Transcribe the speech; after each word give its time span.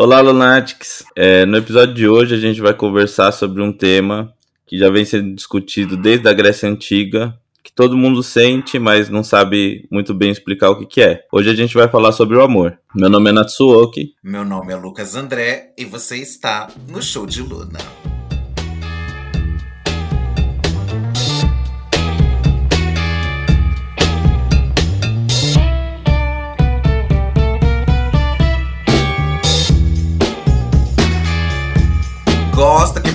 Olá, 0.00 0.20
Lunatics. 0.20 1.02
É, 1.16 1.44
no 1.44 1.56
episódio 1.56 1.92
de 1.92 2.06
hoje 2.06 2.32
a 2.32 2.38
gente 2.38 2.60
vai 2.60 2.72
conversar 2.72 3.32
sobre 3.32 3.60
um 3.60 3.72
tema 3.72 4.32
que 4.64 4.78
já 4.78 4.88
vem 4.88 5.04
sendo 5.04 5.34
discutido 5.34 5.96
desde 5.96 6.28
a 6.28 6.32
Grécia 6.32 6.68
Antiga, 6.68 7.36
que 7.64 7.72
todo 7.72 7.96
mundo 7.96 8.22
sente, 8.22 8.78
mas 8.78 9.10
não 9.10 9.24
sabe 9.24 9.88
muito 9.90 10.14
bem 10.14 10.30
explicar 10.30 10.70
o 10.70 10.78
que, 10.78 10.86
que 10.86 11.00
é. 11.00 11.24
Hoje 11.32 11.50
a 11.50 11.54
gente 11.56 11.74
vai 11.74 11.88
falar 11.88 12.12
sobre 12.12 12.36
o 12.36 12.42
amor. 12.42 12.78
Meu 12.94 13.10
nome 13.10 13.30
é 13.30 13.32
Natsuoki. 13.32 14.14
Meu 14.22 14.44
nome 14.44 14.72
é 14.72 14.76
Lucas 14.76 15.16
André 15.16 15.72
e 15.76 15.84
você 15.84 16.18
está 16.18 16.68
no 16.88 17.02
Show 17.02 17.26
de 17.26 17.42
Luna. 17.42 17.80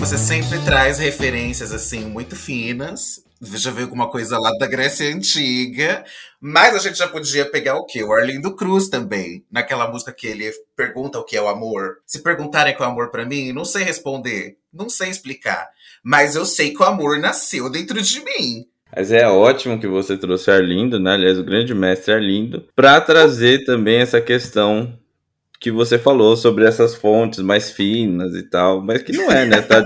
Você 0.05 0.17
sempre 0.17 0.59
traz 0.65 0.99
referências 0.99 1.71
assim 1.71 2.03
muito 2.03 2.35
finas. 2.35 3.23
Já 3.41 3.71
veio 3.71 3.85
alguma 3.85 4.09
coisa 4.09 4.37
lá 4.37 4.51
da 4.59 4.67
Grécia 4.67 5.07
Antiga. 5.07 6.03
Mas 6.41 6.75
a 6.75 6.79
gente 6.79 6.97
já 6.97 7.07
podia 7.07 7.49
pegar 7.49 7.77
o 7.77 7.85
quê? 7.85 8.03
O 8.03 8.11
Arlindo 8.11 8.53
Cruz 8.53 8.89
também. 8.89 9.45
Naquela 9.49 9.89
música 9.89 10.11
que 10.11 10.27
ele 10.27 10.51
pergunta 10.75 11.17
o 11.19 11.23
que 11.23 11.37
é 11.37 11.41
o 11.41 11.47
amor. 11.47 11.99
Se 12.05 12.21
perguntarem 12.21 12.75
qual 12.75 12.89
é 12.89 12.91
o 12.91 12.95
amor 12.95 13.11
para 13.11 13.25
mim, 13.25 13.53
não 13.53 13.63
sei 13.63 13.85
responder. 13.85 14.57
Não 14.73 14.89
sei 14.89 15.09
explicar. 15.09 15.69
Mas 16.03 16.35
eu 16.35 16.45
sei 16.45 16.73
que 16.73 16.83
o 16.83 16.85
amor 16.85 17.17
nasceu 17.17 17.69
dentro 17.69 18.01
de 18.01 18.19
mim. 18.25 18.65
Mas 18.93 19.09
é 19.09 19.25
ótimo 19.25 19.79
que 19.79 19.87
você 19.87 20.17
trouxe 20.17 20.51
Arlindo, 20.51 20.99
né? 20.99 21.13
Aliás, 21.13 21.39
o 21.39 21.45
grande 21.45 21.73
mestre 21.73 22.13
Arlindo, 22.13 22.67
para 22.75 22.99
trazer 22.99 23.63
também 23.63 24.01
essa 24.01 24.19
questão 24.19 24.99
que 25.63 25.71
você 25.71 25.97
falou 25.97 26.35
sobre 26.35 26.65
essas 26.65 26.93
fontes 26.93 27.39
mais 27.39 27.71
finas 27.71 28.35
e 28.35 28.43
tal, 28.43 28.81
mas 28.81 29.01
que 29.01 29.13
não 29.13 29.31
é, 29.31 29.45
né? 29.45 29.61
Tá, 29.61 29.81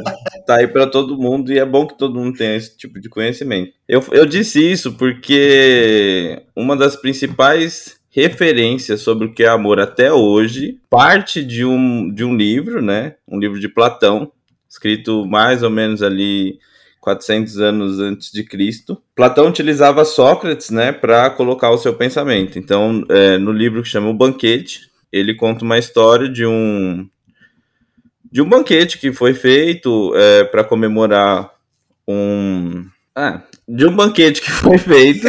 tá 0.48 0.55
aí 0.55 0.68
para 0.68 0.88
todo 0.88 1.20
mundo 1.20 1.54
e 1.54 1.60
é 1.60 1.65
bom 1.65 1.85
que 1.85 1.96
todo 1.96 2.20
mundo 2.20 2.35
tenha 2.35 2.55
esse 2.55 2.76
tipo 2.76 2.99
de 2.99 3.07
conhecimento. 3.07 3.74
Eu, 3.87 4.04
eu 4.12 4.26
disse 4.26 4.60
isso 4.60 4.93
porque 4.93 6.41
uma 6.55 6.76
das 6.76 6.96
principais 6.96 7.96
referências 8.10 9.02
sobre 9.02 9.27
o 9.27 9.34
que 9.35 9.43
é 9.43 9.49
amor 9.49 9.79
até 9.79 10.12
hoje 10.12 10.79
parte 10.90 11.43
de 11.43 11.63
um, 11.63 12.12
de 12.12 12.24
um 12.24 12.35
livro, 12.35 12.82
né? 12.82 13.13
Um 13.27 13.37
livro 13.37 13.59
de 13.59 13.70
Platão, 13.70 14.32
escrito 14.68 15.27
mais 15.27 15.62
ou 15.62 15.70
menos 15.70 16.02
ali 16.02 16.57
400 17.02 17.59
anos 17.59 17.99
antes 17.99 18.32
de 18.32 18.43
Cristo. 18.43 18.99
Platão 19.15 19.48
utilizava 19.48 20.04
Sócrates, 20.04 20.71
né, 20.71 20.91
para 20.91 21.30
colocar 21.30 21.70
o 21.70 21.77
seu 21.77 21.93
pensamento. 21.93 22.57
Então, 22.57 23.04
é, 23.09 23.37
no 23.37 23.52
livro 23.52 23.84
que 23.84 23.87
chama 23.87 24.09
O 24.09 24.13
Banquete, 24.13 24.87
ele 25.12 25.36
conta 25.36 25.63
uma 25.63 25.77
história 25.77 26.30
de 26.30 26.46
um 26.46 27.08
de 28.32 28.41
um 28.41 28.50
banquete 28.50 28.98
que 28.98 29.12
foi 29.12 29.34
feito 29.34 30.14
é, 30.16 30.44
para 30.44 30.64
comemorar 30.64 31.52
um 32.08 32.86
ah, 33.16 33.41
de 33.68 33.86
um 33.86 33.96
banquete 33.96 34.41
que 34.41 34.52
foi 34.52 34.77
feito. 34.77 35.27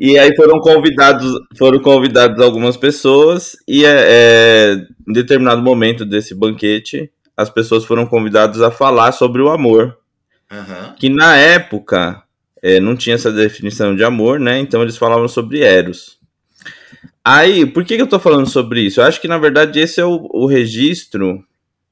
E 0.00 0.18
aí 0.18 0.34
foram 0.34 0.58
convidados 0.60 1.30
foram 1.58 1.78
convidados 1.80 2.42
algumas 2.42 2.76
pessoas 2.76 3.56
e 3.68 3.84
é, 3.84 4.06
é, 4.08 4.86
em 5.08 5.12
determinado 5.12 5.62
momento 5.62 6.04
desse 6.04 6.34
banquete 6.34 7.10
as 7.36 7.50
pessoas 7.50 7.84
foram 7.84 8.06
convidadas 8.06 8.60
a 8.62 8.70
falar 8.70 9.12
sobre 9.12 9.42
o 9.42 9.50
amor. 9.50 9.98
Uhum. 10.50 10.92
que 10.98 11.08
na 11.08 11.34
época 11.34 12.22
é, 12.62 12.78
não 12.78 12.94
tinha 12.94 13.14
essa 13.14 13.32
definição 13.32 13.96
de 13.96 14.04
amor 14.04 14.38
né? 14.38 14.58
Então 14.58 14.82
eles 14.82 14.98
falavam 14.98 15.26
sobre 15.26 15.62
eros 15.62 16.18
Aí, 17.24 17.64
por 17.66 17.84
que, 17.84 17.96
que 17.96 18.02
eu 18.02 18.08
tô 18.08 18.18
falando 18.18 18.48
sobre 18.48 18.82
isso? 18.82 19.00
Eu 19.00 19.04
acho 19.04 19.20
que, 19.20 19.28
na 19.28 19.38
verdade, 19.38 19.78
esse 19.78 20.00
é 20.00 20.04
o, 20.04 20.28
o 20.32 20.46
registro, 20.46 21.44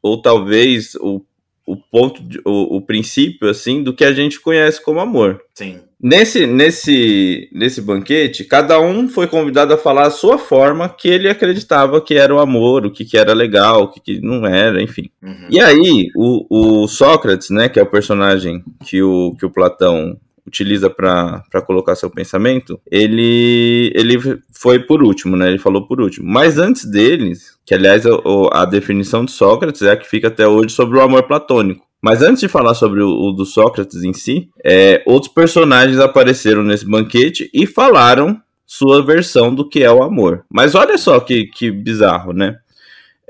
ou 0.03 0.21
talvez 0.21 0.95
o, 0.97 1.23
o 1.65 1.77
ponto, 1.77 2.23
de, 2.23 2.41
o, 2.45 2.77
o 2.77 2.83
princípio, 2.83 3.49
assim, 3.49 3.83
do 3.83 3.95
que 3.95 4.05
a 4.05 4.13
gente 4.13 4.41
conhece 4.41 4.83
como 4.83 5.01
amor. 5.01 5.41
Sim. 5.55 5.79
Nesse, 6.03 6.47
nesse, 6.47 7.49
nesse 7.53 7.83
banquete, 7.83 8.43
cada 8.43 8.81
um 8.81 9.07
foi 9.07 9.27
convidado 9.27 9.75
a 9.75 9.79
falar 9.79 10.07
a 10.07 10.11
sua 10.11 10.39
forma 10.39 10.89
que 10.89 11.07
ele 11.07 11.29
acreditava 11.29 12.01
que 12.01 12.15
era 12.15 12.35
o 12.35 12.41
amor, 12.41 12.87
o 12.87 12.91
que, 12.91 13.05
que 13.05 13.19
era 13.19 13.35
legal, 13.35 13.83
o 13.83 13.89
que, 13.89 14.01
que 14.01 14.21
não 14.21 14.47
era, 14.47 14.83
enfim. 14.83 15.11
Uhum. 15.23 15.47
E 15.51 15.61
aí, 15.61 16.09
o, 16.17 16.83
o 16.83 16.89
Sócrates, 16.89 17.51
né, 17.51 17.69
que 17.69 17.79
é 17.79 17.83
o 17.83 17.91
personagem 17.91 18.65
que 18.87 19.03
o, 19.03 19.37
que 19.39 19.45
o 19.45 19.51
Platão 19.51 20.19
utiliza 20.51 20.91
para 20.91 21.43
colocar 21.67 21.95
seu 21.95 22.11
pensamento, 22.11 22.79
ele, 22.91 23.93
ele 23.95 24.19
foi 24.53 24.81
por 24.81 25.03
último, 25.03 25.37
né? 25.37 25.49
Ele 25.49 25.59
falou 25.59 25.87
por 25.87 26.01
último. 26.01 26.29
Mas 26.29 26.59
antes 26.59 26.85
deles, 26.85 27.57
que 27.65 27.75
aliás 27.75 28.05
a, 28.05 28.11
a 28.53 28.65
definição 28.65 29.25
de 29.25 29.31
Sócrates 29.31 29.83
é 29.83 29.93
a 29.93 29.97
que 29.97 30.09
fica 30.09 30.29
até 30.29 30.47
hoje 30.47 30.75
sobre 30.75 30.99
o 30.99 31.01
amor 31.01 31.23
platônico. 31.23 31.87
Mas 32.03 32.23
antes 32.23 32.41
de 32.41 32.49
falar 32.49 32.75
sobre 32.75 33.03
o, 33.03 33.09
o 33.09 33.33
do 33.33 33.45
Sócrates 33.45 34.03
em 34.03 34.13
si, 34.13 34.49
é, 34.65 35.03
outros 35.07 35.33
personagens 35.33 35.99
apareceram 35.99 36.63
nesse 36.63 36.89
banquete 36.89 37.51
e 37.53 37.67
falaram 37.67 38.41
sua 38.67 39.05
versão 39.05 39.55
do 39.55 39.69
que 39.69 39.83
é 39.83 39.91
o 39.91 40.03
amor. 40.03 40.45
Mas 40.51 40.75
olha 40.75 40.97
só 40.97 41.21
que, 41.21 41.47
que 41.47 41.71
bizarro, 41.71 42.33
né? 42.33 42.57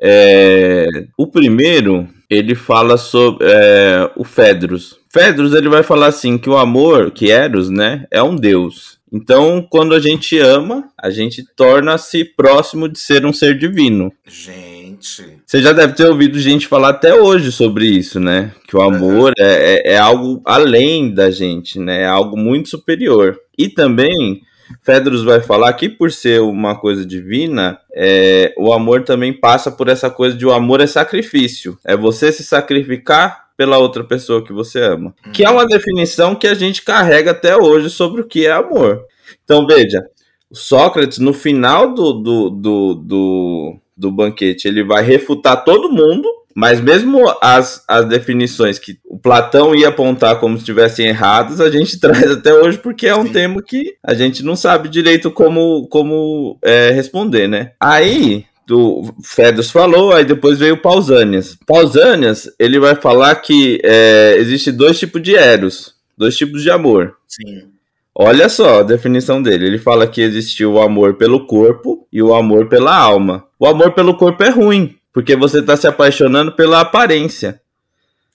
É, 0.01 0.87
o 1.17 1.27
primeiro, 1.27 2.09
ele 2.31 2.55
fala 2.55 2.97
sobre 2.97 3.45
é, 3.47 4.09
o 4.17 4.23
Fedros. 4.23 4.99
Fedros, 5.13 5.53
ele 5.53 5.69
vai 5.69 5.83
falar 5.83 6.07
assim, 6.07 6.39
que 6.39 6.49
o 6.49 6.57
amor, 6.57 7.11
que 7.11 7.31
Eros, 7.31 7.69
né, 7.69 8.07
é 8.11 8.23
um 8.23 8.37
deus. 8.37 9.01
Então, 9.13 9.67
quando 9.69 9.93
a 9.93 9.99
gente 9.99 10.39
ama, 10.39 10.85
a 10.97 11.11
gente 11.11 11.45
torna-se 11.57 12.25
próximo 12.25 12.89
de 12.89 13.01
ser 13.01 13.27
um 13.27 13.33
ser 13.33 13.59
divino. 13.59 14.13
Gente. 14.25 15.41
Você 15.45 15.61
já 15.61 15.73
deve 15.73 15.95
ter 15.95 16.07
ouvido 16.07 16.39
gente 16.39 16.69
falar 16.69 16.91
até 16.91 17.13
hoje 17.21 17.51
sobre 17.51 17.87
isso, 17.87 18.21
né? 18.21 18.53
Que 18.69 18.77
o 18.77 18.81
amor 18.81 19.33
uhum. 19.37 19.45
é, 19.45 19.81
é, 19.89 19.93
é 19.95 19.99
algo 19.99 20.41
além 20.45 21.13
da 21.13 21.29
gente, 21.29 21.81
né? 21.81 22.03
É 22.03 22.07
algo 22.07 22.37
muito 22.37 22.69
superior. 22.69 23.37
E 23.59 23.69
também 23.69 24.43
Fedros 24.83 25.25
vai 25.25 25.41
falar 25.41 25.73
que 25.75 25.89
por 25.89 26.11
ser 26.11 26.41
uma 26.41 26.79
coisa 26.79 27.05
divina, 27.05 27.79
é, 27.95 28.55
o 28.57 28.73
amor 28.73 29.03
também 29.05 29.33
passa 29.33 29.71
por 29.71 29.89
essa 29.89 30.11
coisa 30.11 30.37
de 30.37 30.47
o 30.47 30.53
amor 30.53 30.81
é 30.81 30.87
sacrifício. 30.87 31.79
É 31.85 31.97
você 31.97 32.33
se 32.33 32.45
sacrificar 32.45 33.51
pela 33.57 33.79
outra 33.79 34.03
pessoa 34.05 34.45
que 34.45 34.53
você 34.53 34.81
ama. 34.81 35.15
Que 35.33 35.45
é 35.45 35.51
uma 35.51 35.67
definição 35.67 36.35
que 36.35 36.47
a 36.47 36.55
gente 36.55 36.83
carrega 36.83 37.33
até 37.33 37.57
hoje 37.57 37.91
sobre 37.91 38.23
o 38.23 38.27
que 38.27 38.47
é 38.47 38.53
amor. 38.53 39.05
Então 39.45 39.67
veja, 39.67 40.03
Sócrates, 40.53 41.19
no 41.19 41.33
final 41.33 41.93
do, 41.93 42.13
do, 42.15 42.51
do, 42.51 42.95
do, 42.95 43.77
do 43.97 44.11
banquete, 44.11 44.67
ele 44.67 44.83
vai 44.83 45.03
refutar 45.03 45.65
todo 45.65 45.93
mundo 45.93 46.41
mas 46.55 46.81
mesmo 46.81 47.27
as, 47.41 47.85
as 47.87 48.07
definições 48.07 48.79
que 48.79 48.99
Platão 49.23 49.75
ia 49.75 49.89
apontar 49.89 50.39
como 50.41 50.57
se 50.57 50.63
estivessem 50.63 51.07
erradas, 51.07 51.61
a 51.61 51.71
gente 51.71 51.99
traz 52.01 52.31
até 52.31 52.53
hoje 52.53 52.79
porque 52.79 53.07
é 53.07 53.17
um 53.17 53.27
Sim. 53.27 53.33
tema 53.33 53.63
que 53.63 53.95
a 54.03 54.15
gente 54.15 54.43
não 54.45 54.57
sabe 54.57 54.89
direito 54.89 55.31
como, 55.31 55.87
como 55.89 56.59
é, 56.63 56.91
responder, 56.91 57.49
né? 57.49 57.73
Aí, 57.81 58.45
do 58.67 59.13
Fedros 59.25 59.71
falou, 59.71 60.13
aí 60.13 60.25
depois 60.25 60.59
veio 60.59 60.77
Pausanias. 60.77 61.59
Pausanias, 61.67 62.49
ele 62.59 62.79
vai 62.79 62.95
falar 62.95 63.35
que 63.37 63.81
é, 63.83 64.37
existe 64.39 64.71
dois 64.71 64.99
tipos 64.99 65.23
de 65.23 65.35
eros, 65.35 65.95
dois 66.17 66.37
tipos 66.37 66.63
de 66.63 66.71
amor. 66.71 67.17
Sim. 67.27 67.71
Olha 68.15 68.49
só 68.49 68.81
a 68.81 68.83
definição 68.83 69.43
dele. 69.43 69.67
Ele 69.67 69.79
fala 69.79 70.07
que 70.07 70.21
existe 70.21 70.65
o 70.65 70.81
amor 70.81 71.15
pelo 71.15 71.47
corpo 71.47 72.07
e 72.13 72.23
o 72.23 72.35
amor 72.35 72.69
pela 72.69 72.95
alma. 72.95 73.45
O 73.59 73.67
amor 73.67 73.93
pelo 73.93 74.17
corpo 74.17 74.43
é 74.43 74.51
ruim, 74.51 74.95
porque 75.13 75.35
você 75.37 75.61
está 75.61 75.77
se 75.77 75.87
apaixonando 75.87 76.53
pela 76.53 76.81
aparência. 76.81 77.60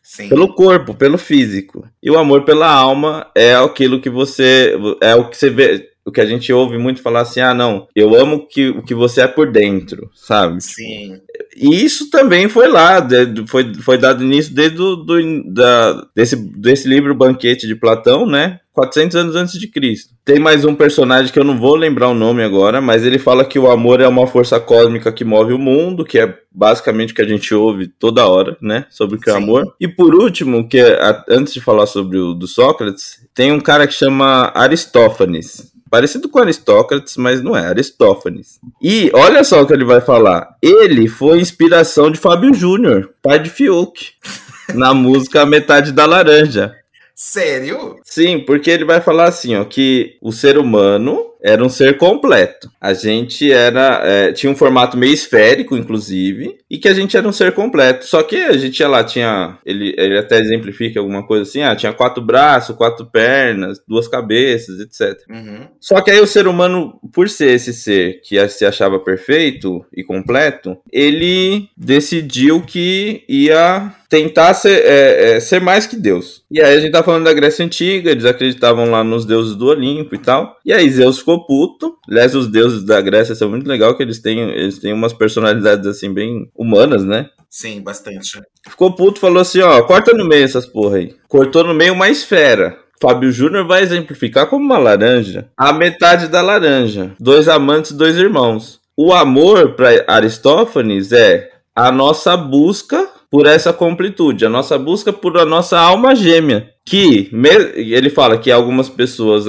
Sim. 0.05 0.29
Pelo 0.29 0.53
corpo, 0.53 0.93
pelo 0.93 1.17
físico. 1.17 1.83
E 2.01 2.11
o 2.11 2.19
amor 2.19 2.45
pela 2.45 2.71
alma 2.71 3.25
é 3.33 3.55
aquilo 3.55 3.99
que 3.99 4.09
você. 4.09 4.77
É 5.01 5.15
o 5.15 5.27
que 5.27 5.35
você 5.35 5.49
vê. 5.49 5.89
O 6.05 6.11
que 6.11 6.21
a 6.21 6.25
gente 6.27 6.53
ouve 6.53 6.77
muito 6.77 7.01
falar 7.01 7.21
assim: 7.21 7.39
ah, 7.39 7.55
não, 7.55 7.87
eu 7.95 8.13
amo 8.13 8.47
que, 8.47 8.69
o 8.69 8.83
que 8.83 8.93
você 8.93 9.21
é 9.21 9.27
por 9.27 9.51
dentro, 9.51 10.11
sabe? 10.13 10.61
Sim. 10.61 11.19
E 11.57 11.83
isso 11.83 12.11
também 12.11 12.47
foi 12.47 12.67
lá, 12.67 13.05
foi, 13.47 13.73
foi 13.81 13.97
dado 13.97 14.23
início 14.23 14.53
desde 14.53 14.77
do, 14.77 14.95
do, 14.97 15.51
da, 15.51 16.07
desse, 16.15 16.35
desse 16.35 16.87
livro 16.87 17.15
Banquete 17.15 17.65
de 17.65 17.75
Platão, 17.75 18.27
né? 18.27 18.59
400 18.75 19.15
anos 19.15 19.35
antes 19.37 19.57
de 19.57 19.67
Cristo. 19.67 20.13
Tem 20.25 20.37
mais 20.37 20.65
um 20.65 20.75
personagem 20.75 21.31
que 21.31 21.39
eu 21.39 21.45
não 21.45 21.57
vou 21.57 21.75
lembrar 21.75 22.09
o 22.09 22.13
nome 22.13 22.43
agora, 22.43 22.81
mas 22.81 23.05
ele 23.05 23.17
fala 23.17 23.45
que 23.45 23.57
o 23.57 23.71
amor 23.71 24.01
é 24.01 24.07
uma 24.07 24.27
força 24.27 24.59
cósmica 24.59 25.13
que 25.13 25.23
move 25.23 25.53
o 25.53 25.57
mundo, 25.57 26.03
que 26.03 26.19
é 26.19 26.37
basicamente 26.51 27.13
o 27.13 27.15
que 27.15 27.21
a 27.21 27.27
gente 27.27 27.53
ouve 27.53 27.87
toda 27.87 28.27
hora, 28.27 28.57
né, 28.61 28.85
sobre 28.89 29.15
o 29.15 29.19
que 29.19 29.29
é 29.29 29.33
amor. 29.33 29.73
E 29.79 29.87
por 29.87 30.13
último, 30.13 30.67
que 30.67 30.77
é, 30.77 31.23
antes 31.29 31.53
de 31.53 31.61
falar 31.61 31.85
sobre 31.85 32.17
o 32.17 32.33
do 32.33 32.47
Sócrates, 32.47 33.21
tem 33.33 33.51
um 33.51 33.61
cara 33.61 33.87
que 33.87 33.93
chama 33.93 34.51
Aristófanes. 34.53 35.73
Parecido 35.89 36.27
com 36.27 36.39
Aristócrates, 36.39 37.15
mas 37.15 37.41
não 37.41 37.55
é, 37.55 37.67
Aristófanes. 37.67 38.59
E 38.81 39.09
olha 39.13 39.43
só 39.45 39.61
o 39.61 39.65
que 39.65 39.71
ele 39.71 39.85
vai 39.85 40.01
falar. 40.01 40.55
Ele 40.61 41.07
foi 41.07 41.39
inspiração 41.39 42.11
de 42.11 42.19
Fábio 42.19 42.53
Júnior, 42.53 43.11
pai 43.23 43.39
de 43.39 43.49
Fiuk, 43.49 44.11
na 44.75 44.93
música 44.93 45.45
Metade 45.45 45.93
da 45.93 46.05
Laranja. 46.05 46.75
Sério? 47.15 47.97
Sim, 48.03 48.41
porque 48.41 48.69
ele 48.69 48.83
vai 48.83 48.99
falar 48.99 49.29
assim, 49.29 49.55
ó, 49.55 49.63
que 49.63 50.17
o 50.21 50.33
ser 50.33 50.57
humano 50.57 51.31
era 51.45 51.63
um 51.63 51.69
ser 51.69 51.97
completo. 51.99 52.71
A 52.81 52.91
gente 52.91 53.51
era. 53.51 54.01
É, 54.03 54.31
tinha 54.31 54.51
um 54.51 54.55
formato 54.55 54.97
meio 54.97 55.13
esférico, 55.13 55.77
inclusive, 55.77 56.57
e 56.67 56.79
que 56.79 56.87
a 56.87 56.93
gente 56.93 57.15
era 57.15 57.27
um 57.27 57.31
ser 57.31 57.51
completo. 57.51 58.03
Só 58.03 58.23
que 58.23 58.35
a 58.35 58.57
gente 58.57 58.77
tinha 58.77 58.87
lá, 58.87 59.03
tinha. 59.03 59.59
Ele, 59.63 59.93
ele 59.95 60.17
até 60.17 60.39
exemplifica 60.39 60.99
alguma 60.99 61.23
coisa 61.23 61.43
assim: 61.43 61.61
ah, 61.61 61.75
tinha 61.75 61.93
quatro 61.93 62.23
braços, 62.23 62.75
quatro 62.75 63.05
pernas, 63.05 63.79
duas 63.87 64.07
cabeças, 64.07 64.79
etc. 64.79 65.21
Uhum. 65.29 65.67
Só 65.79 66.01
que 66.01 66.09
aí 66.09 66.19
o 66.19 66.25
ser 66.25 66.47
humano, 66.47 66.99
por 67.13 67.29
ser 67.29 67.51
esse 67.51 67.73
ser 67.73 68.21
que 68.23 68.47
se 68.47 68.65
achava 68.65 68.97
perfeito 68.97 69.85
e 69.95 70.03
completo, 70.03 70.75
ele 70.91 71.69
decidiu 71.77 72.61
que 72.61 73.23
ia 73.29 73.93
tentar 74.09 74.53
ser, 74.53 74.81
é, 74.85 75.35
é, 75.35 75.39
ser 75.39 75.59
mais 75.59 75.85
que 75.85 75.95
Deus. 75.95 76.43
E 76.49 76.61
aí 76.61 76.77
a 76.77 76.79
gente 76.79 76.91
tá 76.91 77.03
falando 77.03 77.25
da 77.25 77.33
Grécia 77.33 77.65
Antiga, 77.65 78.11
eles 78.11 78.25
acreditavam 78.25 78.89
lá 78.89 79.03
nos 79.03 79.25
deuses 79.25 79.55
do 79.55 79.67
Olimpo 79.67 80.15
e 80.15 80.17
tal. 80.17 80.57
E 80.65 80.71
aí 80.71 80.89
Zeus 80.89 81.19
ficou 81.19 81.34
puto. 81.43 81.97
Aliás, 82.09 82.35
os 82.35 82.47
deuses 82.47 82.83
da 82.85 83.01
Grécia 83.01 83.35
são 83.35 83.49
muito 83.49 83.67
legal, 83.67 83.97
que 83.97 84.03
eles 84.03 84.19
têm, 84.19 84.39
eles 84.51 84.79
têm 84.79 84.93
umas 84.93 85.13
personalidades 85.13 85.87
assim 85.87 86.13
bem 86.13 86.49
humanas, 86.55 87.03
né? 87.03 87.29
Sim, 87.49 87.81
bastante. 87.81 88.41
Ficou 88.67 88.93
puto, 88.93 89.19
falou 89.19 89.41
assim, 89.41 89.61
ó, 89.61 89.81
corta 89.83 90.11
no 90.13 90.25
meio 90.25 90.43
essas 90.43 90.65
porra 90.65 90.97
aí. 90.97 91.15
Cortou 91.27 91.63
no 91.63 91.73
meio 91.73 91.93
uma 91.93 92.09
esfera. 92.09 92.77
Fábio 93.01 93.31
Júnior 93.31 93.65
vai 93.67 93.83
exemplificar 93.83 94.47
como 94.47 94.63
uma 94.63 94.77
laranja. 94.77 95.49
A 95.57 95.73
metade 95.73 96.27
da 96.27 96.41
laranja. 96.41 97.13
Dois 97.19 97.47
amantes, 97.47 97.91
dois 97.91 98.17
irmãos. 98.17 98.79
O 98.97 99.13
amor, 99.13 99.73
para 99.73 100.03
Aristófanes, 100.07 101.11
é 101.11 101.49
a 101.75 101.91
nossa 101.91 102.37
busca 102.37 103.09
por 103.29 103.45
essa 103.45 103.73
completude, 103.73 104.45
a 104.45 104.49
nossa 104.49 104.77
busca 104.77 105.11
por 105.11 105.37
a 105.37 105.45
nossa 105.45 105.77
alma 105.77 106.15
gêmea. 106.15 106.69
Que 106.85 107.29
ele 107.75 108.09
fala 108.09 108.37
que 108.37 108.51
algumas 108.51 108.87
pessoas 108.87 109.45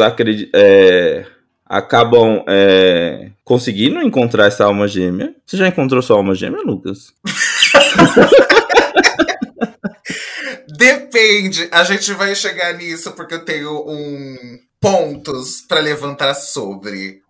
é, 0.52 1.24
acabam 1.68 2.42
é, 2.48 3.30
conseguindo 3.44 4.00
encontrar 4.00 4.46
essa 4.46 4.64
alma 4.64 4.86
gêmea. 4.86 5.34
Você 5.44 5.56
já 5.56 5.68
encontrou 5.68 6.00
sua 6.00 6.16
alma 6.16 6.34
gêmea, 6.34 6.62
Lucas? 6.62 7.12
Depende. 10.78 11.68
A 11.72 11.84
gente 11.84 12.12
vai 12.12 12.34
chegar 12.34 12.74
nisso 12.74 13.12
porque 13.12 13.34
eu 13.34 13.44
tenho 13.44 13.84
um 13.88 14.58
pontos 14.80 15.62
para 15.66 15.80
levantar 15.80 16.34
sobre. 16.34 17.20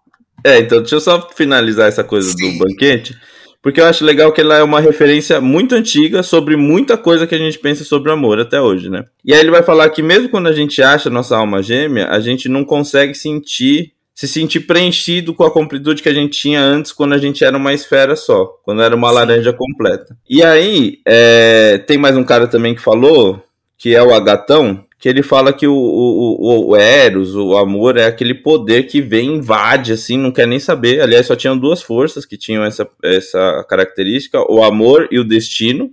É, 0.44 0.58
então 0.58 0.80
deixa 0.80 0.96
eu 0.96 1.00
só 1.00 1.28
finalizar 1.34 1.88
essa 1.88 2.04
coisa 2.04 2.28
Sim. 2.28 2.58
do 2.58 2.64
banquete. 2.64 3.16
Porque 3.62 3.80
eu 3.80 3.86
acho 3.86 4.04
legal 4.04 4.32
que 4.32 4.40
ela 4.40 4.58
é 4.58 4.62
uma 4.62 4.80
referência 4.80 5.40
muito 5.40 5.74
antiga 5.74 6.22
sobre 6.22 6.56
muita 6.56 6.96
coisa 6.96 7.26
que 7.26 7.34
a 7.34 7.38
gente 7.38 7.58
pensa 7.58 7.82
sobre 7.82 8.12
amor 8.12 8.38
até 8.38 8.60
hoje, 8.60 8.88
né? 8.88 9.04
E 9.24 9.34
aí 9.34 9.40
ele 9.40 9.50
vai 9.50 9.62
falar 9.62 9.88
que 9.90 10.02
mesmo 10.02 10.28
quando 10.28 10.46
a 10.46 10.52
gente 10.52 10.80
acha 10.82 11.10
nossa 11.10 11.36
alma 11.36 11.60
gêmea, 11.60 12.08
a 12.08 12.20
gente 12.20 12.48
não 12.48 12.64
consegue 12.64 13.12
sentir 13.14 13.95
se 14.16 14.26
sentir 14.26 14.60
preenchido 14.60 15.34
com 15.34 15.44
a 15.44 15.50
completude 15.50 16.02
que 16.02 16.08
a 16.08 16.14
gente 16.14 16.38
tinha 16.38 16.58
antes 16.58 16.90
quando 16.90 17.12
a 17.12 17.18
gente 17.18 17.44
era 17.44 17.54
uma 17.54 17.74
esfera 17.74 18.16
só, 18.16 18.46
quando 18.64 18.80
era 18.80 18.96
uma 18.96 19.10
Sim. 19.10 19.14
laranja 19.14 19.52
completa. 19.52 20.16
E 20.28 20.42
aí, 20.42 21.00
é, 21.06 21.76
tem 21.86 21.98
mais 21.98 22.16
um 22.16 22.24
cara 22.24 22.46
também 22.46 22.74
que 22.74 22.80
falou, 22.80 23.44
que 23.76 23.94
é 23.94 24.02
o 24.02 24.14
Agatão, 24.14 24.82
que 24.98 25.06
ele 25.06 25.22
fala 25.22 25.52
que 25.52 25.66
o, 25.66 25.74
o, 25.74 26.70
o, 26.70 26.76
Eros, 26.76 27.34
o 27.34 27.58
amor, 27.58 27.98
é 27.98 28.06
aquele 28.06 28.32
poder 28.32 28.84
que 28.84 29.02
vem, 29.02 29.36
invade, 29.36 29.92
assim, 29.92 30.16
não 30.16 30.32
quer 30.32 30.46
nem 30.46 30.58
saber. 30.58 31.02
Aliás, 31.02 31.26
só 31.26 31.36
tinham 31.36 31.58
duas 31.58 31.82
forças 31.82 32.24
que 32.24 32.38
tinham 32.38 32.64
essa, 32.64 32.88
essa 33.02 33.66
característica: 33.68 34.40
o 34.50 34.64
amor 34.64 35.08
e 35.10 35.18
o 35.18 35.24
destino, 35.24 35.90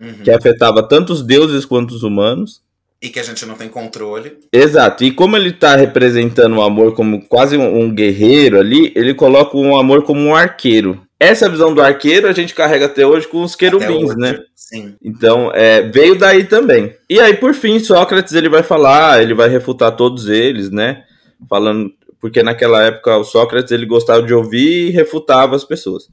uhum. 0.00 0.14
que 0.22 0.30
afetava 0.30 0.80
tanto 0.80 1.12
os 1.12 1.22
deuses 1.22 1.64
quanto 1.64 1.92
os 1.92 2.04
humanos. 2.04 2.62
E 3.04 3.10
que 3.10 3.20
a 3.20 3.22
gente 3.22 3.44
não 3.44 3.54
tem 3.54 3.68
controle. 3.68 4.38
Exato. 4.50 5.04
E 5.04 5.10
como 5.10 5.36
ele 5.36 5.50
está 5.50 5.76
representando 5.76 6.56
o 6.56 6.62
amor 6.62 6.94
como 6.94 7.20
quase 7.28 7.54
um, 7.54 7.94
guerreiro 7.94 8.58
ali, 8.58 8.94
ele 8.96 9.12
coloca 9.12 9.54
o 9.58 9.76
amor 9.76 10.04
como 10.04 10.20
um 10.22 10.34
arqueiro. 10.34 11.02
Essa 11.20 11.46
visão 11.46 11.74
do 11.74 11.82
arqueiro 11.82 12.26
a 12.26 12.32
gente 12.32 12.54
carrega 12.54 12.86
até 12.86 13.06
hoje 13.06 13.28
com 13.28 13.42
os 13.42 13.54
querubins, 13.54 14.16
né? 14.16 14.38
Sim. 14.56 14.94
Então, 15.04 15.52
é, 15.52 15.82
veio 15.82 16.18
daí 16.18 16.44
também. 16.44 16.96
E 17.10 17.20
aí, 17.20 17.34
por 17.34 17.52
fim, 17.52 17.78
Sócrates 17.78 18.32
ele 18.32 18.48
vai 18.48 18.62
falar, 18.62 19.22
ele 19.22 19.34
vai 19.34 19.50
refutar 19.50 19.94
todos 19.94 20.26
eles, 20.26 20.70
né? 20.70 21.04
Falando, 21.46 21.92
porque 22.18 22.42
naquela 22.42 22.84
época 22.84 23.18
o 23.18 23.24
Sócrates 23.24 23.70
ele 23.70 23.84
gostava 23.84 24.22
de 24.22 24.32
ouvir 24.32 24.88
e 24.88 24.90
refutava 24.90 25.54
as 25.54 25.62
pessoas. 25.62 26.08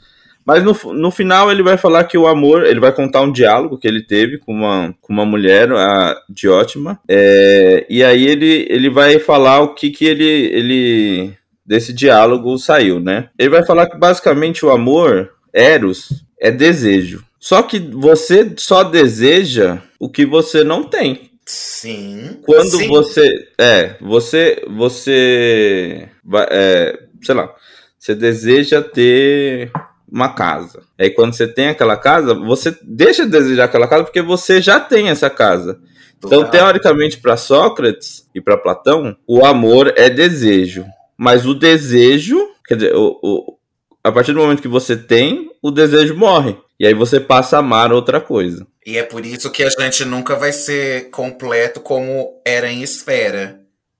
Mas 0.45 0.63
no, 0.63 0.73
no 0.93 1.11
final 1.11 1.51
ele 1.51 1.63
vai 1.63 1.77
falar 1.77 2.03
que 2.05 2.17
o 2.17 2.27
amor, 2.27 2.65
ele 2.65 2.79
vai 2.79 2.91
contar 2.91 3.21
um 3.21 3.31
diálogo 3.31 3.77
que 3.77 3.87
ele 3.87 4.01
teve 4.01 4.37
com 4.37 4.53
uma, 4.53 4.95
com 4.99 5.13
uma 5.13 5.25
mulher, 5.25 5.71
a 5.71 6.19
Diótima, 6.29 6.99
é, 7.07 7.85
e 7.89 8.03
aí 8.03 8.27
ele, 8.27 8.65
ele 8.69 8.89
vai 8.89 9.19
falar 9.19 9.61
o 9.61 9.73
que 9.73 9.89
que 9.91 10.05
ele, 10.05 10.23
ele 10.23 11.33
desse 11.65 11.93
diálogo 11.93 12.57
saiu, 12.57 12.99
né? 12.99 13.29
Ele 13.37 13.49
vai 13.49 13.65
falar 13.65 13.87
que 13.87 13.97
basicamente 13.97 14.65
o 14.65 14.71
amor, 14.71 15.31
Eros, 15.53 16.25
é 16.39 16.51
desejo. 16.51 17.23
Só 17.39 17.63
que 17.63 17.79
você 17.79 18.53
só 18.57 18.83
deseja 18.83 19.79
o 19.99 20.09
que 20.09 20.25
você 20.25 20.63
não 20.63 20.83
tem. 20.83 21.31
Sim. 21.45 22.39
Quando 22.43 22.69
sim. 22.69 22.87
você. 22.87 23.47
É, 23.59 23.95
você. 23.99 24.63
Você. 24.67 26.07
É, 26.49 26.99
sei 27.21 27.35
lá. 27.35 27.53
Você 27.97 28.15
deseja 28.15 28.81
ter 28.81 29.71
uma 30.11 30.29
casa. 30.29 30.83
Aí 30.99 31.09
quando 31.09 31.33
você 31.33 31.47
tem 31.47 31.69
aquela 31.69 31.95
casa, 31.95 32.33
você 32.33 32.75
deixa 32.83 33.25
de 33.25 33.31
desejar 33.31 33.65
aquela 33.65 33.87
casa 33.87 34.03
porque 34.03 34.21
você 34.21 34.61
já 34.61 34.79
tem 34.79 35.09
essa 35.09 35.29
casa. 35.29 35.79
Então, 36.23 36.43
teoricamente, 36.47 37.19
para 37.19 37.35
Sócrates 37.35 38.27
e 38.35 38.39
para 38.39 38.57
Platão, 38.57 39.17
o 39.25 39.43
amor 39.43 39.91
é 39.95 40.07
desejo. 40.07 40.85
Mas 41.17 41.47
o 41.47 41.55
desejo, 41.55 42.37
quer 42.67 42.75
dizer, 42.75 42.95
o, 42.95 43.19
o, 43.23 43.57
a 44.03 44.11
partir 44.11 44.33
do 44.33 44.39
momento 44.39 44.61
que 44.61 44.67
você 44.67 44.95
tem, 44.95 45.49
o 45.63 45.71
desejo 45.71 46.15
morre. 46.15 46.55
E 46.79 46.85
aí 46.85 46.93
você 46.93 47.19
passa 47.19 47.57
a 47.57 47.59
amar 47.59 47.91
outra 47.91 48.19
coisa. 48.21 48.67
E 48.85 48.97
é 48.97 49.03
por 49.03 49.25
isso 49.25 49.51
que 49.51 49.63
a 49.63 49.69
gente 49.69 50.05
nunca 50.05 50.35
vai 50.35 50.51
ser 50.51 51.09
completo 51.09 51.79
como 51.79 52.41
era 52.45 52.71
em 52.71 52.81
esfera. 52.81 53.59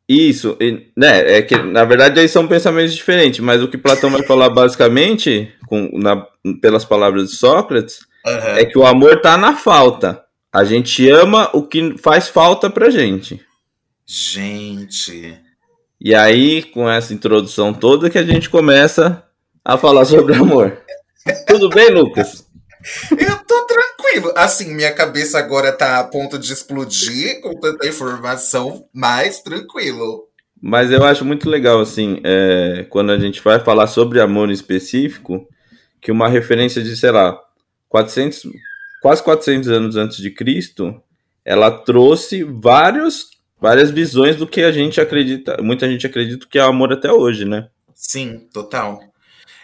Isso, 0.09 0.57
né? 0.97 1.37
É 1.37 1.41
que 1.41 1.55
na 1.55 1.85
verdade 1.85 2.19
aí 2.19 2.27
são 2.27 2.47
pensamentos 2.47 2.93
diferentes, 2.93 3.39
mas 3.39 3.61
o 3.63 3.67
que 3.67 3.77
Platão 3.77 4.09
vai 4.09 4.23
falar 4.23 4.49
basicamente, 4.49 5.53
com, 5.71 5.89
na, 5.97 6.27
pelas 6.61 6.83
palavras 6.83 7.29
de 7.29 7.37
Sócrates, 7.37 7.99
uhum. 8.25 8.57
é 8.57 8.65
que 8.65 8.77
o 8.77 8.85
amor 8.85 9.21
tá 9.21 9.37
na 9.37 9.55
falta. 9.55 10.21
A 10.51 10.65
gente 10.65 11.09
ama 11.09 11.49
o 11.53 11.63
que 11.63 11.97
faz 11.97 12.27
falta 12.27 12.69
pra 12.69 12.89
gente. 12.89 13.39
Gente. 14.05 15.39
E 15.99 16.13
aí, 16.13 16.61
com 16.61 16.89
essa 16.89 17.13
introdução 17.13 17.73
toda, 17.73 18.09
que 18.09 18.17
a 18.17 18.23
gente 18.23 18.49
começa 18.49 19.23
a 19.63 19.77
falar 19.77 20.03
sobre 20.03 20.35
amor. 20.35 20.77
Tudo 21.47 21.69
bem, 21.69 21.89
Lucas? 21.89 22.45
Eu 23.11 23.37
tô 23.45 23.65
tranquilo. 23.65 24.33
Assim, 24.35 24.75
minha 24.75 24.91
cabeça 24.91 25.39
agora 25.39 25.71
tá 25.71 25.99
a 25.99 26.03
ponto 26.03 26.37
de 26.37 26.51
explodir 26.51 27.39
com 27.39 27.57
tanta 27.57 27.87
informação, 27.87 28.89
mas 28.93 29.41
tranquilo. 29.41 30.27
Mas 30.61 30.91
eu 30.91 31.05
acho 31.05 31.23
muito 31.23 31.49
legal, 31.49 31.79
assim, 31.79 32.19
é, 32.25 32.85
quando 32.89 33.11
a 33.11 33.17
gente 33.17 33.41
vai 33.41 33.61
falar 33.61 33.87
sobre 33.87 34.19
amor 34.19 34.49
em 34.49 34.53
específico, 34.53 35.47
que 36.01 36.11
uma 36.11 36.27
referência 36.27 36.81
de, 36.81 36.97
sei 36.97 37.11
lá, 37.11 37.39
400, 37.87 38.43
quase 39.01 39.23
400 39.23 39.69
anos 39.69 39.95
antes 39.95 40.17
de 40.17 40.31
Cristo, 40.31 41.01
ela 41.45 41.69
trouxe 41.69 42.43
vários, 42.43 43.29
várias 43.59 43.91
visões 43.91 44.35
do 44.35 44.47
que 44.47 44.61
a 44.61 44.71
gente 44.71 44.99
acredita, 44.99 45.57
muita 45.61 45.87
gente 45.87 46.07
acredita 46.07 46.47
que 46.49 46.57
é 46.57 46.61
amor 46.61 46.91
até 46.91 47.11
hoje, 47.11 47.45
né? 47.45 47.69
Sim, 47.93 48.47
total. 48.51 48.99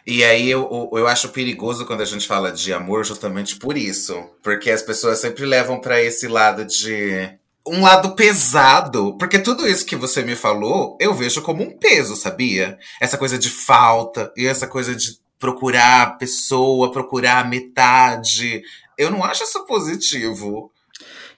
E 0.05 0.23
aí 0.23 0.49
eu, 0.49 0.89
eu 0.93 1.05
acho 1.05 1.29
perigoso 1.29 1.85
quando 1.85 1.99
a 1.99 2.05
gente 2.05 2.25
fala 2.25 2.49
de 2.49 2.71
amor 2.71 3.03
justamente 3.03 3.57
por 3.57 3.75
isso. 3.75 4.15
Porque 4.41 4.71
as 4.71 4.81
pessoas 4.81 5.19
sempre 5.19 5.45
levam 5.45 5.81
para 5.81 6.01
esse 6.01 6.29
lado 6.29 6.63
de. 6.63 7.29
Um 7.67 7.81
lado 7.81 8.15
pesado. 8.15 9.17
Porque 9.17 9.37
tudo 9.37 9.67
isso 9.67 9.85
que 9.85 9.97
você 9.97 10.23
me 10.23 10.33
falou, 10.33 10.97
eu 11.01 11.13
vejo 11.13 11.41
como 11.41 11.61
um 11.61 11.77
peso, 11.77 12.15
sabia? 12.15 12.77
Essa 13.01 13.17
coisa 13.17 13.37
de 13.37 13.49
falta 13.49 14.31
e 14.37 14.45
essa 14.45 14.65
coisa 14.65 14.95
de 14.95 15.17
procurar 15.39 16.03
a 16.03 16.11
pessoa, 16.11 16.91
procurar 16.91 17.39
a 17.39 17.47
metade. 17.47 18.61
Eu 18.97 19.11
não 19.11 19.23
acho 19.23 19.43
isso 19.43 19.65
positivo. 19.65 20.71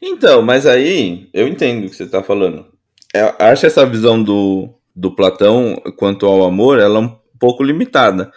Então, 0.01 0.41
mas 0.41 0.65
aí 0.65 1.29
eu 1.34 1.48
entendo 1.48 1.86
o 1.86 1.89
que 1.89 1.96
você 1.96 2.03
está 2.03 2.24
falando. 2.24 2.65
Eu 3.13 3.34
acho 3.39 3.65
essa 3.65 3.86
visão 3.86 4.22
do, 4.22 4.70
do 4.96 5.13
Platão 5.13 5.75
quanto 5.98 6.25
ao 6.25 6.44
amor, 6.44 6.79
ela 6.79 7.00
é 7.00 7.01
um 7.01 7.20
pouco 7.39 7.63
limitada. 7.63 8.32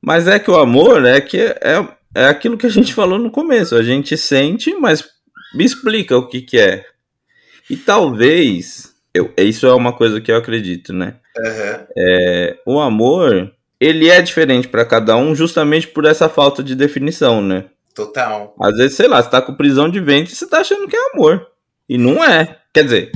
Mas 0.00 0.26
é 0.26 0.38
que 0.38 0.50
o 0.50 0.56
amor 0.56 1.04
é 1.04 1.20
que 1.20 1.38
é, 1.38 1.88
é 2.14 2.26
aquilo 2.26 2.58
que 2.58 2.66
a 2.66 2.70
gente 2.70 2.94
falou 2.94 3.18
no 3.18 3.30
começo. 3.30 3.74
A 3.74 3.82
gente 3.82 4.16
sente, 4.16 4.74
mas 4.74 5.08
me 5.54 5.64
explica 5.64 6.16
o 6.16 6.26
que, 6.26 6.42
que 6.42 6.58
é. 6.58 6.84
E 7.70 7.76
talvez, 7.76 8.92
eu, 9.14 9.32
isso 9.36 9.66
é 9.66 9.74
uma 9.74 9.92
coisa 9.92 10.20
que 10.20 10.30
eu 10.30 10.36
acredito, 10.36 10.92
né? 10.92 11.16
Uhum. 11.36 11.86
É, 11.96 12.58
o 12.66 12.80
amor, 12.80 13.52
ele 13.82 14.08
é 14.08 14.22
diferente 14.22 14.68
para 14.68 14.84
cada 14.84 15.16
um 15.16 15.34
justamente 15.34 15.88
por 15.88 16.04
essa 16.04 16.28
falta 16.28 16.62
de 16.62 16.76
definição, 16.76 17.42
né? 17.42 17.64
Total. 17.92 18.54
Às 18.60 18.76
vezes, 18.76 18.96
sei 18.96 19.08
lá, 19.08 19.20
você 19.20 19.28
tá 19.28 19.42
com 19.42 19.56
prisão 19.56 19.88
de 19.88 19.98
ventre 19.98 20.32
e 20.32 20.36
você 20.36 20.46
tá 20.46 20.60
achando 20.60 20.86
que 20.86 20.96
é 20.96 21.10
amor. 21.12 21.48
E 21.88 21.98
não 21.98 22.22
é. 22.22 22.58
Quer 22.72 22.84
dizer, 22.84 23.12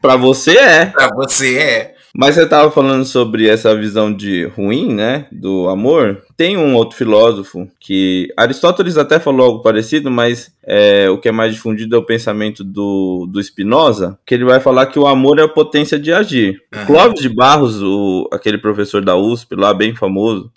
para 0.00 0.16
você 0.16 0.56
é. 0.56 0.86
Para 0.86 1.14
você 1.14 1.58
é. 1.58 1.94
Mas 2.14 2.34
você 2.34 2.44
estava 2.44 2.70
falando 2.70 3.04
sobre 3.04 3.48
essa 3.48 3.76
visão 3.76 4.12
de 4.12 4.44
ruim, 4.44 4.94
né, 4.94 5.26
do 5.30 5.68
amor. 5.68 6.22
Tem 6.36 6.56
um 6.56 6.74
outro 6.74 6.96
filósofo 6.96 7.68
que 7.78 8.32
Aristóteles 8.36 8.96
até 8.96 9.20
falou 9.20 9.46
algo 9.46 9.62
parecido, 9.62 10.10
mas 10.10 10.50
é, 10.64 11.08
o 11.10 11.18
que 11.18 11.28
é 11.28 11.32
mais 11.32 11.52
difundido 11.52 11.94
é 11.96 11.98
o 11.98 12.04
pensamento 12.04 12.64
do, 12.64 13.28
do 13.30 13.42
Spinoza, 13.42 14.18
que 14.26 14.34
ele 14.34 14.44
vai 14.44 14.60
falar 14.60 14.86
que 14.86 14.98
o 14.98 15.06
amor 15.06 15.38
é 15.38 15.42
a 15.42 15.48
potência 15.48 15.98
de 15.98 16.12
agir. 16.12 16.60
Uhum. 16.74 16.86
Clóvis 16.86 17.20
de 17.20 17.28
Barros, 17.28 17.82
o, 17.82 18.28
aquele 18.32 18.58
professor 18.58 19.04
da 19.04 19.16
USP 19.16 19.54
lá, 19.54 19.74
bem 19.74 19.94
famoso, 19.94 20.50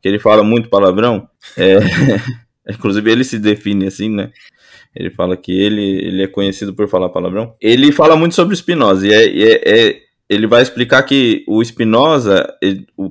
que 0.00 0.08
ele 0.08 0.18
fala 0.18 0.42
muito 0.42 0.68
palavrão, 0.68 1.28
é, 1.56 1.78
inclusive 2.68 3.10
ele 3.10 3.24
se 3.24 3.38
define 3.38 3.86
assim, 3.86 4.08
né? 4.08 4.30
Ele 4.94 5.10
fala 5.10 5.36
que 5.36 5.50
ele, 5.50 5.82
ele 5.82 6.22
é 6.22 6.28
conhecido 6.28 6.72
por 6.72 6.88
falar 6.88 7.08
palavrão. 7.08 7.56
Ele 7.60 7.90
fala 7.90 8.16
muito 8.16 8.34
sobre 8.34 8.54
Spinoza, 8.54 9.06
e 9.06 9.12
é, 9.12 9.24
é, 9.24 9.88
é 9.90 10.03
ele 10.34 10.46
vai 10.46 10.62
explicar 10.62 11.02
que 11.02 11.44
o 11.46 11.62
Spinoza, 11.64 12.46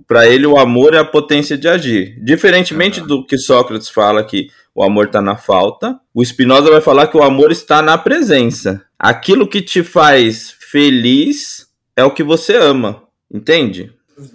para 0.08 0.27
ele, 0.27 0.46
o 0.46 0.58
amor 0.58 0.94
é 0.94 1.00
a 1.00 1.06
potência 1.06 1.58
de 1.58 1.68
agir. 1.68 2.18
Diferentemente 2.24 3.01
uhum. 3.01 3.08
do 3.08 3.25
que 3.25 3.38
Sócrates 3.38 3.89
fala 3.89 4.24
que 4.24 4.50
o 4.75 4.84
amor 4.84 5.06
está 5.06 5.22
na 5.22 5.36
falta, 5.36 6.00
o 6.13 6.24
Spinoza 6.24 6.70
vai 6.70 6.82
falar 6.82 7.08
que 7.08 7.18
o 7.18 7.24
amor 7.24 7.51
está 7.51 7.82
na 7.82 7.98
presença. 7.98 8.84
Aquilo 8.98 9.48
que 9.48 9.62
te 9.62 9.84
faz 9.84 10.56
feliz 10.72 11.68
é 11.96 12.03
o 12.03 12.12
que 12.12 12.24
você 12.24 12.56
ama, 12.56 13.03
entende? 13.32 13.92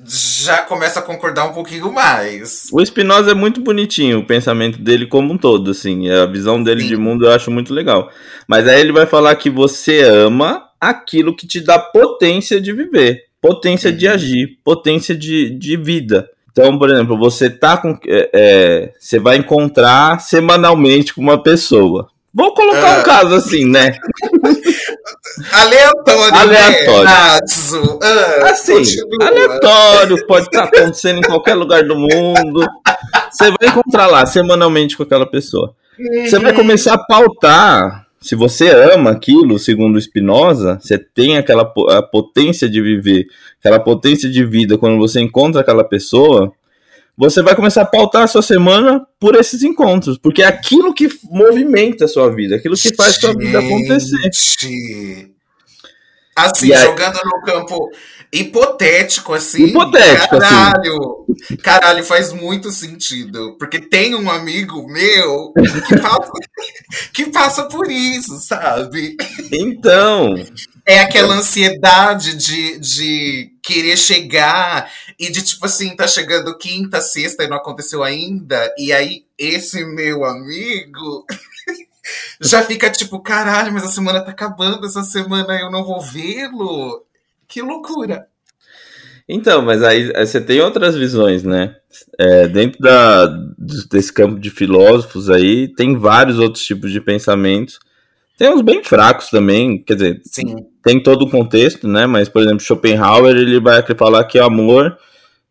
Já 0.07 0.59
começa 0.59 0.99
a 0.99 1.02
concordar 1.02 1.47
um 1.47 1.52
pouquinho 1.52 1.92
mais. 1.92 2.68
O 2.73 2.85
Spinoza 2.85 3.30
é 3.30 3.35
muito 3.35 3.61
bonitinho, 3.61 4.21
o 4.21 4.26
pensamento 4.26 4.78
dele 4.78 5.07
como 5.07 5.33
um 5.33 5.38
todo, 5.38 5.71
assim, 5.71 6.11
a 6.11 6.26
visão 6.26 6.62
dele 6.62 6.83
Sim. 6.83 6.88
de 6.88 6.97
mundo 6.97 7.26
eu 7.26 7.33
acho 7.33 7.50
muito 7.50 7.73
legal. 7.73 8.11
Mas 8.47 8.66
aí 8.66 8.80
ele 8.80 8.92
vai 8.92 9.07
falar 9.07 9.35
que 9.37 9.50
você 9.50 10.02
ama 10.02 10.67
aquilo 10.80 11.35
que 11.35 11.47
te 11.47 11.61
dá 11.61 11.78
potência 11.78 12.61
de 12.61 12.73
viver, 12.73 13.25
potência 13.40 13.92
de 13.92 14.06
uhum. 14.06 14.12
agir, 14.12 14.58
potência 14.64 15.14
de, 15.14 15.50
de 15.50 15.76
vida. 15.76 16.28
Então, 16.50 16.76
por 16.78 16.90
exemplo, 16.90 17.16
você 17.16 17.49
tá 17.49 17.76
com. 17.76 17.97
É, 18.06 18.30
é, 18.35 18.92
você 18.99 19.18
vai 19.18 19.37
encontrar 19.37 20.20
semanalmente 20.20 21.14
com 21.14 21.20
uma 21.20 21.40
pessoa. 21.42 22.08
Vou 22.35 22.52
colocar 22.52 22.99
um 22.99 23.00
ah. 23.00 23.02
caso 23.02 23.35
assim, 23.35 23.64
né? 23.64 23.99
aleatório. 25.52 26.35
Aleatório. 26.35 27.04
Né? 27.04 27.38
Uh, 27.82 28.44
assim, 28.44 28.75
continua. 28.75 29.28
aleatório, 29.28 30.26
pode 30.26 30.47
estar 30.47 30.64
acontecendo 30.64 31.18
em 31.18 31.23
qualquer 31.23 31.54
lugar 31.54 31.82
do 31.85 31.97
mundo. 31.97 32.66
Você 33.30 33.50
vai 33.50 33.68
encontrar 33.68 34.06
lá 34.06 34.26
semanalmente 34.26 34.97
com 34.97 35.02
aquela 35.04 35.28
pessoa. 35.28 35.75
Você 36.25 36.38
vai 36.38 36.52
uhum. 36.52 36.58
começar 36.58 36.94
a 36.94 36.99
pautar 36.99 38.07
se 38.20 38.34
você 38.34 38.68
ama 38.68 39.10
aquilo, 39.10 39.58
segundo 39.58 40.00
Spinoza, 40.00 40.78
você 40.80 40.98
tem 40.98 41.37
aquela 41.37 41.72
a 41.90 42.02
potência 42.02 42.68
de 42.68 42.80
viver, 42.80 43.26
aquela 43.60 43.78
potência 43.78 44.28
de 44.28 44.44
vida 44.44 44.76
quando 44.76 44.98
você 44.98 45.20
encontra 45.20 45.60
aquela 45.60 45.84
pessoa, 45.84 46.52
você 47.16 47.42
vai 47.42 47.54
começar 47.54 47.82
a 47.82 47.87
pautar 47.87 48.22
a 48.22 48.26
sua 48.28 48.42
semana 48.42 49.06
por 49.18 49.34
esses 49.34 49.62
encontros, 49.62 50.18
porque 50.18 50.42
é 50.42 50.46
aquilo 50.46 50.94
que 50.94 51.08
movimenta 51.25 52.04
a 52.04 52.08
sua 52.08 52.28
vida, 52.32 52.56
aquilo 52.56 52.76
que 52.76 52.94
faz 52.94 53.16
a 53.16 53.20
sua 53.20 53.34
vida 53.34 53.58
acontecer. 53.58 54.30
Assim, 56.37 56.72
aí... 56.72 56.84
jogando 56.84 57.18
no 57.25 57.42
campo 57.42 57.90
hipotético, 58.32 59.32
assim. 59.32 59.66
Hipotético, 59.66 60.37
assim. 60.37 60.54
caralho, 60.54 61.26
assim. 61.30 61.56
Caralho, 61.56 62.04
faz 62.04 62.32
muito 62.32 62.70
sentido. 62.70 63.56
Porque 63.58 63.80
tem 63.80 64.14
um 64.14 64.30
amigo 64.30 64.87
meu 64.87 65.52
que 65.54 65.97
passa, 66.00 66.32
que 67.12 67.26
passa 67.30 67.64
por 67.64 67.90
isso, 67.90 68.38
sabe? 68.38 69.16
Então. 69.52 70.35
É 70.85 71.00
aquela 71.00 71.35
ansiedade 71.35 72.35
de, 72.35 72.78
de 72.78 73.52
querer 73.62 73.99
chegar 73.99 74.90
e 75.18 75.30
de, 75.30 75.42
tipo 75.42 75.66
assim, 75.66 75.94
tá 75.94 76.08
chegando 76.08 76.56
quinta, 76.56 77.02
sexta 77.02 77.44
e 77.44 77.49
não 77.49 77.58
aconteceu 77.58 78.02
ainda. 78.02 78.73
E 78.78 78.90
aí, 78.90 79.25
esse 79.37 79.85
meu 79.85 80.25
amigo 80.25 81.26
já 82.40 82.62
fica 82.62 82.88
tipo, 82.88 83.20
caralho, 83.20 83.73
mas 83.73 83.85
a 83.85 83.88
semana 83.88 84.23
tá 84.23 84.30
acabando, 84.30 84.87
essa 84.87 85.02
semana 85.02 85.61
eu 85.61 85.70
não 85.70 85.85
vou 85.85 86.00
vê-lo. 86.00 87.04
Que 87.48 87.62
loucura! 87.62 88.28
Então, 89.28 89.60
mas 89.60 89.82
aí, 89.82 90.10
aí 90.14 90.26
você 90.26 90.40
tem 90.40 90.60
outras 90.60 90.96
visões, 90.96 91.42
né? 91.42 91.76
É, 92.18 92.48
dentro 92.48 92.80
da, 92.80 93.26
desse 93.90 94.12
campo 94.12 94.38
de 94.40 94.50
filósofos 94.50 95.28
aí, 95.28 95.68
tem 95.68 95.96
vários 95.96 96.38
outros 96.38 96.64
tipos 96.64 96.90
de 96.90 97.00
pensamentos. 97.00 97.78
Tem 98.38 98.48
uns 98.48 98.62
bem 98.62 98.82
fracos 98.82 99.28
também, 99.28 99.82
quer 99.82 99.94
dizer, 99.94 100.20
Sim. 100.24 100.56
tem 100.82 101.02
todo 101.02 101.22
o 101.22 101.30
contexto, 101.30 101.86
né? 101.86 102.06
Mas, 102.06 102.28
por 102.28 102.40
exemplo, 102.40 102.60
Schopenhauer, 102.60 103.36
ele 103.36 103.60
vai 103.60 103.82
falar 103.96 104.24
que 104.24 104.38
o 104.38 104.44
amor 104.44 104.96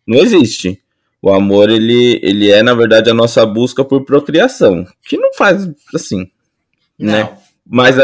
não 0.08 0.18
existe. 0.18 0.82
O 1.22 1.32
amor, 1.32 1.70
ele, 1.70 2.20
ele 2.24 2.50
é, 2.50 2.64
na 2.64 2.74
verdade, 2.74 3.10
a 3.10 3.14
nossa 3.14 3.46
busca 3.46 3.84
por 3.84 4.06
procriação, 4.06 4.86
que 5.04 5.18
não 5.18 5.34
faz, 5.34 5.70
assim, 5.94 6.30
não. 6.98 7.12
né? 7.12 7.38
Mas 7.70 7.96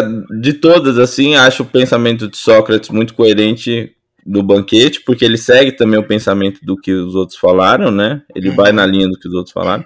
de 0.41 0.53
todas, 0.53 1.00
assim, 1.00 1.36
acho 1.36 1.63
o 1.63 1.67
pensamento 1.67 2.27
de 2.27 2.36
Sócrates 2.38 2.89
muito 2.89 3.13
coerente 3.13 3.96
do 4.25 4.43
banquete, 4.43 5.01
porque 5.01 5.24
ele 5.24 5.38
segue 5.38 5.72
também 5.72 6.00
o 6.00 6.08
pensamento 6.08 6.60
do 6.63 6.75
que 6.77 6.91
os 6.91 7.15
outros 7.15 7.38
falaram, 7.38 7.91
né? 7.91 8.22
Ele 8.36 8.51
vai 8.51 8.72
na 8.72 8.86
linha 8.86 9.08
do 9.08 9.17
que 9.17 9.27
os 9.27 9.34
outros 9.34 9.53
falaram. 9.53 9.86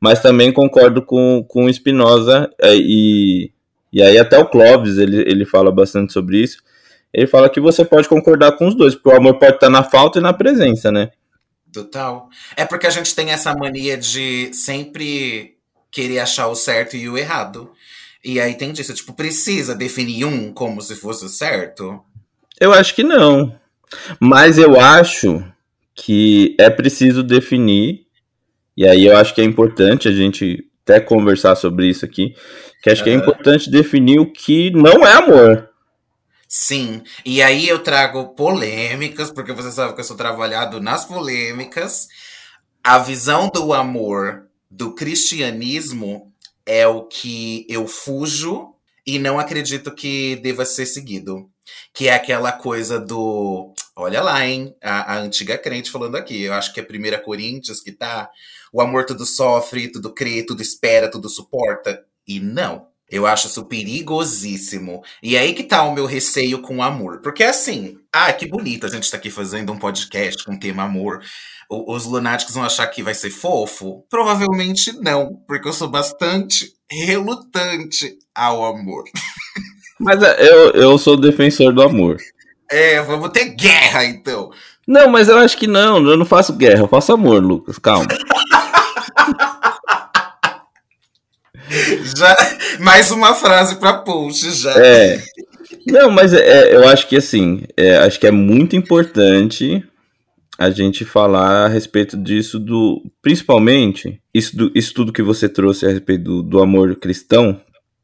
Mas 0.00 0.20
também 0.20 0.52
concordo 0.52 1.02
com, 1.02 1.44
com 1.48 1.72
Spinoza 1.72 2.50
é, 2.60 2.74
e, 2.76 3.50
e 3.92 4.02
aí 4.02 4.18
até 4.18 4.38
o 4.38 4.46
Clóvis 4.46 4.96
ele, 4.98 5.22
ele 5.22 5.44
fala 5.44 5.72
bastante 5.72 6.12
sobre 6.12 6.38
isso. 6.38 6.58
Ele 7.12 7.26
fala 7.26 7.48
que 7.48 7.60
você 7.60 7.84
pode 7.84 8.08
concordar 8.08 8.52
com 8.52 8.68
os 8.68 8.74
dois, 8.74 8.94
porque 8.94 9.08
o 9.08 9.16
amor 9.16 9.38
pode 9.38 9.54
estar 9.54 9.70
na 9.70 9.82
falta 9.82 10.18
e 10.18 10.22
na 10.22 10.32
presença, 10.32 10.92
né? 10.92 11.10
Total. 11.72 12.28
É 12.56 12.64
porque 12.64 12.86
a 12.86 12.90
gente 12.90 13.14
tem 13.14 13.30
essa 13.30 13.54
mania 13.54 13.96
de 13.96 14.50
sempre 14.52 15.56
querer 15.90 16.20
achar 16.20 16.48
o 16.48 16.54
certo 16.54 16.96
e 16.96 17.08
o 17.08 17.16
errado. 17.16 17.70
E 18.28 18.38
aí 18.38 18.54
tem 18.54 18.74
disso, 18.74 18.92
tipo, 18.92 19.14
precisa 19.14 19.74
definir 19.74 20.26
um 20.26 20.52
como 20.52 20.82
se 20.82 20.94
fosse 20.94 21.24
o 21.24 21.30
certo? 21.30 22.04
Eu 22.60 22.74
acho 22.74 22.94
que 22.94 23.02
não. 23.02 23.58
Mas 24.20 24.58
eu 24.58 24.78
acho 24.78 25.42
que 25.94 26.54
é 26.60 26.68
preciso 26.68 27.22
definir, 27.22 28.04
e 28.76 28.86
aí 28.86 29.06
eu 29.06 29.16
acho 29.16 29.34
que 29.34 29.40
é 29.40 29.44
importante 29.44 30.08
a 30.08 30.12
gente 30.12 30.62
até 30.82 31.00
conversar 31.00 31.56
sobre 31.56 31.88
isso 31.88 32.04
aqui, 32.04 32.34
que 32.82 32.90
acho 32.90 33.02
que 33.02 33.08
é 33.08 33.14
importante 33.14 33.70
definir 33.70 34.20
o 34.20 34.30
que 34.30 34.70
não 34.72 35.06
é 35.06 35.12
amor. 35.14 35.70
Sim, 36.46 37.02
e 37.24 37.40
aí 37.40 37.66
eu 37.66 37.78
trago 37.78 38.34
polêmicas, 38.34 39.30
porque 39.30 39.54
você 39.54 39.72
sabe 39.72 39.94
que 39.94 40.00
eu 40.00 40.04
sou 40.04 40.18
trabalhado 40.18 40.82
nas 40.82 41.06
polêmicas. 41.06 42.08
A 42.84 42.98
visão 42.98 43.48
do 43.48 43.72
amor 43.72 44.48
do 44.70 44.94
cristianismo 44.94 46.27
é 46.68 46.86
o 46.86 47.04
que 47.04 47.64
eu 47.66 47.88
fujo 47.88 48.74
e 49.06 49.18
não 49.18 49.38
acredito 49.40 49.94
que 49.94 50.36
deva 50.36 50.66
ser 50.66 50.84
seguido. 50.84 51.50
Que 51.94 52.08
é 52.08 52.14
aquela 52.14 52.52
coisa 52.52 53.00
do. 53.00 53.72
Olha 53.96 54.22
lá, 54.22 54.46
hein? 54.46 54.76
A, 54.82 55.14
a 55.14 55.18
antiga 55.18 55.56
crente 55.56 55.90
falando 55.90 56.16
aqui. 56.16 56.42
Eu 56.42 56.52
acho 56.52 56.72
que 56.74 56.80
é 56.80 56.82
1 56.82 57.24
Coríntios 57.24 57.80
que 57.80 57.90
tá. 57.90 58.30
O 58.70 58.82
amor 58.82 59.06
tudo 59.06 59.24
sofre, 59.24 59.90
tudo 59.90 60.12
crê, 60.12 60.42
tudo 60.44 60.60
espera, 60.62 61.10
tudo 61.10 61.28
suporta. 61.30 62.04
E 62.26 62.38
não. 62.38 62.87
Eu 63.10 63.26
acho 63.26 63.46
isso 63.46 63.64
perigosíssimo. 63.64 65.02
E 65.22 65.36
aí 65.36 65.54
que 65.54 65.64
tá 65.64 65.82
o 65.82 65.94
meu 65.94 66.06
receio 66.06 66.60
com 66.60 66.78
o 66.78 66.82
amor. 66.82 67.20
Porque 67.22 67.42
assim, 67.42 67.96
ah, 68.12 68.32
que 68.32 68.46
bonito 68.46 68.86
a 68.86 68.88
gente 68.88 69.10
tá 69.10 69.16
aqui 69.16 69.30
fazendo 69.30 69.72
um 69.72 69.78
podcast 69.78 70.44
com 70.44 70.58
tema 70.58 70.84
amor 70.84 71.22
os 71.70 72.06
lunáticos 72.06 72.54
vão 72.54 72.64
achar 72.64 72.86
que 72.86 73.02
vai 73.02 73.14
ser 73.14 73.30
fofo? 73.30 74.04
Provavelmente 74.08 74.92
não, 75.00 75.42
porque 75.46 75.68
eu 75.68 75.72
sou 75.72 75.88
bastante 75.88 76.72
relutante 76.90 78.16
ao 78.34 78.64
amor. 78.64 79.04
Mas 80.00 80.22
é, 80.22 80.48
eu, 80.48 80.70
eu 80.70 80.98
sou 80.98 81.16
defensor 81.16 81.74
do 81.74 81.82
amor. 81.82 82.16
É, 82.70 83.02
vamos 83.02 83.30
ter 83.30 83.46
guerra 83.54 84.04
então. 84.04 84.50
Não, 84.86 85.08
mas 85.08 85.28
eu 85.28 85.36
acho 85.36 85.56
que 85.56 85.66
não, 85.66 86.06
eu 86.06 86.16
não 86.16 86.24
faço 86.24 86.52
guerra, 86.52 86.80
eu 86.80 86.88
faço 86.88 87.12
amor, 87.12 87.42
Lucas, 87.42 87.78
calma. 87.78 88.06
já, 92.16 92.36
mais 92.80 93.10
uma 93.10 93.34
frase 93.34 93.76
para 93.76 93.94
post 93.94 94.50
já. 94.52 94.72
É. 94.72 95.22
Não, 95.86 96.10
mas 96.10 96.32
é, 96.32 96.74
eu 96.74 96.88
acho 96.88 97.06
que 97.08 97.16
assim, 97.16 97.62
é, 97.76 97.96
acho 97.98 98.18
que 98.18 98.26
é 98.26 98.30
muito 98.30 98.76
importante 98.76 99.84
a 100.58 100.70
gente 100.70 101.04
falar 101.04 101.66
a 101.66 101.68
respeito 101.68 102.16
disso 102.16 102.58
do. 102.58 103.02
Principalmente, 103.22 104.20
isso, 104.34 104.56
do, 104.56 104.72
isso 104.74 104.92
tudo 104.92 105.12
que 105.12 105.22
você 105.22 105.48
trouxe 105.48 105.86
a 105.86 105.90
respeito 105.90 106.24
do, 106.24 106.42
do 106.42 106.60
amor 106.60 106.96
cristão. 106.96 107.60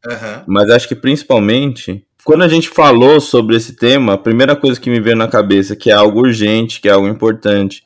Uhum. 0.06 0.42
Mas 0.46 0.70
acho 0.70 0.86
que 0.86 0.94
principalmente, 0.94 2.04
quando 2.24 2.44
a 2.44 2.48
gente 2.48 2.68
falou 2.68 3.20
sobre 3.20 3.56
esse 3.56 3.74
tema, 3.74 4.14
a 4.14 4.18
primeira 4.18 4.54
coisa 4.54 4.80
que 4.80 4.88
me 4.88 5.00
veio 5.00 5.16
na 5.16 5.26
cabeça, 5.26 5.74
que 5.74 5.90
é 5.90 5.94
algo 5.94 6.20
urgente, 6.20 6.80
que 6.80 6.88
é 6.88 6.92
algo 6.92 7.08
importante, 7.08 7.82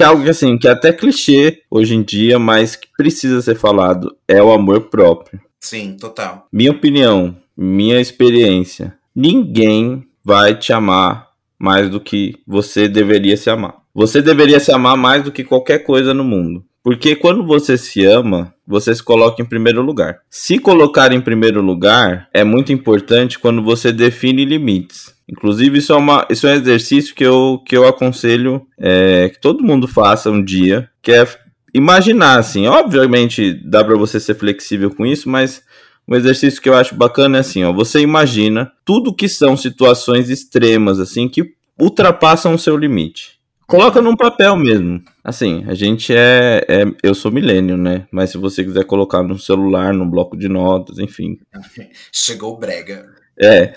que 0.00 0.04
é 0.04 0.06
algo 0.06 0.24
que 0.24 0.30
assim, 0.30 0.56
que 0.56 0.66
é 0.66 0.70
até 0.70 0.94
clichê 0.94 1.60
hoje 1.70 1.94
em 1.94 2.02
dia, 2.02 2.38
mas 2.38 2.74
que 2.74 2.88
precisa 2.96 3.42
ser 3.42 3.54
falado, 3.54 4.16
é 4.26 4.42
o 4.42 4.50
amor 4.50 4.88
próprio. 4.88 5.38
Sim, 5.60 5.94
total. 6.00 6.46
Minha 6.50 6.70
opinião, 6.70 7.36
minha 7.54 8.00
experiência, 8.00 8.94
ninguém 9.14 10.06
vai 10.24 10.54
te 10.54 10.72
amar 10.72 11.28
mais 11.58 11.90
do 11.90 12.00
que 12.00 12.36
você 12.46 12.88
deveria 12.88 13.36
se 13.36 13.50
amar. 13.50 13.74
Você 13.94 14.22
deveria 14.22 14.58
se 14.58 14.72
amar 14.72 14.96
mais 14.96 15.22
do 15.22 15.30
que 15.30 15.44
qualquer 15.44 15.80
coisa 15.80 16.14
no 16.14 16.24
mundo. 16.24 16.64
Porque 16.82 17.14
quando 17.14 17.46
você 17.46 17.76
se 17.76 18.02
ama, 18.06 18.54
você 18.66 18.94
se 18.94 19.02
coloca 19.02 19.42
em 19.42 19.44
primeiro 19.44 19.82
lugar. 19.82 20.20
Se 20.30 20.58
colocar 20.58 21.12
em 21.12 21.20
primeiro 21.20 21.60
lugar 21.60 22.26
é 22.32 22.42
muito 22.42 22.72
importante 22.72 23.38
quando 23.38 23.62
você 23.62 23.92
define 23.92 24.46
limites. 24.46 25.14
Inclusive, 25.30 25.78
isso 25.78 25.92
é, 25.92 25.96
uma, 25.96 26.26
isso 26.28 26.46
é 26.46 26.52
um 26.52 26.56
exercício 26.56 27.14
que 27.14 27.24
eu, 27.24 27.62
que 27.64 27.76
eu 27.76 27.86
aconselho 27.86 28.66
é, 28.76 29.28
que 29.28 29.40
todo 29.40 29.62
mundo 29.62 29.86
faça 29.86 30.28
um 30.28 30.42
dia, 30.42 30.90
que 31.00 31.12
é 31.12 31.24
imaginar, 31.72 32.38
assim. 32.38 32.66
Obviamente, 32.66 33.54
dá 33.64 33.84
para 33.84 33.96
você 33.96 34.18
ser 34.18 34.34
flexível 34.34 34.90
com 34.90 35.06
isso, 35.06 35.28
mas 35.28 35.62
um 36.08 36.16
exercício 36.16 36.60
que 36.60 36.68
eu 36.68 36.74
acho 36.74 36.96
bacana 36.96 37.36
é 37.36 37.40
assim, 37.40 37.62
ó. 37.62 37.72
Você 37.72 38.00
imagina 38.00 38.72
tudo 38.84 39.14
que 39.14 39.28
são 39.28 39.56
situações 39.56 40.28
extremas, 40.28 40.98
assim, 40.98 41.28
que 41.28 41.54
ultrapassam 41.78 42.54
o 42.54 42.58
seu 42.58 42.76
limite. 42.76 43.38
Coloca 43.68 44.02
num 44.02 44.16
papel 44.16 44.56
mesmo. 44.56 45.00
Assim, 45.22 45.64
a 45.68 45.74
gente 45.74 46.12
é, 46.12 46.66
é, 46.68 46.84
Eu 47.04 47.14
sou 47.14 47.30
milênio, 47.30 47.76
né? 47.76 48.04
Mas 48.10 48.30
se 48.30 48.36
você 48.36 48.64
quiser 48.64 48.84
colocar 48.84 49.22
no 49.22 49.38
celular, 49.38 49.94
no 49.94 50.10
bloco 50.10 50.36
de 50.36 50.48
notas, 50.48 50.98
enfim. 50.98 51.38
Chegou 52.10 52.54
o 52.54 52.58
brega. 52.58 53.06
É. 53.40 53.74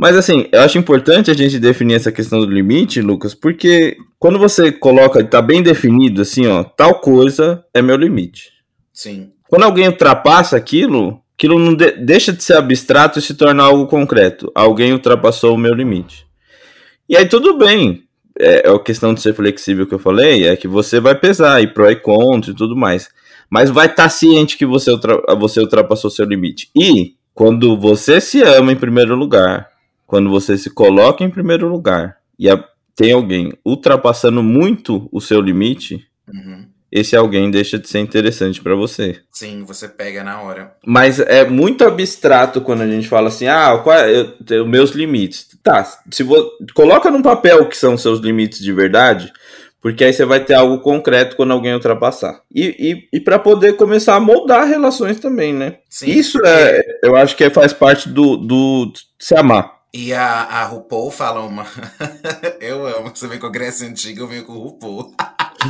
Mas 0.00 0.16
assim, 0.16 0.46
eu 0.50 0.62
acho 0.62 0.78
importante 0.78 1.30
a 1.30 1.34
gente 1.34 1.58
definir 1.58 1.92
essa 1.92 2.10
questão 2.10 2.40
do 2.40 2.50
limite, 2.50 3.02
Lucas, 3.02 3.34
porque 3.34 3.98
quando 4.18 4.38
você 4.38 4.72
coloca, 4.72 5.22
tá 5.22 5.42
bem 5.42 5.62
definido, 5.62 6.22
assim, 6.22 6.46
ó, 6.46 6.64
tal 6.64 7.00
coisa 7.00 7.62
é 7.74 7.82
meu 7.82 7.96
limite. 7.96 8.50
Sim. 8.94 9.32
Quando 9.46 9.64
alguém 9.64 9.88
ultrapassa 9.88 10.56
aquilo, 10.56 11.20
aquilo 11.36 11.58
não 11.58 11.74
de 11.74 11.90
deixa 11.90 12.32
de 12.32 12.42
ser 12.42 12.54
abstrato 12.54 13.18
e 13.18 13.22
se 13.22 13.34
torna 13.34 13.62
algo 13.62 13.86
concreto. 13.86 14.50
Alguém 14.54 14.94
ultrapassou 14.94 15.54
o 15.54 15.58
meu 15.58 15.74
limite. 15.74 16.26
E 17.06 17.14
aí 17.14 17.28
tudo 17.28 17.58
bem 17.58 18.04
é, 18.38 18.68
é 18.68 18.74
a 18.74 18.78
questão 18.78 19.12
de 19.12 19.20
ser 19.20 19.34
flexível 19.34 19.86
que 19.86 19.92
eu 19.92 19.98
falei, 19.98 20.48
é 20.48 20.56
que 20.56 20.66
você 20.66 20.98
vai 20.98 21.14
pesar 21.14 21.62
e 21.62 21.66
pró 21.66 21.90
e 21.90 21.96
contra 21.96 22.52
e 22.52 22.56
tudo 22.56 22.74
mais. 22.74 23.10
Mas 23.50 23.68
vai 23.68 23.84
estar 23.84 24.04
tá 24.04 24.08
ciente 24.08 24.56
que 24.56 24.64
você, 24.64 24.90
ultra, 24.90 25.20
você 25.36 25.60
ultrapassou 25.60 26.10
seu 26.10 26.24
limite. 26.24 26.70
E 26.74 27.16
quando 27.34 27.78
você 27.78 28.18
se 28.18 28.40
ama 28.40 28.72
em 28.72 28.76
primeiro 28.76 29.14
lugar, 29.14 29.69
quando 30.10 30.28
você 30.28 30.58
se 30.58 30.68
coloca 30.70 31.22
em 31.22 31.30
primeiro 31.30 31.68
lugar 31.68 32.16
e 32.36 32.50
a, 32.50 32.62
tem 32.96 33.12
alguém 33.12 33.52
ultrapassando 33.64 34.42
muito 34.42 35.08
o 35.12 35.20
seu 35.20 35.40
limite, 35.40 36.04
uhum 36.28 36.66
esse 36.92 37.14
alguém 37.14 37.50
deixa 37.50 37.78
de 37.78 37.88
ser 37.88 38.00
interessante 38.00 38.60
para 38.60 38.74
você. 38.74 39.20
Sim, 39.30 39.62
você 39.64 39.86
pega 39.86 40.24
na 40.24 40.42
hora. 40.42 40.74
Mas 40.84 41.20
é 41.20 41.48
muito 41.48 41.84
abstrato 41.84 42.60
quando 42.60 42.80
a 42.80 42.86
gente 42.86 43.08
fala 43.08 43.28
assim, 43.28 43.46
ah, 43.46 43.78
qual 43.78 43.96
é, 43.96 44.34
eu, 44.50 44.66
meus 44.66 44.90
limites. 44.90 45.46
Tá, 45.62 45.86
se 46.10 46.22
vo, 46.24 46.50
coloca 46.74 47.10
num 47.10 47.22
papel 47.22 47.68
que 47.68 47.76
são 47.76 47.96
seus 47.96 48.18
limites 48.18 48.58
de 48.58 48.72
verdade, 48.72 49.32
porque 49.80 50.04
aí 50.04 50.12
você 50.12 50.24
vai 50.24 50.44
ter 50.44 50.54
algo 50.54 50.80
concreto 50.80 51.36
quando 51.36 51.52
alguém 51.52 51.74
ultrapassar. 51.74 52.40
E, 52.52 52.74
e, 53.12 53.16
e 53.18 53.20
para 53.20 53.38
poder 53.38 53.74
começar 53.74 54.16
a 54.16 54.20
moldar 54.20 54.66
relações 54.66 55.20
também, 55.20 55.54
né? 55.54 55.76
Sim, 55.88 56.10
Isso 56.10 56.38
porque... 56.38 56.48
é, 56.48 56.82
eu 57.04 57.14
acho 57.14 57.36
que 57.36 57.48
faz 57.50 57.72
parte 57.72 58.08
do, 58.08 58.36
do 58.36 58.92
se 59.18 59.36
amar. 59.36 59.79
E 59.92 60.12
a, 60.12 60.42
a 60.42 60.64
RuPaul 60.64 61.10
fala 61.10 61.40
uma. 61.40 61.66
eu 62.60 62.86
amo, 62.86 63.10
você 63.14 63.26
vem 63.26 63.38
com 63.38 63.46
a 63.46 63.50
Grécia 63.50 63.88
Antiga, 63.88 64.20
eu 64.20 64.28
venho 64.28 64.44
com 64.44 64.52
o 64.52 64.62
RuPaul. 64.62 65.14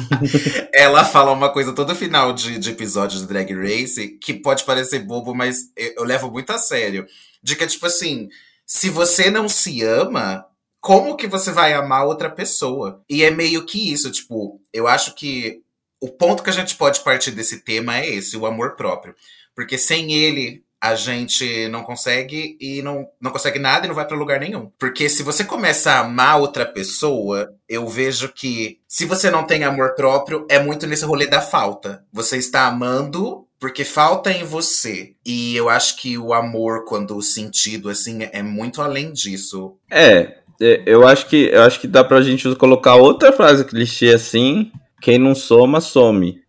ela 0.73 1.05
fala 1.05 1.33
uma 1.33 1.51
coisa 1.51 1.73
todo 1.73 1.95
final 1.95 2.33
de, 2.33 2.59
de 2.59 2.71
episódio 2.71 3.19
de 3.19 3.27
Drag 3.27 3.53
Race 3.55 4.09
que 4.21 4.35
pode 4.35 4.65
parecer 4.65 5.01
bobo, 5.01 5.35
mas 5.35 5.73
eu, 5.77 5.95
eu 5.99 6.05
levo 6.05 6.31
muito 6.31 6.51
a 6.51 6.59
sério. 6.59 7.07
De 7.43 7.57
que 7.57 7.65
é 7.65 7.67
tipo 7.67 7.87
assim: 7.87 8.29
se 8.67 8.91
você 8.91 9.31
não 9.31 9.49
se 9.49 9.83
ama, 9.83 10.47
como 10.81 11.17
que 11.17 11.27
você 11.27 11.51
vai 11.51 11.73
amar 11.73 12.07
outra 12.07 12.31
pessoa? 12.31 13.03
E 13.09 13.23
é 13.23 13.31
meio 13.31 13.65
que 13.65 13.93
isso, 13.93 14.11
tipo, 14.11 14.61
eu 14.73 14.87
acho 14.87 15.15
que 15.15 15.63
o 16.01 16.09
ponto 16.09 16.43
que 16.43 16.51
a 16.51 16.53
gente 16.53 16.77
pode 16.77 17.01
partir 17.01 17.31
desse 17.31 17.61
tema 17.61 17.99
é 17.99 18.09
esse, 18.09 18.37
o 18.37 18.47
amor 18.47 18.77
próprio. 18.77 19.15
Porque 19.55 19.77
sem 19.77 20.13
ele, 20.13 20.65
a 20.81 20.95
gente 20.95 21.69
não 21.69 21.83
consegue 21.83 22.57
e 22.59 22.81
não, 22.81 23.07
não 23.21 23.31
consegue 23.31 23.59
nada 23.59 23.85
e 23.85 23.89
não 23.89 23.95
vai 23.95 24.07
para 24.07 24.17
lugar 24.17 24.41
nenhum. 24.41 24.71
Porque 24.79 25.09
se 25.11 25.23
você 25.23 25.45
começa 25.45 25.93
a 25.93 26.01
amar 26.01 26.41
outra 26.41 26.65
pessoa, 26.65 27.51
eu 27.69 27.87
vejo 27.87 28.33
que 28.33 28.79
se 28.89 29.05
você 29.05 29.31
não 29.31 29.45
tem 29.45 29.63
amor 29.63 29.95
próprio, 29.95 30.47
é 30.49 30.59
muito 30.59 30.87
nesse 30.87 31.05
rolê 31.05 31.27
da 31.27 31.43
falta. 31.43 32.03
Você 32.11 32.39
está 32.39 32.67
amando 32.67 33.47
porque 33.59 33.85
falta 33.85 34.33
em 34.33 34.43
você. 34.43 35.13
E 35.25 35.55
eu 35.55 35.69
acho 35.69 35.97
que 35.97 36.17
o 36.17 36.33
amor, 36.33 36.87
quando 36.87 37.15
o 37.15 37.23
sentido 37.23 37.91
assim, 37.91 38.21
é 38.33 38.43
muito 38.43 38.81
além 38.81 39.13
disso. 39.13 39.77
É, 39.91 40.39
é, 40.59 40.83
eu 40.87 41.07
acho 41.07 41.27
que 41.27 41.51
eu 41.53 41.63
acho 41.63 41.79
que 41.79 41.87
dá 41.87 42.03
pra 42.03 42.23
gente 42.23 42.55
colocar 42.57 42.95
outra 42.95 43.33
frase 43.33 43.67
clichê 43.67 44.15
assim, 44.15 44.73
quem 45.03 45.19
não 45.19 45.35
soma 45.35 45.79
some. 45.79 46.41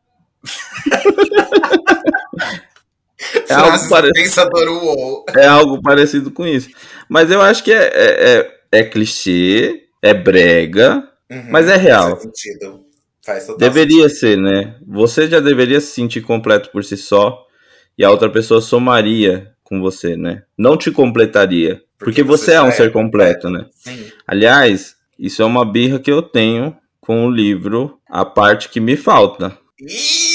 é 3.50 3.54
algo 3.54 3.89
parecido. 3.89 5.26
É 5.36 5.46
algo 5.48 5.82
parecido 5.82 6.32
com 6.32 6.46
isso. 6.46 6.70
Mas 7.10 7.32
eu 7.32 7.41
acho 7.41 7.63
que 7.63 7.72
é, 7.72 7.84
é, 7.84 8.38
é, 8.72 8.80
é 8.80 8.84
clichê, 8.84 9.84
é 10.02 10.13
brega, 10.13 11.08
uhum, 11.30 11.46
mas 11.50 11.67
é 11.67 11.76
real. 11.76 12.12
Faz 12.12 12.22
sentido. 12.22 12.86
Faz 13.24 13.48
deveria 13.58 14.10
sentido. 14.10 14.20
ser, 14.20 14.38
né? 14.38 14.76
Você 14.88 15.28
já 15.28 15.39
deveria 15.39 15.80
se 15.80 15.88
sentir 15.88 16.22
completo 16.22 16.70
por 16.72 16.84
si 16.84 16.98
só 16.98 17.46
e 17.98 18.04
a 18.04 18.10
outra 18.10 18.30
pessoa 18.30 18.62
somaria 18.62 19.52
com 19.63 19.80
você, 19.80 20.17
né? 20.17 20.44
Não 20.58 20.76
te 20.76 20.91
completaria. 20.91 21.82
Porque, 21.98 22.22
porque 22.22 22.24
você, 22.24 22.46
você, 22.46 22.54
é 22.54 22.62
um 22.62 22.67
é 22.67 22.72
ser 22.72 22.91
completo, 22.91 23.50
né? 23.50 23.67
Sim. 23.76 24.12
Aliás, 24.28 24.96
isso 25.20 25.41
é 25.41 25.46
uma 25.46 25.63
birra 25.63 26.00
que 26.00 26.12
eu 26.12 26.22
tenho 26.22 26.76
com 27.00 27.26
o 27.26 27.32
livro 27.32 28.00
A 28.10 28.26
Parte 28.26 28.70
Que 28.70 28.80
Me 28.80 28.98
Falta. 28.98 29.58
Ih! 29.80 30.31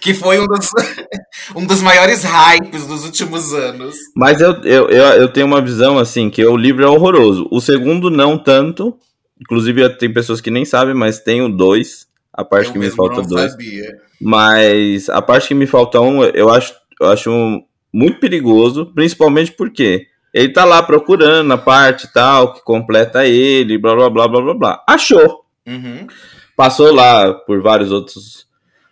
Que 0.00 0.14
foi 0.14 0.40
um 0.40 0.46
dos, 0.46 0.70
um 1.54 1.66
dos 1.66 1.82
maiores 1.82 2.24
hypes 2.24 2.86
dos 2.86 3.04
últimos 3.04 3.52
anos. 3.52 3.96
Mas 4.16 4.40
eu, 4.40 4.52
eu, 4.62 4.88
eu, 4.88 5.04
eu, 5.04 5.28
tenho 5.28 5.46
uma 5.46 5.60
visão 5.60 5.98
assim, 5.98 6.30
que 6.30 6.44
o 6.44 6.56
livro 6.56 6.84
é 6.84 6.88
horroroso. 6.88 7.46
O 7.50 7.60
segundo, 7.60 8.10
não 8.10 8.38
tanto. 8.38 8.96
Inclusive, 9.40 9.88
tem 9.96 10.12
pessoas 10.12 10.40
que 10.40 10.50
nem 10.50 10.64
sabem, 10.64 10.94
mas 10.94 11.20
tem 11.20 11.42
o 11.42 11.48
dois. 11.48 12.06
A 12.32 12.44
parte 12.44 12.68
eu 12.68 12.72
que 12.72 12.78
me 12.78 12.90
falta 12.90 13.22
dois. 13.22 13.52
Sabia. 13.52 13.98
Mas 14.20 15.08
a 15.08 15.22
parte 15.22 15.48
que 15.48 15.54
me 15.54 15.66
falta 15.66 16.00
um, 16.00 16.22
eu 16.24 16.50
acho, 16.50 16.74
eu 17.00 17.08
acho 17.08 17.62
muito 17.92 18.20
perigoso, 18.20 18.86
principalmente 18.94 19.52
porque 19.52 20.06
ele 20.32 20.52
tá 20.52 20.64
lá 20.64 20.82
procurando 20.82 21.52
a 21.52 21.58
parte 21.58 22.12
tal, 22.12 22.52
que 22.52 22.62
completa 22.62 23.26
ele, 23.26 23.78
blá 23.78 23.94
blá 23.94 24.10
blá 24.10 24.28
blá 24.28 24.40
blá 24.40 24.54
blá. 24.54 24.84
Achou. 24.86 25.44
Uhum. 25.66 26.06
Passou 26.56 26.92
lá 26.92 27.32
por 27.32 27.62
vários 27.62 27.90
outros 27.90 28.46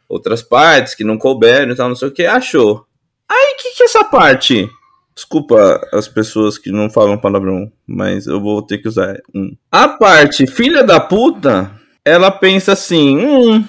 outras 0.08 0.42
partes 0.42 0.94
que 0.94 1.04
não 1.04 1.18
couberam 1.18 1.72
e 1.72 1.76
tal, 1.76 1.88
não 1.88 1.96
sei 1.96 2.08
o 2.08 2.12
que, 2.12 2.24
achou. 2.24 2.84
Aí, 3.28 3.54
o 3.54 3.62
que, 3.62 3.76
que 3.76 3.82
é 3.82 3.86
essa 3.86 4.04
parte? 4.04 4.68
Desculpa 5.14 5.80
as 5.92 6.06
pessoas 6.06 6.56
que 6.56 6.70
não 6.70 6.88
falam 6.88 7.18
palavrão, 7.18 7.70
mas 7.86 8.26
eu 8.26 8.40
vou 8.40 8.62
ter 8.62 8.78
que 8.78 8.88
usar 8.88 9.20
um. 9.34 9.50
A 9.70 9.88
parte 9.88 10.46
filha 10.46 10.84
da 10.84 11.00
puta, 11.00 11.72
ela 12.04 12.30
pensa 12.30 12.72
assim: 12.72 13.18
hum, 13.18 13.64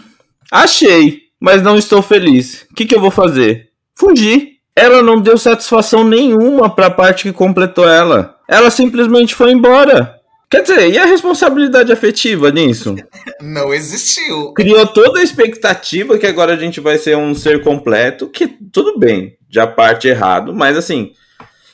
achei, 0.51 1.23
mas 1.39 1.63
não 1.63 1.75
estou 1.75 2.01
feliz. 2.01 2.67
O 2.71 2.75
que, 2.75 2.85
que 2.85 2.95
eu 2.95 3.01
vou 3.01 3.11
fazer? 3.11 3.69
Fugir. 3.95 4.59
Ela 4.75 5.01
não 5.01 5.19
deu 5.19 5.37
satisfação 5.37 6.03
nenhuma 6.05 6.69
para 6.69 6.85
a 6.85 6.91
parte 6.91 7.23
que 7.23 7.33
completou 7.33 7.85
ela. 7.85 8.37
Ela 8.47 8.69
simplesmente 8.69 9.35
foi 9.35 9.51
embora. 9.51 10.18
Quer 10.49 10.63
dizer, 10.63 10.89
e 10.89 10.97
a 10.97 11.05
responsabilidade 11.05 11.91
afetiva 11.91 12.49
nisso? 12.49 12.95
Não 13.39 13.71
existiu. 13.71 14.51
Criou 14.53 14.87
toda 14.87 15.19
a 15.19 15.23
expectativa 15.23 16.17
que 16.17 16.25
agora 16.25 16.53
a 16.53 16.57
gente 16.57 16.79
vai 16.79 16.97
ser 16.97 17.15
um 17.15 17.35
ser 17.35 17.63
completo, 17.63 18.27
que 18.27 18.47
tudo 18.47 18.97
bem, 18.97 19.37
já 19.47 19.67
parte 19.67 20.07
errado, 20.07 20.53
mas 20.53 20.75
assim. 20.75 21.11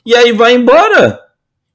E 0.05 0.13
aí 0.13 0.33
vai 0.33 0.53
embora. 0.53 1.19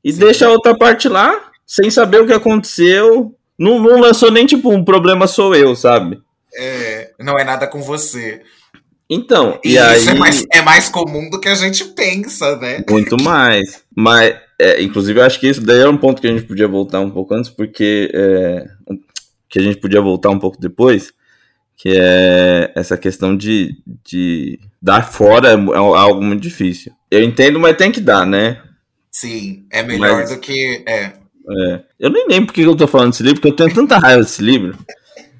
E 0.05 0.13
Sim. 0.13 0.21
deixa 0.21 0.47
a 0.47 0.51
outra 0.51 0.77
parte 0.77 1.09
lá, 1.09 1.51
sem 1.67 1.91
saber 1.91 2.21
o 2.21 2.27
que 2.27 2.35
aconteceu. 2.35 3.35
Não, 3.59 3.79
não 3.79 3.99
lançou 3.99 4.31
nem 4.31 4.45
tipo 4.45 4.71
um 4.71 4.85
problema 4.85 5.27
sou 5.27 5.55
eu, 5.55 5.75
sabe? 5.75 6.21
É, 6.55 7.13
não 7.19 7.39
é 7.39 7.45
nada 7.45 7.67
com 7.67 7.81
você. 7.81 8.43
Então, 9.09 9.59
e, 9.65 9.73
e 9.73 9.79
aí... 9.79 9.97
isso 9.97 10.11
é 10.11 10.15
mais, 10.15 10.47
é 10.53 10.63
mais 10.63 10.89
comum 10.89 11.29
do 11.31 11.41
que 11.41 11.49
a 11.49 11.55
gente 11.55 11.85
pensa, 11.85 12.57
né? 12.59 12.85
Muito 12.89 13.21
mais. 13.21 13.83
Mas, 13.95 14.37
é, 14.61 14.83
inclusive, 14.83 15.19
eu 15.19 15.25
acho 15.25 15.41
que 15.41 15.49
isso 15.49 15.61
daí 15.61 15.81
é 15.81 15.89
um 15.89 15.97
ponto 15.97 16.21
que 16.21 16.29
a 16.29 16.31
gente 16.31 16.45
podia 16.47 16.69
voltar 16.69 17.01
um 17.01 17.11
pouco 17.11 17.35
antes, 17.35 17.51
porque 17.51 18.11
é, 18.13 18.67
que 19.49 19.59
a 19.59 19.63
gente 19.63 19.79
podia 19.79 20.01
voltar 20.01 20.31
um 20.31 20.39
pouco 20.39 20.61
depois, 20.61 21.13
que 21.77 21.91
é 21.97 22.73
essa 22.75 22.97
questão 22.97 23.37
de, 23.37 23.77
de 24.05 24.59
dar 24.81 25.03
fora 25.11 25.49
é, 25.49 25.55
é 25.55 25.77
algo 25.77 26.23
muito 26.23 26.43
difícil. 26.43 26.93
Eu 27.11 27.23
entendo, 27.23 27.59
mas 27.59 27.77
tem 27.77 27.91
que 27.91 28.01
dar, 28.01 28.27
né? 28.27 28.63
Sim, 29.11 29.65
é 29.71 29.83
melhor 29.83 30.21
mas, 30.21 30.31
do 30.31 30.39
que. 30.39 30.85
É. 30.87 31.05
é. 31.05 31.81
Eu 31.99 32.11
nem 32.11 32.29
lembro 32.29 32.47
porque 32.47 32.61
eu 32.61 32.77
tô 32.77 32.87
falando 32.87 33.11
desse 33.11 33.23
livro, 33.23 33.41
porque 33.41 33.53
eu 33.53 33.57
tenho 33.57 33.75
tanta 33.75 33.99
raiva 33.99 34.23
desse 34.23 34.43
livro. 34.43 34.79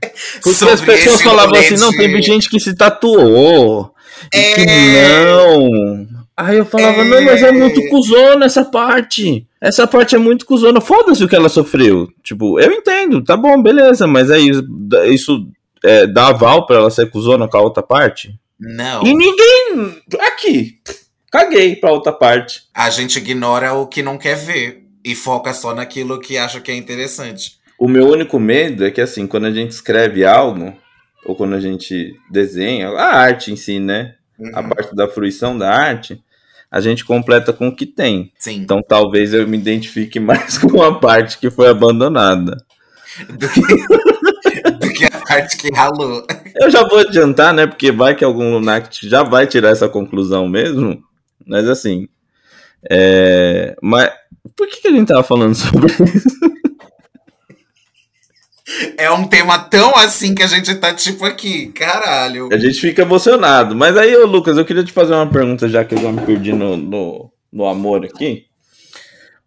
Porque 0.01 0.49
Sobre 0.49 0.75
as 0.75 0.81
pessoas 0.81 1.21
falavam 1.21 1.55
assim, 1.57 1.77
não, 1.77 1.91
teve 1.91 2.23
gente 2.23 2.49
que 2.49 2.59
se 2.59 2.75
tatuou. 2.75 3.95
É... 4.33 4.53
E 4.53 4.55
que 4.55 4.67
não. 4.67 6.20
Aí 6.41 6.57
eu 6.57 6.65
falava, 6.65 7.03
é... 7.03 7.05
não, 7.05 7.23
mas 7.23 7.43
é 7.43 7.53
muito 7.53 7.87
cuzão 7.89 8.39
nessa 8.39 8.65
parte. 8.65 9.47
Essa 9.61 9.87
parte 9.87 10.15
é 10.15 10.19
muito 10.19 10.47
cuzona. 10.47 10.81
Foda-se 10.81 11.23
o 11.23 11.29
que 11.29 11.37
ela 11.37 11.49
sofreu. 11.49 12.09
Tipo, 12.23 12.59
eu 12.59 12.73
entendo, 12.73 13.23
tá 13.23 13.37
bom, 13.37 13.63
beleza, 13.63 14.07
mas 14.07 14.31
aí 14.31 14.51
isso 15.07 15.47
é, 15.85 16.07
dá 16.07 16.29
aval 16.29 16.67
pra 16.67 16.77
ela 16.77 16.91
ser 16.91 17.11
cuzona 17.11 17.47
com 17.47 17.57
a 17.59 17.63
outra 17.63 17.83
parte? 17.83 18.35
Não. 18.59 19.03
E 19.03 19.15
ninguém. 19.15 20.03
Aqui. 20.21 20.79
Caguei 21.31 21.77
pra 21.77 21.93
outra 21.93 22.13
parte. 22.13 22.63
A 22.75 22.91
gente 22.91 23.19
ignora 23.19 23.75
o 23.75 23.87
que 23.87 24.03
não 24.03 24.19
quer 24.19 24.37
ver 24.37 24.85
e 25.05 25.15
foca 25.15 25.53
só 25.53 25.75
naquilo 25.75 26.21
que 26.21 26.37
acha 26.37 26.61
que 26.61 26.71
é 26.71 26.75
interessante. 26.75 27.59
O 27.79 27.89
meu 27.89 28.09
único 28.09 28.39
medo 28.39 28.85
é 28.85 28.91
que, 28.91 29.01
assim, 29.01 29.27
quando 29.27 29.47
a 29.47 29.51
gente 29.51 29.71
escreve 29.71 30.25
algo, 30.25 30.75
ou 31.25 31.35
quando 31.35 31.55
a 31.55 31.61
gente 31.61 32.15
desenha, 32.31 32.89
a 32.89 33.17
arte 33.17 33.53
em 33.53 33.57
si, 33.57 33.79
né? 33.79 34.15
Uhum. 34.39 34.51
A 34.55 34.63
parte 34.63 34.95
da 34.95 35.09
fruição 35.09 35.57
da 35.57 35.71
arte, 35.71 36.23
a 36.71 36.81
gente 36.81 37.05
completa 37.05 37.53
com 37.53 37.69
o 37.69 37.75
que 37.75 37.85
tem. 37.85 38.33
Sim. 38.39 38.57
Então 38.57 38.83
talvez 38.87 39.35
eu 39.35 39.47
me 39.49 39.59
identifique 39.59 40.21
mais 40.21 40.57
com 40.59 40.83
a 40.83 40.99
parte 40.99 41.39
que 41.39 41.51
foi 41.51 41.69
abandonada. 41.69 42.57
Do 43.29 43.49
que, 43.49 43.61
do 43.61 44.93
que 44.95 45.05
a 45.05 45.21
parte 45.27 45.57
que 45.57 45.75
ralou. 45.75 46.25
Eu 46.55 46.71
já 46.71 46.87
vou 46.87 47.01
adiantar, 47.01 47.53
né? 47.53 47.67
Porque 47.67 47.91
vai 47.91 48.15
que 48.15 48.25
algum 48.25 48.53
Lunatic 48.53 49.09
já 49.09 49.25
vai 49.25 49.47
tirar 49.47 49.71
essa 49.71 49.89
conclusão 49.89 50.49
mesmo. 50.49 51.03
Mas 51.45 51.69
assim. 51.69 52.09
É... 52.89 53.77
Mas 53.83 54.11
por 54.57 54.69
que, 54.69 54.81
que 54.81 54.89
a 54.89 54.93
gente 54.93 55.09
tava 55.09 55.25
falando 55.25 55.55
sobre 55.57 55.87
isso? 55.87 56.41
É 58.97 59.11
um 59.11 59.27
tema 59.27 59.59
tão 59.59 59.95
assim 59.97 60.35
que 60.35 60.43
a 60.43 60.47
gente 60.47 60.75
tá 60.77 60.95
tipo 60.95 61.25
aqui, 61.25 61.69
caralho. 61.69 62.49
A 62.53 62.57
gente 62.57 62.81
fica 62.81 63.03
emocionado. 63.03 63.75
Mas 63.75 63.97
aí, 63.97 64.17
ô, 64.17 64.27
Lucas, 64.27 64.57
eu 64.57 64.65
queria 64.65 64.85
te 64.85 64.93
fazer 64.93 65.15
uma 65.15 65.29
pergunta, 65.29 65.69
já 65.69 65.85
que 65.85 65.95
eu 65.95 66.01
já 66.01 66.13
me 66.13 66.21
perdi 66.21 66.53
no, 66.53 66.77
no, 66.77 67.33
no 67.53 67.67
amor 67.67 68.05
aqui. 68.05 68.47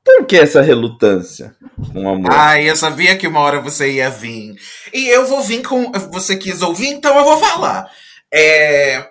Por 0.03 0.25
que 0.25 0.35
essa 0.35 0.61
relutância 0.61 1.55
com 1.93 2.09
amor? 2.09 2.29
Ah, 2.33 2.61
eu 2.61 2.75
sabia 2.75 3.15
que 3.15 3.27
uma 3.27 3.39
hora 3.39 3.61
você 3.61 3.89
ia 3.93 4.09
vir. 4.09 4.55
E 4.93 5.07
eu 5.07 5.25
vou 5.25 5.41
vir 5.41 5.63
com. 5.63 5.91
Você 6.11 6.35
quis 6.35 6.61
ouvir, 6.61 6.87
então 6.87 7.17
eu 7.17 7.23
vou 7.23 7.39
falar. 7.39 7.89
É, 8.31 9.07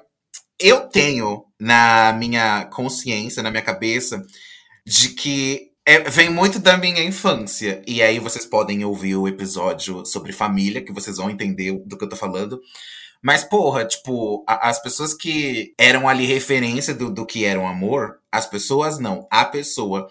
eu 0.60 0.80
tenho 0.80 1.44
na 1.58 2.12
minha 2.12 2.66
consciência, 2.66 3.42
na 3.42 3.50
minha 3.50 3.62
cabeça, 3.62 4.22
de 4.84 5.10
que 5.10 5.71
é, 5.86 6.00
vem 6.08 6.30
muito 6.30 6.58
da 6.58 6.76
minha 6.76 7.02
infância. 7.02 7.82
E 7.86 8.02
aí 8.02 8.18
vocês 8.18 8.46
podem 8.46 8.84
ouvir 8.84 9.16
o 9.16 9.26
episódio 9.26 10.04
sobre 10.06 10.32
família, 10.32 10.84
que 10.84 10.92
vocês 10.92 11.16
vão 11.16 11.30
entender 11.30 11.72
do 11.86 11.96
que 11.96 12.04
eu 12.04 12.08
tô 12.08 12.16
falando. 12.16 12.60
Mas, 13.22 13.44
porra, 13.44 13.84
tipo, 13.84 14.44
a, 14.48 14.68
as 14.68 14.82
pessoas 14.82 15.14
que 15.14 15.74
eram 15.78 16.08
ali 16.08 16.26
referência 16.26 16.94
do, 16.94 17.10
do 17.10 17.24
que 17.24 17.44
era 17.44 17.58
um 17.58 17.68
amor, 17.68 18.18
as 18.30 18.46
pessoas 18.46 18.98
não, 18.98 19.26
a 19.30 19.44
pessoa 19.44 20.08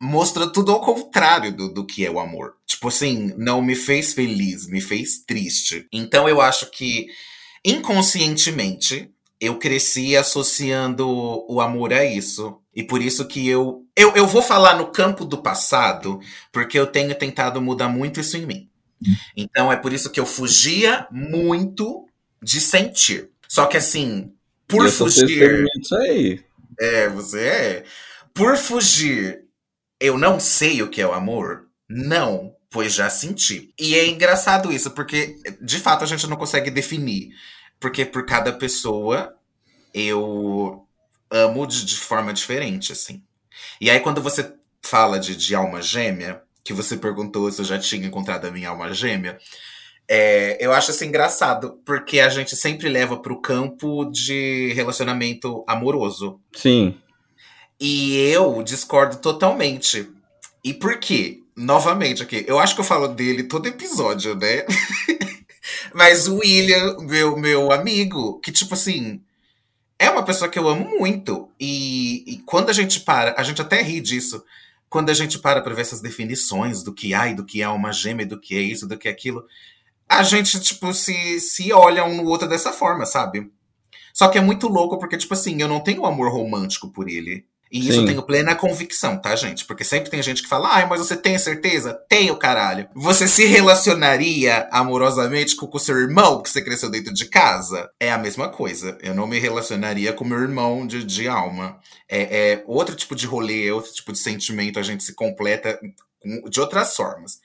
mostra 0.00 0.46
tudo 0.50 0.72
ao 0.72 0.80
contrário 0.80 1.54
do, 1.54 1.72
do 1.72 1.86
que 1.86 2.04
é 2.04 2.10
o 2.10 2.20
amor. 2.20 2.54
Tipo 2.66 2.88
assim, 2.88 3.34
não 3.36 3.60
me 3.60 3.74
fez 3.74 4.12
feliz, 4.12 4.66
me 4.66 4.80
fez 4.80 5.22
triste. 5.24 5.86
Então 5.92 6.28
eu 6.28 6.40
acho 6.40 6.70
que 6.70 7.06
inconscientemente 7.64 9.10
eu 9.40 9.58
cresci 9.58 10.16
associando 10.16 11.06
o 11.48 11.60
amor 11.60 11.92
a 11.92 12.04
isso. 12.04 12.59
E 12.80 12.82
por 12.82 13.02
isso 13.02 13.26
que 13.26 13.46
eu, 13.46 13.84
eu. 13.94 14.16
Eu 14.16 14.26
vou 14.26 14.40
falar 14.40 14.74
no 14.74 14.86
campo 14.86 15.26
do 15.26 15.42
passado, 15.42 16.18
porque 16.50 16.78
eu 16.78 16.86
tenho 16.86 17.14
tentado 17.14 17.60
mudar 17.60 17.90
muito 17.90 18.18
isso 18.18 18.38
em 18.38 18.46
mim. 18.46 18.70
Então 19.36 19.70
é 19.70 19.76
por 19.76 19.92
isso 19.92 20.10
que 20.10 20.18
eu 20.18 20.24
fugia 20.24 21.06
muito 21.10 22.08
de 22.42 22.58
sentir. 22.58 23.28
Só 23.46 23.66
que 23.66 23.76
assim, 23.76 24.32
por 24.66 24.86
eu 24.86 24.90
fugir. 24.90 25.66
Isso 25.78 25.94
aí. 25.94 26.42
É, 26.78 27.06
você 27.10 27.40
é. 27.40 27.84
Por 28.32 28.56
fugir, 28.56 29.44
eu 30.00 30.16
não 30.16 30.40
sei 30.40 30.82
o 30.82 30.88
que 30.88 31.02
é 31.02 31.06
o 31.06 31.12
amor? 31.12 31.66
Não, 31.86 32.56
pois 32.70 32.94
já 32.94 33.10
senti. 33.10 33.74
E 33.78 33.94
é 33.94 34.06
engraçado 34.06 34.72
isso, 34.72 34.90
porque 34.92 35.36
de 35.60 35.78
fato 35.78 36.02
a 36.02 36.06
gente 36.06 36.26
não 36.26 36.38
consegue 36.38 36.70
definir. 36.70 37.28
Porque 37.78 38.06
por 38.06 38.24
cada 38.24 38.54
pessoa 38.54 39.34
eu 39.92 40.86
amo 41.30 41.66
de, 41.66 41.84
de 41.84 41.96
forma 41.96 42.32
diferente, 42.32 42.92
assim. 42.92 43.22
E 43.80 43.90
aí, 43.90 44.00
quando 44.00 44.20
você 44.20 44.52
fala 44.82 45.18
de, 45.18 45.36
de 45.36 45.54
alma 45.54 45.80
gêmea, 45.80 46.42
que 46.64 46.72
você 46.72 46.96
perguntou 46.96 47.50
se 47.50 47.60
eu 47.60 47.64
já 47.64 47.78
tinha 47.78 48.06
encontrado 48.06 48.46
a 48.46 48.50
minha 48.50 48.68
alma 48.68 48.92
gêmea, 48.92 49.38
é, 50.08 50.58
eu 50.60 50.72
acho 50.72 50.90
assim 50.90 51.06
engraçado, 51.06 51.78
porque 51.84 52.18
a 52.18 52.28
gente 52.28 52.56
sempre 52.56 52.88
leva 52.88 53.16
para 53.16 53.32
o 53.32 53.40
campo 53.40 54.04
de 54.06 54.72
relacionamento 54.74 55.64
amoroso. 55.68 56.40
Sim. 56.52 56.96
E 57.78 58.16
eu 58.28 58.62
discordo 58.62 59.18
totalmente. 59.18 60.10
E 60.64 60.74
por 60.74 60.98
quê? 60.98 61.42
Novamente 61.56 62.22
aqui, 62.22 62.44
eu 62.48 62.58
acho 62.58 62.74
que 62.74 62.80
eu 62.80 62.84
falo 62.84 63.08
dele 63.08 63.44
todo 63.44 63.68
episódio, 63.68 64.34
né? 64.34 64.64
Mas 65.94 66.26
o 66.26 66.38
William, 66.38 66.98
meu, 67.00 67.36
meu 67.36 67.70
amigo, 67.70 68.40
que 68.40 68.50
tipo 68.50 68.74
assim, 68.74 69.20
é 70.00 70.08
uma 70.08 70.24
pessoa 70.24 70.50
que 70.50 70.58
eu 70.58 70.66
amo 70.66 70.98
muito. 70.98 71.50
E, 71.60 72.24
e, 72.26 72.38
quando 72.38 72.70
a 72.70 72.72
gente 72.72 73.00
para, 73.00 73.34
a 73.36 73.42
gente 73.42 73.60
até 73.60 73.82
ri 73.82 74.00
disso. 74.00 74.42
Quando 74.88 75.10
a 75.10 75.14
gente 75.14 75.38
para 75.38 75.60
para 75.60 75.74
ver 75.74 75.82
essas 75.82 76.00
definições 76.00 76.82
do 76.82 76.92
que 76.92 77.12
há 77.14 77.28
e 77.28 77.34
do 77.34 77.44
que 77.44 77.62
é 77.62 77.68
uma 77.68 77.92
gêmea, 77.92 78.26
do 78.26 78.40
que 78.40 78.56
é 78.56 78.60
isso, 78.60 78.88
do 78.88 78.98
que 78.98 79.06
é 79.06 79.10
aquilo, 79.10 79.46
a 80.08 80.22
gente, 80.22 80.58
tipo, 80.58 80.92
se, 80.94 81.38
se 81.38 81.72
olha 81.72 82.04
um 82.04 82.16
no 82.16 82.24
outro 82.24 82.48
dessa 82.48 82.72
forma, 82.72 83.04
sabe? 83.04 83.52
Só 84.12 84.28
que 84.28 84.38
é 84.38 84.40
muito 84.40 84.66
louco 84.68 84.98
porque, 84.98 85.18
tipo 85.18 85.34
assim, 85.34 85.60
eu 85.60 85.68
não 85.68 85.80
tenho 85.80 86.06
amor 86.06 86.32
romântico 86.32 86.88
por 86.88 87.08
ele. 87.08 87.46
E 87.70 87.78
isso 87.78 87.92
Sim. 87.92 88.00
eu 88.00 88.06
tenho 88.06 88.22
plena 88.22 88.56
convicção, 88.56 89.16
tá, 89.16 89.36
gente? 89.36 89.64
Porque 89.64 89.84
sempre 89.84 90.10
tem 90.10 90.20
gente 90.20 90.42
que 90.42 90.48
fala, 90.48 90.74
ai, 90.74 90.88
mas 90.88 90.98
você 90.98 91.16
tem 91.16 91.38
certeza? 91.38 91.94
Tenho, 92.08 92.36
caralho. 92.36 92.88
Você 92.96 93.28
se 93.28 93.46
relacionaria 93.46 94.68
amorosamente 94.72 95.54
com 95.54 95.70
o 95.72 95.78
seu 95.78 95.96
irmão 95.96 96.42
que 96.42 96.50
você 96.50 96.60
cresceu 96.62 96.90
dentro 96.90 97.14
de 97.14 97.26
casa? 97.26 97.88
É 98.00 98.10
a 98.10 98.18
mesma 98.18 98.48
coisa. 98.48 98.98
Eu 99.00 99.14
não 99.14 99.24
me 99.24 99.38
relacionaria 99.38 100.12
com 100.12 100.24
meu 100.24 100.40
irmão 100.40 100.84
de, 100.84 101.04
de 101.04 101.28
alma. 101.28 101.78
É, 102.08 102.54
é 102.54 102.64
outro 102.66 102.96
tipo 102.96 103.14
de 103.14 103.24
rolê, 103.24 103.68
é 103.68 103.72
outro 103.72 103.92
tipo 103.92 104.12
de 104.12 104.18
sentimento, 104.18 104.80
a 104.80 104.82
gente 104.82 105.04
se 105.04 105.14
completa 105.14 105.78
de 106.50 106.60
outras 106.60 106.96
formas. 106.96 107.38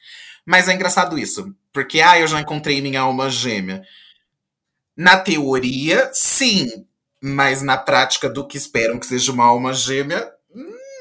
Mas 0.43 0.67
é 0.67 0.73
engraçado 0.73 1.19
isso. 1.19 1.53
Porque, 1.71 2.01
ah, 2.01 2.19
eu 2.19 2.27
já 2.27 2.41
encontrei 2.41 2.81
minha 2.81 3.01
alma 3.01 3.29
gêmea. 3.29 3.83
Na 4.97 5.19
teoria, 5.19 6.09
sim 6.11 6.88
mas 7.25 7.63
na 7.63 7.75
prática 7.75 8.29
do 8.29 8.45
que 8.45 8.55
esperam 8.55 8.99
que 8.99 9.07
seja 9.07 9.31
uma 9.31 9.45
alma 9.45 9.73
gêmea, 9.73 10.31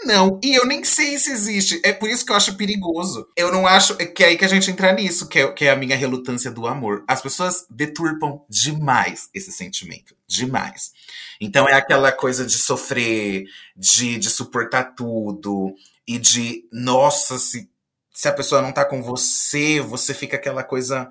não. 0.07 0.39
E 0.43 0.55
eu 0.55 0.67
nem 0.67 0.85
sei 0.85 1.19
se 1.19 1.31
existe. 1.31 1.81
É 1.83 1.93
por 1.93 2.11
isso 2.11 2.27
que 2.27 2.33
eu 2.33 2.37
acho 2.37 2.57
perigoso. 2.57 3.27
Eu 3.35 3.51
não 3.51 3.67
acho. 3.67 3.97
É 3.99 4.05
que 4.05 4.23
é 4.23 4.29
aí 4.29 4.37
que 4.37 4.45
a 4.45 4.49
gente 4.49 4.71
entra 4.71 4.93
nisso, 4.93 5.27
que 5.29 5.39
é, 5.39 5.53
que 5.53 5.65
é 5.65 5.71
a 5.71 5.77
minha 5.77 5.97
relutância 5.97 6.51
do 6.51 6.67
amor. 6.67 7.05
As 7.09 7.23
pessoas 7.23 7.67
deturpam 7.71 8.43
demais 8.49 9.31
esse 9.33 9.51
sentimento. 9.51 10.15
Demais. 10.27 10.93
Então 11.41 11.67
é 11.67 11.73
aquela 11.73 12.13
coisa 12.13 12.45
de 12.45 12.59
sofrer, 12.59 13.45
de, 13.75 14.19
de 14.19 14.31
suportar 14.31 14.95
tudo, 14.95 15.75
e 16.07 16.19
de, 16.19 16.69
nossa, 16.71 17.39
se, 17.39 17.69
se 18.13 18.29
a 18.29 18.33
pessoa 18.33 18.63
não 18.63 18.73
tá 18.73 18.85
com 18.85 19.03
você, 19.03 19.81
você 19.81 20.13
fica 20.13 20.37
aquela 20.37 20.63
coisa 20.63 21.09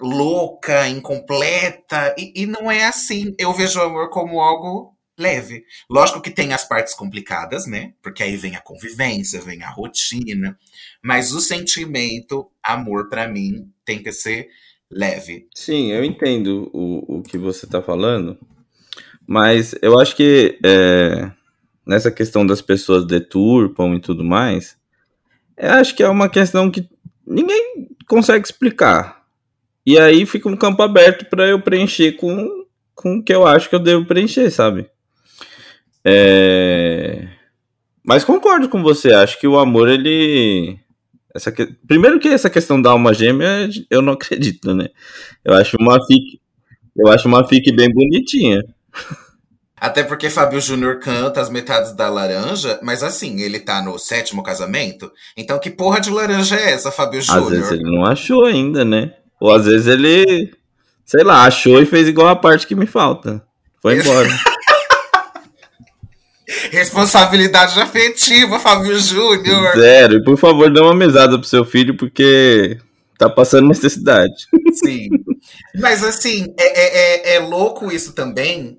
louca, 0.00 0.88
incompleta, 0.88 2.14
e, 2.18 2.42
e 2.42 2.46
não 2.46 2.70
é 2.70 2.86
assim. 2.86 3.34
Eu 3.38 3.52
vejo 3.52 3.78
o 3.78 3.82
amor 3.82 4.10
como 4.10 4.40
algo 4.40 4.96
leve. 5.18 5.64
Lógico 5.88 6.20
que 6.20 6.30
tem 6.30 6.52
as 6.52 6.66
partes 6.66 6.94
complicadas, 6.94 7.66
né? 7.66 7.92
Porque 8.02 8.22
aí 8.22 8.36
vem 8.36 8.56
a 8.56 8.60
convivência, 8.60 9.40
vem 9.40 9.62
a 9.62 9.70
rotina. 9.70 10.58
Mas 11.02 11.32
o 11.32 11.40
sentimento, 11.40 12.50
amor, 12.62 13.08
para 13.08 13.28
mim, 13.28 13.70
tem 13.84 14.02
que 14.02 14.10
ser 14.10 14.48
leve. 14.90 15.46
Sim, 15.54 15.92
eu 15.92 16.04
entendo 16.04 16.70
o, 16.72 17.18
o 17.18 17.22
que 17.22 17.38
você 17.38 17.66
tá 17.66 17.82
falando. 17.82 18.38
Mas 19.26 19.74
eu 19.80 20.00
acho 20.00 20.16
que 20.16 20.58
é, 20.64 21.30
nessa 21.86 22.10
questão 22.10 22.44
das 22.44 22.60
pessoas 22.60 23.06
deturpam 23.06 23.94
e 23.94 24.00
tudo 24.00 24.24
mais, 24.24 24.76
eu 25.56 25.72
acho 25.72 25.94
que 25.94 26.02
é 26.02 26.08
uma 26.08 26.28
questão 26.28 26.70
que 26.70 26.88
ninguém 27.26 27.88
consegue 28.08 28.44
explicar. 28.44 29.19
E 29.84 29.98
aí 29.98 30.26
fica 30.26 30.48
um 30.48 30.56
campo 30.56 30.82
aberto 30.82 31.24
para 31.28 31.46
eu 31.46 31.60
preencher 31.60 32.12
com, 32.12 32.48
com 32.94 33.16
o 33.16 33.22
que 33.22 33.32
eu 33.32 33.46
acho 33.46 33.68
que 33.68 33.74
eu 33.74 33.80
devo 33.80 34.04
preencher, 34.04 34.50
sabe? 34.50 34.88
É... 36.04 37.28
Mas 38.04 38.24
concordo 38.24 38.68
com 38.68 38.82
você, 38.82 39.12
acho 39.12 39.38
que 39.38 39.46
o 39.46 39.58
amor, 39.58 39.88
ele. 39.88 40.78
Essa 41.34 41.52
que... 41.52 41.66
Primeiro 41.86 42.18
que 42.18 42.28
essa 42.28 42.50
questão 42.50 42.80
da 42.80 42.90
alma 42.90 43.14
gêmea, 43.14 43.68
eu 43.88 44.02
não 44.02 44.14
acredito, 44.14 44.74
né? 44.74 44.88
Eu 45.44 45.54
acho 45.54 45.76
uma 45.78 46.04
fic. 46.06 46.40
Eu 46.96 47.08
acho 47.08 47.28
uma 47.28 47.46
fic 47.46 47.70
bem 47.72 47.92
bonitinha. 47.92 48.62
Até 49.76 50.02
porque 50.02 50.28
Fábio 50.28 50.60
Júnior 50.60 50.98
canta 50.98 51.40
as 51.40 51.48
metades 51.48 51.94
da 51.96 52.10
laranja, 52.10 52.78
mas 52.82 53.02
assim, 53.02 53.40
ele 53.40 53.58
tá 53.58 53.80
no 53.80 53.98
sétimo 53.98 54.42
casamento. 54.42 55.10
Então 55.34 55.58
que 55.58 55.70
porra 55.70 56.00
de 56.00 56.10
laranja 56.10 56.56
é 56.56 56.72
essa, 56.72 56.92
Fábio 56.92 57.22
Júnior? 57.22 57.44
Às 57.44 57.50
vezes 57.50 57.70
ele 57.70 57.84
não 57.84 58.04
achou 58.04 58.44
ainda, 58.44 58.84
né? 58.84 59.14
Ou 59.40 59.52
às 59.52 59.64
vezes 59.64 59.86
ele, 59.86 60.52
sei 61.04 61.24
lá, 61.24 61.44
achou 61.44 61.80
e 61.80 61.86
fez 61.86 62.06
igual 62.06 62.28
a 62.28 62.36
parte 62.36 62.66
que 62.66 62.74
me 62.74 62.86
falta. 62.86 63.42
Foi 63.80 63.98
embora. 63.98 64.28
Responsabilidade 66.70 67.80
afetiva, 67.80 68.58
Fábio 68.58 68.98
Júnior. 69.00 69.74
Zero. 69.76 70.16
E 70.16 70.24
por 70.24 70.36
favor, 70.36 70.70
dê 70.70 70.80
uma 70.80 70.94
mesada 70.94 71.38
pro 71.38 71.48
seu 71.48 71.64
filho, 71.64 71.96
porque 71.96 72.78
tá 73.16 73.30
passando 73.30 73.68
necessidade. 73.68 74.46
Sim. 74.72 75.08
Mas 75.78 76.02
assim, 76.04 76.52
é, 76.58 76.66
é, 76.66 77.32
é, 77.32 77.36
é 77.36 77.38
louco 77.38 77.90
isso 77.90 78.12
também. 78.12 78.78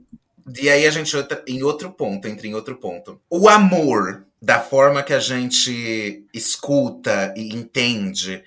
E 0.60 0.70
aí 0.70 0.86
a 0.86 0.92
gente 0.92 1.16
entra 1.16 1.44
em 1.48 1.64
outro 1.64 1.92
ponto, 1.92 2.28
entra 2.28 2.46
em 2.46 2.54
outro 2.54 2.76
ponto. 2.76 3.20
O 3.30 3.48
amor, 3.48 4.26
da 4.42 4.60
forma 4.60 5.04
que 5.04 5.14
a 5.14 5.20
gente 5.20 6.26
escuta 6.34 7.34
e 7.38 7.56
entende, 7.56 8.44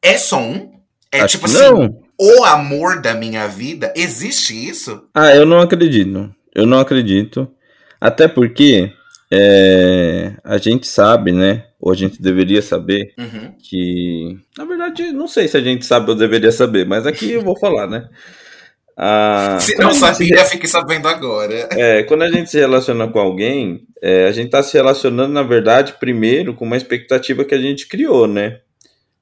é 0.00 0.16
só 0.16 0.40
um? 0.40 0.77
É 1.12 1.20
Acho 1.20 1.36
tipo 1.36 1.46
assim, 1.46 1.58
não. 1.70 2.00
o 2.18 2.44
amor 2.44 3.00
da 3.00 3.14
minha 3.14 3.46
vida? 3.48 3.92
Existe 3.96 4.52
isso? 4.54 5.04
Ah, 5.14 5.34
eu 5.34 5.46
não 5.46 5.60
acredito. 5.60 6.30
Eu 6.54 6.66
não 6.66 6.78
acredito. 6.80 7.48
Até 8.00 8.28
porque 8.28 8.92
é, 9.30 10.32
a 10.44 10.58
gente 10.58 10.86
sabe, 10.86 11.32
né? 11.32 11.64
Ou 11.80 11.92
a 11.92 11.94
gente 11.94 12.20
deveria 12.20 12.60
saber 12.60 13.12
Uhum. 13.18 13.52
que. 13.62 14.36
Na 14.56 14.64
verdade, 14.64 15.12
não 15.12 15.28
sei 15.28 15.46
se 15.48 15.56
a 15.56 15.60
gente 15.60 15.86
sabe 15.86 16.10
ou 16.10 16.16
deveria 16.16 16.50
saber, 16.52 16.84
mas 16.86 17.06
aqui 17.06 17.32
eu 17.32 17.42
vou 17.42 17.58
falar, 17.58 17.86
né? 17.86 18.08
Ah, 18.96 19.56
Se 19.62 19.76
não 19.76 19.88
a 19.88 19.92
gente 19.92 19.98
sabia, 20.00 20.44
fique 20.44 20.66
sabendo 20.66 21.06
agora. 21.08 21.68
É, 21.70 22.02
quando 22.02 22.22
a 22.22 22.30
gente 22.30 22.50
se 22.50 22.58
relaciona 22.58 23.06
com 23.08 23.18
alguém, 23.20 23.86
é, 24.02 24.26
a 24.26 24.32
gente 24.32 24.46
está 24.46 24.62
se 24.62 24.76
relacionando, 24.76 25.32
na 25.32 25.42
verdade, 25.44 25.94
primeiro 26.00 26.52
com 26.54 26.64
uma 26.64 26.76
expectativa 26.76 27.44
que 27.44 27.54
a 27.54 27.60
gente 27.60 27.86
criou, 27.86 28.26
né? 28.26 28.58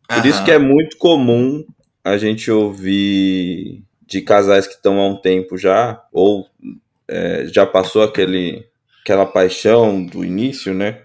Por 0.08 0.24
isso 0.24 0.42
que 0.44 0.50
é 0.52 0.58
muito 0.58 0.96
comum 0.98 1.64
a 2.06 2.16
gente 2.16 2.52
ouvir 2.52 3.82
de 4.06 4.20
casais 4.20 4.64
que 4.64 4.74
estão 4.74 5.00
há 5.00 5.08
um 5.08 5.16
tempo 5.16 5.58
já, 5.58 6.00
ou 6.12 6.46
é, 7.08 7.46
já 7.52 7.66
passou 7.66 8.04
aquele, 8.04 8.64
aquela 9.02 9.26
paixão 9.26 10.06
do 10.06 10.24
início, 10.24 10.72
né? 10.72 11.00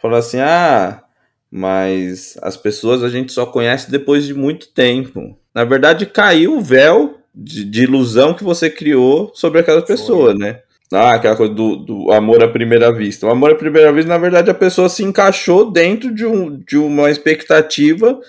Falar 0.00 0.18
assim, 0.18 0.38
ah, 0.38 1.02
mas 1.50 2.38
as 2.40 2.56
pessoas 2.56 3.02
a 3.02 3.08
gente 3.08 3.32
só 3.32 3.46
conhece 3.46 3.90
depois 3.90 4.26
de 4.26 4.32
muito 4.32 4.68
tempo. 4.68 5.36
Na 5.52 5.64
verdade, 5.64 6.06
caiu 6.06 6.58
o 6.58 6.60
véu 6.60 7.18
de, 7.34 7.64
de 7.64 7.82
ilusão 7.82 8.32
que 8.32 8.44
você 8.44 8.70
criou 8.70 9.32
sobre 9.34 9.58
aquela 9.58 9.82
pessoa, 9.82 10.34
né? 10.34 10.60
Ah, 10.92 11.14
aquela 11.14 11.34
coisa 11.34 11.52
do, 11.52 11.74
do 11.74 12.12
amor 12.12 12.44
à 12.44 12.48
primeira 12.48 12.92
vista. 12.92 13.26
O 13.26 13.30
amor 13.30 13.50
à 13.50 13.56
primeira 13.56 13.92
vista, 13.92 14.08
na 14.08 14.18
verdade, 14.18 14.52
a 14.52 14.54
pessoa 14.54 14.88
se 14.88 15.02
encaixou 15.02 15.68
dentro 15.68 16.14
de, 16.14 16.24
um, 16.24 16.60
de 16.60 16.78
uma 16.78 17.10
expectativa 17.10 18.20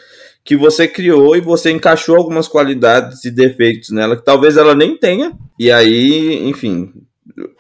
que 0.43 0.56
você 0.56 0.88
criou 0.88 1.36
e 1.36 1.41
você 1.41 1.71
encaixou 1.71 2.15
algumas 2.15 2.47
qualidades 2.47 3.23
e 3.25 3.32
defeitos 3.32 3.89
nela 3.91 4.15
que 4.15 4.23
talvez 4.25 4.58
ela 4.58 4.73
nem 4.73 4.97
tenha. 4.97 5.34
E 5.60 5.71
aí, 5.71 6.47
enfim, 6.47 6.91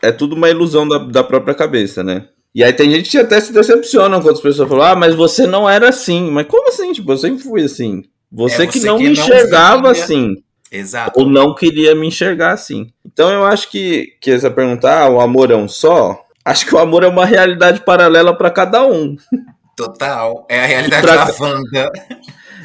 é 0.01 0.11
tudo 0.11 0.35
uma 0.35 0.49
ilusão 0.49 0.87
da, 0.87 0.97
da 0.97 1.23
própria 1.23 1.53
cabeça, 1.53 2.03
né? 2.03 2.25
E 2.53 2.63
aí 2.63 2.73
tem 2.73 2.89
gente 2.89 3.11
que 3.11 3.17
até 3.17 3.39
se 3.39 3.53
decepciona 3.53 4.19
quando 4.19 4.35
as 4.35 4.41
pessoas 4.41 4.67
falam, 4.67 4.85
ah, 4.85 4.95
mas 4.95 5.13
você 5.13 5.45
não 5.45 5.69
era 5.69 5.89
assim. 5.89 6.31
Mas 6.31 6.47
como 6.47 6.69
assim? 6.69 6.91
Tipo, 6.93 7.11
eu 7.11 7.17
sempre 7.17 7.43
fui 7.43 7.63
assim. 7.63 8.03
Você, 8.31 8.63
É, 8.63 8.67
que 8.67 8.79
você 8.79 8.87
não 8.87 8.97
que 8.97 9.03
me 9.03 9.09
não 9.15 9.23
enxergava 9.23 9.91
assim 9.91 10.35
Exato. 10.71 11.19
ou 11.19 11.27
não 11.29 11.53
queria 11.55 11.93
me 11.95 12.07
enxergar 12.07 12.53
assim. 12.53 12.91
Então 13.05 13.29
eu 13.31 13.45
acho 13.45 13.69
que, 13.69 14.15
que 14.19 14.31
essa 14.31 14.49
pergunta, 14.49 14.89
ah, 14.91 15.09
o 15.09 15.19
amor 15.21 15.51
é 15.51 15.55
um 15.55 15.67
só? 15.67 16.19
Acho 16.43 16.65
que 16.65 16.73
o 16.73 16.79
amor 16.79 17.03
é 17.03 17.07
uma 17.07 17.25
realidade 17.25 17.81
paralela 17.81 18.35
para 18.35 18.49
cada 18.49 18.83
um. 18.85 19.15
Total. 19.75 20.45
É 20.49 20.63
a 20.63 20.65
realidade 20.65 21.01
Pra- 21.03 21.25
da 21.25 21.33
Wanda. 21.39 21.91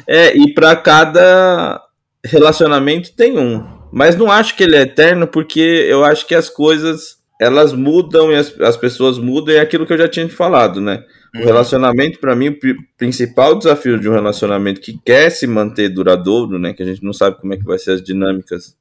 É, 0.07 0.35
e 0.35 0.53
para 0.53 0.75
cada 0.75 1.81
relacionamento 2.23 3.13
tem 3.13 3.37
um. 3.37 3.65
Mas 3.91 4.15
não 4.15 4.29
acho 4.31 4.55
que 4.55 4.63
ele 4.63 4.75
é 4.75 4.81
eterno, 4.81 5.27
porque 5.27 5.59
eu 5.59 6.03
acho 6.03 6.27
que 6.27 6.35
as 6.35 6.49
coisas 6.49 7.17
elas 7.39 7.73
mudam 7.73 8.31
e 8.31 8.35
as, 8.35 8.59
as 8.61 8.77
pessoas 8.77 9.17
mudam, 9.17 9.53
e 9.53 9.57
é 9.57 9.61
aquilo 9.61 9.85
que 9.85 9.91
eu 9.93 9.97
já 9.97 10.07
tinha 10.07 10.25
te 10.27 10.33
falado, 10.33 10.79
né? 10.79 11.03
O 11.33 11.39
Uhum. 11.39 11.45
relacionamento, 11.45 12.17
para 12.19 12.33
mim, 12.33 12.47
o 12.47 12.57
pri- 12.59 12.77
principal 12.97 13.57
desafio 13.57 13.99
de 13.99 14.07
um 14.07 14.13
relacionamento 14.13 14.79
que 14.79 14.97
quer 15.03 15.29
se 15.29 15.45
manter 15.45 15.89
duradouro, 15.89 16.57
né? 16.57 16.73
Que 16.73 16.81
a 16.81 16.85
gente 16.85 17.03
não 17.03 17.11
sabe 17.11 17.37
como 17.41 17.53
é 17.53 17.57
que 17.57 17.65
vai 17.65 17.77
ser 17.77 17.91
as 17.91 18.01
dinâmicas 18.01 18.77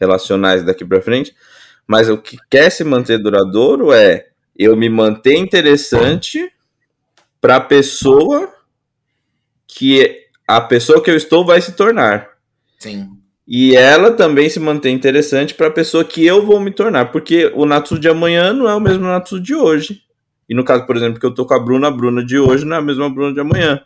relacionais 0.00 0.64
daqui 0.64 0.82
para 0.82 1.02
frente, 1.02 1.34
mas 1.86 2.08
o 2.08 2.16
que 2.16 2.38
quer 2.48 2.70
se 2.70 2.82
manter 2.84 3.18
duradouro 3.18 3.92
é 3.92 4.28
eu 4.56 4.74
me 4.76 4.88
manter 4.88 5.36
interessante 5.36 6.50
para 7.38 7.56
a 7.56 7.60
pessoa 7.60 8.48
que 9.66 10.26
a 10.56 10.60
pessoa 10.60 11.02
que 11.02 11.10
eu 11.10 11.16
estou 11.16 11.44
vai 11.44 11.60
se 11.60 11.72
tornar. 11.72 12.28
Sim. 12.78 13.08
E 13.46 13.74
ela 13.74 14.12
também 14.12 14.48
se 14.48 14.60
mantém 14.60 14.94
interessante 14.94 15.54
para 15.54 15.66
a 15.66 15.72
pessoa 15.72 16.04
que 16.04 16.24
eu 16.24 16.44
vou 16.46 16.60
me 16.60 16.70
tornar, 16.70 17.06
porque 17.06 17.50
o 17.54 17.66
Natsu 17.66 17.98
de 17.98 18.08
amanhã 18.08 18.52
não 18.52 18.68
é 18.68 18.74
o 18.74 18.80
mesmo 18.80 19.02
Natsu 19.04 19.40
de 19.40 19.54
hoje. 19.54 20.02
E 20.48 20.54
no 20.54 20.64
caso, 20.64 20.86
por 20.86 20.96
exemplo, 20.96 21.18
que 21.18 21.26
eu 21.26 21.34
tô 21.34 21.44
com 21.44 21.54
a 21.54 21.58
Bruna, 21.58 21.88
a 21.88 21.90
Bruna 21.90 22.24
de 22.24 22.38
hoje 22.38 22.64
não 22.64 22.76
é 22.76 22.78
a 22.78 22.82
mesma 22.82 23.10
Bruna 23.10 23.32
de 23.32 23.40
amanhã. 23.40 23.80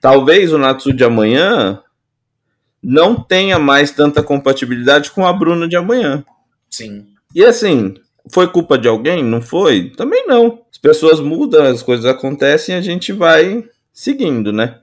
Talvez 0.00 0.52
o 0.52 0.58
Natsu 0.58 0.92
de 0.92 1.04
amanhã 1.04 1.80
não 2.82 3.14
tenha 3.16 3.58
mais 3.58 3.90
tanta 3.90 4.22
compatibilidade 4.22 5.10
com 5.10 5.26
a 5.26 5.32
Bruna 5.32 5.68
de 5.68 5.76
amanhã. 5.76 6.24
Sim. 6.70 7.06
E 7.34 7.44
assim, 7.44 7.94
foi 8.30 8.48
culpa 8.48 8.78
de 8.78 8.88
alguém? 8.88 9.22
Não 9.22 9.40
foi? 9.40 9.90
Também 9.90 10.26
não. 10.26 10.62
As 10.70 10.78
pessoas 10.78 11.20
mudam, 11.20 11.64
as 11.64 11.82
coisas 11.82 12.06
acontecem 12.06 12.74
e 12.74 12.78
a 12.78 12.80
gente 12.80 13.12
vai 13.12 13.64
seguindo, 13.92 14.52
né? 14.52 14.78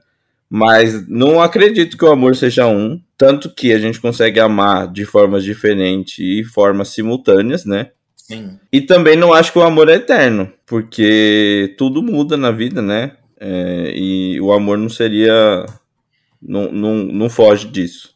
Mas 0.48 1.06
não 1.08 1.40
acredito 1.42 1.96
que 1.98 2.04
o 2.04 2.10
amor 2.12 2.36
seja 2.36 2.66
um, 2.66 3.00
tanto 3.18 3.52
que 3.52 3.72
a 3.72 3.78
gente 3.78 4.00
consegue 4.00 4.38
amar 4.38 4.90
de 4.92 5.04
formas 5.04 5.42
diferentes 5.42 6.18
e 6.18 6.44
formas 6.44 6.88
simultâneas, 6.90 7.64
né? 7.64 7.90
Sim. 8.16 8.58
E 8.72 8.80
também 8.80 9.16
não 9.16 9.32
acho 9.32 9.52
que 9.52 9.58
o 9.58 9.62
amor 9.62 9.88
é 9.88 9.94
eterno, 9.94 10.52
porque 10.66 11.74
tudo 11.78 12.02
muda 12.02 12.36
na 12.36 12.50
vida, 12.50 12.80
né? 12.80 13.12
É, 13.38 13.92
e 13.94 14.40
o 14.40 14.52
amor 14.52 14.78
não 14.78 14.88
seria. 14.88 15.66
Não, 16.40 16.70
não, 16.70 16.94
não 16.94 17.28
foge 17.30 17.66
disso. 17.68 18.10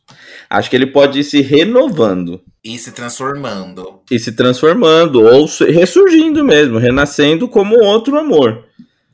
Acho 0.48 0.68
que 0.70 0.76
ele 0.76 0.86
pode 0.86 1.20
ir 1.20 1.24
se 1.24 1.40
renovando 1.40 2.40
E 2.62 2.76
se 2.78 2.92
transformando. 2.92 4.00
e 4.10 4.18
se 4.18 4.32
transformando, 4.32 5.22
ou 5.22 5.46
se- 5.48 5.70
ressurgindo 5.70 6.44
mesmo, 6.44 6.78
renascendo 6.78 7.48
como 7.48 7.82
outro 7.82 8.18
amor. 8.18 8.64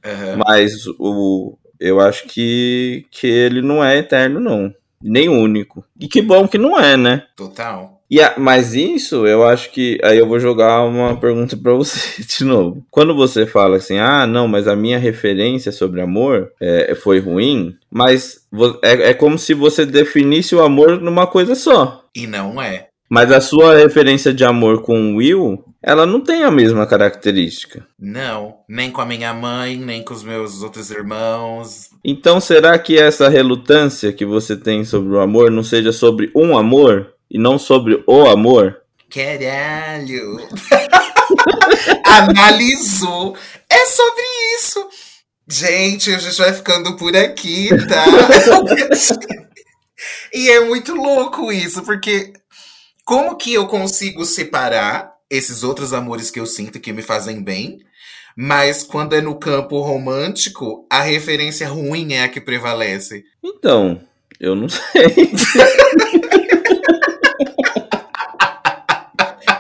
Aham. 0.05 0.43
Mas 0.47 0.87
o, 0.99 1.57
eu 1.81 2.01
acho 2.01 2.27
que, 2.27 3.05
que 3.11 3.27
ele 3.27 3.63
não 3.63 3.85
é 3.85 3.99
eterno, 3.99 4.41
não. 4.41 4.73
Nem 5.03 5.29
único. 5.29 5.85
E 6.01 6.09
que 6.09 6.23
bom 6.23 6.49
que 6.49 6.57
não 6.59 6.79
é, 6.81 6.97
né? 6.97 7.25
Total. 7.37 8.01
E 8.11 8.21
a- 8.21 8.35
mas 8.39 8.75
isso, 8.75 9.27
eu 9.27 9.45
acho 9.45 9.71
que. 9.73 9.99
Aí 10.03 10.17
eu 10.17 10.27
vou 10.27 10.39
jogar 10.39 10.85
uma 10.85 11.17
pergunta 11.17 11.57
pra 11.57 11.73
você 11.75 12.23
de 12.23 12.45
novo. 12.45 12.85
Quando 12.91 13.15
você 13.15 13.47
fala 13.47 13.77
assim, 13.77 13.99
ah, 13.99 14.27
não, 14.27 14.49
mas 14.49 14.67
a 14.67 14.75
minha 14.77 14.99
referência 14.99 15.71
sobre 15.71 16.01
amor 16.01 16.51
é, 16.61 16.95
foi 16.95 17.19
ruim, 17.19 17.77
mas 17.91 18.47
é, 18.83 19.11
é 19.11 19.15
como 19.15 19.39
se 19.39 19.53
você 19.55 19.85
definisse 19.85 20.55
o 20.55 20.63
amor 20.63 21.01
numa 21.01 21.27
coisa 21.27 21.55
só. 21.55 22.05
E 22.15 22.27
não 22.27 22.61
é. 22.61 22.87
Mas 23.09 23.31
a 23.31 23.41
sua 23.41 23.77
referência 23.77 24.35
de 24.35 24.45
amor 24.45 24.83
com 24.83 25.13
o 25.13 25.17
Will, 25.17 25.63
ela 25.87 26.05
não 26.05 26.21
tem 26.21 26.43
a 26.43 26.51
mesma 26.51 26.85
característica. 26.85 27.87
Não. 27.97 28.57
Nem 28.69 28.91
com 28.91 29.01
a 29.01 29.07
minha 29.07 29.33
mãe, 29.33 29.77
nem 29.77 30.03
com 30.03 30.13
os 30.13 30.25
meus 30.25 30.61
outros 30.61 30.91
irmãos. 30.91 31.91
Então, 32.05 32.41
será 32.41 32.77
que 32.77 32.99
essa 32.99 33.29
relutância 33.29 34.13
que 34.13 34.27
você 34.27 34.57
tem 34.57 34.85
sobre 34.85 35.15
o 35.15 35.21
amor 35.21 35.49
não 35.49 35.63
seja 35.63 35.93
sobre 35.93 36.33
um 36.35 36.59
amor 36.59 37.15
e 37.31 37.39
não 37.39 37.57
sobre 37.57 38.03
o 38.05 38.27
amor? 38.27 38.79
Caralho! 39.09 40.39
Analisou. 42.05 43.37
É 43.71 43.87
sobre 43.87 44.25
isso. 44.57 44.89
Gente, 45.49 46.13
a 46.13 46.19
gente 46.19 46.37
vai 46.37 46.53
ficando 46.53 46.97
por 46.97 47.17
aqui, 47.17 47.69
tá? 47.87 48.05
e 50.35 50.51
é 50.51 50.65
muito 50.65 50.97
louco 50.97 51.53
isso, 51.53 51.85
porque 51.85 52.33
como 53.05 53.37
que 53.37 53.55
eu 53.55 53.69
consigo 53.69 54.25
separar 54.25 55.16
esses 55.31 55.63
outros 55.63 55.93
amores 55.93 56.31
que 56.31 56.41
eu 56.41 56.47
sinto 56.47 56.81
que 56.81 56.93
me 56.93 57.03
fazem 57.03 57.43
bem, 57.43 57.79
mas 58.37 58.83
quando 58.83 59.15
é 59.15 59.21
no 59.21 59.39
campo 59.39 59.81
romântico, 59.81 60.87
a 60.91 61.01
referência 61.01 61.69
ruim 61.69 62.13
é 62.13 62.25
a 62.25 62.29
que 62.29 62.41
prevalece? 62.41 63.25
Então, 63.43 64.01
eu 64.39 64.55
não 64.55 64.69
sei. 64.69 64.83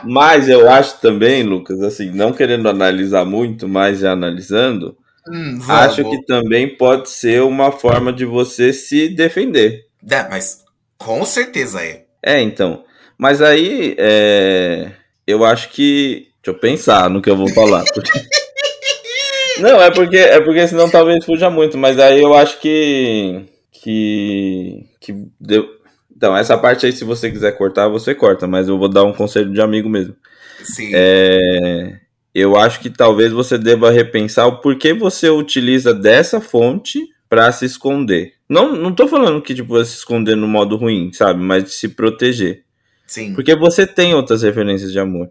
Mas 0.09 0.49
eu 0.49 0.71
acho 0.71 1.01
também, 1.01 1.43
Lucas, 1.43 1.83
assim, 1.83 2.13
não 2.13 2.33
querendo 2.33 2.69
analisar 2.69 3.25
muito, 3.25 3.67
mas 3.67 3.99
já 3.99 4.13
analisando, 4.13 4.97
Hum, 5.29 5.59
acho 5.69 6.09
que 6.09 6.25
também 6.25 6.77
pode 6.77 7.11
ser 7.11 7.43
uma 7.43 7.73
forma 7.73 8.13
de 8.13 8.25
você 8.25 8.73
se 8.73 9.09
defender. 9.09 9.87
Dá, 10.01 10.29
mas 10.31 10.65
com 10.97 11.25
certeza 11.25 11.83
é. 11.83 12.05
É, 12.23 12.41
então. 12.41 12.85
Mas 13.19 13.43
aí, 13.43 13.97
é, 13.99 14.93
eu 15.27 15.45
acho 15.45 15.71
que. 15.71 16.29
Deixa 16.43 16.57
eu 16.57 16.61
pensar 16.61 17.11
no 17.11 17.21
que 17.21 17.29
eu 17.29 17.37
vou 17.37 17.49
falar. 17.49 17.83
Não, 19.61 19.81
é 19.81 19.91
porque, 19.91 20.17
é 20.19 20.41
porque 20.41 20.67
senão 20.69 20.89
talvez 20.91 21.25
fuja 21.25 21.49
muito, 21.49 21.79
mas 21.79 21.99
aí 21.99 22.21
eu 22.21 22.35
acho 22.35 22.61
que. 22.61 23.43
Que. 23.73 24.85
que 25.01 25.15
deu- 25.41 25.69
Então, 26.15 26.37
essa 26.37 26.57
parte 26.59 26.87
aí, 26.87 26.93
se 26.93 27.05
você 27.05 27.31
quiser 27.31 27.53
cortar, 27.57 27.89
você 27.89 28.15
corta, 28.15 28.47
mas 28.47 28.69
eu 28.69 28.79
vou 28.79 28.89
dar 28.89 29.05
um 29.05 29.13
conselho 29.13 29.53
de 29.53 29.61
amigo 29.61 29.89
mesmo. 29.89 30.15
Sim. 30.63 30.91
É, 30.95 31.99
eu 32.35 32.57
acho 32.57 32.81
que 32.81 32.91
talvez 32.91 33.33
você 33.33 33.57
deva 33.59 33.91
repensar 33.91 34.47
o 34.47 34.61
porquê 34.61 34.93
você 34.93 35.29
utiliza 35.31 35.95
dessa 35.95 36.41
fonte 36.41 37.01
para 37.29 37.51
se 37.53 37.65
esconder. 37.65 38.35
Não, 38.49 38.75
não 38.77 38.95
tô 38.95 39.09
falando 39.09 39.43
que 39.43 39.55
tipo 39.55 39.83
se 39.85 39.97
esconder 39.97 40.37
no 40.37 40.47
modo 40.47 40.77
ruim, 40.77 41.13
sabe, 41.13 41.43
mas 41.43 41.65
de 41.65 41.71
se 41.71 41.89
proteger. 41.89 42.63
Sim. 43.07 43.35
Porque 43.35 43.55
você 43.55 43.87
tem 43.87 44.15
outras 44.15 44.43
referências 44.43 44.93
de 44.93 44.99
amor. 44.99 45.29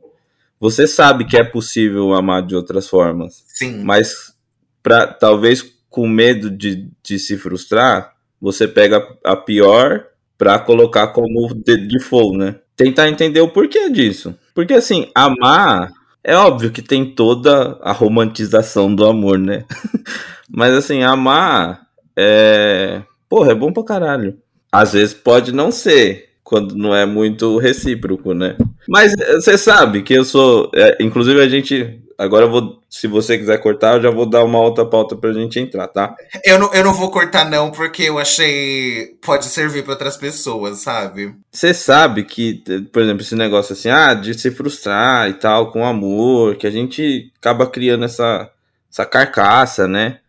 Você 0.60 0.88
sabe 0.88 1.26
que 1.26 1.38
é 1.38 1.44
possível 1.44 2.14
amar 2.14 2.46
de 2.46 2.56
outras 2.56 2.88
formas. 2.88 3.44
Sim. 3.48 3.84
Mas 3.84 4.34
pra, 4.82 5.08
talvez 5.08 5.64
com 5.90 6.08
medo 6.08 6.50
de, 6.50 6.90
de 7.04 7.20
se 7.20 7.38
frustrar, 7.38 8.14
você 8.40 8.68
pega 8.68 9.06
a 9.24 9.36
pior 9.36 10.06
para 10.38 10.60
colocar 10.60 11.08
como 11.08 11.54
de 11.54 11.78
default, 11.88 12.38
né? 12.38 12.56
Tentar 12.76 13.10
entender 13.10 13.42
o 13.42 13.50
porquê 13.50 13.90
disso. 13.90 14.36
Porque 14.54 14.74
assim, 14.74 15.10
amar 15.16 15.92
é 16.24 16.36
óbvio 16.36 16.72
que 16.72 16.82
tem 16.82 17.14
toda 17.14 17.80
a 17.82 17.92
romantização 17.92 18.94
do 18.94 19.06
amor, 19.06 19.38
né? 19.38 19.64
Mas 20.50 20.74
assim, 20.74 21.04
amar 21.04 21.86
é. 22.16 23.04
Porra, 23.30 23.52
é 23.52 23.56
bom 23.56 23.72
pra 23.72 23.84
caralho. 23.84 24.38
Às 24.72 24.94
vezes 24.94 25.14
pode 25.14 25.52
não 25.52 25.72
ser, 25.72 26.25
quando 26.45 26.77
não 26.77 26.95
é 26.95 27.08
muito 27.08 27.58
recíproco, 27.58 28.31
né? 28.31 28.55
Mas 28.88 29.13
você 29.34 29.58
sabe 29.58 30.03
que 30.03 30.13
eu 30.13 30.23
sou. 30.23 30.69
É, 30.75 30.95
inclusive, 31.01 31.41
a 31.41 31.49
gente. 31.49 31.99
Agora 32.17 32.45
eu 32.45 32.51
vou. 32.51 32.81
Se 32.88 33.08
você 33.08 33.36
quiser 33.36 33.58
cortar, 33.58 33.95
eu 33.95 34.03
já 34.03 34.12
vou 34.12 34.27
dar 34.27 34.43
uma 34.43 34.62
outra 34.62 34.86
pauta 34.86 35.15
pra 35.15 35.34
gente 35.34 35.60
entrar, 35.60 35.88
tá? 35.88 36.15
Eu 36.45 36.60
não, 36.60 36.71
eu 36.71 36.84
não 36.84 36.93
vou 36.93 37.10
cortar, 37.10 37.49
não, 37.49 37.71
porque 37.71 38.03
eu 38.03 38.19
achei. 38.19 39.17
Pode 39.25 39.45
servir 39.45 39.84
para 39.84 39.93
outras 39.93 40.17
pessoas, 40.17 40.77
sabe? 40.77 41.34
Você 41.51 41.73
sabe 41.73 42.23
que, 42.23 42.63
por 42.93 43.01
exemplo, 43.01 43.23
esse 43.23 43.36
negócio 43.36 43.73
assim, 43.73 43.89
ah, 43.89 44.13
de 44.13 44.36
se 44.36 44.51
frustrar 44.51 45.27
e 45.27 45.34
tal, 45.34 45.71
com 45.71 45.84
amor, 45.84 46.58
que 46.58 46.67
a 46.67 46.71
gente 46.71 47.34
acaba 47.39 47.65
criando 47.65 48.05
essa, 48.05 48.51
essa 48.89 49.03
carcaça, 49.03 49.88
né? 49.88 50.19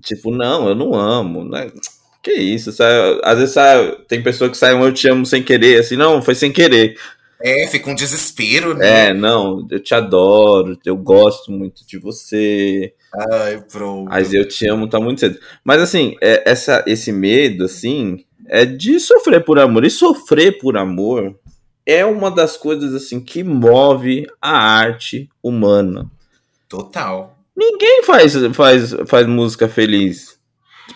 Tipo, 0.00 0.30
não, 0.30 0.68
eu 0.68 0.74
não 0.74 0.94
amo, 0.94 1.44
né? 1.44 1.70
Que 2.22 2.32
isso, 2.32 2.72
sabe? 2.72 3.20
às 3.22 3.38
vezes 3.38 3.54
sabe, 3.54 3.96
tem 4.08 4.22
pessoa 4.22 4.50
que 4.50 4.56
sai 4.56 4.74
um 4.74 4.84
eu 4.84 4.92
te 4.92 5.08
amo 5.08 5.24
sem 5.24 5.42
querer, 5.42 5.80
assim, 5.80 5.96
não, 5.96 6.20
foi 6.20 6.34
sem 6.34 6.52
querer. 6.52 6.96
É, 7.40 7.68
fica 7.68 7.88
um 7.88 7.94
desespero, 7.94 8.74
né? 8.74 9.08
É, 9.08 9.14
não, 9.14 9.66
eu 9.70 9.78
te 9.78 9.94
adoro, 9.94 10.76
eu 10.84 10.96
gosto 10.96 11.52
muito 11.52 11.86
de 11.86 11.96
você. 11.96 12.92
Ai, 13.14 13.62
pronto. 13.70 14.08
Mas 14.08 14.34
eu 14.34 14.46
te 14.46 14.68
amo, 14.68 14.88
tá 14.88 14.98
muito 14.98 15.20
cedo. 15.20 15.38
Mas 15.62 15.80
assim, 15.80 16.16
é, 16.20 16.50
essa, 16.50 16.82
esse 16.86 17.12
medo, 17.12 17.64
assim, 17.64 18.24
é 18.48 18.64
de 18.64 18.98
sofrer 18.98 19.44
por 19.44 19.58
amor. 19.58 19.84
E 19.84 19.90
sofrer 19.90 20.58
por 20.58 20.76
amor 20.76 21.38
é 21.86 22.04
uma 22.04 22.30
das 22.30 22.56
coisas, 22.56 22.92
assim, 22.92 23.20
que 23.20 23.44
move 23.44 24.26
a 24.42 24.58
arte 24.58 25.28
humana. 25.42 26.10
Total. 26.68 27.38
Ninguém 27.56 28.02
faz, 28.02 28.34
faz, 28.52 28.94
faz 29.06 29.26
música 29.26 29.68
feliz. 29.68 30.37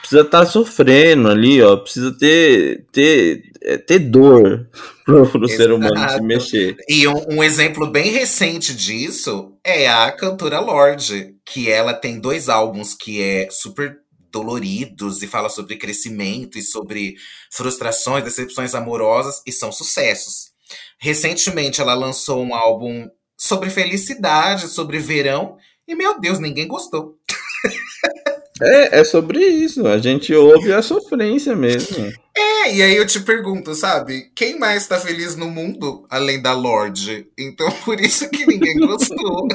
Precisa 0.00 0.22
estar 0.22 0.40
tá 0.40 0.46
sofrendo 0.46 1.28
ali, 1.28 1.62
ó. 1.62 1.76
Precisa 1.76 2.12
ter, 2.16 2.87
ter, 2.92 3.42
é, 3.62 3.76
ter 3.76 3.98
dor 3.98 4.68
pro, 5.05 5.28
pro 5.28 5.48
ser 5.48 5.70
humano 5.70 6.09
se 6.09 6.20
mexer. 6.20 6.76
E 6.88 7.07
um, 7.07 7.37
um, 7.37 7.44
exemplo 7.44 7.87
bem 7.87 8.11
recente 8.11 8.74
disso 8.74 9.57
é 9.64 9.88
a 9.88 10.11
cantora 10.12 10.61
Lorde, 10.61 11.35
que 11.44 11.70
ela 11.70 11.92
tem 11.92 12.18
dois 12.18 12.48
álbuns 12.48 12.94
que 12.94 13.22
é 13.22 13.48
super 13.50 13.98
doloridos 14.31 15.22
e 15.22 15.26
fala 15.26 15.50
sobre 15.50 15.76
crescimento 15.76 16.59
e 16.59 16.62
sobre 16.62 17.16
frustrações, 17.50 18.24
decepções 18.24 18.74
amorosas 18.74 19.42
e 19.46 19.52
são 19.52 19.70
sucessos. 19.70 20.52
Recentemente 20.98 21.81
ela 21.81 21.94
lançou 21.94 22.42
um 22.42 22.55
álbum 22.55 23.09
sobre 23.37 23.68
felicidade, 23.68 24.68
sobre 24.68 24.98
verão 24.98 25.59
e 25.87 25.94
meu 25.94 26.18
Deus, 26.18 26.38
ninguém 26.38 26.66
gostou. 26.66 27.18
É, 28.62 29.01
é 29.01 29.05
sobre 29.05 29.38
isso. 29.38 29.87
A 29.87 29.98
gente 29.98 30.33
ouve 30.35 30.72
a 30.72 30.81
sofrência 30.83 31.57
mesmo. 31.57 32.12
É, 32.37 32.75
e 32.75 32.83
aí 32.83 32.96
eu 32.96 33.07
te 33.07 33.20
pergunto, 33.20 33.75
sabe? 33.75 34.31
Quem 34.35 34.59
mais 34.59 34.87
tá 34.87 34.98
feliz 34.98 35.37
no 35.37 35.51
mundo 35.51 36.07
além 36.09 36.40
da 36.40 36.53
Lorde? 36.53 37.27
Então 37.37 37.70
por 37.85 38.01
isso 38.01 38.31
que 38.31 38.46
ninguém 38.46 38.77
gostou. 38.87 39.48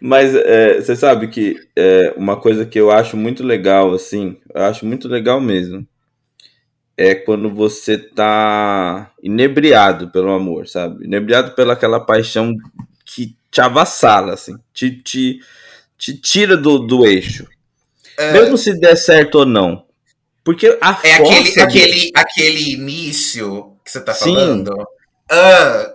Mas 0.00 0.34
é, 0.34 0.80
você 0.80 0.96
sabe 0.96 1.28
que 1.28 1.56
é, 1.76 2.12
uma 2.16 2.36
coisa 2.36 2.66
que 2.66 2.78
eu 2.78 2.90
acho 2.90 3.16
muito 3.16 3.42
legal, 3.44 3.94
assim, 3.94 4.36
eu 4.52 4.62
acho 4.62 4.84
muito 4.84 5.08
legal 5.08 5.40
mesmo, 5.40 5.86
é 6.96 7.14
quando 7.14 7.50
você 7.50 7.98
tá 7.98 9.10
inebriado 9.22 10.10
pelo 10.10 10.32
amor, 10.32 10.68
sabe? 10.68 11.04
Inebriado 11.04 11.52
pelaquela 11.52 12.00
paixão 12.00 12.54
que 13.04 13.36
te 13.50 13.60
avassala, 13.60 14.34
assim, 14.34 14.56
te, 14.72 14.90
te, 14.90 15.40
te 15.98 16.16
tira 16.16 16.56
do, 16.56 16.78
do 16.78 17.06
eixo. 17.06 17.46
É... 18.18 18.32
Mesmo 18.32 18.56
se 18.56 18.78
der 18.78 18.96
certo 18.96 19.40
ou 19.40 19.46
não. 19.46 19.84
Porque 20.42 20.78
a 20.80 21.00
É 21.02 21.14
aquele, 21.14 21.52
de... 21.52 21.60
aquele, 21.60 22.10
aquele 22.14 22.72
início 22.72 23.76
que 23.84 23.90
você 23.90 24.00
tá 24.00 24.14
falando. 24.14 24.70
Uh... 24.70 25.94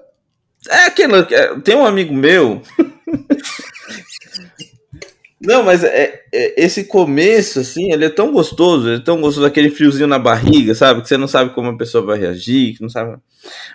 É 0.70 0.86
aquele. 0.86 1.16
É, 1.34 1.60
tem 1.60 1.76
um 1.76 1.86
amigo 1.86 2.14
meu. 2.14 2.62
Não, 5.42 5.64
mas 5.64 5.86
é, 5.86 6.22
é, 6.34 6.62
esse 6.62 6.84
começo, 6.84 7.62
assim, 7.62 7.94
ele 7.94 8.04
é 8.04 8.10
tão 8.10 8.34
gostoso, 8.34 8.90
ele 8.90 8.98
é 8.98 9.04
tão 9.04 9.22
gostoso, 9.22 9.48
aquele 9.48 9.70
friozinho 9.70 10.06
na 10.06 10.20
barriga, 10.20 10.76
sabe? 10.76 11.02
Que 11.02 11.08
você 11.08 11.16
não 11.16 11.30
sabe 11.30 11.54
como 11.54 11.70
a 11.70 11.78
pessoa 11.78 12.06
vai 12.06 12.20
reagir, 12.20 12.76
que 12.76 12.82
não 12.82 12.90
sabe. 12.90 13.18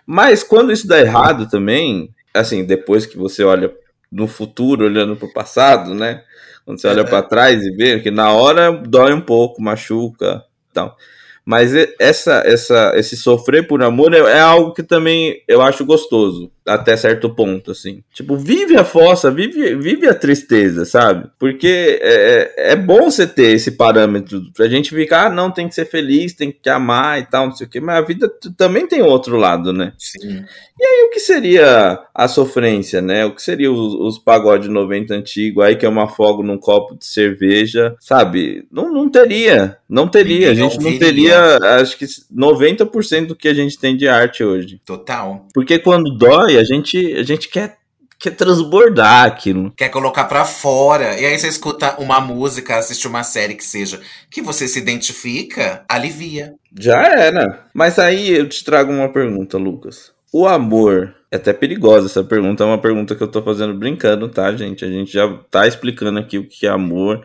Mas 0.07 0.43
quando 0.43 0.71
isso 0.71 0.87
dá 0.87 1.01
errado 1.01 1.49
também, 1.49 2.11
assim, 2.35 2.67
depois 2.67 3.07
que 3.07 3.17
você 3.17 3.43
olha 3.45 3.73
no 4.15 4.29
futuro, 4.29 4.85
olhando 4.85 5.17
para 5.17 5.27
o 5.27 5.33
passado, 5.33 5.93
né? 5.93 6.23
Quando 6.65 6.81
você 6.81 6.87
olha 6.87 7.01
é. 7.01 7.05
para 7.05 7.21
trás 7.23 7.63
e 7.63 7.71
vê 7.73 7.99
que 7.99 8.11
na 8.11 8.31
hora 8.31 8.71
dói 8.71 9.13
um 9.13 9.21
pouco, 9.21 9.61
machuca, 9.61 10.45
tal. 10.73 10.97
Mas 11.45 11.75
essa, 11.99 12.43
essa, 12.47 12.93
esse 12.97 13.17
sofrer 13.17 13.67
por 13.67 13.83
amor 13.83 14.15
é, 14.15 14.19
é, 14.19 14.41
algo 14.41 14.73
que 14.73 14.83
também 14.83 15.43
eu 15.47 15.61
acho 15.61 15.85
gostoso, 15.85 16.51
até 16.67 16.97
certo 16.97 17.29
ponto, 17.29 17.71
assim. 17.71 18.03
Tipo, 18.15 18.35
vive 18.35 18.77
a 18.77 18.85
fossa, 18.85 19.31
vive, 19.31 19.75
vive 19.77 20.09
a 20.09 20.15
tristeza, 20.15 20.87
sabe? 20.87 21.29
Porque 21.39 21.99
é, 22.01 22.53
é, 22.57 22.73
é 22.73 22.77
bom 22.77 23.11
você 23.11 23.27
ter 23.27 23.55
esse 23.55 23.73
parâmetro 23.73 24.41
pra 24.57 24.69
gente 24.69 24.95
ficar, 24.95 25.27
ah, 25.27 25.31
não, 25.31 25.51
tem 25.51 25.69
que 25.69 25.75
ser 25.75 25.85
feliz, 25.85 26.33
tem 26.33 26.51
que 26.51 26.71
amar 26.71 27.21
e 27.21 27.27
tal, 27.27 27.47
não 27.47 27.55
sei 27.55 27.67
o 27.67 27.71
quê, 27.71 27.79
mas 27.79 27.97
a 27.97 28.07
vida 28.07 28.31
também 28.57 28.87
tem 28.87 29.03
outro 29.03 29.37
lado, 29.37 29.71
né? 29.71 29.93
Sim. 29.99 30.45
E 30.81 30.85
aí, 30.85 31.07
o 31.07 31.11
que 31.11 31.21
seria 31.21 32.01
a 32.13 32.27
sofrência, 32.27 33.01
né? 33.01 33.25
O 33.25 33.33
que 33.33 33.41
seria 33.41 33.71
os, 33.71 33.95
os 33.95 34.19
pagode 34.19 34.69
90 34.69 35.15
antigo 35.15 35.63
aí, 35.63 35.77
que 35.77 35.87
é 35.87 35.89
uma 35.89 36.09
fogo 36.09 36.43
num 36.43 36.59
copo 36.59 36.97
de 36.97 37.07
cerveja, 37.07 37.95
sabe? 38.01 38.67
Não, 38.73 38.93
não 38.93 39.09
teria, 39.09 39.77
não 39.89 40.09
teria. 40.09 40.51
A 40.51 40.55
gente 40.55 40.81
não 40.81 40.99
teria, 40.99 41.34
acho 41.81 41.99
que 41.99 42.05
90% 42.05 43.27
do 43.27 43.37
que 43.37 43.49
a 43.49 43.55
gente 43.55 43.79
tem 43.79 43.97
de 43.97 44.09
arte 44.09 44.43
hoje. 44.43 44.81
Total. 44.85 45.47
Porque 45.53 45.79
quando 45.79 46.17
dói, 46.17 46.59
a 46.59 46.65
gente, 46.65 47.15
a 47.15 47.23
gente 47.23 47.49
quer 47.49 47.79
quer 48.19 48.31
transbordar 48.31 49.27
aquilo. 49.27 49.71
Quer 49.77 49.91
colocar 49.91 50.25
para 50.25 50.45
fora. 50.45 51.21
E 51.21 51.27
aí 51.27 51.39
você 51.39 51.49
escuta 51.49 52.01
uma 52.01 52.21
música, 52.21 52.77
assiste 52.77 53.07
uma 53.07 53.23
série 53.23 53.55
que 53.55 53.65
seja, 53.65 54.01
que 54.31 54.41
você 54.41 54.67
se 54.67 54.79
identifica, 54.79 55.85
alivia. 55.89 56.55
Já 56.79 57.03
era. 57.03 57.67
Mas 57.75 57.99
aí 57.99 58.31
eu 58.31 58.49
te 58.49 58.65
trago 58.65 58.91
uma 58.91 59.13
pergunta, 59.13 59.59
Lucas. 59.59 60.13
O 60.33 60.47
amor, 60.49 61.15
é 61.31 61.37
até 61.37 61.53
perigosa 61.53 62.07
essa 62.07 62.25
pergunta, 62.25 62.65
é 62.65 62.67
uma 62.67 62.81
pergunta 62.81 63.15
que 63.15 63.23
eu 63.23 63.29
tô 63.29 63.43
fazendo 63.43 63.75
brincando, 63.75 64.29
tá, 64.29 64.53
gente? 64.53 64.85
A 64.85 64.89
gente 64.89 65.13
já 65.13 65.29
tá 65.51 65.67
explicando 65.67 66.19
aqui 66.19 66.39
o 66.39 66.49
que 66.49 66.67
é 66.67 66.71
amor, 66.71 67.25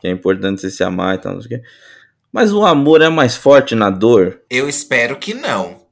que 0.00 0.08
é 0.08 0.10
importante 0.10 0.60
você 0.60 0.70
se 0.70 0.82
amar 0.82 1.14
e 1.14 1.18
tal, 1.18 1.34
não 1.34 1.42
sei 1.42 1.58
o 1.58 1.60
quê. 1.60 1.66
Mas 2.32 2.52
o 2.52 2.64
amor 2.64 3.00
é 3.00 3.08
mais 3.08 3.34
forte 3.36 3.74
na 3.74 3.90
dor? 3.90 4.40
Eu 4.50 4.68
espero 4.68 5.16
que 5.16 5.32
não. 5.34 5.82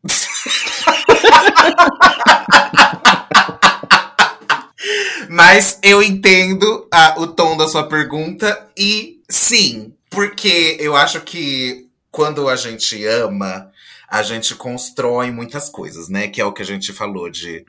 Mas 5.28 5.78
eu 5.82 6.02
entendo 6.02 6.86
a, 6.92 7.18
o 7.20 7.26
tom 7.26 7.56
da 7.56 7.66
sua 7.66 7.88
pergunta 7.88 8.68
e 8.76 9.20
sim, 9.28 9.92
porque 10.10 10.76
eu 10.78 10.94
acho 10.94 11.20
que 11.22 11.88
quando 12.10 12.48
a 12.48 12.56
gente 12.56 13.04
ama, 13.04 13.70
a 14.08 14.22
gente 14.22 14.54
constrói 14.54 15.30
muitas 15.30 15.68
coisas, 15.68 16.08
né? 16.08 16.28
Que 16.28 16.40
é 16.40 16.44
o 16.44 16.52
que 16.52 16.62
a 16.62 16.66
gente 16.66 16.92
falou 16.92 17.28
de 17.28 17.64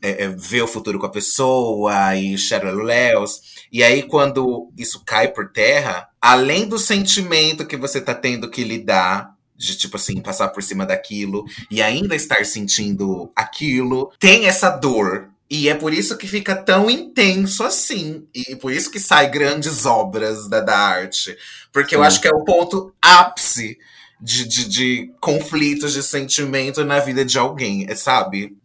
é, 0.00 0.24
é, 0.24 0.28
ver 0.28 0.62
o 0.62 0.68
futuro 0.68 0.98
com 0.98 1.06
a 1.06 1.10
pessoa 1.10 2.16
e 2.16 2.36
Léus. 2.82 3.40
E 3.70 3.82
aí, 3.82 4.02
quando 4.02 4.72
isso 4.76 5.02
cai 5.04 5.28
por 5.28 5.50
terra, 5.50 6.08
além 6.22 6.68
do 6.68 6.78
sentimento 6.78 7.66
que 7.66 7.76
você 7.76 8.00
tá 8.00 8.14
tendo 8.14 8.48
que 8.48 8.64
lidar, 8.64 9.34
de 9.56 9.76
tipo 9.76 9.96
assim, 9.96 10.20
passar 10.20 10.48
por 10.48 10.62
cima 10.62 10.86
daquilo 10.86 11.44
e 11.70 11.82
ainda 11.82 12.16
estar 12.16 12.44
sentindo 12.46 13.30
aquilo, 13.36 14.12
tem 14.18 14.46
essa 14.46 14.70
dor. 14.70 15.28
E 15.50 15.68
é 15.68 15.74
por 15.74 15.92
isso 15.92 16.16
que 16.16 16.26
fica 16.26 16.56
tão 16.56 16.88
intenso 16.90 17.62
assim. 17.64 18.26
E 18.34 18.56
por 18.56 18.72
isso 18.72 18.90
que 18.90 18.98
sai 18.98 19.30
grandes 19.30 19.84
obras 19.84 20.48
da, 20.48 20.60
da 20.60 20.76
arte. 20.78 21.36
Porque 21.72 21.90
Sim. 21.90 21.96
eu 21.96 22.02
acho 22.02 22.20
que 22.20 22.28
é 22.28 22.34
o 22.34 22.44
ponto 22.44 22.94
ápice 23.02 23.78
de, 24.20 24.46
de, 24.48 24.68
de 24.68 25.12
conflitos 25.20 25.92
de 25.92 26.02
sentimento 26.02 26.84
na 26.84 27.00
vida 27.00 27.24
de 27.24 27.38
alguém, 27.38 27.86
é, 27.88 27.94
sabe? 27.94 28.56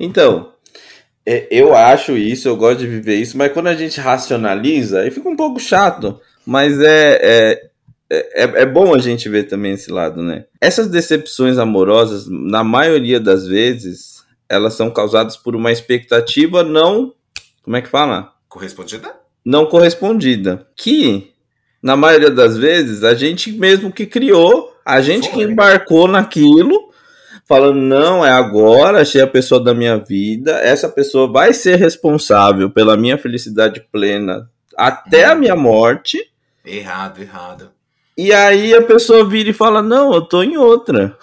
Então, 0.00 0.52
É, 1.24 1.46
eu 1.50 1.74
acho 1.76 2.16
isso, 2.16 2.48
eu 2.48 2.56
gosto 2.56 2.80
de 2.80 2.86
viver 2.88 3.16
isso, 3.16 3.36
mas 3.38 3.52
quando 3.52 3.68
a 3.68 3.74
gente 3.76 4.00
racionaliza, 4.00 5.00
aí 5.00 5.10
fica 5.10 5.28
um 5.28 5.36
pouco 5.36 5.60
chato. 5.60 6.20
Mas 6.44 6.80
é, 6.80 7.18
é, 7.22 7.70
é, 8.10 8.42
é, 8.62 8.66
bom 8.66 8.94
a 8.94 8.98
gente 8.98 9.28
ver 9.28 9.44
também 9.44 9.72
esse 9.72 9.90
lado, 9.90 10.22
né? 10.22 10.44
Essas 10.60 10.88
decepções 10.88 11.58
amorosas, 11.58 12.26
na 12.28 12.64
maioria 12.64 13.20
das 13.20 13.46
vezes, 13.46 14.24
elas 14.48 14.74
são 14.74 14.90
causadas 14.90 15.36
por 15.36 15.56
uma 15.56 15.72
expectativa 15.72 16.62
não. 16.62 17.14
Como 17.62 17.76
é 17.76 17.82
que 17.82 17.88
fala? 17.88 18.32
Correspondida? 18.48 19.14
Não 19.44 19.66
correspondida. 19.66 20.66
Que, 20.76 21.32
na 21.82 21.96
maioria 21.96 22.30
das 22.30 22.56
vezes, 22.56 23.02
a 23.04 23.14
gente 23.14 23.52
mesmo 23.52 23.92
que 23.92 24.04
criou, 24.04 24.76
a 24.84 25.00
gente 25.00 25.30
Foi. 25.30 25.38
que 25.38 25.50
embarcou 25.50 26.08
naquilo 26.08 26.92
falando: 27.46 27.80
não, 27.80 28.24
é 28.24 28.30
agora, 28.30 29.02
achei 29.02 29.20
a 29.20 29.26
pessoa 29.26 29.62
da 29.62 29.74
minha 29.74 29.96
vida, 29.96 30.52
essa 30.58 30.88
pessoa 30.88 31.30
vai 31.30 31.52
ser 31.52 31.76
responsável 31.76 32.70
pela 32.70 32.96
minha 32.96 33.18
felicidade 33.18 33.80
plena 33.92 34.48
até 34.76 35.24
a 35.24 35.34
minha 35.34 35.56
morte. 35.56 36.31
Errado, 36.64 37.20
errado. 37.20 37.70
E 38.16 38.32
aí 38.32 38.74
a 38.74 38.82
pessoa 38.82 39.28
vira 39.28 39.50
e 39.50 39.54
fala: 39.54 39.82
não, 39.82 40.12
eu 40.12 40.22
tô 40.22 40.42
em 40.42 40.56
outra. 40.56 41.16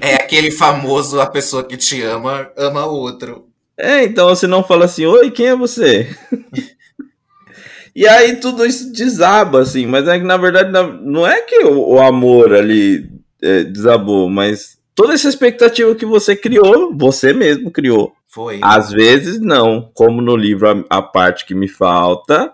É 0.00 0.14
aquele 0.14 0.50
famoso 0.50 1.20
a 1.20 1.26
pessoa 1.26 1.62
que 1.62 1.76
te 1.76 2.02
ama, 2.02 2.50
ama 2.56 2.86
outro. 2.86 3.46
É, 3.76 4.04
então 4.04 4.28
você 4.28 4.46
não 4.46 4.62
fala 4.62 4.84
assim, 4.84 5.04
oi, 5.04 5.30
quem 5.30 5.46
é 5.46 5.56
você? 5.56 6.08
e 7.94 8.06
aí 8.06 8.36
tudo 8.36 8.64
isso 8.64 8.92
desaba, 8.92 9.60
assim, 9.60 9.84
mas 9.86 10.06
é 10.06 10.18
que 10.18 10.24
na 10.24 10.36
verdade 10.36 10.70
não 11.02 11.26
é 11.26 11.40
que 11.42 11.64
o, 11.64 12.00
amor 12.00 12.54
ali 12.54 13.10
é, 13.42 13.64
desabou, 13.64 14.30
mas 14.30 14.78
toda 14.94 15.14
essa 15.14 15.28
expectativa 15.28 15.94
que 15.94 16.06
você 16.06 16.36
criou, 16.36 16.96
você 16.96 17.32
mesmo 17.32 17.70
criou. 17.70 18.12
Foi. 18.28 18.60
Às 18.62 18.90
vezes 18.90 19.40
não, 19.40 19.90
como 19.92 20.20
no 20.20 20.36
livro 20.36 20.68
a, 20.68 20.98
a 20.98 21.02
parte 21.02 21.44
que 21.44 21.54
me 21.54 21.68
falta, 21.68 22.52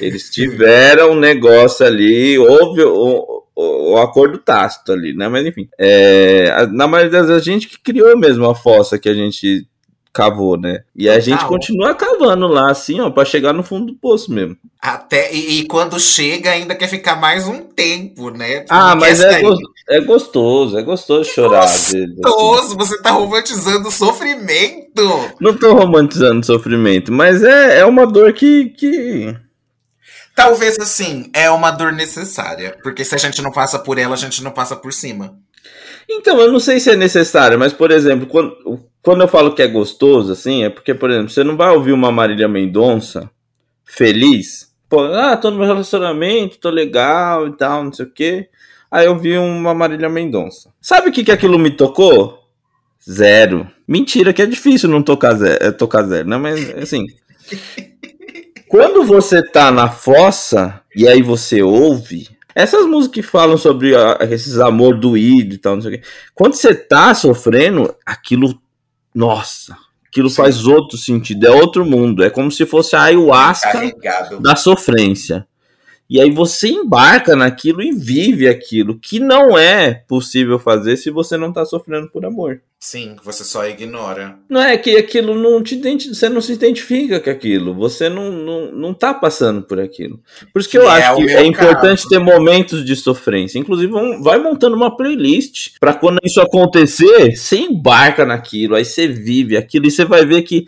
eles 0.00 0.30
tiveram 0.30 1.12
um 1.12 1.18
negócio 1.18 1.84
ali, 1.84 2.38
houve 2.38 2.82
o, 2.82 3.44
o, 3.54 3.92
o, 3.92 3.96
acordo 3.98 4.38
tácito 4.38 4.92
ali, 4.92 5.14
né? 5.14 5.28
Mas 5.28 5.46
enfim, 5.46 5.68
é, 5.78 6.66
na 6.66 6.86
maioria 6.86 7.12
das 7.12 7.28
vezes 7.28 7.42
a 7.42 7.44
gente 7.44 7.68
que 7.68 7.78
criou 7.78 8.16
mesmo 8.16 8.48
a 8.48 8.54
fossa 8.54 8.98
que 8.98 9.08
a 9.08 9.14
gente 9.14 9.66
cavou, 10.16 10.56
né? 10.56 10.80
E 10.96 11.10
a 11.10 11.20
gente 11.20 11.44
continua 11.44 11.94
cavando 11.94 12.46
lá, 12.46 12.70
assim, 12.70 12.98
ó, 13.00 13.10
para 13.10 13.26
chegar 13.26 13.52
no 13.52 13.62
fundo 13.62 13.92
do 13.92 13.98
poço 13.98 14.32
mesmo. 14.32 14.56
Até, 14.80 15.34
e, 15.34 15.60
e, 15.60 15.66
quando 15.66 16.00
chega, 16.00 16.52
ainda 16.52 16.74
quer 16.74 16.88
ficar 16.88 17.16
mais 17.16 17.46
um 17.46 17.60
tempo, 17.60 18.30
né? 18.30 18.64
ah, 18.70 18.94
mas 18.94 19.20
é, 19.20 19.42
go 19.42 19.54
é, 19.88 20.00
gostoso, 20.00 20.78
é 20.78 20.82
gostoso 20.82 21.30
chorar. 21.30 21.60
Gostoso, 21.60 22.68
assim. 22.68 22.76
você 22.76 23.02
tá 23.02 23.10
romantizando 23.10 23.88
o 23.88 23.92
sofrimento. 23.92 25.02
Não 25.38 25.54
tô 25.54 25.74
romantizando 25.74 26.40
o 26.40 26.46
sofrimento, 26.46 27.12
mas 27.12 27.42
é, 27.44 27.80
é 27.80 27.84
uma 27.84 28.06
dor 28.06 28.32
que, 28.32 28.70
que. 28.70 29.36
Talvez 30.36 30.78
assim, 30.78 31.30
é 31.32 31.50
uma 31.50 31.70
dor 31.70 31.92
necessária. 31.92 32.76
Porque 32.82 33.02
se 33.06 33.14
a 33.14 33.18
gente 33.18 33.40
não 33.40 33.50
passa 33.50 33.78
por 33.78 33.98
ela, 33.98 34.12
a 34.12 34.18
gente 34.18 34.44
não 34.44 34.50
passa 34.50 34.76
por 34.76 34.92
cima. 34.92 35.34
Então, 36.08 36.38
eu 36.38 36.52
não 36.52 36.60
sei 36.60 36.78
se 36.78 36.90
é 36.90 36.94
necessário, 36.94 37.58
mas, 37.58 37.72
por 37.72 37.90
exemplo, 37.90 38.26
quando, 38.26 38.54
quando 39.02 39.22
eu 39.22 39.28
falo 39.28 39.54
que 39.54 39.62
é 39.62 39.66
gostoso, 39.66 40.30
assim, 40.30 40.62
é 40.62 40.68
porque, 40.70 40.94
por 40.94 41.10
exemplo, 41.10 41.30
você 41.30 41.42
não 41.42 41.56
vai 41.56 41.74
ouvir 41.74 41.92
uma 41.92 42.12
Marília 42.12 42.46
Mendonça 42.46 43.28
feliz. 43.82 44.70
Pô, 44.90 45.04
ah, 45.06 45.36
tô 45.38 45.50
no 45.50 45.56
meu 45.56 45.66
relacionamento, 45.66 46.58
tô 46.58 46.68
legal 46.68 47.48
e 47.48 47.56
tal, 47.56 47.82
não 47.82 47.92
sei 47.92 48.04
o 48.04 48.10
quê. 48.10 48.48
Aí 48.90 49.06
eu 49.06 49.18
vi 49.18 49.38
uma 49.38 49.74
Marília 49.74 50.08
Mendonça. 50.08 50.70
Sabe 50.82 51.08
o 51.08 51.12
que, 51.12 51.24
que 51.24 51.32
aquilo 51.32 51.58
me 51.58 51.70
tocou? 51.70 52.46
Zero. 53.10 53.68
Mentira, 53.88 54.34
que 54.34 54.42
é 54.42 54.46
difícil 54.46 54.90
não 54.90 55.02
tocar 55.02 55.34
zero, 55.34 55.64
é, 55.64 55.70
tocar 55.72 56.02
zero, 56.04 56.28
né? 56.28 56.36
Mas, 56.36 56.70
assim. 56.76 57.06
quando 58.68 59.04
você 59.04 59.42
tá 59.42 59.70
na 59.70 59.88
fossa 59.88 60.80
e 60.94 61.06
aí 61.08 61.22
você 61.22 61.62
ouve, 61.62 62.28
essas 62.54 62.86
músicas 62.86 63.14
que 63.14 63.22
falam 63.22 63.58
sobre 63.58 63.94
uh, 63.94 64.16
esses 64.30 64.58
amor 64.58 64.98
doído 64.98 65.54
e 65.54 65.58
tal, 65.58 65.74
não 65.74 65.82
sei 65.82 65.96
o 65.96 65.98
quê. 65.98 66.06
Quando 66.34 66.54
você 66.54 66.74
tá 66.74 67.14
sofrendo, 67.14 67.94
aquilo. 68.04 68.58
Nossa, 69.14 69.76
aquilo 70.06 70.30
Sim. 70.30 70.36
faz 70.36 70.66
outro 70.66 70.96
sentido, 70.96 71.46
é 71.46 71.50
outro 71.50 71.84
mundo. 71.84 72.24
É 72.24 72.30
como 72.30 72.50
se 72.50 72.64
fosse 72.64 72.96
a 72.96 73.02
ayahuasca 73.02 73.72
Carregado. 73.72 74.40
da 74.40 74.56
sofrência. 74.56 75.46
E 76.08 76.20
aí 76.20 76.30
você 76.30 76.68
embarca 76.68 77.34
naquilo 77.34 77.82
e 77.82 77.92
vive 77.92 78.48
aquilo, 78.48 78.98
que 78.98 79.18
não 79.18 79.58
é 79.58 79.92
possível 80.08 80.58
fazer 80.58 80.96
se 80.96 81.10
você 81.10 81.36
não 81.36 81.52
tá 81.52 81.64
sofrendo 81.64 82.08
por 82.08 82.24
amor. 82.24 82.60
Sim, 82.78 83.16
você 83.24 83.42
só 83.42 83.66
ignora. 83.66 84.38
Não 84.48 84.62
é 84.62 84.76
que 84.76 84.96
aquilo 84.96 85.34
não 85.34 85.62
te 85.62 85.76
você 86.08 86.28
não 86.28 86.40
se 86.40 86.52
identifica 86.52 87.18
com 87.18 87.30
aquilo, 87.30 87.74
você 87.74 88.08
não, 88.08 88.30
não, 88.30 88.72
não 88.72 88.94
tá 88.94 89.12
passando 89.12 89.62
por 89.62 89.80
aquilo. 89.80 90.20
Por 90.52 90.60
isso 90.60 90.68
que, 90.68 90.78
que 90.78 90.84
eu 90.84 90.88
é 90.88 91.02
acho 91.02 91.16
que 91.16 91.34
é 91.34 91.44
importante 91.44 92.02
caso. 92.02 92.08
ter 92.08 92.18
momentos 92.20 92.84
de 92.84 92.94
sofrência. 92.94 93.58
Inclusive, 93.58 93.92
vai 94.20 94.38
montando 94.38 94.76
uma 94.76 94.96
playlist 94.96 95.70
para 95.80 95.94
quando 95.94 96.20
isso 96.22 96.40
acontecer, 96.40 97.34
você 97.34 97.56
embarca 97.56 98.24
naquilo, 98.24 98.76
aí 98.76 98.84
você 98.84 99.08
vive 99.08 99.56
aquilo 99.56 99.86
e 99.86 99.90
você 99.90 100.04
vai 100.04 100.24
ver 100.24 100.42
que 100.42 100.66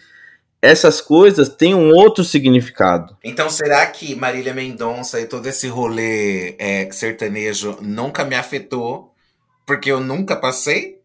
essas 0.60 1.00
coisas 1.00 1.48
têm 1.48 1.74
um 1.74 1.92
outro 1.92 2.24
significado. 2.24 3.16
Então, 3.22 3.48
será 3.48 3.86
que 3.86 4.14
Marília 4.14 4.52
Mendonça 4.52 5.20
e 5.20 5.26
todo 5.26 5.46
esse 5.46 5.68
rolê 5.68 6.56
é, 6.58 6.88
sertanejo 6.90 7.78
nunca 7.80 8.24
me 8.24 8.34
afetou 8.34 9.12
porque 9.64 9.90
eu 9.90 10.00
nunca 10.00 10.34
passei? 10.34 10.98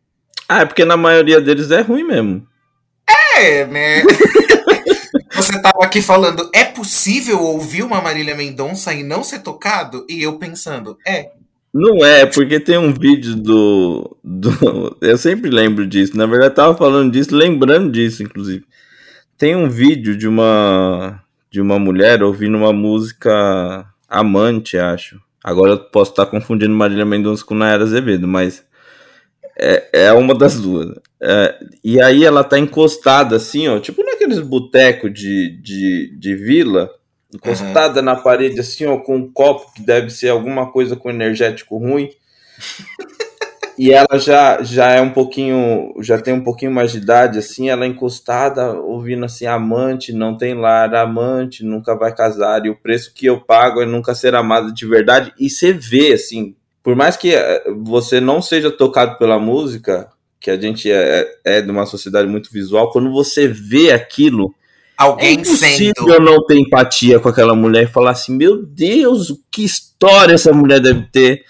Ah, 0.50 0.62
é 0.62 0.66
porque 0.66 0.84
na 0.84 0.98
maioria 0.98 1.40
deles 1.40 1.70
é 1.72 1.82
ruim 1.82 2.04
mesmo. 2.04 2.48
É, 3.38 3.66
né? 3.66 4.04
Você 5.36 5.62
tava 5.62 5.84
aqui 5.84 6.02
falando, 6.02 6.50
é 6.54 6.64
possível 6.64 7.42
ouvir 7.42 7.84
uma 7.84 8.02
Marília 8.02 8.36
Mendonça 8.36 8.94
e 8.94 9.04
não 9.04 9.24
ser 9.24 9.40
tocado? 9.40 10.06
E 10.10 10.22
eu 10.22 10.38
pensando, 10.38 10.98
é. 11.06 11.32
Não 11.74 12.06
é, 12.06 12.26
porque 12.26 12.60
tem 12.60 12.78
um 12.78 12.94
vídeo 12.94 13.36
do, 13.36 14.16
do. 14.24 14.96
Eu 15.02 15.18
sempre 15.18 15.50
lembro 15.50 15.88
disso. 15.88 16.16
Na 16.16 16.28
verdade, 16.28 16.52
eu 16.52 16.56
tava 16.56 16.78
falando 16.78 17.12
disso, 17.12 17.36
lembrando 17.36 17.92
disso, 17.92 18.22
inclusive 18.22 18.64
tem 19.44 19.58
um 19.58 19.70
vídeo 19.70 20.16
de 20.16 20.26
uma 20.26 21.22
de 21.52 21.60
uma 21.60 21.78
mulher 21.78 22.24
ouvindo 22.24 22.58
uma 22.58 22.72
música 22.72 23.86
amante, 24.08 24.78
acho. 24.78 25.20
Agora 25.44 25.74
eu 25.74 25.80
posso 25.80 26.12
estar 26.12 26.26
confundindo 26.28 26.74
Marília 26.74 27.04
Mendonça 27.04 27.44
com 27.44 27.54
Nayara 27.54 27.84
Azevedo, 27.84 28.26
mas 28.26 28.64
é, 29.60 30.06
é 30.06 30.14
uma 30.14 30.34
das 30.34 30.62
duas. 30.62 30.98
É, 31.22 31.60
e 31.84 32.02
aí 32.02 32.24
ela 32.24 32.42
tá 32.42 32.58
encostada 32.58 33.36
assim, 33.36 33.68
ó, 33.68 33.82
tipo 33.82 34.02
naqueles 34.02 34.40
botecos 34.40 35.14
de, 35.14 35.50
de, 35.62 36.16
de 36.18 36.36
vila, 36.36 36.90
encostada 37.36 38.00
uhum. 38.00 38.06
na 38.06 38.16
parede 38.16 38.62
assim, 38.62 38.86
ó, 38.86 38.98
com 38.98 39.18
um 39.18 39.30
copo 39.30 39.74
que 39.74 39.82
deve 39.82 40.10
ser 40.10 40.30
alguma 40.30 40.72
coisa 40.72 40.96
com 40.96 41.10
energético 41.10 41.78
ruim. 41.78 42.10
E 43.78 43.92
ela 43.92 44.20
já, 44.20 44.62
já 44.62 44.92
é 44.92 45.02
um 45.02 45.10
pouquinho, 45.10 45.94
já 46.00 46.20
tem 46.20 46.34
um 46.34 46.44
pouquinho 46.44 46.72
mais 46.72 46.92
de 46.92 47.00
idade, 47.00 47.40
assim, 47.40 47.70
ela 47.70 47.86
é 47.86 47.88
encostada, 47.88 48.74
ouvindo 48.74 49.26
assim, 49.26 49.46
amante, 49.46 50.14
não 50.14 50.38
tem 50.38 50.54
lar, 50.54 50.94
amante, 50.94 51.66
nunca 51.66 51.96
vai 51.96 52.14
casar, 52.14 52.66
e 52.66 52.70
o 52.70 52.76
preço 52.76 53.12
que 53.14 53.26
eu 53.26 53.42
pago 53.42 53.82
é 53.82 53.86
nunca 53.86 54.14
ser 54.14 54.36
amada 54.36 54.72
de 54.72 54.86
verdade. 54.86 55.34
E 55.40 55.50
você 55.50 55.74
vê, 55.74 56.14
assim, 56.14 56.56
por 56.84 56.96
mais 56.96 57.18
que 57.18 57.34
eh, 57.34 57.64
você 57.82 58.20
não 58.20 58.42
seja 58.42 58.70
tocado 58.70 59.18
pela 59.18 59.40
música, 59.40 60.10
que 60.40 60.52
a 60.52 60.60
gente 60.60 60.92
é, 60.92 61.26
é 61.44 61.62
de 61.62 61.72
uma 61.72 61.86
sociedade 61.86 62.28
muito 62.28 62.52
visual, 62.52 62.92
quando 62.92 63.12
você 63.12 63.48
vê 63.48 63.92
aquilo, 63.92 64.54
Alguém 64.96 65.40
é 65.40 65.44
sendo. 65.44 66.20
não 66.20 66.46
ter 66.46 66.58
empatia 66.58 67.20
com 67.20 67.28
aquela 67.28 67.56
mulher 67.56 67.84
e 67.84 67.92
falar 67.92 68.12
assim: 68.12 68.36
meu 68.36 68.64
Deus, 68.64 69.34
que 69.50 69.64
história 69.64 70.34
essa 70.34 70.54
mulher 70.54 70.80
deve 70.80 71.04
ter 71.12 71.44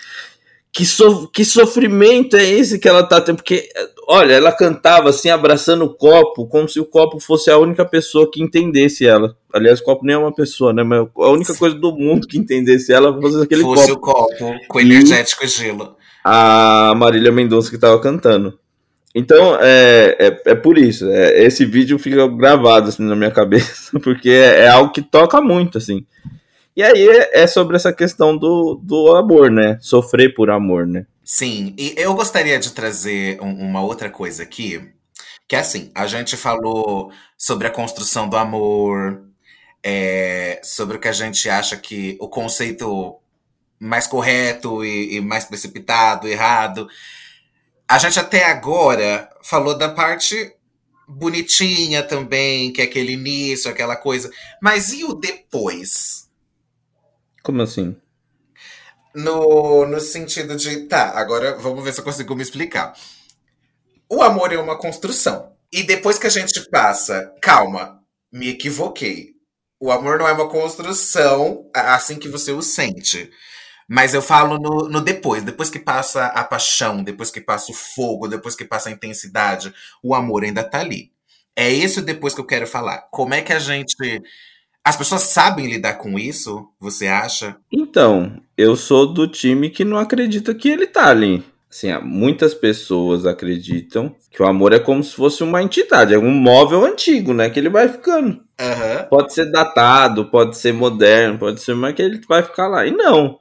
que, 0.74 0.86
so, 0.86 1.28
que 1.28 1.46
sofrimento 1.46 2.36
é 2.36 2.44
esse 2.44 2.80
que 2.80 2.90
ela 2.90 3.04
tá 3.04 3.22
tendo? 3.22 3.36
Porque, 3.36 3.70
olha, 4.08 4.34
ela 4.34 4.52
cantava 4.52 5.10
assim, 5.10 5.30
abraçando 5.30 5.86
o 5.86 5.94
copo, 5.94 6.48
como 6.48 6.68
se 6.68 6.80
o 6.80 6.86
copo 6.86 7.20
fosse 7.20 7.52
a 7.52 7.60
única 7.60 7.86
pessoa 7.86 8.30
que 8.30 8.42
entendesse 8.42 9.06
ela. 9.06 9.38
Aliás, 9.54 9.80
o 9.80 9.84
copo 9.84 10.04
nem 10.04 10.16
é 10.16 10.18
uma 10.18 10.34
pessoa, 10.34 10.74
né? 10.74 10.82
Mas 10.82 11.08
a 11.16 11.30
única 11.30 11.54
coisa 11.54 11.76
do 11.76 11.96
mundo 11.96 12.28
que 12.28 12.40
entendesse 12.40 12.92
ela 12.92 13.14
fosse 13.22 13.44
aquele 13.44 13.62
fosse 13.62 13.94
copo. 13.94 14.28
Fosse 14.30 14.44
o 14.44 14.48
copo, 14.50 14.68
com 14.68 14.80
energético 14.80 15.46
e 15.46 15.48
gelo. 15.48 15.96
A 16.24 16.96
Marília 16.98 17.32
Mendonça 17.32 17.70
que 17.70 17.78
tava 17.78 18.02
cantando. 18.02 18.58
Então, 19.14 19.56
é, 19.62 20.16
é, 20.20 20.42
é 20.54 20.56
por 20.56 20.80
isso. 20.80 21.08
É, 21.08 21.44
esse 21.44 21.66
vídeo 21.66 22.00
fica 22.00 22.28
gravado 22.28 22.90
assim 22.90 23.04
na 23.04 23.16
minha 23.16 23.30
cabeça, 23.30 24.00
porque 24.02 24.30
é, 24.30 24.62
é 24.62 24.70
algo 24.70 24.92
que 24.92 25.04
toca 25.04 25.40
muito, 25.40 25.78
assim. 25.78 26.04
E 26.76 26.82
aí 26.82 27.08
é, 27.32 27.46
sobre 27.46 27.76
essa 27.76 27.94
questão 27.94 28.36
do, 28.36 28.80
do 28.82 29.16
amor, 29.16 29.52
né? 29.52 29.78
Sofrer 29.80 30.34
por 30.34 30.50
amor, 30.50 30.88
né? 30.88 31.06
Sim, 31.24 31.74
e 31.78 31.94
eu 31.98 32.14
gostaria 32.16 32.60
de 32.60 32.72
trazer 32.74 33.40
um, 33.42 33.54
uma 33.66 33.82
outra 33.82 34.10
coisa 34.10 34.44
aqui, 34.44 34.92
que 35.48 35.56
é 35.56 35.60
assim, 35.60 35.92
a 35.94 36.08
gente 36.08 36.36
falou 36.36 37.12
sobre 37.38 37.68
a 37.68 37.72
construção 37.72 38.28
do 38.28 38.36
amor, 38.36 39.24
é, 39.84 40.60
sobre 40.64 40.98
o 40.98 41.00
que 41.00 41.08
a 41.08 41.14
gente 41.14 41.48
acha 41.50 41.78
que 41.78 42.18
o 42.20 42.28
conceito 42.28 43.20
mais 43.80 44.08
correto 44.08 44.84
e, 44.84 45.18
e 45.18 45.22
mais 45.22 45.46
precipitado, 45.46 46.28
errado. 46.28 46.88
A 47.88 47.98
gente 47.98 48.20
até 48.20 48.46
agora 48.46 49.30
falou 49.44 49.78
da 49.78 49.90
parte 49.90 50.54
bonitinha 51.08 52.02
também, 52.02 52.72
que 52.72 52.82
é 52.82 52.86
aquele 52.86 53.14
início, 53.14 53.70
aquela 53.70 53.96
coisa. 53.96 54.32
Mas 54.62 54.92
e 54.92 55.04
o 55.04 55.14
depois? 55.14 56.23
Como 57.44 57.62
assim? 57.62 57.96
No, 59.14 59.86
no 59.86 60.00
sentido 60.00 60.56
de, 60.56 60.88
tá, 60.88 61.12
agora 61.12 61.56
vamos 61.58 61.84
ver 61.84 61.94
se 61.94 62.00
eu 62.00 62.04
consigo 62.04 62.36
me 62.36 62.42
explicar. 62.42 62.94
O 64.10 64.24
amor 64.24 64.52
é 64.54 64.58
uma 64.58 64.78
construção. 64.78 65.54
E 65.72 65.84
depois 65.84 66.18
que 66.18 66.28
a 66.28 66.30
gente 66.30 66.70
passa, 66.70 67.34
calma, 67.42 68.00
me 68.32 68.48
equivoquei. 68.50 69.34
O 69.80 69.92
amor 69.92 70.18
não 70.18 70.28
é 70.28 70.32
uma 70.32 70.48
construção 70.48 71.70
assim 71.74 72.18
que 72.18 72.30
você 72.30 72.52
o 72.52 72.62
sente. 72.62 73.30
Mas 73.88 74.14
eu 74.14 74.22
falo 74.22 74.58
no, 74.58 74.88
no, 74.88 75.02
depois, 75.02 75.44
depois 75.44 75.70
que 75.70 75.80
passa 75.80 76.28
a 76.28 76.44
paixão, 76.44 77.04
depois 77.04 77.30
que 77.30 77.42
passa 77.42 77.72
o 77.72 77.76
fogo, 77.76 78.28
depois 78.28 78.56
que 78.56 78.66
passa 78.66 78.90
a 78.90 78.92
intensidade, 78.92 79.74
o 80.02 80.16
amor 80.16 80.44
ainda 80.44 80.64
tá 80.64 80.80
ali. 80.80 81.12
É 81.56 81.72
esse 81.72 82.00
o 82.00 82.04
depois 82.04 82.34
que 82.34 82.42
eu 82.42 82.46
quero 82.46 82.66
falar. 82.66 83.00
Como 83.12 83.34
é 83.34 83.42
que 83.42 83.54
a 83.54 83.60
gente. 83.60 84.22
As 84.86 84.98
pessoas 84.98 85.22
sabem 85.22 85.68
lidar 85.68 85.94
com 85.94 86.20
isso, 86.20 86.68
você 86.78 87.08
acha? 87.08 87.56
Então, 87.72 88.34
eu 88.58 88.76
sou 88.76 89.14
do 89.14 89.26
time 89.28 89.70
que 89.70 89.86
não 89.86 89.98
acredita 89.98 90.54
que 90.54 90.68
ele 90.68 90.86
tá 90.86 91.08
ali. 91.08 91.42
Assim, 91.70 91.88
muitas 92.04 92.54
pessoas 92.54 93.26
acreditam 93.26 94.14
que 94.30 94.44
o 94.44 94.46
amor 94.46 94.74
é 94.74 94.80
como 94.80 95.02
se 95.02 95.16
fosse 95.16 95.42
uma 95.42 95.64
entidade, 95.64 96.14
é 96.14 96.20
um 96.20 96.30
móvel 96.30 96.86
antigo, 96.86 97.34
né? 97.34 97.50
Que 97.50 97.60
ele 97.60 97.70
vai 97.70 97.88
ficando. 97.88 98.42
Uhum. 98.62 99.06
Pode 99.10 99.34
ser 99.34 99.50
datado, 99.50 100.26
pode 100.26 100.58
ser 100.58 100.74
moderno, 100.74 101.40
pode 101.40 101.62
ser, 101.62 101.74
mas 101.76 101.96
que 101.96 102.02
ele 102.02 102.22
vai 102.28 102.44
ficar 102.44 102.68
lá. 102.68 102.86
E 102.86 102.92
não. 102.92 103.40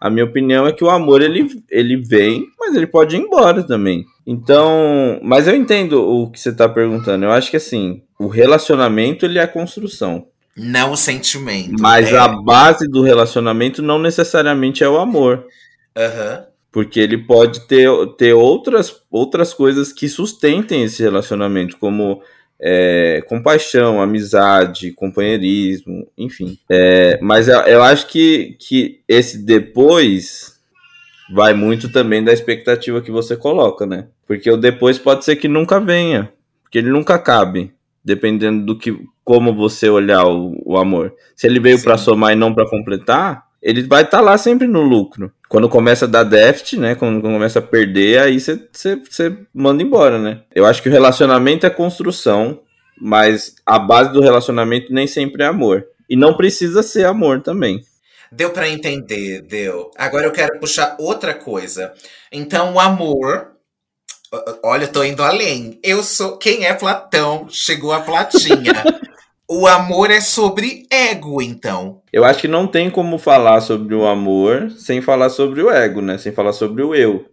A 0.00 0.08
minha 0.08 0.24
opinião 0.24 0.66
é 0.66 0.72
que 0.72 0.82
o 0.82 0.88
amor 0.88 1.20
ele, 1.20 1.46
ele 1.70 1.96
vem, 1.96 2.46
mas 2.58 2.74
ele 2.74 2.86
pode 2.86 3.14
ir 3.14 3.20
embora 3.20 3.62
também. 3.62 4.04
Então, 4.26 5.20
mas 5.22 5.46
eu 5.46 5.54
entendo 5.54 6.02
o 6.02 6.30
que 6.30 6.40
você 6.40 6.48
está 6.48 6.66
perguntando. 6.66 7.26
Eu 7.26 7.30
acho 7.30 7.50
que 7.50 7.58
assim, 7.58 8.02
o 8.18 8.28
relacionamento 8.28 9.26
ele 9.26 9.38
é 9.38 9.42
a 9.42 9.48
construção. 9.48 10.26
Não 10.62 10.92
o 10.92 10.96
sentimento. 10.96 11.80
Mas 11.80 12.12
é... 12.12 12.18
a 12.18 12.28
base 12.28 12.88
do 12.88 13.02
relacionamento 13.02 13.82
não 13.82 13.98
necessariamente 13.98 14.84
é 14.84 14.88
o 14.88 14.98
amor. 14.98 15.46
Uhum. 15.96 16.44
Porque 16.70 17.00
ele 17.00 17.18
pode 17.18 17.66
ter, 17.66 17.88
ter 18.16 18.32
outras, 18.32 19.02
outras 19.10 19.52
coisas 19.52 19.92
que 19.92 20.08
sustentem 20.08 20.84
esse 20.84 21.02
relacionamento, 21.02 21.76
como 21.78 22.22
é, 22.60 23.22
compaixão, 23.26 24.02
amizade, 24.02 24.92
companheirismo, 24.92 26.06
enfim. 26.16 26.58
É, 26.68 27.18
mas 27.22 27.48
eu, 27.48 27.58
eu, 27.60 27.82
acho 27.82 28.06
que, 28.06 28.56
que 28.60 29.00
esse 29.08 29.38
depois 29.38 30.60
vai 31.32 31.54
muito 31.54 31.90
também 31.90 32.22
da 32.22 32.32
expectativa 32.32 33.00
que 33.00 33.10
você 33.10 33.36
coloca, 33.36 33.86
né? 33.86 34.08
Porque 34.26 34.50
o 34.50 34.56
depois 34.56 34.98
pode 34.98 35.24
ser 35.24 35.36
que 35.36 35.48
nunca 35.48 35.80
venha, 35.80 36.30
porque 36.62 36.78
ele 36.78 36.90
nunca 36.90 37.18
cabe, 37.18 37.72
dependendo 38.04 38.66
do 38.66 38.78
que 38.78 38.96
como 39.30 39.54
você 39.54 39.88
olhar 39.88 40.26
o, 40.26 40.60
o 40.66 40.76
amor. 40.76 41.14
Se 41.36 41.46
ele 41.46 41.60
veio 41.60 41.80
para 41.80 41.96
somar 41.96 42.32
e 42.32 42.34
não 42.34 42.52
para 42.52 42.68
completar, 42.68 43.44
ele 43.62 43.84
vai 43.84 44.02
estar 44.02 44.18
tá 44.18 44.20
lá 44.24 44.36
sempre 44.36 44.66
no 44.66 44.80
lucro. 44.80 45.32
Quando 45.48 45.68
começa 45.68 46.04
a 46.04 46.08
dar 46.08 46.24
déficit, 46.24 46.80
né? 46.80 46.96
Quando 46.96 47.22
começa 47.22 47.60
a 47.60 47.62
perder, 47.62 48.18
aí 48.18 48.40
você 48.40 49.38
manda 49.54 49.84
embora, 49.84 50.18
né? 50.18 50.40
Eu 50.52 50.66
acho 50.66 50.82
que 50.82 50.88
o 50.88 50.92
relacionamento 50.92 51.64
é 51.64 51.70
construção, 51.70 52.58
mas 53.00 53.54
a 53.64 53.78
base 53.78 54.12
do 54.12 54.20
relacionamento 54.20 54.92
nem 54.92 55.06
sempre 55.06 55.44
é 55.44 55.46
amor. 55.46 55.86
E 56.08 56.16
não 56.16 56.34
precisa 56.34 56.82
ser 56.82 57.04
amor 57.04 57.40
também. 57.40 57.84
Deu 58.32 58.50
para 58.50 58.68
entender, 58.68 59.42
deu. 59.42 59.92
Agora 59.96 60.26
eu 60.26 60.32
quero 60.32 60.58
puxar 60.58 60.96
outra 60.98 61.34
coisa. 61.34 61.92
Então, 62.32 62.74
o 62.74 62.80
amor. 62.80 63.52
Olha, 64.64 64.86
eu 64.86 64.92
tô 64.92 65.04
indo 65.04 65.22
além. 65.22 65.78
Eu 65.84 66.02
sou. 66.02 66.36
Quem 66.36 66.66
é 66.66 66.74
Platão? 66.74 67.46
Chegou 67.48 67.92
a 67.92 68.00
Platinha. 68.00 68.72
O 69.52 69.66
amor 69.66 70.12
é 70.12 70.20
sobre 70.20 70.86
ego, 70.88 71.42
então. 71.42 72.00
Eu 72.12 72.24
acho 72.24 72.42
que 72.42 72.46
não 72.46 72.68
tem 72.68 72.88
como 72.88 73.18
falar 73.18 73.60
sobre 73.60 73.96
o 73.96 74.06
amor 74.06 74.70
sem 74.70 75.02
falar 75.02 75.28
sobre 75.28 75.60
o 75.60 75.68
ego, 75.68 76.00
né? 76.00 76.16
Sem 76.18 76.30
falar 76.30 76.52
sobre 76.52 76.84
o 76.84 76.94
eu. 76.94 77.26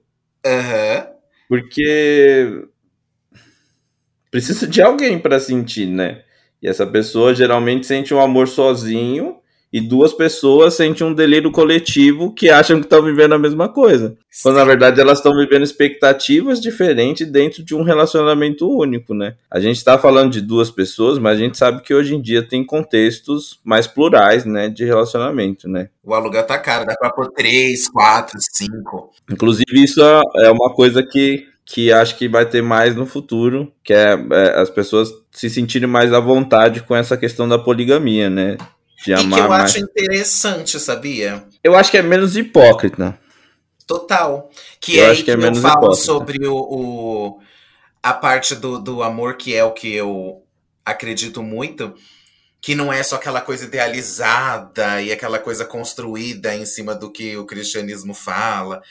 Aham. 0.43 0.95
Uhum. 0.95 1.13
Porque 1.47 2.63
precisa 4.31 4.65
de 4.65 4.81
alguém 4.81 5.19
para 5.19 5.39
sentir, 5.39 5.85
né? 5.85 6.23
E 6.59 6.67
essa 6.67 6.87
pessoa 6.87 7.35
geralmente 7.35 7.85
sente 7.85 8.15
um 8.15 8.19
amor 8.19 8.47
sozinho 8.47 9.37
e 9.71 9.81
duas 9.81 10.13
pessoas 10.13 10.75
sentem 10.75 11.05
um 11.05 11.13
delírio 11.13 11.51
coletivo 11.51 12.33
que 12.33 12.49
acham 12.49 12.79
que 12.79 12.85
estão 12.85 13.01
vivendo 13.01 13.33
a 13.33 13.39
mesma 13.39 13.67
coisa. 13.67 14.15
Quando 14.41 14.55
na 14.55 14.63
verdade 14.63 15.01
elas 15.01 15.17
estão 15.17 15.35
vivendo 15.35 15.63
expectativas 15.63 16.61
diferentes 16.61 17.27
dentro 17.29 17.63
de 17.63 17.75
um 17.75 17.83
relacionamento 17.83 18.69
único, 18.69 19.13
né? 19.13 19.35
A 19.51 19.59
gente 19.59 19.77
está 19.77 19.97
falando 19.97 20.31
de 20.31 20.41
duas 20.41 20.71
pessoas, 20.71 21.17
mas 21.19 21.37
a 21.37 21.41
gente 21.41 21.57
sabe 21.57 21.81
que 21.81 21.93
hoje 21.93 22.15
em 22.15 22.21
dia 22.21 22.41
tem 22.41 22.63
contextos 22.63 23.59
mais 23.63 23.87
plurais, 23.87 24.45
né, 24.45 24.69
de 24.69 24.85
relacionamento, 24.85 25.67
né? 25.67 25.89
O 26.03 26.13
aluguel 26.13 26.45
tá 26.45 26.57
caro, 26.57 26.85
dá 26.85 26.95
para 26.95 27.11
pôr 27.11 27.31
três, 27.31 27.89
quatro, 27.89 28.37
cinco. 28.39 29.11
Inclusive 29.29 29.83
isso 29.83 30.01
é 30.01 30.51
uma 30.51 30.73
coisa 30.73 31.03
que 31.03 31.45
que 31.69 31.91
acho 31.91 32.17
que 32.17 32.29
vai 32.29 32.45
ter 32.45 32.61
mais 32.63 32.95
no 32.95 33.05
futuro, 33.05 33.69
que 33.83 33.93
é, 33.93 34.17
é 34.31 34.61
as 34.61 34.69
pessoas 34.69 35.09
se 35.29 35.49
sentirem 35.49 35.87
mais 35.87 36.13
à 36.13 36.19
vontade 36.21 36.81
com 36.81 36.95
essa 36.95 37.17
questão 37.17 37.47
da 37.47 37.59
poligamia, 37.59 38.29
né? 38.29 38.55
De 39.03 39.13
amar 39.13 39.25
e 39.25 39.33
que 39.33 39.39
eu 39.39 39.49
mais. 39.49 39.63
acho 39.63 39.79
interessante, 39.79 40.79
sabia? 40.79 41.45
Eu 41.63 41.75
acho 41.75 41.91
que 41.91 41.97
é 41.97 42.01
menos 42.01 42.35
hipócrita. 42.35 43.17
Total. 43.85 44.49
Que 44.79 44.97
eu 44.97 45.05
é 45.05 45.09
aí 45.11 45.17
que, 45.17 45.23
que 45.23 45.31
é 45.31 45.35
eu 45.35 45.39
falo 45.55 45.57
hipócrita. 45.57 45.95
sobre 45.95 46.47
o, 46.47 46.55
o, 46.55 47.39
a 48.01 48.13
parte 48.13 48.55
do, 48.55 48.79
do 48.79 49.03
amor, 49.03 49.37
que 49.37 49.55
é 49.55 49.63
o 49.63 49.71
que 49.71 49.93
eu 49.93 50.43
acredito 50.83 51.43
muito, 51.43 51.93
que 52.59 52.73
não 52.73 52.91
é 52.91 53.03
só 53.03 53.17
aquela 53.17 53.41
coisa 53.41 53.65
idealizada 53.65 55.01
e 55.01 55.11
aquela 55.11 55.39
coisa 55.39 55.63
construída 55.63 56.55
em 56.55 56.65
cima 56.65 56.95
do 56.95 57.11
que 57.11 57.37
o 57.37 57.45
cristianismo 57.45 58.13
fala. 58.13 58.81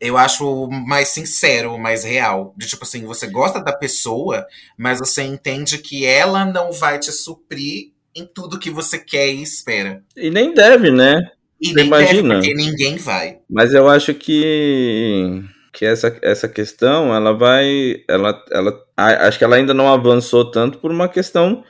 Eu 0.00 0.16
acho 0.16 0.68
mais 0.68 1.08
sincero, 1.08 1.78
mais 1.78 2.02
real. 2.02 2.54
De 2.56 2.66
tipo 2.66 2.84
assim, 2.84 3.04
você 3.04 3.26
gosta 3.26 3.62
da 3.62 3.72
pessoa, 3.72 4.46
mas 4.76 4.98
você 4.98 5.22
entende 5.22 5.76
que 5.78 6.06
ela 6.06 6.46
não 6.46 6.72
vai 6.72 6.98
te 6.98 7.12
suprir 7.12 7.92
em 8.14 8.26
tudo 8.26 8.58
que 8.58 8.70
você 8.70 8.98
quer 8.98 9.32
e 9.32 9.42
espera. 9.42 10.02
E 10.16 10.30
nem 10.30 10.52
deve, 10.52 10.90
né? 10.90 11.20
E 11.60 11.68
você 11.68 11.74
nem 11.74 11.86
imagina. 11.86 12.40
deve, 12.40 12.48
porque 12.48 12.54
ninguém 12.54 12.96
vai. 12.96 13.38
Mas 13.48 13.74
eu 13.74 13.88
acho 13.88 14.14
que 14.14 15.42
que 15.72 15.84
essa, 15.84 16.18
essa 16.20 16.48
questão 16.48 17.14
ela 17.14 17.32
vai 17.32 18.02
ela, 18.08 18.42
ela 18.50 18.76
acho 18.96 19.38
que 19.38 19.44
ela 19.44 19.54
ainda 19.56 19.72
não 19.72 19.92
avançou 19.92 20.50
tanto 20.50 20.78
por 20.78 20.90
uma 20.90 21.08
questão 21.08 21.62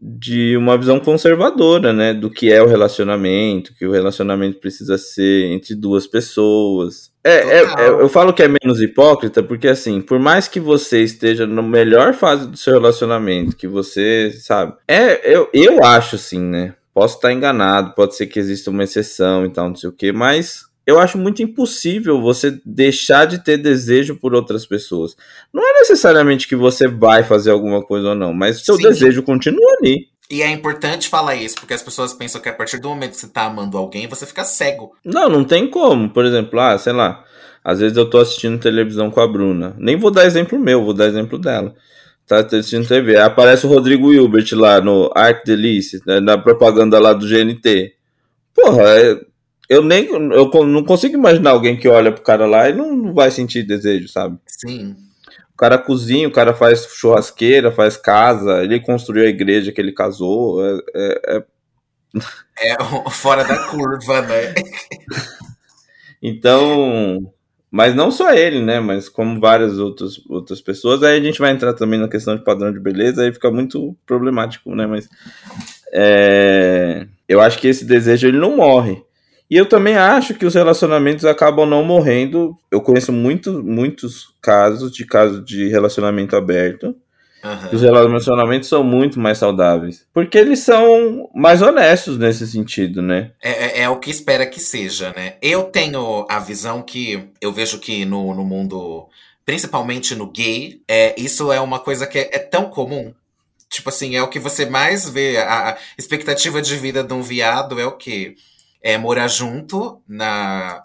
de 0.00 0.56
uma 0.56 0.78
visão 0.78 0.98
conservadora, 0.98 1.92
né, 1.92 2.14
do 2.14 2.30
que 2.30 2.50
é 2.50 2.62
o 2.62 2.66
relacionamento, 2.66 3.74
que 3.74 3.86
o 3.86 3.92
relacionamento 3.92 4.58
precisa 4.58 4.96
ser 4.96 5.52
entre 5.52 5.74
duas 5.74 6.06
pessoas. 6.06 7.12
É, 7.22 7.58
é, 7.58 7.58
é, 7.60 7.88
eu 7.90 8.08
falo 8.08 8.32
que 8.32 8.42
é 8.42 8.48
menos 8.48 8.80
hipócrita 8.80 9.42
porque 9.42 9.68
assim, 9.68 10.00
por 10.00 10.18
mais 10.18 10.48
que 10.48 10.58
você 10.58 11.02
esteja 11.02 11.46
na 11.46 11.60
melhor 11.60 12.14
fase 12.14 12.48
do 12.48 12.56
seu 12.56 12.72
relacionamento, 12.72 13.54
que 13.54 13.68
você 13.68 14.32
sabe, 14.32 14.72
é, 14.88 15.36
eu, 15.36 15.50
eu 15.52 15.84
acho 15.84 16.16
assim, 16.16 16.40
né? 16.40 16.74
Posso 16.94 17.16
estar 17.16 17.32
enganado, 17.32 17.94
pode 17.94 18.16
ser 18.16 18.26
que 18.26 18.38
exista 18.38 18.70
uma 18.70 18.84
exceção 18.84 19.44
e 19.44 19.50
tal, 19.50 19.68
não 19.68 19.76
sei 19.76 19.90
o 19.90 19.92
que, 19.92 20.12
mas 20.12 20.69
eu 20.90 20.98
acho 20.98 21.16
muito 21.16 21.42
impossível 21.42 22.20
você 22.20 22.60
deixar 22.64 23.24
de 23.24 23.42
ter 23.42 23.56
desejo 23.56 24.16
por 24.16 24.34
outras 24.34 24.66
pessoas. 24.66 25.16
Não 25.52 25.62
é 25.62 25.80
necessariamente 25.80 26.48
que 26.48 26.56
você 26.56 26.88
vai 26.88 27.22
fazer 27.22 27.50
alguma 27.50 27.82
coisa 27.82 28.10
ou 28.10 28.14
não, 28.14 28.32
mas 28.32 28.64
seu 28.64 28.76
Sim. 28.76 28.82
desejo 28.82 29.22
continua 29.22 29.76
ali. 29.78 30.08
E 30.30 30.42
é 30.42 30.50
importante 30.50 31.08
falar 31.08 31.34
isso, 31.34 31.56
porque 31.56 31.74
as 31.74 31.82
pessoas 31.82 32.12
pensam 32.12 32.40
que 32.40 32.48
a 32.48 32.52
partir 32.52 32.78
do 32.78 32.88
momento 32.88 33.10
que 33.10 33.16
você 33.16 33.28
tá 33.28 33.46
amando 33.46 33.76
alguém, 33.76 34.06
você 34.06 34.24
fica 34.24 34.44
cego. 34.44 34.92
Não, 35.04 35.28
não 35.28 35.44
tem 35.44 35.68
como. 35.68 36.08
Por 36.10 36.24
exemplo, 36.24 36.58
ah, 36.60 36.78
sei 36.78 36.92
lá, 36.92 37.24
às 37.64 37.80
vezes 37.80 37.96
eu 37.96 38.08
tô 38.08 38.18
assistindo 38.18 38.60
televisão 38.60 39.10
com 39.10 39.20
a 39.20 39.26
Bruna. 39.26 39.74
Nem 39.78 39.96
vou 39.96 40.10
dar 40.10 40.26
exemplo 40.26 40.58
meu, 40.58 40.84
vou 40.84 40.94
dar 40.94 41.06
exemplo 41.06 41.38
dela. 41.38 41.74
Tá 42.26 42.38
assistindo 42.38 42.86
TV. 42.86 43.18
Aparece 43.18 43.66
o 43.66 43.68
Rodrigo 43.68 44.12
Hilbert 44.12 44.46
lá 44.52 44.80
no 44.80 45.10
Art 45.16 45.44
Delice, 45.44 46.00
né, 46.06 46.20
na 46.20 46.38
propaganda 46.38 46.98
lá 47.00 47.12
do 47.12 47.26
GNT. 47.26 47.92
Porra, 48.54 48.82
é, 48.88 49.20
eu 49.70 49.84
nem 49.84 50.06
eu 50.06 50.50
não 50.66 50.82
consigo 50.82 51.14
imaginar 51.14 51.52
alguém 51.52 51.76
que 51.76 51.86
olha 51.86 52.10
pro 52.10 52.24
cara 52.24 52.44
lá 52.44 52.68
e 52.68 52.72
não, 52.72 52.92
não 52.92 53.14
vai 53.14 53.30
sentir 53.30 53.62
desejo, 53.62 54.08
sabe? 54.08 54.36
Sim. 54.44 54.96
O 55.54 55.56
cara 55.56 55.78
cozinha, 55.78 56.26
o 56.26 56.32
cara 56.32 56.52
faz 56.52 56.86
churrasqueira, 56.86 57.70
faz 57.70 57.96
casa, 57.96 58.64
ele 58.64 58.80
construiu 58.80 59.24
a 59.24 59.28
igreja 59.28 59.70
que 59.70 59.80
ele 59.80 59.92
casou. 59.92 60.60
É, 60.66 60.80
é, 60.96 61.44
é... 62.58 62.72
é 62.72 63.10
fora 63.10 63.44
da 63.44 63.68
curva, 63.68 64.22
né? 64.22 64.54
então, 66.20 67.32
mas 67.70 67.94
não 67.94 68.10
só 68.10 68.32
ele, 68.32 68.60
né? 68.60 68.80
Mas 68.80 69.08
como 69.08 69.38
várias 69.38 69.78
outras, 69.78 70.20
outras 70.28 70.60
pessoas. 70.60 71.04
Aí 71.04 71.16
a 71.16 71.22
gente 71.22 71.38
vai 71.38 71.52
entrar 71.52 71.74
também 71.74 72.00
na 72.00 72.08
questão 72.08 72.34
de 72.36 72.42
padrão 72.42 72.72
de 72.72 72.80
beleza, 72.80 73.22
aí 73.22 73.32
fica 73.32 73.52
muito 73.52 73.96
problemático, 74.04 74.74
né? 74.74 74.84
Mas 74.84 75.08
é... 75.92 77.06
eu 77.28 77.40
acho 77.40 77.56
que 77.58 77.68
esse 77.68 77.84
desejo 77.84 78.26
ele 78.26 78.38
não 78.38 78.56
morre. 78.56 79.00
E 79.50 79.56
eu 79.56 79.66
também 79.66 79.96
acho 79.96 80.34
que 80.34 80.46
os 80.46 80.54
relacionamentos 80.54 81.24
acabam 81.24 81.68
não 81.68 81.82
morrendo. 81.82 82.56
Eu 82.70 82.80
conheço 82.80 83.12
muito, 83.12 83.62
muitos 83.64 84.32
casos 84.40 84.92
de 84.92 85.04
casos 85.04 85.44
de 85.44 85.68
relacionamento 85.68 86.36
aberto 86.36 86.94
Uhum. 87.42 87.70
Os 87.72 87.82
relacionamentos 87.82 88.68
são 88.68 88.84
muito 88.84 89.18
mais 89.18 89.38
saudáveis. 89.38 90.06
Porque 90.12 90.36
eles 90.36 90.60
são 90.60 91.30
mais 91.34 91.62
honestos 91.62 92.18
nesse 92.18 92.46
sentido, 92.46 93.00
né? 93.00 93.32
É, 93.42 93.50
é, 93.50 93.80
é, 93.82 93.88
o 93.88 93.98
que 93.98 94.10
espera 94.10 94.46
que 94.46 94.60
seja, 94.60 95.12
né? 95.16 95.36
Eu 95.40 95.64
tenho 95.64 96.26
a 96.28 96.38
visão 96.38 96.82
que 96.82 97.28
eu 97.40 97.52
vejo 97.52 97.78
que 97.78 98.04
no, 98.04 98.34
no 98.34 98.44
mundo, 98.44 99.08
principalmente 99.44 100.14
no 100.14 100.30
gay, 100.30 100.82
é, 100.86 101.18
isso 101.18 101.50
é 101.50 101.60
uma 101.60 101.78
coisa 101.78 102.06
que 102.06 102.18
é, 102.18 102.30
é 102.32 102.38
tão 102.38 102.68
comum. 102.68 103.14
Tipo 103.70 103.88
assim, 103.88 104.16
é 104.16 104.22
o 104.22 104.28
que 104.28 104.38
você 104.38 104.66
mais 104.66 105.08
vê. 105.08 105.38
A, 105.38 105.70
a 105.70 105.78
expectativa 105.96 106.60
de 106.60 106.76
vida 106.76 107.02
de 107.02 107.14
um 107.14 107.22
viado 107.22 107.80
é 107.80 107.86
o 107.86 107.92
quê? 107.92 108.34
É 108.82 108.96
morar 108.96 109.28
junto 109.28 110.02
na, 110.08 110.84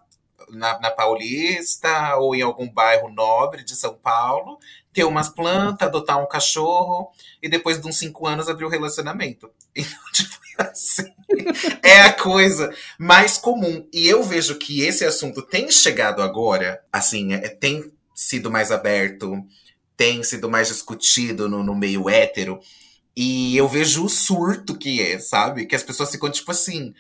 na, 0.50 0.80
na, 0.80 0.92
Paulista 0.92 2.16
ou 2.18 2.36
em 2.36 2.42
algum 2.42 2.70
bairro 2.70 3.10
nobre 3.10 3.64
de 3.64 3.76
São 3.76 3.94
Paulo, 3.96 4.60
ter 4.92 5.04
umas 5.06 5.30
plantas, 5.30 5.88
adotar 5.88 6.22
um 6.22 6.28
cachorro 6.28 7.12
e 7.42 7.48
depois 7.48 7.80
de 7.80 7.88
uns 7.88 7.98
cinco 7.98 8.28
anos 8.28 8.50
abrir 8.50 8.66
o 8.66 8.68
um 8.68 8.72
relacionamento. 8.72 9.50
Então, 9.78 10.00
tipo, 10.14 10.40
assim, 10.58 11.14
é 11.84 12.02
a 12.04 12.14
coisa 12.14 12.74
mais 12.98 13.38
comum. 13.38 13.86
E 13.92 14.08
eu 14.08 14.24
vejo 14.24 14.58
que 14.58 14.82
esse 14.82 15.04
assunto 15.04 15.42
tem 15.42 15.70
chegado 15.70 16.22
agora, 16.22 16.82
assim, 16.94 17.34
é, 17.34 17.50
tem 17.50 17.92
sido 18.14 18.50
mais 18.50 18.72
aberto, 18.72 19.46
tem 19.98 20.24
sido 20.24 20.50
mais 20.50 20.70
discutido 20.70 21.50
no, 21.50 21.62
no 21.62 21.76
meio 21.76 22.10
hétero. 22.10 22.60
E 23.16 23.56
eu 23.56 23.68
vejo 23.68 24.06
o 24.06 24.10
surto 24.10 24.78
que 24.78 25.02
é, 25.02 25.20
sabe? 25.20 25.66
Que 25.66 25.76
as 25.76 25.84
pessoas 25.84 26.12
ficam 26.12 26.30
tipo 26.30 26.52
assim. 26.52 26.94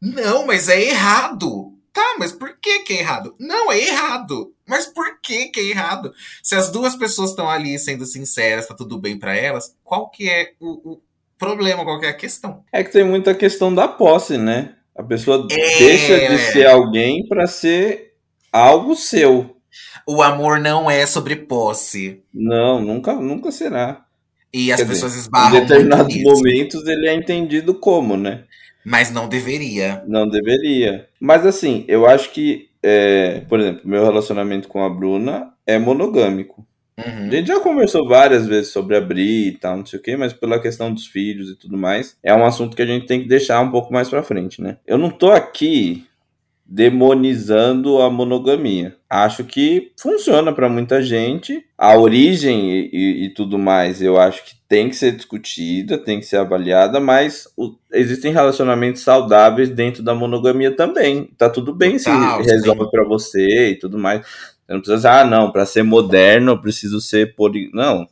Não, 0.00 0.46
mas 0.46 0.68
é 0.68 0.80
errado. 0.80 1.74
Tá, 1.92 2.16
mas 2.18 2.32
por 2.32 2.56
que, 2.60 2.80
que 2.80 2.94
é 2.94 3.00
errado? 3.00 3.34
Não, 3.38 3.70
é 3.70 3.78
errado. 3.80 4.54
Mas 4.66 4.86
por 4.86 5.20
que, 5.20 5.46
que 5.46 5.60
é 5.60 5.64
errado? 5.64 6.12
Se 6.42 6.54
as 6.54 6.70
duas 6.70 6.94
pessoas 6.94 7.30
estão 7.30 7.50
ali 7.50 7.78
sendo 7.78 8.06
sinceras, 8.06 8.66
tá 8.66 8.74
tudo 8.74 8.98
bem 8.98 9.18
para 9.18 9.36
elas, 9.36 9.74
qual 9.82 10.08
que 10.08 10.28
é 10.28 10.52
o, 10.60 10.92
o, 10.92 11.02
problema, 11.36 11.84
qual 11.84 11.98
que 11.98 12.06
é 12.06 12.10
a 12.10 12.16
questão? 12.16 12.62
É 12.72 12.84
que 12.84 12.92
tem 12.92 13.02
muita 13.02 13.34
questão 13.34 13.74
da 13.74 13.88
posse, 13.88 14.38
né? 14.38 14.74
A 14.94 15.02
pessoa 15.02 15.48
é... 15.50 15.78
deixa 15.78 16.28
de 16.28 16.38
ser 16.38 16.66
alguém 16.68 17.26
para 17.26 17.46
ser 17.46 18.14
algo 18.52 18.94
seu. 18.94 19.56
O 20.06 20.22
amor 20.22 20.60
não 20.60 20.90
é 20.90 21.06
sobre 21.06 21.34
posse. 21.34 22.22
Não, 22.32 22.80
nunca, 22.80 23.14
nunca 23.14 23.50
será. 23.50 24.04
E 24.52 24.72
as 24.72 24.80
Quer 24.80 24.86
pessoas 24.86 25.12
dizer, 25.12 25.24
esbarram. 25.24 25.56
Em 25.56 25.60
determinados 25.60 26.22
momentos 26.22 26.86
ele 26.86 27.08
é 27.08 27.14
entendido 27.14 27.74
como, 27.74 28.16
né? 28.16 28.44
Mas 28.84 29.10
não 29.10 29.28
deveria. 29.28 30.02
Não 30.06 30.28
deveria. 30.28 31.08
Mas 31.20 31.44
assim, 31.44 31.84
eu 31.86 32.06
acho 32.06 32.30
que, 32.30 32.68
é, 32.82 33.42
por 33.48 33.60
exemplo, 33.60 33.82
meu 33.84 34.04
relacionamento 34.04 34.68
com 34.68 34.82
a 34.84 34.90
Bruna 34.90 35.52
é 35.66 35.78
monogâmico. 35.78 36.66
Uhum. 36.98 37.28
A 37.28 37.30
gente 37.30 37.48
já 37.48 37.60
conversou 37.60 38.06
várias 38.06 38.46
vezes 38.46 38.72
sobre 38.72 38.96
abrir 38.96 39.48
e 39.48 39.52
tal, 39.52 39.76
não 39.78 39.86
sei 39.86 39.98
o 39.98 40.02
quê, 40.02 40.16
mas 40.16 40.32
pela 40.32 40.60
questão 40.60 40.92
dos 40.92 41.06
filhos 41.06 41.50
e 41.50 41.56
tudo 41.56 41.78
mais, 41.78 42.16
é 42.22 42.34
um 42.34 42.44
assunto 42.44 42.76
que 42.76 42.82
a 42.82 42.86
gente 42.86 43.06
tem 43.06 43.22
que 43.22 43.28
deixar 43.28 43.60
um 43.60 43.70
pouco 43.70 43.92
mais 43.92 44.08
pra 44.08 44.22
frente, 44.22 44.60
né? 44.60 44.76
Eu 44.86 44.98
não 44.98 45.10
tô 45.10 45.30
aqui 45.30 46.06
demonizando 46.70 48.00
a 48.00 48.08
monogamia. 48.08 48.94
Acho 49.10 49.42
que 49.42 49.90
funciona 50.00 50.52
para 50.52 50.68
muita 50.68 51.02
gente. 51.02 51.64
A 51.76 51.98
origem 51.98 52.70
e, 52.70 52.90
e, 52.92 53.24
e, 53.24 53.28
tudo 53.30 53.58
mais, 53.58 54.00
eu 54.00 54.16
acho 54.16 54.44
que 54.44 54.54
tem 54.68 54.88
que 54.88 54.94
ser 54.94 55.10
discutida, 55.10 55.98
tem 55.98 56.20
que 56.20 56.26
ser 56.26 56.36
avaliada, 56.36 57.00
mas 57.00 57.48
o, 57.56 57.74
existem 57.92 58.32
relacionamentos 58.32 59.02
saudáveis 59.02 59.68
dentro 59.68 60.00
da 60.00 60.14
monogamia 60.14 60.70
também. 60.70 61.28
Tá 61.36 61.50
tudo 61.50 61.74
bem 61.74 61.98
se 61.98 62.08
resolve 62.08 62.88
para 62.88 63.04
você 63.04 63.70
e 63.70 63.74
tudo 63.74 63.98
mais. 63.98 64.20
Você 64.20 64.72
não 64.72 64.80
precisa, 64.80 65.20
ah, 65.20 65.24
não, 65.24 65.50
para 65.50 65.66
ser 65.66 65.82
moderno 65.82 66.52
eu 66.52 66.60
preciso 66.60 67.00
ser 67.00 67.34
poli... 67.34 67.68
Não, 67.74 68.06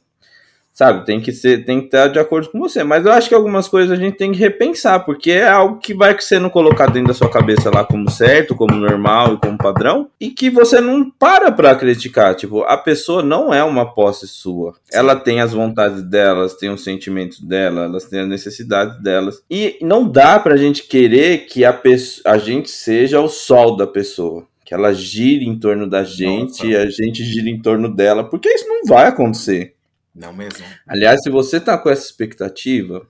sabe? 0.78 1.04
Tem 1.04 1.20
que 1.20 1.32
ser, 1.32 1.64
tem 1.64 1.80
que 1.80 1.86
estar 1.86 2.06
de 2.06 2.20
acordo 2.20 2.50
com 2.50 2.60
você. 2.60 2.84
Mas 2.84 3.04
eu 3.04 3.10
acho 3.10 3.28
que 3.28 3.34
algumas 3.34 3.66
coisas 3.66 3.90
a 3.90 4.00
gente 4.00 4.16
tem 4.16 4.30
que 4.30 4.38
repensar, 4.38 5.00
porque 5.04 5.32
é 5.32 5.48
algo 5.48 5.80
que 5.80 5.92
vai 5.92 6.16
sendo 6.20 6.48
colocado 6.48 6.92
dentro 6.92 7.08
da 7.08 7.14
sua 7.14 7.28
cabeça 7.28 7.68
lá 7.68 7.84
como 7.84 8.08
certo, 8.08 8.54
como 8.54 8.76
normal 8.76 9.34
e 9.34 9.38
como 9.38 9.58
padrão, 9.58 10.08
e 10.20 10.30
que 10.30 10.48
você 10.48 10.80
não 10.80 11.10
para 11.10 11.50
para 11.50 11.74
criticar. 11.74 12.36
Tipo, 12.36 12.62
a 12.62 12.76
pessoa 12.76 13.24
não 13.24 13.52
é 13.52 13.64
uma 13.64 13.92
posse 13.92 14.28
sua. 14.28 14.72
Ela 14.92 15.16
tem 15.16 15.40
as 15.40 15.52
vontades 15.52 16.00
delas, 16.00 16.54
tem 16.54 16.70
os 16.70 16.84
sentimentos 16.84 17.40
dela, 17.40 17.86
elas 17.86 18.04
têm 18.04 18.20
as 18.20 18.28
necessidades 18.28 19.02
delas. 19.02 19.42
E 19.50 19.78
não 19.82 20.08
dá 20.08 20.38
pra 20.38 20.56
gente 20.56 20.84
querer 20.84 21.46
que 21.46 21.64
a, 21.64 21.72
pessoa, 21.72 22.32
a 22.32 22.38
gente 22.38 22.70
seja 22.70 23.20
o 23.20 23.28
sol 23.28 23.76
da 23.76 23.86
pessoa 23.86 24.46
que 24.64 24.74
ela 24.74 24.92
gire 24.92 25.46
em 25.46 25.58
torno 25.58 25.88
da 25.88 26.04
gente 26.04 26.62
Nossa. 26.62 26.66
e 26.66 26.76
a 26.76 26.90
gente 26.90 27.24
gira 27.24 27.48
em 27.48 27.58
torno 27.58 27.88
dela, 27.88 28.22
porque 28.22 28.50
isso 28.50 28.68
não 28.68 28.84
vai 28.84 29.06
acontecer. 29.06 29.77
Não 30.18 30.32
mesmo. 30.32 30.66
Aliás, 30.86 31.22
se 31.22 31.30
você 31.30 31.60
tá 31.60 31.78
com 31.78 31.88
essa 31.88 32.04
expectativa, 32.04 33.08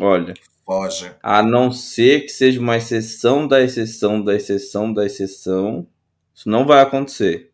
olha. 0.00 0.34
Foge. 0.66 1.12
A 1.22 1.42
não 1.42 1.72
ser 1.72 2.22
que 2.22 2.30
seja 2.30 2.60
uma 2.60 2.76
exceção 2.76 3.46
da 3.46 3.62
exceção 3.62 4.22
da 4.22 4.34
exceção 4.34 4.92
da 4.92 5.06
exceção, 5.06 5.86
isso 6.34 6.48
não 6.48 6.66
vai 6.66 6.80
acontecer. 6.80 7.52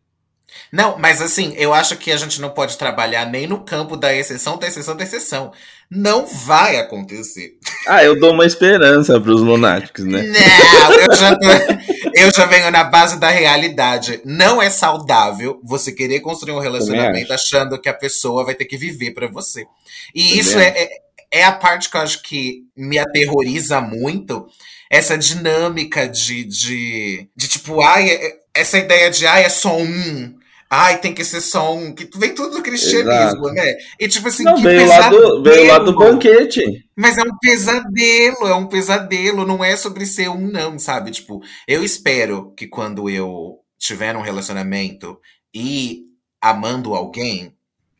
Não, 0.71 0.97
mas 0.97 1.21
assim, 1.21 1.53
eu 1.57 1.73
acho 1.73 1.97
que 1.97 2.11
a 2.11 2.17
gente 2.17 2.41
não 2.41 2.49
pode 2.49 2.77
trabalhar 2.77 3.25
nem 3.25 3.45
no 3.45 3.63
campo 3.63 3.95
da 3.95 4.13
exceção 4.13 4.57
da 4.57 4.67
exceção 4.67 4.95
da 4.95 5.03
exceção. 5.03 5.51
Não 5.89 6.25
vai 6.25 6.77
acontecer. 6.77 7.57
Ah, 7.87 8.03
eu 8.03 8.19
dou 8.19 8.33
uma 8.33 8.45
esperança 8.45 9.19
para 9.19 9.31
os 9.31 9.41
lunáticos, 9.41 10.05
né? 10.05 10.23
Não, 10.23 10.93
eu 10.93 11.15
já, 11.15 11.35
tô, 11.35 11.47
eu 12.19 12.31
já 12.33 12.45
venho 12.45 12.69
na 12.69 12.83
base 12.83 13.19
da 13.19 13.29
realidade. 13.29 14.21
Não 14.25 14.61
é 14.61 14.69
saudável 14.69 15.59
você 15.63 15.91
querer 15.91 16.19
construir 16.19 16.53
um 16.53 16.59
relacionamento 16.59 17.31
achando 17.31 17.79
que 17.79 17.87
a 17.87 17.93
pessoa 17.93 18.45
vai 18.45 18.55
ter 18.55 18.65
que 18.65 18.77
viver 18.77 19.11
para 19.11 19.27
você. 19.27 19.65
E 20.13 20.37
isso 20.37 20.59
é, 20.59 20.67
é, 20.67 20.89
é 21.31 21.43
a 21.45 21.51
parte 21.51 21.89
que 21.89 21.97
eu 21.97 22.01
acho 22.01 22.21
que 22.21 22.65
me 22.75 22.97
aterroriza 22.97 23.79
muito. 23.79 24.47
Essa 24.89 25.17
dinâmica 25.17 26.07
de, 26.07 26.43
de, 26.43 27.29
de 27.35 27.47
tipo, 27.47 27.81
ai, 27.81 28.09
é, 28.09 28.39
essa 28.53 28.77
ideia 28.77 29.09
de 29.09 29.25
ai, 29.27 29.43
é 29.43 29.49
só 29.49 29.77
um 29.77 30.38
Ai, 30.69 30.99
tem 30.99 31.13
que 31.13 31.23
ser 31.23 31.41
só 31.41 31.75
um. 31.75 31.95
Que 31.95 32.07
vem 32.15 32.35
tudo 32.35 32.57
do 32.57 32.61
cristianismo, 32.61 33.49
Exato. 33.49 33.53
né? 33.53 33.75
E 33.99 34.07
tipo 34.07 34.27
assim, 34.27 34.43
não, 34.43 34.61
veio, 34.61 34.85
lá 34.85 35.09
do, 35.09 35.41
veio 35.41 35.67
lá 35.67 35.79
do 35.79 35.95
banquete. 35.95 36.61
Mas 36.95 37.17
é 37.17 37.23
um 37.23 37.35
pesadelo, 37.39 38.47
é 38.47 38.53
um 38.53 38.67
pesadelo. 38.67 39.47
Não 39.47 39.63
é 39.63 39.75
sobre 39.75 40.05
ser 40.05 40.29
um, 40.29 40.47
não, 40.47 40.77
sabe? 40.77 41.09
Tipo, 41.09 41.41
eu 41.67 41.83
espero 41.83 42.53
que 42.55 42.67
quando 42.67 43.09
eu 43.09 43.57
tiver 43.79 44.15
um 44.15 44.21
relacionamento 44.21 45.19
e 45.51 46.03
amando 46.39 46.93
alguém. 46.93 47.55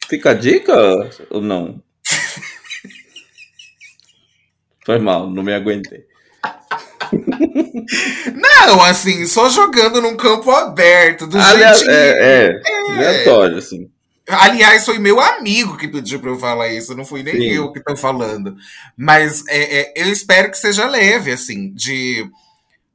Fica 0.07 0.31
a 0.31 0.35
dica 0.35 0.75
ou 1.31 1.41
não? 1.41 1.81
Foi 4.85 4.99
mal, 4.99 5.27
não 5.29 5.41
me 5.41 5.53
aguentei. 5.53 6.08
Não, 8.35 8.83
assim, 8.83 9.25
só 9.25 9.49
jogando 9.49 10.01
num 10.01 10.15
campo 10.15 10.51
aberto. 10.51 11.27
Do 11.27 11.37
Aliás, 11.37 11.79
jeitinho. 11.79 11.95
É, 11.95 12.09
é, 12.19 12.61
é, 12.65 12.91
aleatório, 12.91 13.57
assim. 13.57 13.89
Aliás, 14.27 14.85
foi 14.85 14.99
meu 14.99 15.19
amigo 15.19 15.75
que 15.75 15.87
pediu 15.87 16.19
para 16.19 16.29
eu 16.29 16.37
falar 16.37 16.67
isso, 16.67 16.95
não 16.95 17.03
fui 17.03 17.23
nem 17.23 17.35
Sim. 17.35 17.49
eu 17.49 17.71
que 17.71 17.83
tô 17.83 17.95
falando. 17.95 18.55
Mas 18.95 19.43
é, 19.47 19.79
é, 19.79 19.93
eu 19.95 20.11
espero 20.11 20.51
que 20.51 20.57
seja 20.57 20.87
leve, 20.87 21.31
assim, 21.31 21.73
de. 21.73 22.29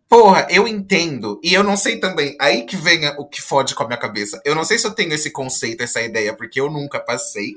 Porra, 0.09 0.47
eu 0.49 0.69
entendo. 0.69 1.41
E 1.43 1.53
eu 1.53 1.65
não 1.65 1.77
sei 1.77 1.99
também. 1.99 2.37
Aí 2.41 2.63
que 2.63 2.77
vem 2.77 3.09
o 3.19 3.25
que 3.25 3.43
fode 3.43 3.75
com 3.75 3.83
a 3.83 3.87
minha 3.87 3.99
cabeça. 3.99 4.41
Eu 4.45 4.55
não 4.55 4.65
sei 4.65 4.79
se 4.79 4.87
eu 4.87 4.93
tenho 4.93 5.13
esse 5.13 5.31
conceito, 5.31 5.83
essa 5.83 6.01
ideia, 6.01 6.33
porque 6.33 6.61
eu 6.61 6.71
nunca 6.71 7.01
passei. 7.01 7.57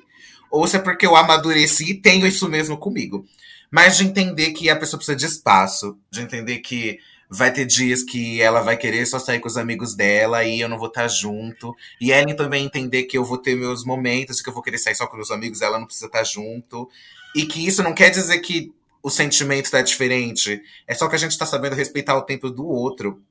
Ou 0.49 0.65
se 0.65 0.77
é 0.77 0.79
porque 0.79 1.05
eu 1.05 1.15
amadureci 1.15 1.91
e 1.91 2.01
tenho 2.01 2.25
isso 2.25 2.49
mesmo 2.49 2.77
comigo 2.77 3.25
mas 3.71 3.97
de 3.97 4.05
entender 4.05 4.51
que 4.51 4.69
a 4.69 4.75
pessoa 4.75 4.97
precisa 4.97 5.17
de 5.17 5.25
espaço, 5.25 5.97
de 6.09 6.21
entender 6.21 6.59
que 6.59 6.99
vai 7.29 7.51
ter 7.51 7.65
dias 7.65 8.03
que 8.03 8.41
ela 8.41 8.61
vai 8.61 8.77
querer 8.77 9.05
só 9.05 9.19
sair 9.19 9.39
com 9.39 9.47
os 9.47 9.57
amigos 9.57 9.95
dela 9.95 10.43
e 10.43 10.61
eu 10.61 10.69
não 10.69 10.77
vou 10.77 10.87
estar 10.87 11.07
junto. 11.07 11.75
E 11.99 12.11
Ellen 12.11 12.35
também 12.35 12.65
entender 12.65 13.03
que 13.03 13.17
eu 13.17 13.25
vou 13.25 13.37
ter 13.37 13.55
meus 13.55 13.83
momentos, 13.83 14.41
que 14.41 14.49
eu 14.49 14.53
vou 14.53 14.63
querer 14.63 14.77
sair 14.77 14.95
só 14.95 15.07
com 15.07 15.19
os 15.19 15.31
amigos, 15.31 15.61
ela 15.61 15.77
não 15.77 15.85
precisa 15.85 16.07
estar 16.07 16.23
junto. 16.23 16.89
E 17.35 17.45
que 17.45 17.65
isso 17.65 17.83
não 17.83 17.93
quer 17.93 18.09
dizer 18.09 18.39
que 18.39 18.71
o 19.03 19.09
sentimento 19.09 19.65
está 19.65 19.81
diferente. 19.81 20.61
É 20.87 20.93
só 20.93 21.07
que 21.07 21.15
a 21.15 21.19
gente 21.19 21.31
está 21.31 21.45
sabendo 21.45 21.75
respeitar 21.75 22.15
o 22.17 22.23
tempo 22.23 22.49
do 22.49 22.65
outro. 22.65 23.21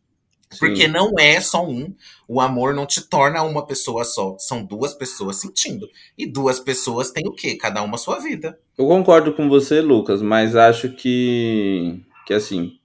Porque 0.58 0.86
não 0.86 1.12
é 1.18 1.40
só 1.40 1.66
um. 1.66 1.92
O 2.28 2.40
amor 2.40 2.72
não 2.74 2.86
te 2.86 3.02
torna 3.02 3.42
uma 3.42 3.66
pessoa 3.66 4.04
só. 4.04 4.36
São 4.38 4.64
duas 4.64 4.94
pessoas 4.94 5.36
sentindo. 5.36 5.88
E 6.16 6.26
duas 6.26 6.60
pessoas 6.60 7.10
têm 7.10 7.26
o 7.26 7.32
quê? 7.32 7.56
Cada 7.56 7.82
uma 7.82 7.96
a 7.96 7.98
sua 7.98 8.18
vida. 8.18 8.58
Eu 8.78 8.86
concordo 8.86 9.32
com 9.32 9.48
você, 9.48 9.80
Lucas, 9.80 10.22
mas 10.22 10.54
acho 10.54 10.90
que, 10.90 12.00
que 12.26 12.32
assim, 12.32 12.78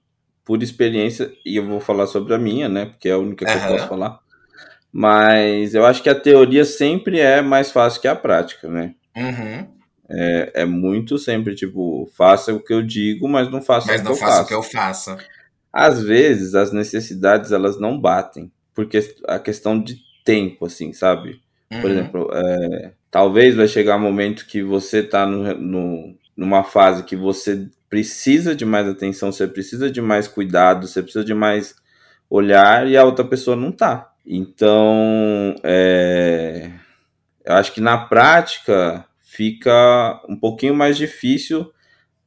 por 0.44 0.62
experiência, 0.62 1.32
e 1.46 1.56
eu 1.56 1.66
vou 1.66 1.80
falar 1.80 2.06
sobre 2.06 2.34
a 2.34 2.38
minha, 2.38 2.68
né? 2.68 2.86
Porque 2.86 3.08
é 3.08 3.12
a 3.12 3.18
única 3.18 3.44
que 3.44 3.52
uhum. 3.52 3.58
eu 3.58 3.68
posso 3.68 3.88
falar. 3.88 4.18
Mas 4.92 5.74
eu 5.74 5.86
acho 5.86 6.02
que 6.02 6.10
a 6.10 6.14
teoria 6.14 6.64
sempre 6.64 7.18
é 7.20 7.40
mais 7.40 7.70
fácil 7.70 8.00
que 8.00 8.08
a 8.08 8.16
prática, 8.16 8.68
né? 8.68 8.94
Uhum. 9.16 9.66
É, 10.10 10.62
é 10.62 10.64
muito 10.66 11.16
sempre, 11.16 11.54
tipo, 11.54 12.10
faça 12.14 12.52
o 12.52 12.62
que 12.62 12.72
eu 12.74 12.82
digo, 12.82 13.26
mas 13.26 13.50
não 13.50 13.62
faça 13.62 13.86
mas 13.86 14.00
o 14.00 14.04
que 14.04 14.10
eu 14.10 14.16
faço. 14.16 14.24
Mas 14.24 14.30
não 14.30 14.36
faça 14.36 14.42
o 14.42 14.46
que 14.46 14.54
eu 14.54 14.62
faça. 14.62 15.18
Às 15.72 16.02
vezes 16.02 16.54
as 16.54 16.72
necessidades 16.72 17.52
elas 17.52 17.80
não 17.80 17.98
batem, 17.98 18.52
porque 18.74 19.00
a 19.26 19.38
questão 19.38 19.80
de 19.82 19.98
tempo, 20.24 20.66
assim, 20.66 20.92
sabe? 20.92 21.40
Uhum. 21.70 21.80
Por 21.80 21.90
exemplo, 21.90 22.30
é, 22.32 22.92
talvez 23.10 23.54
vai 23.54 23.66
chegar 23.66 23.96
um 23.96 24.00
momento 24.00 24.46
que 24.46 24.62
você 24.62 25.02
tá 25.02 25.26
no, 25.26 25.54
no, 25.54 26.14
numa 26.36 26.62
fase 26.62 27.04
que 27.04 27.16
você 27.16 27.68
precisa 27.88 28.54
de 28.54 28.64
mais 28.64 28.88
atenção, 28.88 29.32
você 29.32 29.46
precisa 29.46 29.90
de 29.90 30.00
mais 30.00 30.28
cuidado, 30.28 30.86
você 30.86 31.02
precisa 31.02 31.24
de 31.24 31.34
mais 31.34 31.74
olhar 32.28 32.88
e 32.88 32.96
a 32.96 33.04
outra 33.04 33.24
pessoa 33.24 33.56
não 33.56 33.72
tá. 33.72 34.12
Então, 34.26 35.54
é, 35.62 36.70
eu 37.44 37.54
acho 37.54 37.72
que 37.72 37.80
na 37.80 37.98
prática 37.98 39.04
fica 39.20 40.22
um 40.28 40.36
pouquinho 40.36 40.74
mais 40.74 40.96
difícil 40.96 41.70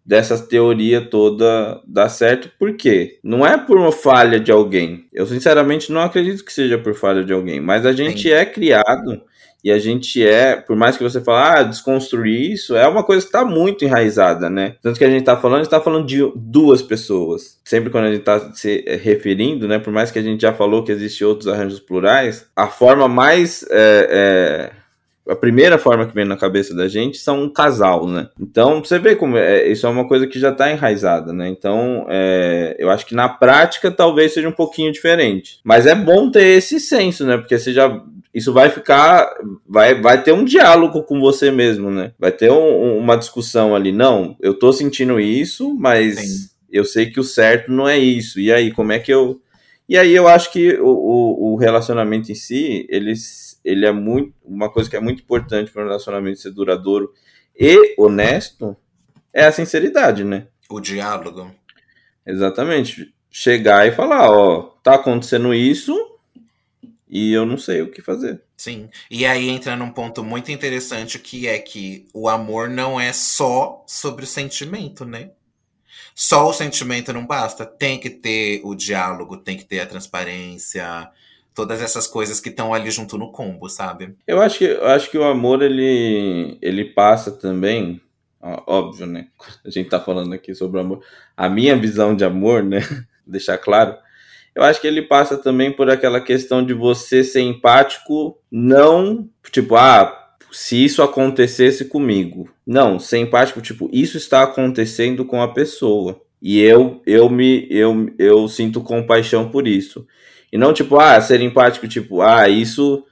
dessa 0.05 0.37
teoria 0.37 1.01
toda 1.01 1.81
dar 1.87 2.09
certo, 2.09 2.51
porque 2.59 3.17
não 3.23 3.45
é 3.45 3.57
por 3.57 3.77
uma 3.77 3.91
falha 3.91 4.39
de 4.39 4.51
alguém. 4.51 5.05
Eu 5.11 5.25
sinceramente 5.25 5.91
não 5.91 6.01
acredito 6.01 6.45
que 6.45 6.53
seja 6.53 6.77
por 6.77 6.93
falha 6.93 7.23
de 7.23 7.33
alguém, 7.33 7.59
mas 7.59 7.85
a 7.85 7.91
gente 7.91 8.23
Sim. 8.23 8.29
é 8.29 8.45
criado 8.45 9.21
e 9.65 9.71
a 9.71 9.79
gente 9.79 10.23
é, 10.23 10.55
por 10.55 10.75
mais 10.75 10.95
que 10.95 11.01
você 11.01 11.19
fale, 11.19 11.59
ah, 11.59 11.63
desconstruir 11.63 12.51
isso, 12.51 12.75
é 12.75 12.87
uma 12.87 13.01
coisa 13.01 13.23
que 13.23 13.29
está 13.29 13.43
muito 13.43 13.83
enraizada, 13.83 14.47
né? 14.47 14.75
Tanto 14.79 14.99
que 14.99 15.03
a 15.03 15.09
gente 15.09 15.21
está 15.21 15.35
falando, 15.35 15.55
a 15.55 15.63
gente 15.63 15.73
está 15.73 15.81
falando 15.81 16.05
de 16.05 16.19
duas 16.35 16.83
pessoas. 16.83 17.59
Sempre 17.65 17.89
quando 17.89 18.05
a 18.05 18.11
gente 18.11 18.19
está 18.19 18.53
se 18.53 18.85
referindo, 19.01 19.67
né? 19.67 19.79
Por 19.79 19.91
mais 19.91 20.11
que 20.11 20.19
a 20.19 20.21
gente 20.21 20.39
já 20.39 20.53
falou 20.53 20.83
que 20.83 20.91
existem 20.91 21.25
outros 21.25 21.47
arranjos 21.47 21.79
plurais, 21.79 22.45
a 22.55 22.67
forma 22.67 23.07
mais 23.07 23.65
é, 23.71 24.69
é 24.71 24.84
a 25.27 25.35
primeira 25.35 25.77
forma 25.77 26.05
que 26.05 26.13
vem 26.13 26.25
na 26.25 26.37
cabeça 26.37 26.75
da 26.75 26.87
gente 26.87 27.17
são 27.17 27.41
um 27.41 27.49
casal, 27.49 28.07
né? 28.07 28.29
Então, 28.39 28.83
você 28.83 28.99
vê 28.99 29.15
como 29.15 29.37
é, 29.37 29.67
isso 29.67 29.87
é 29.87 29.89
uma 29.89 30.07
coisa 30.07 30.27
que 30.27 30.39
já 30.39 30.51
está 30.51 30.71
enraizada, 30.71 31.33
né? 31.33 31.49
Então, 31.49 32.05
é, 32.09 32.75
eu 32.77 32.89
acho 32.91 33.05
que 33.05 33.15
na 33.15 33.27
prática 33.27 33.89
talvez 33.89 34.33
seja 34.33 34.47
um 34.47 34.53
pouquinho 34.53 34.91
diferente. 34.91 35.59
Mas 35.63 35.87
é 35.87 35.95
bom 35.95 36.29
ter 36.29 36.45
esse 36.45 36.79
senso, 36.79 37.25
né? 37.25 37.37
Porque 37.37 37.57
você 37.57 37.73
já. 37.73 38.01
Isso 38.33 38.53
vai 38.53 38.69
ficar. 38.69 39.27
Vai, 39.67 39.99
vai 39.99 40.21
ter 40.21 40.31
um 40.31 40.45
diálogo 40.45 41.01
com 41.03 41.19
você 41.19 41.49
mesmo, 41.49 41.89
né? 41.89 42.11
Vai 42.19 42.31
ter 42.31 42.51
um, 42.51 42.97
uma 42.97 43.17
discussão 43.17 43.75
ali. 43.75 43.91
Não, 43.91 44.35
eu 44.39 44.53
tô 44.53 44.71
sentindo 44.71 45.19
isso, 45.19 45.73
mas 45.73 46.19
Sim. 46.19 46.49
eu 46.71 46.85
sei 46.85 47.07
que 47.07 47.19
o 47.19 47.23
certo 47.23 47.71
não 47.71 47.87
é 47.87 47.97
isso. 47.97 48.39
E 48.39 48.53
aí, 48.53 48.71
como 48.71 48.91
é 48.91 48.99
que 48.99 49.11
eu. 49.11 49.41
E 49.89 49.97
aí 49.97 50.15
eu 50.15 50.27
acho 50.27 50.51
que 50.51 50.73
o, 50.79 50.87
o, 50.87 51.53
o 51.53 51.55
relacionamento 51.55 52.31
em 52.31 52.35
si, 52.35 52.87
eles 52.89 53.54
ele 53.65 53.85
é 53.85 53.91
muito 53.91 54.33
uma 54.43 54.71
coisa 54.71 54.89
que 54.89 54.95
é 54.95 54.99
muito 54.99 55.23
importante 55.23 55.71
para 55.71 55.83
um 55.83 55.87
relacionamento 55.87 56.39
ser 56.39 56.51
duradouro 56.51 57.11
e 57.57 57.95
honesto 57.97 58.77
é 59.33 59.45
a 59.45 59.51
sinceridade, 59.51 60.23
né? 60.23 60.47
O 60.69 60.79
diálogo. 60.79 61.53
Exatamente. 62.25 63.13
Chegar 63.29 63.85
e 63.87 63.91
falar, 63.91 64.29
ó, 64.31 64.61
tá 64.81 64.95
acontecendo 64.95 65.53
isso 65.53 65.93
e 67.09 67.33
eu 67.33 67.45
não 67.45 67.57
sei 67.57 67.81
o 67.81 67.91
que 67.91 68.01
fazer. 68.01 68.41
Sim. 68.55 68.89
E 69.09 69.25
aí 69.25 69.49
entra 69.49 69.75
num 69.75 69.91
ponto 69.91 70.23
muito 70.23 70.51
interessante 70.51 71.19
que 71.19 71.47
é 71.47 71.57
que 71.59 72.07
o 72.13 72.29
amor 72.29 72.69
não 72.69 72.99
é 72.99 73.11
só 73.11 73.83
sobre 73.87 74.23
o 74.23 74.27
sentimento, 74.27 75.03
né? 75.03 75.31
Só 76.13 76.49
o 76.49 76.53
sentimento 76.53 77.11
não 77.11 77.25
basta. 77.25 77.65
Tem 77.65 77.99
que 77.99 78.09
ter 78.09 78.61
o 78.63 78.73
diálogo, 78.73 79.37
tem 79.37 79.57
que 79.57 79.65
ter 79.65 79.81
a 79.81 79.85
transparência, 79.85 81.11
todas 81.55 81.81
essas 81.81 82.05
coisas 82.05 82.41
que 82.41 82.49
estão 82.49 82.73
ali 82.73 82.91
junto 82.91 83.17
no 83.17 83.31
combo, 83.31 83.69
sabe? 83.69 84.15
Eu 84.27 84.41
acho 84.41 84.59
que, 84.59 84.65
eu 84.65 84.87
acho 84.87 85.09
que 85.09 85.17
o 85.17 85.23
amor 85.23 85.61
ele, 85.63 86.57
ele 86.61 86.85
passa 86.85 87.31
também, 87.31 88.01
óbvio, 88.41 89.07
né? 89.07 89.27
A 89.65 89.69
gente 89.69 89.89
tá 89.89 89.99
falando 89.99 90.33
aqui 90.33 90.53
sobre 90.53 90.81
amor. 90.81 91.01
A 91.35 91.49
minha 91.49 91.75
visão 91.75 92.13
de 92.13 92.25
amor, 92.25 92.61
né? 92.61 92.81
Deixar 93.25 93.57
claro. 93.57 93.95
Eu 94.53 94.63
acho 94.63 94.79
que 94.79 94.87
ele 94.87 95.01
passa 95.01 95.37
também 95.37 95.71
por 95.71 95.89
aquela 95.89 96.21
questão 96.21 96.63
de 96.63 96.73
você 96.73 97.23
ser 97.23 97.41
empático, 97.41 98.37
não 98.51 99.27
tipo, 99.51 99.75
ah, 99.75 100.25
se 100.51 100.83
isso 100.83 101.01
acontecesse 101.01 101.85
comigo. 101.85 102.49
Não, 102.65 102.99
ser 102.99 103.17
empático, 103.17 103.61
tipo, 103.61 103.89
isso 103.91 104.17
está 104.17 104.43
acontecendo 104.43 105.25
com 105.25 105.41
a 105.41 105.53
pessoa. 105.53 106.21
E 106.41 106.61
eu 106.61 107.01
eu 107.05 107.29
me 107.29 107.67
eu, 107.69 108.13
eu 108.19 108.47
sinto 108.47 108.81
compaixão 108.81 109.49
por 109.49 109.67
isso. 109.67 110.05
E 110.55 110.57
não 110.57 110.71
tipo, 110.71 110.97
ah, 110.97 111.19
ser 111.19 111.41
empático, 111.41 111.85
tipo, 111.85 112.21
ah, 112.21 112.47
isso 112.47 113.03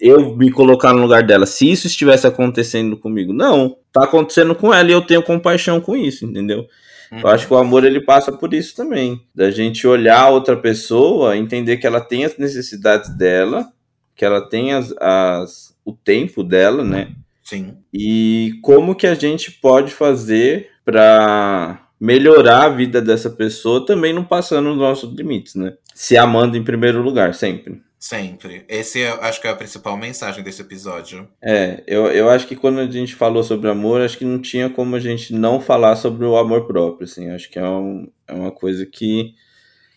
eu 0.00 0.36
me 0.36 0.48
colocar 0.48 0.92
no 0.92 1.02
lugar 1.02 1.24
dela. 1.24 1.44
Se 1.44 1.68
isso 1.68 1.88
estivesse 1.88 2.24
acontecendo 2.24 2.96
comigo, 2.96 3.32
não, 3.32 3.76
tá 3.92 4.04
acontecendo 4.04 4.54
com 4.54 4.72
ela 4.72 4.88
e 4.88 4.92
eu 4.92 5.02
tenho 5.02 5.20
compaixão 5.20 5.80
com 5.80 5.96
isso, 5.96 6.24
entendeu? 6.24 6.68
Uhum. 7.10 7.18
Eu 7.18 7.26
acho 7.26 7.48
que 7.48 7.52
o 7.52 7.56
amor 7.56 7.84
ele 7.84 8.00
passa 8.00 8.30
por 8.30 8.54
isso 8.54 8.76
também, 8.76 9.20
da 9.34 9.50
gente 9.50 9.84
olhar 9.88 10.28
outra 10.28 10.56
pessoa, 10.56 11.36
entender 11.36 11.78
que 11.78 11.86
ela 11.88 12.00
tem 12.00 12.24
as 12.24 12.38
necessidades 12.38 13.10
dela, 13.16 13.66
que 14.14 14.24
ela 14.24 14.48
tem 14.48 14.72
as, 14.72 14.94
as 15.00 15.74
o 15.84 15.92
tempo 15.92 16.44
dela, 16.44 16.84
né? 16.84 17.08
Sim. 17.42 17.76
E 17.92 18.52
como 18.62 18.94
que 18.94 19.08
a 19.08 19.16
gente 19.16 19.50
pode 19.50 19.92
fazer 19.92 20.70
para 20.84 21.88
melhorar 22.00 22.66
a 22.66 22.68
vida 22.68 23.02
dessa 23.02 23.30
pessoa 23.30 23.84
também 23.84 24.12
não 24.12 24.22
passando 24.22 24.70
os 24.70 24.76
nossos 24.76 25.12
limites, 25.12 25.56
né? 25.56 25.72
Se 25.94 26.16
amando 26.16 26.56
em 26.56 26.64
primeiro 26.64 27.00
lugar, 27.00 27.32
sempre. 27.34 27.80
Sempre. 27.98 28.66
Esse 28.68 29.02
é, 29.02 29.08
acho 29.22 29.40
que 29.40 29.46
é 29.46 29.50
a 29.50 29.56
principal 29.56 29.96
mensagem 29.96 30.44
desse 30.44 30.60
episódio. 30.60 31.26
É, 31.42 31.82
eu, 31.86 32.08
eu 32.08 32.28
acho 32.28 32.46
que 32.46 32.54
quando 32.54 32.78
a 32.78 32.86
gente 32.86 33.14
falou 33.14 33.42
sobre 33.42 33.70
amor, 33.70 34.02
acho 34.02 34.18
que 34.18 34.26
não 34.26 34.38
tinha 34.38 34.68
como 34.68 34.94
a 34.94 35.00
gente 35.00 35.32
não 35.32 35.58
falar 35.58 35.96
sobre 35.96 36.26
o 36.26 36.36
amor 36.36 36.66
próprio, 36.66 37.06
assim. 37.06 37.30
Acho 37.30 37.48
que 37.48 37.58
é, 37.58 37.66
um, 37.66 38.06
é 38.28 38.34
uma 38.34 38.50
coisa 38.50 38.84
que 38.84 39.32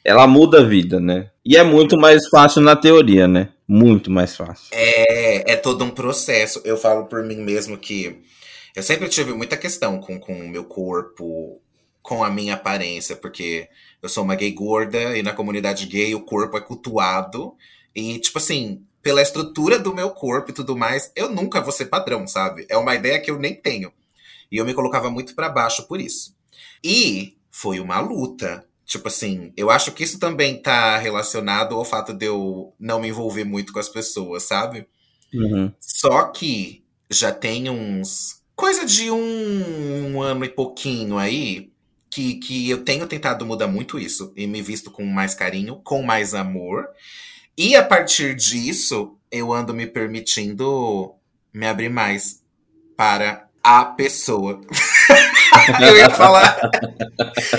ela 0.06 0.26
muda 0.26 0.62
a 0.62 0.64
vida, 0.64 1.02
né? 1.02 1.32
E 1.44 1.58
é 1.58 1.64
muito 1.64 1.98
mais 1.98 2.30
fácil 2.30 2.62
na 2.62 2.78
teoria, 2.78 3.28
né? 3.28 3.50
Muito 3.68 4.10
mais 4.10 4.38
fácil. 4.38 4.70
É, 4.72 5.52
é 5.52 5.56
todo 5.58 5.84
um 5.84 5.90
processo. 5.90 6.62
Eu 6.64 6.78
falo 6.78 7.08
por 7.08 7.22
mim 7.26 7.42
mesmo 7.42 7.78
que 7.78 8.22
eu 8.74 8.84
sempre 8.84 9.10
tive 9.10 9.34
muita 9.34 9.58
questão 9.58 10.00
com, 10.00 10.18
com 10.18 10.34
o 10.34 10.48
meu 10.48 10.64
corpo, 10.64 11.60
com 12.02 12.24
a 12.24 12.30
minha 12.30 12.54
aparência, 12.54 13.18
porque 13.18 13.68
eu 14.02 14.10
sou 14.10 14.24
uma 14.24 14.36
gay 14.36 14.52
gorda 14.52 15.18
e 15.18 15.24
na 15.24 15.34
comunidade 15.34 15.86
gay 15.86 16.14
o 16.14 16.22
corpo 16.22 16.58
é 16.58 16.62
cultuado. 16.62 17.56
E, 17.96 18.20
tipo 18.20 18.38
assim, 18.38 18.84
pela 19.02 19.22
estrutura 19.22 19.80
do 19.80 19.94
meu 19.94 20.12
corpo 20.12 20.52
e 20.52 20.54
tudo 20.54 20.76
mais, 20.76 21.12
eu 21.16 21.30
nunca 21.30 21.62
vou 21.62 21.72
ser 21.72 21.86
padrão, 21.86 22.28
sabe? 22.28 22.66
É 22.70 22.78
uma 22.78 22.94
ideia 22.96 23.20
que 23.20 23.32
eu 23.32 23.40
nem 23.40 23.56
tenho. 23.56 23.92
E 24.52 24.58
eu 24.58 24.66
me 24.66 24.74
colocava 24.74 25.10
muito 25.10 25.34
para 25.36 25.50
baixo 25.50 25.88
por 25.88 26.00
isso. 26.00 26.36
E 26.84 27.38
foi 27.52 27.80
uma 27.80 28.00
luta. 28.00 28.66
Tipo 28.86 29.08
assim, 29.10 29.52
eu 29.58 29.70
acho 29.70 29.92
que 29.92 30.04
isso 30.04 30.20
também 30.20 30.62
tá 30.62 30.98
relacionado 30.98 31.76
ao 31.76 31.84
fato 31.84 32.14
de 32.14 32.26
eu 32.26 32.74
não 32.80 33.02
me 33.02 33.10
envolver 33.10 33.44
muito 33.44 33.74
com 33.74 33.80
as 33.80 33.90
pessoas, 33.90 34.44
sabe? 34.44 34.88
Uhum. 35.34 35.72
Só 35.80 36.26
que 36.26 36.84
já 37.10 37.32
tem 37.32 37.70
uns. 37.70 38.42
Coisa 38.56 38.86
de 38.86 39.12
um, 39.12 40.16
um 40.16 40.22
ano 40.22 40.44
e 40.46 40.50
pouquinho 40.50 41.18
aí, 41.18 41.72
que, 42.18 42.34
que 42.36 42.68
eu 42.68 42.84
tenho 42.84 43.06
tentado 43.06 43.46
mudar 43.46 43.68
muito 43.68 44.00
isso 44.00 44.34
e 44.36 44.48
me 44.48 44.60
visto 44.60 44.90
com 44.90 45.06
mais 45.06 45.36
carinho, 45.36 45.76
com 45.84 46.02
mais 46.02 46.34
amor. 46.34 46.88
E 47.56 47.76
a 47.76 47.84
partir 47.84 48.34
disso, 48.34 49.16
eu 49.32 49.54
ando 49.54 49.72
me 49.72 49.86
permitindo 49.86 51.14
me 51.54 51.68
abrir 51.68 51.90
mais 51.90 52.42
para 52.96 53.48
a 53.64 53.86
pessoa. 53.86 54.60
eu 55.80 55.96
ia 55.96 56.10
falar. 56.10 56.60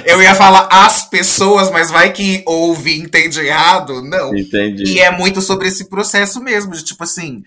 Eu 0.04 0.20
ia 0.20 0.34
falar 0.34 0.66
as 0.72 1.04
pessoas, 1.08 1.70
mas 1.70 1.88
vai 1.88 2.12
que 2.12 2.42
ouve 2.44 2.90
e 2.90 2.98
entende 2.98 3.38
errado. 3.38 4.02
Não. 4.02 4.36
Entendi. 4.36 4.92
E 4.92 4.98
é 4.98 5.10
muito 5.12 5.40
sobre 5.40 5.68
esse 5.68 5.88
processo 5.88 6.42
mesmo, 6.42 6.72
de 6.72 6.82
tipo 6.82 7.04
assim. 7.04 7.44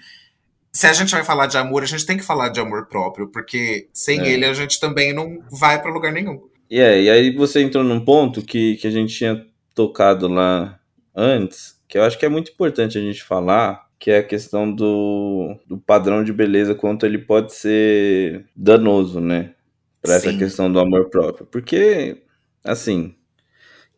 Se 0.71 0.87
a 0.87 0.93
gente 0.93 1.11
vai 1.11 1.25
falar 1.25 1.47
de 1.47 1.57
amor, 1.57 1.83
a 1.83 1.87
gente 1.87 2.05
tem 2.05 2.15
que 2.15 2.23
falar 2.23 2.47
de 2.47 2.61
amor 2.61 2.85
próprio, 2.85 3.27
porque 3.27 3.89
sem 3.93 4.21
é. 4.21 4.29
ele 4.29 4.45
a 4.45 4.53
gente 4.53 4.79
também 4.79 5.11
não 5.11 5.43
vai 5.51 5.81
para 5.81 5.91
lugar 5.91 6.13
nenhum. 6.13 6.49
E, 6.71 6.79
é, 6.79 7.03
e 7.03 7.09
aí 7.09 7.35
você 7.35 7.61
entrou 7.61 7.83
num 7.83 7.99
ponto 7.99 8.41
que, 8.41 8.77
que 8.77 8.87
a 8.87 8.91
gente 8.91 9.13
tinha 9.13 9.45
tocado 9.75 10.29
lá 10.29 10.79
antes, 11.13 11.77
que 11.85 11.97
eu 11.97 12.03
acho 12.03 12.17
que 12.17 12.25
é 12.25 12.29
muito 12.29 12.49
importante 12.49 12.97
a 12.97 13.01
gente 13.01 13.21
falar, 13.21 13.89
que 13.99 14.09
é 14.09 14.19
a 14.19 14.23
questão 14.23 14.73
do, 14.73 15.57
do 15.67 15.77
padrão 15.77 16.23
de 16.23 16.31
beleza, 16.31 16.73
quanto 16.73 17.05
ele 17.05 17.17
pode 17.17 17.53
ser 17.53 18.45
danoso, 18.55 19.19
né? 19.19 19.53
Para 20.01 20.13
essa 20.15 20.33
questão 20.33 20.71
do 20.71 20.79
amor 20.79 21.09
próprio. 21.09 21.45
Porque, 21.45 22.23
assim, 22.63 23.15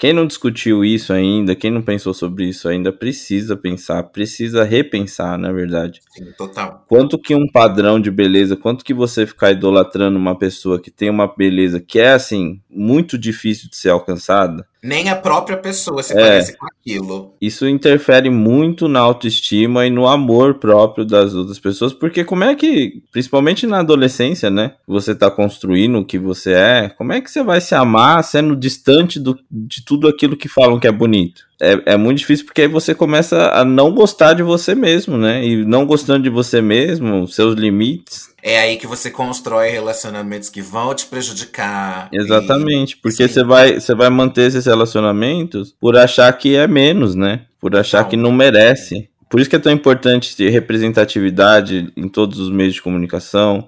quem 0.04 0.12
não 0.12 0.28
discutiu 0.28 0.84
isso 0.84 1.14
ainda, 1.14 1.56
quem 1.56 1.72
não 1.72 1.82
pensou 1.82 2.14
sobre 2.14 2.43
isso 2.49 2.68
ainda, 2.68 2.91
precisa 2.91 3.56
pensar, 3.56 4.04
precisa 4.04 4.62
repensar, 4.66 5.38
na 5.38 5.49
verdade. 5.49 6.01
Sim, 6.10 6.26
total. 6.38 6.84
Quanto 6.89 7.18
que 7.18 7.34
um 7.34 7.47
padrão 7.49 8.01
de 8.01 8.12
beleza, 8.12 8.58
quanto 8.58 8.84
que 8.84 8.93
você 8.93 9.26
ficar 9.26 9.51
idolatrando 9.51 10.18
uma 10.18 10.38
pessoa 10.38 10.78
que 10.78 10.91
tem 10.91 11.10
uma 11.10 11.34
beleza 11.34 11.80
que 11.80 11.99
é, 11.99 12.12
assim, 12.12 12.60
muito 12.70 13.18
difícil 13.18 13.70
de 13.70 13.78
ser 13.78 13.91
alcançada, 13.91 14.68
nem 14.84 15.10
a 15.10 15.16
própria 15.16 15.56
pessoa 15.56 16.04
se 16.04 16.12
é, 16.12 16.16
parece 16.16 16.58
com 16.58 16.66
aquilo. 16.66 17.34
Isso 17.40 17.66
interfere 17.68 18.30
muito 18.30 18.90
na 18.90 19.00
autoestima 19.00 19.86
e 19.86 19.90
no 19.90 20.06
amor 20.06 20.56
próprio 20.56 21.06
das 21.06 21.34
outras 21.34 21.58
pessoas, 21.58 21.94
porque 21.94 22.26
como 22.26 22.44
é 22.44 22.54
que, 22.54 23.02
principalmente 23.12 23.66
na 23.66 23.80
adolescência, 23.80 24.50
né, 24.50 24.74
você 24.86 25.16
tá 25.16 25.32
construindo 25.32 26.00
o 26.00 26.06
que 26.06 26.20
você 26.20 26.54
é, 26.54 26.90
como 26.90 27.14
é 27.14 27.22
que 27.22 27.32
você 27.32 27.42
vai 27.42 27.62
se 27.62 27.74
amar 27.74 28.22
sendo 28.24 28.56
distante 28.56 29.20
do, 29.20 29.40
de 29.50 29.84
tudo 29.86 30.08
aquilo 30.08 30.36
que 30.36 30.50
falam 30.50 30.80
que 30.80 30.88
é 30.88 30.92
bonito? 30.92 31.46
É, 31.64 31.93
é 31.93 31.97
muito 31.97 32.20
difícil 32.20 32.45
porque 32.45 32.64
aí 32.64 32.68
você 32.68 32.93
começa 32.93 33.49
a 33.51 33.64
não 33.64 33.91
gostar 33.91 34.34
de 34.34 34.43
você 34.43 34.76
mesmo, 34.76 35.18
né? 35.18 35.45
E 35.45 35.66
não 35.66 35.86
gostando 35.86 36.24
de 36.24 36.30
você 36.30 36.61
mesmo, 36.61 37.28
seus 37.28 37.55
limites. 37.55 38.34
É 38.41 38.59
aí 38.59 38.76
que 38.76 38.86
você 38.86 39.09
constrói 39.09 39.70
relacionamentos 39.70 40.49
que 40.49 40.61
vão 40.61 40.93
te 40.93 41.05
prejudicar. 41.05 42.09
Exatamente, 42.11 42.95
e... 42.95 42.97
porque 42.97 43.26
você 43.26 43.43
vai, 43.43 43.80
você 43.80 43.95
vai 43.95 44.09
manter 44.09 44.47
esses 44.47 44.66
relacionamentos 44.66 45.74
por 45.80 45.95
achar 45.95 46.32
que 46.34 46.55
é 46.55 46.68
menos, 46.68 47.16
né? 47.16 47.45
Por 47.59 47.76
achar 47.76 48.03
não. 48.03 48.09
que 48.09 48.18
não 48.18 48.32
merece. 48.34 49.09
Por 49.30 49.39
isso 49.39 49.49
que 49.49 49.55
é 49.55 49.59
tão 49.59 49.72
importante 49.72 50.36
ter 50.36 50.49
representatividade 50.49 51.91
em 51.95 52.09
todos 52.09 52.38
os 52.39 52.51
meios 52.51 52.74
de 52.74 52.82
comunicação. 52.82 53.68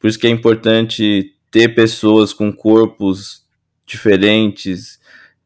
Por 0.00 0.08
isso 0.08 0.18
que 0.18 0.26
é 0.26 0.30
importante 0.30 1.32
ter 1.50 1.74
pessoas 1.74 2.32
com 2.32 2.52
corpos 2.52 3.42
diferentes, 3.86 4.97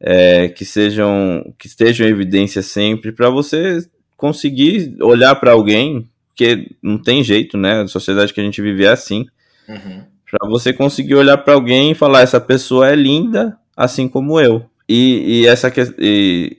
é, 0.03 0.49
que 0.49 0.65
sejam 0.65 1.53
que 1.57 1.67
estejam 1.67 2.05
em 2.05 2.09
evidência 2.09 2.61
sempre, 2.61 3.13
para 3.13 3.29
você 3.29 3.79
conseguir 4.17 4.97
olhar 5.01 5.33
para 5.35 5.53
alguém, 5.53 6.09
que 6.35 6.75
não 6.81 6.97
tem 6.97 7.23
jeito, 7.23 7.57
né? 7.57 7.81
A 7.81 7.87
sociedade 7.87 8.33
que 8.33 8.41
a 8.41 8.43
gente 8.43 8.61
vive 8.61 8.83
é 8.83 8.89
assim. 8.89 9.25
Uhum. 9.67 10.03
Para 10.29 10.49
você 10.49 10.73
conseguir 10.73 11.15
olhar 11.15 11.37
para 11.37 11.53
alguém 11.53 11.91
e 11.91 11.95
falar: 11.95 12.21
essa 12.21 12.41
pessoa 12.41 12.89
é 12.89 12.95
linda, 12.95 13.57
assim 13.77 14.09
como 14.09 14.39
eu. 14.39 14.65
E, 14.89 15.41
e 15.41 15.47
essa 15.47 15.71
e, 15.97 16.57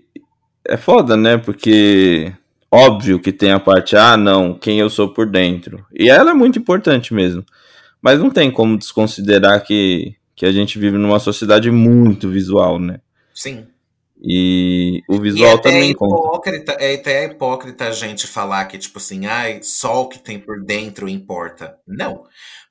é 0.67 0.79
foda, 0.79 1.15
né? 1.15 1.37
Porque 1.37 2.33
óbvio 2.71 3.21
que 3.21 3.31
tem 3.31 3.53
a 3.53 3.61
parte, 3.61 3.95
ah, 3.95 4.17
não, 4.17 4.55
quem 4.55 4.79
eu 4.79 4.89
sou 4.89 5.13
por 5.13 5.27
dentro. 5.27 5.85
E 5.93 6.09
ela 6.09 6.31
é 6.31 6.35
muito 6.35 6.59
importante 6.59 7.13
mesmo. 7.13 7.45
Mas 8.01 8.19
não 8.19 8.31
tem 8.31 8.51
como 8.51 8.79
desconsiderar 8.79 9.63
que, 9.65 10.15
que 10.35 10.47
a 10.47 10.53
gente 10.53 10.79
vive 10.79 10.97
numa 10.97 11.19
sociedade 11.19 11.71
muito 11.71 12.29
visual, 12.29 12.79
né? 12.79 13.01
Sim. 13.35 13.67
E 14.23 15.03
o 15.09 15.21
visual 15.21 15.57
e 15.57 15.61
também 15.61 15.83
é 15.83 15.91
hipócrita, 15.91 16.73
conta. 16.73 16.85
É 16.85 16.95
até 16.95 17.25
hipócrita 17.25 17.89
a 17.89 17.91
gente 17.91 18.27
falar 18.27 18.65
que, 18.67 18.79
tipo 18.79 18.99
assim, 18.99 19.27
ai, 19.27 19.61
só 19.63 20.03
o 20.03 20.09
que 20.09 20.19
tem 20.19 20.39
por 20.39 20.63
dentro 20.65 21.09
importa. 21.09 21.77
Não. 21.87 22.25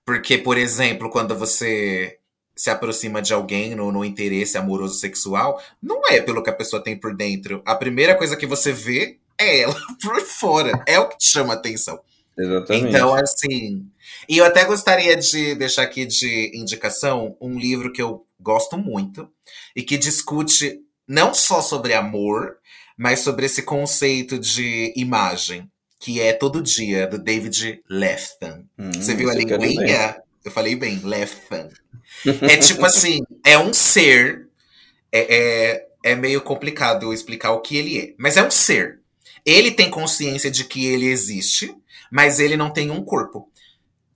Porque, 0.05 0.37
por 0.37 0.57
exemplo, 0.57 1.09
quando 1.09 1.35
você 1.35 2.17
se 2.55 2.69
aproxima 2.69 3.21
de 3.21 3.33
alguém 3.33 3.75
no, 3.75 3.91
no 3.91 4.05
interesse 4.05 4.57
amoroso 4.57 4.99
sexual, 4.99 5.61
não 5.81 6.01
é 6.09 6.21
pelo 6.21 6.41
que 6.41 6.49
a 6.49 6.55
pessoa 6.55 6.83
tem 6.83 6.97
por 6.97 7.15
dentro. 7.15 7.61
A 7.65 7.75
primeira 7.75 8.15
coisa 8.15 8.37
que 8.37 8.45
você 8.45 8.71
vê 8.71 9.19
é 9.37 9.61
ela 9.61 9.75
por 10.01 10.21
fora. 10.21 10.83
É 10.87 10.99
o 10.99 11.09
que 11.09 11.17
te 11.17 11.29
chama 11.29 11.53
atenção. 11.53 11.99
Exatamente. 12.37 12.87
Então, 12.87 13.13
assim, 13.13 13.85
e 14.27 14.37
eu 14.37 14.45
até 14.45 14.65
gostaria 14.65 15.15
de 15.15 15.55
deixar 15.55 15.83
aqui 15.83 16.05
de 16.05 16.51
indicação 16.55 17.37
um 17.39 17.59
livro 17.59 17.91
que 17.91 18.01
eu 18.01 18.25
gosto 18.39 18.77
muito 18.77 19.29
e 19.75 19.83
que 19.83 19.97
discute 19.97 20.79
não 21.07 21.33
só 21.33 21.61
sobre 21.61 21.93
amor, 21.93 22.57
mas 22.97 23.19
sobre 23.19 23.45
esse 23.45 23.63
conceito 23.63 24.37
de 24.39 24.93
imagem, 24.95 25.69
que 25.99 26.21
é 26.21 26.33
Todo 26.33 26.61
Dia, 26.61 27.07
do 27.07 27.17
David 27.17 27.81
Lefton. 27.89 28.65
Hum, 28.77 28.91
Você 28.93 29.15
viu 29.15 29.29
a 29.29 29.33
linguinha? 29.33 30.17
Eu 30.43 30.51
falei 30.51 30.75
bem, 30.75 30.99
Lefton. 31.03 31.69
é 32.41 32.57
tipo 32.57 32.85
assim, 32.85 33.21
é 33.45 33.57
um 33.57 33.73
ser. 33.73 34.47
É, 35.11 35.35
é, 35.35 35.87
é 36.11 36.15
meio 36.15 36.41
complicado 36.41 37.03
eu 37.03 37.13
explicar 37.13 37.51
o 37.51 37.61
que 37.61 37.77
ele 37.77 37.99
é, 37.99 38.13
mas 38.17 38.35
é 38.35 38.43
um 38.43 38.51
ser. 38.51 38.99
Ele 39.45 39.71
tem 39.71 39.89
consciência 39.89 40.49
de 40.49 40.63
que 40.63 40.85
ele 40.85 41.05
existe, 41.05 41.75
mas 42.11 42.39
ele 42.39 42.57
não 42.57 42.71
tem 42.71 42.91
um 42.91 43.03
corpo 43.03 43.49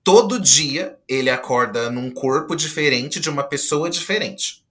todo 0.07 0.39
dia 0.39 0.97
ele 1.05 1.29
acorda 1.29 1.89
num 1.89 2.09
corpo 2.09 2.55
diferente 2.55 3.19
de 3.19 3.29
uma 3.29 3.43
pessoa 3.43 3.89
diferente. 3.89 4.63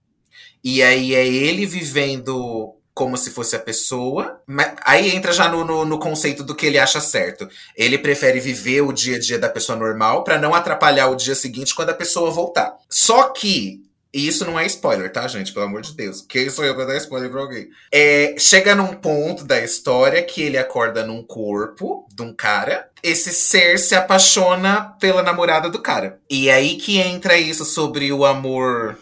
E 0.69 0.83
aí 0.83 1.15
é 1.15 1.25
ele 1.25 1.65
vivendo 1.65 2.75
como 2.93 3.15
se 3.15 3.31
fosse 3.31 3.55
a 3.55 3.59
pessoa. 3.59 4.41
Aí 4.83 5.15
entra 5.15 5.31
já 5.31 5.47
no, 5.47 5.63
no, 5.63 5.85
no, 5.85 5.97
conceito 5.97 6.43
do 6.43 6.53
que 6.53 6.65
ele 6.65 6.77
acha 6.77 6.99
certo. 6.99 7.47
Ele 7.73 7.97
prefere 7.97 8.41
viver 8.41 8.81
o 8.81 8.91
dia 8.91 9.15
a 9.15 9.19
dia 9.19 9.39
da 9.39 9.47
pessoa 9.47 9.77
normal 9.77 10.25
para 10.25 10.37
não 10.37 10.53
atrapalhar 10.53 11.07
o 11.07 11.15
dia 11.15 11.35
seguinte 11.35 11.73
quando 11.73 11.91
a 11.91 11.93
pessoa 11.93 12.31
voltar. 12.31 12.75
Só 12.89 13.29
que 13.29 13.81
e 14.13 14.27
isso 14.27 14.43
não 14.43 14.59
é 14.59 14.65
spoiler, 14.65 15.09
tá, 15.09 15.25
gente? 15.25 15.53
Pelo 15.53 15.67
amor 15.67 15.81
de 15.81 15.93
Deus. 15.93 16.25
Quem 16.27 16.49
sou 16.49 16.65
eu 16.65 16.75
pra 16.75 16.83
dar 16.83 16.97
spoiler 16.97 17.29
pra 17.29 17.39
alguém? 17.39 17.69
É, 17.89 18.35
chega 18.37 18.75
num 18.75 18.93
ponto 18.93 19.45
da 19.45 19.61
história 19.61 20.21
que 20.21 20.41
ele 20.41 20.57
acorda 20.57 21.05
num 21.05 21.23
corpo 21.23 22.05
de 22.13 22.23
um 22.23 22.33
cara. 22.33 22.89
Esse 23.01 23.31
ser 23.31 23.79
se 23.79 23.95
apaixona 23.95 24.95
pela 24.99 25.23
namorada 25.23 25.69
do 25.69 25.81
cara. 25.81 26.19
E 26.29 26.49
aí 26.49 26.75
que 26.75 26.97
entra 26.97 27.37
isso 27.37 27.63
sobre 27.63 28.11
o 28.11 28.25
amor. 28.25 28.97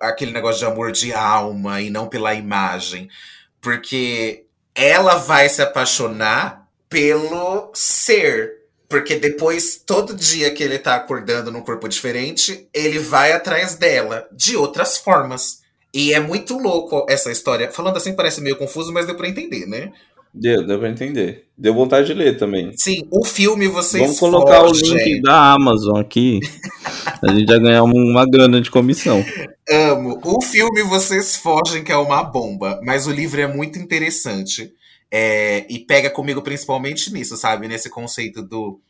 Aquele 0.00 0.32
negócio 0.32 0.58
de 0.60 0.66
amor 0.66 0.92
de 0.92 1.12
alma 1.12 1.80
e 1.80 1.90
não 1.90 2.08
pela 2.08 2.34
imagem. 2.34 3.08
Porque 3.60 4.44
ela 4.74 5.16
vai 5.16 5.48
se 5.48 5.62
apaixonar 5.62 6.66
pelo 6.88 7.70
ser 7.74 8.60
porque 8.90 9.14
depois, 9.14 9.76
todo 9.86 10.16
dia 10.16 10.52
que 10.52 10.64
ele 10.64 10.76
tá 10.76 10.96
acordando 10.96 11.52
num 11.52 11.60
corpo 11.60 11.88
diferente, 11.88 12.68
ele 12.74 12.98
vai 12.98 13.30
atrás 13.30 13.76
dela, 13.76 14.26
de 14.32 14.56
outras 14.56 14.98
formas. 14.98 15.60
E 15.94 16.12
é 16.12 16.18
muito 16.18 16.58
louco 16.58 17.06
essa 17.08 17.30
história. 17.30 17.70
Falando 17.70 17.96
assim 17.96 18.16
parece 18.16 18.40
meio 18.40 18.56
confuso, 18.56 18.92
mas 18.92 19.06
deu 19.06 19.14
pra 19.14 19.28
entender, 19.28 19.64
né? 19.66 19.92
Deu, 20.32 20.64
deu 20.64 20.78
pra 20.78 20.88
entender. 20.88 21.48
Deu 21.58 21.74
vontade 21.74 22.06
de 22.06 22.14
ler 22.14 22.38
também. 22.38 22.72
Sim, 22.76 23.06
o 23.10 23.24
filme 23.24 23.66
vocês 23.66 24.02
Vamos 24.02 24.18
colocar 24.18 24.60
fogem. 24.60 24.90
o 24.90 24.94
link 24.94 25.22
da 25.22 25.52
Amazon 25.52 25.98
aqui. 25.98 26.40
a 27.20 27.32
gente 27.32 27.46
vai 27.46 27.58
ganhar 27.58 27.82
uma 27.82 28.24
grana 28.24 28.60
de 28.60 28.70
comissão. 28.70 29.24
Amo. 29.68 30.20
O 30.24 30.40
filme 30.40 30.82
vocês 30.84 31.36
fogem, 31.36 31.82
que 31.82 31.90
é 31.90 31.96
uma 31.96 32.22
bomba. 32.22 32.80
Mas 32.84 33.06
o 33.06 33.12
livro 33.12 33.40
é 33.40 33.46
muito 33.46 33.78
interessante. 33.78 34.72
É, 35.10 35.66
e 35.68 35.80
pega 35.80 36.08
comigo 36.08 36.40
principalmente 36.40 37.12
nisso, 37.12 37.36
sabe? 37.36 37.66
Nesse 37.66 37.90
conceito 37.90 38.40
do 38.42 38.80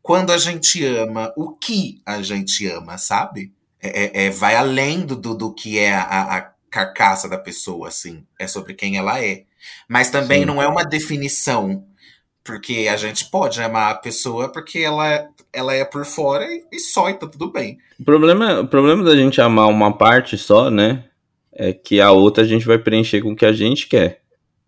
quando 0.00 0.30
a 0.30 0.38
gente 0.38 0.82
ama, 0.86 1.30
o 1.36 1.50
que 1.50 2.00
a 2.06 2.22
gente 2.22 2.66
ama, 2.66 2.96
sabe? 2.96 3.52
É, 3.78 4.04
é, 4.04 4.26
é 4.26 4.30
vai 4.30 4.56
além 4.56 5.04
do, 5.04 5.16
do 5.16 5.52
que 5.52 5.78
é 5.78 5.94
a, 5.94 6.36
a, 6.36 6.50
carcaça 6.70 7.28
da 7.28 7.38
pessoa, 7.38 7.88
assim. 7.88 8.24
É 8.38 8.46
sobre 8.46 8.74
quem 8.74 8.96
ela 8.96 9.22
é. 9.22 9.44
Mas 9.88 10.10
também 10.10 10.40
Sim. 10.40 10.46
não 10.46 10.62
é 10.62 10.68
uma 10.68 10.84
definição, 10.84 11.84
porque 12.44 12.88
a 12.90 12.96
gente 12.96 13.30
pode 13.30 13.60
amar 13.60 13.92
a 13.92 13.98
pessoa 13.98 14.50
porque 14.50 14.78
ela, 14.78 15.28
ela 15.52 15.74
é 15.74 15.84
por 15.84 16.04
fora 16.04 16.44
e, 16.44 16.64
e 16.72 16.78
só, 16.78 17.10
e 17.10 17.14
tá 17.14 17.26
tudo 17.26 17.50
bem. 17.50 17.78
O 17.98 18.04
problema, 18.04 18.60
o 18.60 18.68
problema 18.68 19.02
da 19.02 19.16
gente 19.16 19.40
amar 19.40 19.68
uma 19.68 19.96
parte 19.96 20.38
só, 20.38 20.70
né? 20.70 21.04
É 21.52 21.72
que 21.72 22.00
a 22.00 22.12
outra 22.12 22.44
a 22.44 22.46
gente 22.46 22.66
vai 22.66 22.78
preencher 22.78 23.20
com 23.20 23.32
o 23.32 23.36
que 23.36 23.44
a 23.44 23.52
gente 23.52 23.88
quer. 23.88 24.22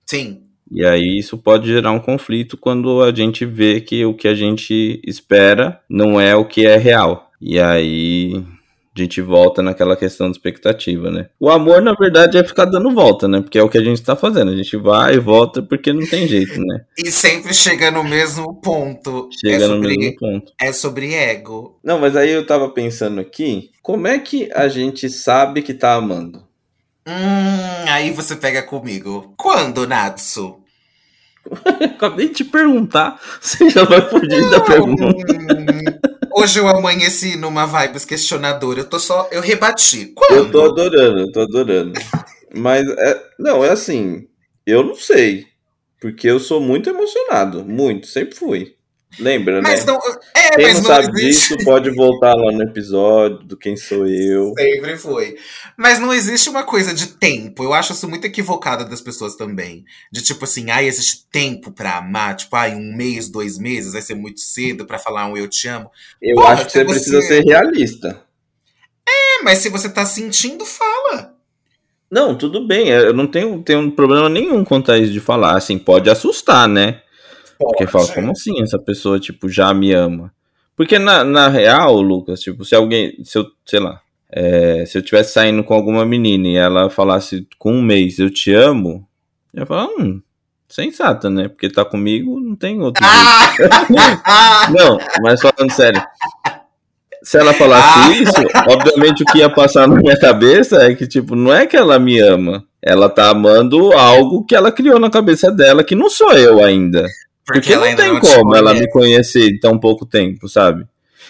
Sim. 0.04 0.42
E 0.70 0.84
aí 0.84 1.18
isso 1.18 1.36
pode 1.38 1.68
gerar 1.68 1.92
um 1.92 2.00
conflito 2.00 2.56
quando 2.56 3.02
a 3.02 3.12
gente 3.12 3.44
vê 3.44 3.80
que 3.80 4.04
o 4.04 4.14
que 4.14 4.28
a 4.28 4.34
gente 4.34 5.00
espera 5.04 5.80
não 5.88 6.20
é 6.20 6.34
o 6.34 6.44
que 6.44 6.66
é 6.66 6.76
real. 6.76 7.30
E 7.40 7.58
aí 7.58 8.44
a 8.96 9.00
gente 9.00 9.20
volta 9.20 9.62
naquela 9.62 9.96
questão 9.96 10.28
de 10.28 10.36
expectativa, 10.36 11.10
né? 11.10 11.28
O 11.38 11.48
amor, 11.48 11.80
na 11.80 11.94
verdade, 11.94 12.36
é 12.36 12.44
ficar 12.44 12.64
dando 12.64 12.92
volta, 12.92 13.28
né? 13.28 13.40
Porque 13.40 13.58
é 13.58 13.62
o 13.62 13.68
que 13.68 13.78
a 13.78 13.84
gente 13.84 14.02
tá 14.02 14.16
fazendo. 14.16 14.50
A 14.50 14.56
gente 14.56 14.76
vai 14.76 15.14
e 15.14 15.20
volta 15.20 15.62
porque 15.62 15.92
não 15.92 16.04
tem 16.06 16.26
jeito, 16.26 16.60
né? 16.60 16.84
e 16.98 17.10
sempre 17.10 17.54
chega 17.54 17.90
no 17.90 18.02
mesmo 18.02 18.60
ponto. 18.60 19.28
Chega 19.32 19.64
é 19.64 19.68
sobre, 19.68 19.76
no 19.76 20.00
mesmo 20.00 20.16
ponto. 20.16 20.52
É 20.60 20.72
sobre 20.72 21.14
ego. 21.14 21.78
Não, 21.84 22.00
mas 22.00 22.16
aí 22.16 22.30
eu 22.30 22.44
tava 22.44 22.68
pensando 22.70 23.20
aqui, 23.20 23.70
como 23.80 24.08
é 24.08 24.18
que 24.18 24.50
a 24.52 24.66
gente 24.68 25.08
sabe 25.08 25.62
que 25.62 25.72
tá 25.72 25.94
amando? 25.94 26.44
Hum, 27.06 27.88
aí 27.88 28.10
você 28.10 28.36
pega 28.36 28.62
comigo. 28.62 29.32
Quando, 29.36 29.86
Natsu? 29.86 30.59
Acabei 31.96 32.28
de 32.28 32.34
te 32.34 32.44
perguntar. 32.44 33.20
Você 33.40 33.70
já 33.70 33.84
vai 33.84 34.00
fugir 34.08 34.50
da 34.50 34.60
pergunta. 34.60 35.04
Hoje 36.32 36.58
eu 36.58 36.68
amanheci 36.68 37.36
numa 37.36 37.66
vibes 37.66 38.04
questionadora. 38.04 38.80
Eu 38.80 38.88
tô 38.88 38.98
só. 38.98 39.28
Eu 39.32 39.40
rebati. 39.40 40.06
Quando? 40.14 40.34
Eu 40.34 40.50
tô 40.50 40.62
adorando, 40.62 41.18
eu 41.20 41.32
tô 41.32 41.40
adorando. 41.40 41.92
Mas 42.54 42.88
é, 42.88 43.22
não, 43.38 43.64
é 43.64 43.70
assim. 43.70 44.26
Eu 44.64 44.84
não 44.84 44.94
sei. 44.94 45.46
Porque 46.00 46.28
eu 46.28 46.40
sou 46.40 46.60
muito 46.60 46.88
emocionado. 46.88 47.64
Muito, 47.64 48.06
sempre 48.06 48.34
fui. 48.34 48.74
Lembra, 49.18 49.60
mas 49.60 49.84
né? 49.84 49.92
Não, 49.92 49.98
é, 50.34 50.56
Quem 50.56 50.66
mas 50.66 50.78
não, 50.78 50.84
sabe 50.84 51.08
existe... 51.20 51.56
disso 51.56 51.64
pode 51.64 51.90
voltar 51.90 52.32
lá 52.34 52.52
no 52.52 52.62
episódio 52.62 53.38
do 53.38 53.56
Quem 53.56 53.76
Sou 53.76 54.06
Eu. 54.06 54.54
Sempre 54.56 54.96
foi. 54.96 55.36
Mas 55.76 55.98
não 55.98 56.14
existe 56.14 56.48
uma 56.48 56.62
coisa 56.62 56.94
de 56.94 57.08
tempo. 57.08 57.64
Eu 57.64 57.74
acho 57.74 57.92
isso 57.92 58.08
muito 58.08 58.24
equivocado 58.24 58.88
das 58.88 59.00
pessoas 59.00 59.34
também. 59.34 59.84
De 60.12 60.22
tipo 60.22 60.44
assim, 60.44 60.70
ai, 60.70 60.86
existe 60.86 61.26
tempo 61.30 61.72
pra 61.72 61.98
amar. 61.98 62.36
Tipo, 62.36 62.54
ai, 62.54 62.74
um 62.74 62.96
mês, 62.96 63.28
dois 63.28 63.58
meses, 63.58 63.92
vai 63.92 64.02
ser 64.02 64.14
muito 64.14 64.40
cedo 64.40 64.86
pra 64.86 64.98
falar 64.98 65.26
um 65.26 65.36
eu 65.36 65.48
te 65.48 65.66
amo. 65.66 65.90
Eu 66.22 66.36
Porra, 66.36 66.54
acho 66.54 66.66
que 66.66 66.72
você 66.72 66.84
precisa 66.84 67.20
ser 67.22 67.44
realista. 67.44 68.22
É, 69.08 69.42
mas 69.42 69.58
se 69.58 69.68
você 69.68 69.88
tá 69.88 70.06
sentindo, 70.06 70.64
fala. 70.64 71.34
Não, 72.08 72.36
tudo 72.36 72.66
bem. 72.66 72.88
Eu 72.88 73.12
não 73.12 73.26
tenho, 73.26 73.60
tenho 73.62 73.90
problema 73.90 74.28
nenhum 74.28 74.64
quanto 74.64 74.92
a 74.92 74.98
isso 74.98 75.12
de 75.12 75.20
falar. 75.20 75.56
Assim, 75.56 75.78
pode 75.78 76.08
assustar, 76.08 76.68
né? 76.68 77.02
Porque 77.60 77.86
fala, 77.86 78.08
como 78.08 78.32
assim 78.32 78.62
essa 78.62 78.78
pessoa, 78.78 79.20
tipo, 79.20 79.48
já 79.48 79.72
me 79.74 79.92
ama? 79.92 80.32
Porque 80.74 80.98
na, 80.98 81.22
na 81.22 81.48
real, 81.48 82.00
Lucas, 82.00 82.40
tipo, 82.40 82.64
se 82.64 82.74
alguém, 82.74 83.22
se 83.22 83.38
eu, 83.38 83.46
sei 83.66 83.80
lá, 83.80 84.00
é, 84.32 84.84
se 84.86 84.96
eu 84.96 85.02
tivesse 85.02 85.34
saindo 85.34 85.62
com 85.62 85.74
alguma 85.74 86.06
menina 86.06 86.48
e 86.48 86.56
ela 86.56 86.88
falasse 86.88 87.46
com 87.58 87.74
um 87.74 87.82
mês, 87.82 88.18
eu 88.18 88.30
te 88.30 88.52
amo, 88.52 89.06
Eu 89.52 89.66
falo, 89.66 89.90
hum, 89.98 90.22
sensata, 90.68 91.28
né? 91.28 91.48
Porque 91.48 91.68
tá 91.68 91.84
comigo, 91.84 92.40
não 92.40 92.54
tem 92.56 92.80
outro. 92.80 93.04
Ah! 93.04 93.50
não, 94.70 94.98
mas 95.22 95.40
falando 95.42 95.70
sério. 95.72 96.02
Se 97.22 97.36
ela 97.38 97.52
falasse 97.52 97.98
Ah. 97.98 98.12
isso, 98.12 98.40
obviamente 98.70 99.22
o 99.22 99.26
que 99.26 99.38
ia 99.38 99.50
passar 99.50 99.86
na 99.86 99.96
minha 99.96 100.18
cabeça 100.18 100.76
é 100.82 100.94
que, 100.94 101.06
tipo, 101.06 101.36
não 101.36 101.52
é 101.52 101.66
que 101.66 101.76
ela 101.76 101.98
me 101.98 102.18
ama. 102.20 102.64
Ela 102.80 103.10
tá 103.10 103.28
amando 103.28 103.92
algo 103.92 104.44
que 104.46 104.54
ela 104.56 104.72
criou 104.72 104.98
na 104.98 105.10
cabeça 105.10 105.50
dela, 105.52 105.84
que 105.84 105.94
não 105.94 106.08
sou 106.08 106.32
eu 106.32 106.64
ainda. 106.64 107.04
Porque, 107.46 107.74
não 107.74 107.82
ainda 107.82 108.02
tem 108.02 108.20
te 108.20 108.34
como 108.34 108.54
ela 108.54 108.74
me 108.74 108.88
conhecer 108.88 109.50
em 109.50 109.58
tão 109.58 109.78
pouco 109.78 110.06
tempo, 110.06 110.48
sabe? 110.48 110.84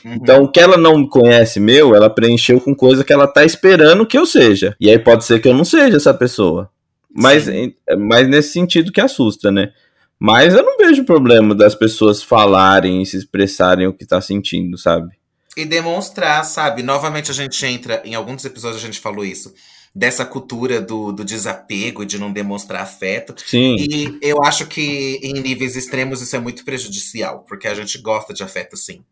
Uhum. 0.04 0.14
Então, 0.14 0.42
o 0.44 0.48
que 0.50 0.60
ela 0.60 0.76
não 0.76 1.06
conhece 1.06 1.60
meu, 1.60 1.94
ela 1.94 2.10
preencheu 2.10 2.60
com 2.60 2.74
coisa 2.74 3.04
que 3.04 3.12
ela 3.12 3.26
tá 3.26 3.44
esperando 3.44 4.06
que 4.06 4.18
eu 4.18 4.26
seja. 4.26 4.76
E 4.80 4.90
aí 4.90 4.98
pode 4.98 5.24
ser 5.24 5.40
que 5.40 5.48
eu 5.48 5.54
não 5.54 5.64
seja 5.64 5.96
essa 5.96 6.14
pessoa. 6.14 6.70
Mas, 7.12 7.44
Sim. 7.44 7.74
mas 7.98 8.28
nesse 8.28 8.52
sentido 8.52 8.92
que 8.92 9.00
assusta, 9.00 9.50
né? 9.50 9.72
Mas 10.18 10.54
eu 10.54 10.62
não 10.62 10.76
vejo 10.76 11.04
problema 11.04 11.54
das 11.54 11.74
pessoas 11.74 12.22
falarem 12.22 13.00
e 13.00 13.06
se 13.06 13.16
expressarem 13.16 13.86
o 13.86 13.92
que 13.92 14.06
tá 14.06 14.20
sentindo, 14.20 14.76
sabe? 14.76 15.08
E 15.56 15.64
demonstrar, 15.64 16.44
sabe? 16.44 16.82
Novamente 16.82 17.30
a 17.30 17.34
gente 17.34 17.64
entra, 17.66 18.02
em 18.04 18.14
alguns 18.14 18.44
episódios 18.44 18.82
a 18.82 18.86
gente 18.86 19.00
falou 19.00 19.24
isso, 19.24 19.52
dessa 19.94 20.24
cultura 20.24 20.80
do, 20.80 21.10
do 21.12 21.24
desapego, 21.24 22.04
de 22.04 22.18
não 22.18 22.32
demonstrar 22.32 22.82
afeto. 22.82 23.34
Sim. 23.44 23.74
E 23.78 24.18
eu 24.22 24.42
acho 24.44 24.66
que 24.66 25.18
em 25.22 25.34
níveis 25.34 25.76
extremos 25.76 26.22
isso 26.22 26.36
é 26.36 26.38
muito 26.38 26.64
prejudicial, 26.64 27.44
porque 27.48 27.66
a 27.66 27.74
gente 27.74 27.98
gosta 27.98 28.32
de 28.32 28.42
afeto 28.42 28.76
sim. 28.76 29.02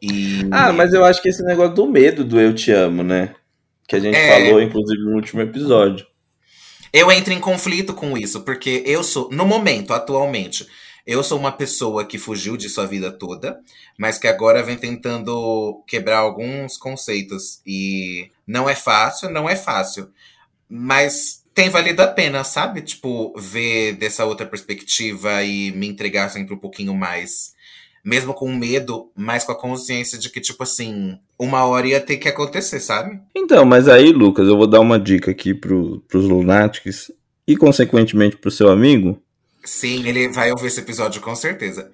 E 0.00 0.46
Ah, 0.50 0.72
mas 0.72 0.92
eu 0.92 1.04
acho 1.04 1.20
que 1.22 1.28
esse 1.28 1.42
negócio 1.44 1.74
do 1.74 1.86
medo 1.88 2.24
do 2.24 2.40
eu 2.40 2.54
te 2.54 2.70
amo, 2.72 3.02
né? 3.02 3.34
Que 3.88 3.96
a 3.96 4.00
gente 4.00 4.16
É. 4.16 4.46
falou, 4.46 4.60
inclusive, 4.62 5.02
no 5.02 5.14
último 5.14 5.40
episódio. 5.42 6.06
eu 6.92 7.10
entro 7.10 7.32
em 7.32 7.40
conflito 7.40 7.94
com 7.94 8.16
isso, 8.18 8.42
porque 8.42 8.82
eu 8.86 9.02
sou, 9.02 9.28
no 9.32 9.46
momento, 9.46 9.92
atualmente, 9.94 10.66
eu 11.06 11.22
sou 11.22 11.38
uma 11.38 11.52
pessoa 11.52 12.04
que 12.04 12.18
fugiu 12.18 12.56
disso 12.56 12.80
a 12.80 12.86
vida 12.86 13.10
toda, 13.10 13.60
mas 13.98 14.18
que 14.18 14.28
agora 14.28 14.62
vem 14.62 14.76
tentando 14.76 15.82
quebrar 15.86 16.18
alguns 16.18 16.76
conceitos. 16.76 17.60
E 17.66 18.30
não 18.46 18.68
é 18.68 18.74
fácil, 18.74 19.30
não 19.30 19.48
é 19.48 19.56
fácil. 19.56 20.08
Mas 20.68 21.42
tem 21.54 21.68
valido 21.68 22.02
a 22.02 22.06
pena, 22.06 22.44
sabe? 22.44 22.82
Tipo, 22.82 23.34
ver 23.38 23.94
dessa 23.94 24.24
outra 24.24 24.46
perspectiva 24.46 25.42
e 25.42 25.72
me 25.72 25.88
entregar 25.88 26.28
sempre 26.30 26.54
um 26.54 26.58
pouquinho 26.58 26.94
mais. 26.94 27.52
Mesmo 28.04 28.34
com 28.34 28.52
medo, 28.52 29.10
mas 29.14 29.44
com 29.44 29.52
a 29.52 29.58
consciência 29.58 30.18
de 30.18 30.28
que, 30.28 30.40
tipo 30.40 30.62
assim, 30.62 31.18
uma 31.38 31.64
hora 31.64 31.86
ia 31.86 32.00
ter 32.00 32.16
que 32.16 32.28
acontecer, 32.28 32.80
sabe? 32.80 33.20
Então, 33.34 33.64
mas 33.64 33.86
aí, 33.86 34.12
Lucas, 34.12 34.48
eu 34.48 34.56
vou 34.56 34.66
dar 34.66 34.80
uma 34.80 34.98
dica 34.98 35.30
aqui 35.30 35.54
pro, 35.54 36.00
pros 36.08 36.24
Lunatics 36.24 37.12
e, 37.46 37.56
consequentemente, 37.56 38.36
pro 38.36 38.50
seu 38.50 38.70
amigo. 38.70 39.21
Sim, 39.64 40.06
ele 40.06 40.28
vai 40.28 40.50
ouvir 40.50 40.66
esse 40.66 40.80
episódio 40.80 41.20
com 41.20 41.34
certeza. 41.34 41.90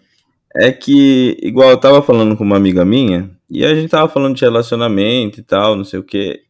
É 0.56 0.72
que, 0.72 1.36
igual 1.42 1.70
eu 1.70 1.76
tava 1.76 2.02
falando 2.02 2.36
com 2.36 2.42
uma 2.42 2.56
amiga 2.56 2.84
minha, 2.84 3.30
e 3.50 3.64
a 3.64 3.74
gente 3.74 3.90
tava 3.90 4.08
falando 4.08 4.34
de 4.34 4.42
relacionamento 4.42 5.40
e 5.40 5.42
tal, 5.42 5.76
não 5.76 5.84
sei 5.84 5.98
o 5.98 6.02
que. 6.02 6.42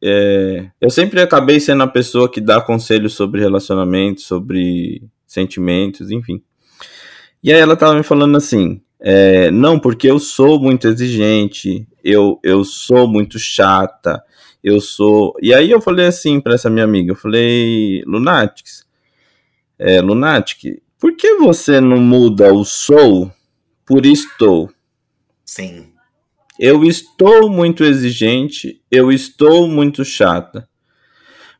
eu 0.81 0.91
sempre 0.91 1.21
acabei 1.21 1.61
sendo 1.61 1.83
a 1.83 1.89
pessoa 1.89 2.31
que 2.31 2.41
dá 2.41 2.61
conselhos 2.61 3.15
sobre 3.15 3.41
relacionamento, 3.41 4.21
sobre 4.21 5.03
sentimentos, 5.27 6.11
enfim. 6.11 6.43
E 7.43 7.53
aí 7.53 7.61
ela 7.61 7.77
tava 7.77 7.95
me 7.95 8.03
falando 8.03 8.37
assim: 8.37 8.81
é, 9.01 9.51
não, 9.51 9.79
porque 9.79 10.11
eu 10.11 10.19
sou 10.19 10.61
muito 10.61 10.89
exigente, 10.89 11.87
eu, 12.03 12.41
eu 12.43 12.65
sou 12.65 13.07
muito 13.07 13.39
chata, 13.39 14.23
eu 14.63 14.81
sou. 14.81 15.35
E 15.41 15.55
aí 15.55 15.71
eu 15.71 15.81
falei 15.81 16.07
assim 16.07 16.41
pra 16.41 16.55
essa 16.55 16.69
minha 16.71 16.85
amiga: 16.85 17.13
eu 17.13 17.17
falei, 17.17 18.03
Lunatics, 18.07 18.85
é, 19.79 20.01
por 20.99 21.17
que 21.17 21.37
você 21.37 21.81
não 21.81 21.99
muda 21.99 22.53
o 22.53 22.65
sou 22.65 23.33
por 23.87 24.05
estou? 24.05 24.71
Sim. 25.45 25.93
Eu 26.59 26.85
estou 26.85 27.49
muito 27.49 27.85
exigente, 27.85 28.83
eu 28.91 29.13
estou 29.13 29.69
muito 29.69 30.05
chata. 30.05 30.69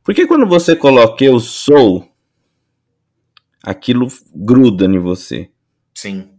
Porque 0.03 0.27
quando 0.27 0.47
você 0.47 0.75
coloca 0.75 1.25
eu 1.25 1.39
sou, 1.39 2.09
aquilo 3.63 4.09
gruda 4.35 4.87
em 4.87 4.99
você. 4.99 5.51
Sim. 5.95 6.31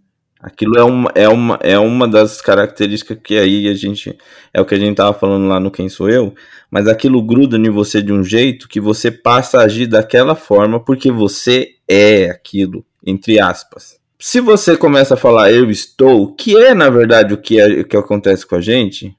Aquilo 0.41 0.77
é 0.77 0.83
uma, 0.83 1.11
é, 1.15 1.27
uma, 1.27 1.59
é 1.61 1.77
uma 1.77 2.07
das 2.07 2.39
características 2.41 3.17
que 3.21 3.37
aí 3.37 3.67
a 3.67 3.73
gente. 3.73 4.17
É 4.53 4.61
o 4.61 4.65
que 4.65 4.73
a 4.73 4.79
gente 4.79 4.95
tava 4.95 5.13
falando 5.13 5.47
lá 5.47 5.59
no 5.59 5.69
Quem 5.69 5.89
Sou 5.89 6.09
Eu. 6.09 6.33
Mas 6.71 6.87
aquilo 6.87 7.21
gruda 7.21 7.57
em 7.57 7.69
você 7.69 8.01
de 8.01 8.13
um 8.13 8.23
jeito 8.23 8.69
que 8.69 8.79
você 8.79 9.11
passa 9.11 9.59
a 9.59 9.63
agir 9.63 9.85
daquela 9.85 10.35
forma 10.35 10.79
porque 10.79 11.11
você 11.11 11.75
é 11.87 12.29
aquilo, 12.29 12.85
entre 13.05 13.39
aspas. 13.39 13.97
Se 14.17 14.41
você 14.41 14.75
começa 14.75 15.13
a 15.13 15.17
falar 15.17 15.51
eu 15.51 15.71
estou, 15.71 16.33
que 16.33 16.57
é 16.57 16.73
na 16.73 16.89
verdade 16.89 17.33
o 17.33 17.37
que, 17.37 17.59
é, 17.59 17.81
o 17.81 17.85
que 17.85 17.95
acontece 17.95 18.45
com 18.45 18.55
a 18.55 18.61
gente, 18.61 19.15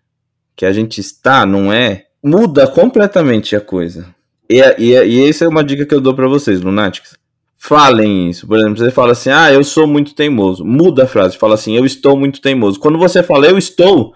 que 0.55 0.66
a 0.66 0.72
gente 0.72 1.01
está, 1.01 1.47
não 1.47 1.72
é, 1.72 2.05
muda 2.22 2.66
completamente 2.66 3.57
a 3.57 3.61
coisa. 3.61 4.14
E, 4.49 4.61
e, 4.78 4.91
e 4.93 5.28
essa 5.28 5.45
é 5.45 5.49
uma 5.49 5.64
dica 5.64 5.87
que 5.87 5.95
eu 5.95 6.01
dou 6.01 6.14
para 6.14 6.28
vocês, 6.28 6.61
Lunatics. 6.61 7.16
Falem 7.57 8.28
isso. 8.28 8.47
Por 8.47 8.59
exemplo, 8.59 8.78
você 8.78 8.91
fala 8.91 9.12
assim, 9.12 9.31
ah, 9.31 9.53
eu 9.53 9.62
sou 9.62 9.87
muito 9.87 10.14
teimoso. 10.14 10.64
Muda 10.64 11.05
a 11.05 11.07
frase, 11.07 11.39
fala 11.39 11.55
assim, 11.55 11.76
eu 11.76 11.87
estou 11.87 12.16
muito 12.16 12.41
teimoso. 12.41 12.81
Quando 12.81 12.99
você 12.99 13.22
fala 13.22 13.47
eu 13.47 13.57
estou, 13.57 14.12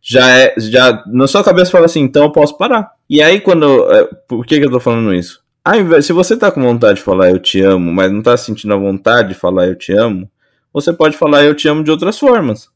já 0.00 0.28
é, 0.30 0.54
já 0.58 1.02
na 1.06 1.26
sua 1.26 1.42
cabeça 1.42 1.70
fala 1.70 1.86
assim, 1.86 2.00
então 2.02 2.24
eu 2.24 2.32
posso 2.32 2.56
parar. 2.56 2.92
E 3.08 3.22
aí 3.22 3.40
quando, 3.40 3.90
é, 3.92 4.04
por 4.28 4.44
que 4.46 4.58
que 4.58 4.66
eu 4.66 4.70
tô 4.70 4.78
falando 4.78 5.14
isso? 5.14 5.40
Se 6.02 6.12
você 6.12 6.36
tá 6.36 6.50
com 6.50 6.62
vontade 6.62 6.98
de 6.98 7.04
falar 7.04 7.30
eu 7.30 7.38
te 7.38 7.60
amo, 7.60 7.92
mas 7.92 8.12
não 8.12 8.22
tá 8.22 8.36
sentindo 8.36 8.74
a 8.74 8.76
vontade 8.76 9.30
de 9.30 9.34
falar 9.34 9.66
eu 9.66 9.76
te 9.76 9.92
amo, 9.92 10.30
você 10.72 10.92
pode 10.92 11.16
falar 11.16 11.44
eu 11.44 11.54
te 11.54 11.68
amo 11.68 11.82
de 11.82 11.90
outras 11.90 12.18
formas. 12.18 12.68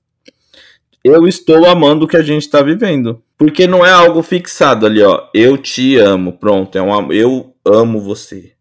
Eu 1.05 1.27
estou 1.27 1.67
amando 1.67 2.05
o 2.05 2.09
que 2.09 2.17
a 2.17 2.23
gente 2.23 2.49
tá 2.49 2.63
vivendo. 2.63 3.23
Porque 3.37 3.67
não 3.67 3.85
é 3.85 3.91
algo 3.91 4.23
fixado 4.23 4.87
ali, 4.87 5.03
ó. 5.03 5.29
Eu 5.35 5.59
te 5.59 5.97
amo, 5.97 6.33
pronto, 6.33 6.79
é 6.79 6.83
um 6.83 7.13
eu 7.13 7.55
amo 7.65 8.01
você 8.01 8.53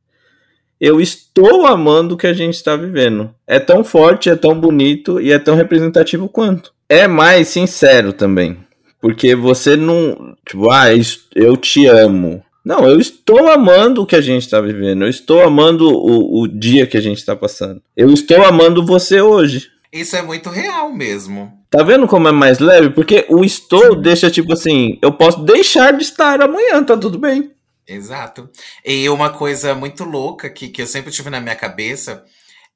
eu 0.81 0.99
estou 0.99 1.67
amando 1.67 2.15
o 2.15 2.17
que 2.17 2.25
a 2.25 2.33
gente 2.33 2.55
está 2.55 2.75
vivendo. 2.75 3.29
É 3.45 3.59
tão 3.59 3.83
forte, 3.83 4.31
é 4.31 4.35
tão 4.35 4.59
bonito 4.59 5.21
e 5.21 5.31
é 5.31 5.37
tão 5.37 5.55
representativo 5.55 6.27
quanto. 6.27 6.73
É 6.89 7.07
mais 7.07 7.49
sincero 7.49 8.11
também. 8.11 8.57
Porque 8.99 9.35
você 9.35 9.75
não. 9.75 10.35
Tipo, 10.43 10.71
ah, 10.71 10.87
eu 11.35 11.55
te 11.55 11.85
amo. 11.85 12.43
Não, 12.63 12.87
eu 12.87 12.99
estou 12.99 13.49
amando 13.49 14.01
o 14.01 14.05
que 14.05 14.15
a 14.15 14.21
gente 14.21 14.43
está 14.43 14.61
vivendo. 14.61 15.03
Eu 15.03 15.09
estou 15.09 15.41
amando 15.41 15.89
o, 15.89 16.41
o 16.41 16.47
dia 16.47 16.85
que 16.85 16.97
a 16.97 17.01
gente 17.01 17.17
está 17.17 17.35
passando. 17.35 17.81
Eu 17.95 18.11
estou 18.13 18.43
amando 18.43 18.85
você 18.85 19.21
hoje. 19.21 19.71
Isso 19.91 20.15
é 20.15 20.21
muito 20.21 20.49
real 20.49 20.93
mesmo. 20.93 21.51
Tá 21.69 21.83
vendo 21.83 22.07
como 22.07 22.27
é 22.27 22.31
mais 22.31 22.59
leve? 22.59 22.91
Porque 22.91 23.25
o 23.29 23.43
estou 23.43 23.95
deixa 23.95 24.29
tipo 24.29 24.53
assim: 24.53 24.97
eu 25.01 25.11
posso 25.11 25.43
deixar 25.43 25.93
de 25.93 26.03
estar 26.03 26.41
amanhã, 26.41 26.83
tá 26.83 26.95
tudo 26.95 27.17
bem. 27.17 27.51
Exato. 27.87 28.49
E 28.85 29.09
uma 29.09 29.31
coisa 29.31 29.75
muito 29.75 30.03
louca 30.03 30.49
que, 30.49 30.69
que 30.69 30.81
eu 30.81 30.87
sempre 30.87 31.11
tive 31.11 31.29
na 31.29 31.41
minha 31.41 31.55
cabeça 31.55 32.23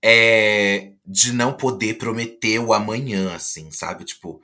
é 0.03 0.91
de 1.05 1.31
não 1.31 1.53
poder 1.53 1.97
prometer 1.97 2.59
o 2.59 2.73
amanhã, 2.73 3.33
assim, 3.33 3.71
sabe? 3.71 4.03
Tipo, 4.03 4.41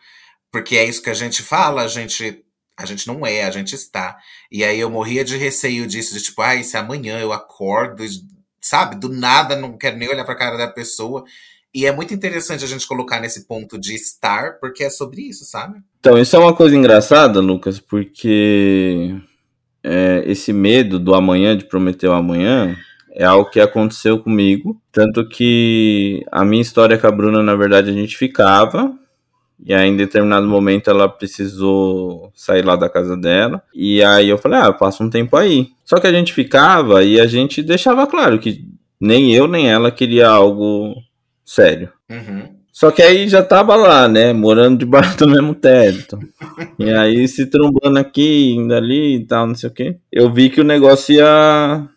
porque 0.52 0.78
é 0.78 0.86
isso 0.86 1.02
que 1.02 1.10
a 1.10 1.14
gente 1.14 1.42
fala, 1.42 1.82
a 1.84 1.88
gente, 1.88 2.44
a 2.82 2.86
gente 2.86 3.08
não 3.08 3.26
é, 3.26 3.44
a 3.44 3.52
gente 3.52 3.76
está. 3.76 4.18
E 4.52 4.64
aí 4.64 4.80
eu 4.80 4.90
morria 4.90 5.24
de 5.24 5.38
receio 5.38 5.88
disso, 5.88 6.14
de 6.14 6.24
tipo, 6.24 6.42
ai, 6.42 6.64
se 6.64 6.78
amanhã 6.78 7.20
eu 7.20 7.32
acordo, 7.32 8.04
sabe? 8.60 8.96
Do 8.96 9.10
nada, 9.10 9.56
não 9.56 9.78
quero 9.78 9.98
nem 9.98 10.10
olhar 10.10 10.26
pra 10.26 10.36
cara 10.36 10.58
da 10.58 10.68
pessoa. 10.68 11.24
E 11.74 11.86
é 11.86 11.92
muito 11.92 12.14
interessante 12.14 12.66
a 12.66 12.68
gente 12.68 12.88
colocar 12.88 13.22
nesse 13.22 13.48
ponto 13.48 13.80
de 13.80 13.96
estar, 13.96 14.60
porque 14.60 14.84
é 14.84 14.90
sobre 14.90 15.22
isso, 15.22 15.46
sabe? 15.46 15.80
Então, 16.00 16.18
isso 16.18 16.36
é 16.36 16.40
uma 16.40 16.54
coisa 16.54 16.76
engraçada, 16.76 17.40
Lucas, 17.40 17.80
porque 17.80 19.16
é, 19.84 20.24
esse 20.26 20.52
medo 20.52 21.00
do 21.00 21.16
amanhã, 21.16 21.58
de 21.58 21.66
prometer 21.66 22.08
o 22.08 22.14
amanhã, 22.14 22.76
é 23.14 23.24
algo 23.24 23.50
que 23.50 23.60
aconteceu 23.60 24.20
comigo. 24.20 24.82
Tanto 24.92 25.28
que 25.28 26.24
a 26.32 26.44
minha 26.44 26.62
história 26.62 26.98
com 26.98 27.08
a 27.08 27.12
Bruna, 27.12 27.42
na 27.42 27.56
verdade, 27.56 27.90
a 27.90 27.94
gente 27.94 28.18
ficava. 28.18 28.94
E 29.64 29.74
aí, 29.74 29.88
em 29.88 29.96
determinado 29.96 30.48
momento, 30.48 30.90
ela 30.90 31.08
precisou 31.08 32.32
sair 32.34 32.66
lá 32.66 32.76
da 32.76 32.90
casa 32.90 33.16
dela. 33.16 33.62
E 33.74 34.04
aí 34.04 34.28
eu 34.28 34.38
falei, 34.38 34.60
ah, 34.60 34.74
passa 34.74 35.04
um 35.04 35.10
tempo 35.10 35.38
aí. 35.38 35.70
Só 35.86 36.00
que 36.00 36.08
a 36.08 36.12
gente 36.12 36.34
ficava 36.34 37.04
e 37.04 37.20
a 37.20 37.28
gente 37.28 37.62
deixava 37.62 38.08
claro 38.08 38.40
que 38.40 38.66
nem 39.00 39.34
eu 39.34 39.48
nem 39.48 39.70
ela 39.70 39.92
queria 39.92 40.30
algo 40.30 40.96
sério. 41.46 41.90
Uhum. 42.10 42.62
Só 42.72 42.90
que 42.90 43.02
aí 43.02 43.28
já 43.28 43.44
tava 43.44 43.76
lá, 43.76 44.08
né? 44.08 44.34
Morando 44.34 44.80
debaixo 44.80 45.18
do 45.20 45.28
mesmo 45.28 45.54
teto. 45.54 46.18
e 46.80 46.90
aí 46.90 47.28
se 47.28 47.46
trombando 47.46 48.00
aqui, 48.00 48.54
indo 48.56 48.74
ali 48.74 49.18
e 49.18 49.26
tal, 49.26 49.46
não 49.46 49.56
sei 49.56 49.70
o 49.70 49.74
quê. 49.74 49.98
Eu 50.12 50.32
vi 50.32 50.50
que 50.50 50.62
o 50.62 50.64
negócio 50.64 51.14
ia, 51.14 51.88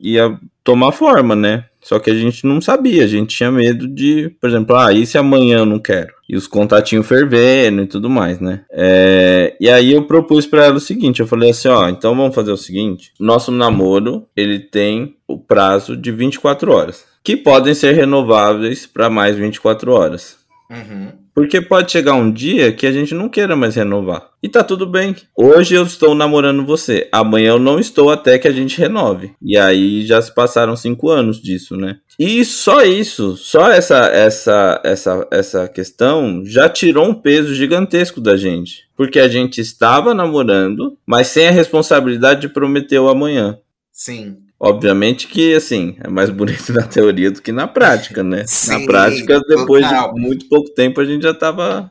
ia 0.00 0.38
tomar 0.62 0.92
forma, 0.92 1.34
né? 1.34 1.64
Só 1.82 1.98
que 1.98 2.10
a 2.10 2.14
gente 2.14 2.46
não 2.46 2.60
sabia, 2.60 3.02
a 3.02 3.08
gente 3.08 3.36
tinha 3.36 3.50
medo 3.50 3.88
de, 3.88 4.30
por 4.40 4.48
exemplo, 4.48 4.76
ah, 4.76 4.92
e 4.92 5.04
se 5.04 5.18
amanhã 5.18 5.58
eu 5.58 5.66
não 5.66 5.80
quero? 5.80 6.14
E 6.28 6.36
os 6.36 6.46
contatinhos 6.46 7.06
fervendo 7.06 7.82
e 7.82 7.86
tudo 7.86 8.08
mais, 8.08 8.38
né? 8.38 8.64
É, 8.70 9.56
e 9.60 9.68
aí 9.68 9.92
eu 9.92 10.04
propus 10.04 10.46
para 10.46 10.64
ela 10.64 10.76
o 10.76 10.80
seguinte, 10.80 11.20
eu 11.20 11.26
falei 11.26 11.50
assim, 11.50 11.68
ó, 11.68 11.88
então 11.88 12.14
vamos 12.14 12.34
fazer 12.34 12.52
o 12.52 12.56
seguinte, 12.56 13.12
nosso 13.18 13.50
namoro, 13.50 14.26
ele 14.36 14.60
tem 14.60 15.16
o 15.26 15.36
prazo 15.36 15.96
de 15.96 16.12
24 16.12 16.70
horas, 16.72 17.04
que 17.24 17.36
podem 17.36 17.74
ser 17.74 17.94
renováveis 17.94 18.86
para 18.86 19.10
mais 19.10 19.36
24 19.36 19.92
horas. 19.92 20.38
Uhum. 20.70 21.21
Porque 21.34 21.60
pode 21.60 21.90
chegar 21.90 22.14
um 22.14 22.30
dia 22.30 22.72
que 22.72 22.86
a 22.86 22.92
gente 22.92 23.14
não 23.14 23.28
queira 23.28 23.56
mais 23.56 23.74
renovar. 23.74 24.30
E 24.42 24.48
tá 24.48 24.62
tudo 24.62 24.86
bem. 24.86 25.16
Hoje 25.36 25.74
eu 25.74 25.84
estou 25.84 26.14
namorando 26.14 26.66
você. 26.66 27.08
Amanhã 27.10 27.50
eu 27.50 27.58
não 27.58 27.78
estou 27.78 28.10
até 28.10 28.38
que 28.38 28.46
a 28.46 28.52
gente 28.52 28.78
renove. 28.78 29.32
E 29.40 29.56
aí 29.56 30.04
já 30.04 30.20
se 30.20 30.34
passaram 30.34 30.76
cinco 30.76 31.08
anos 31.08 31.40
disso, 31.40 31.76
né? 31.76 31.98
E 32.18 32.44
só 32.44 32.82
isso, 32.82 33.36
só 33.36 33.70
essa 33.70 34.06
essa 34.06 34.80
essa 34.84 35.26
essa 35.30 35.68
questão 35.68 36.42
já 36.44 36.68
tirou 36.68 37.08
um 37.08 37.14
peso 37.14 37.54
gigantesco 37.54 38.20
da 38.20 38.36
gente. 38.36 38.84
Porque 38.96 39.18
a 39.18 39.28
gente 39.28 39.60
estava 39.60 40.12
namorando, 40.12 40.98
mas 41.06 41.28
sem 41.28 41.48
a 41.48 41.52
responsabilidade 41.52 42.42
de 42.42 42.48
prometer 42.48 42.98
o 42.98 43.08
amanhã. 43.08 43.58
Sim. 43.90 44.36
Obviamente 44.64 45.26
que, 45.26 45.56
assim, 45.56 45.96
é 46.04 46.08
mais 46.08 46.30
bonito 46.30 46.70
na 46.72 46.86
teoria 46.86 47.32
do 47.32 47.42
que 47.42 47.50
na 47.50 47.66
prática, 47.66 48.22
né? 48.22 48.44
Sim, 48.46 48.78
na 48.78 48.86
prática, 48.86 49.40
depois 49.40 49.84
total. 49.84 50.14
de 50.14 50.20
muito 50.20 50.48
pouco 50.48 50.70
tempo, 50.70 51.00
a 51.00 51.04
gente 51.04 51.22
já 51.22 51.32
estava 51.32 51.90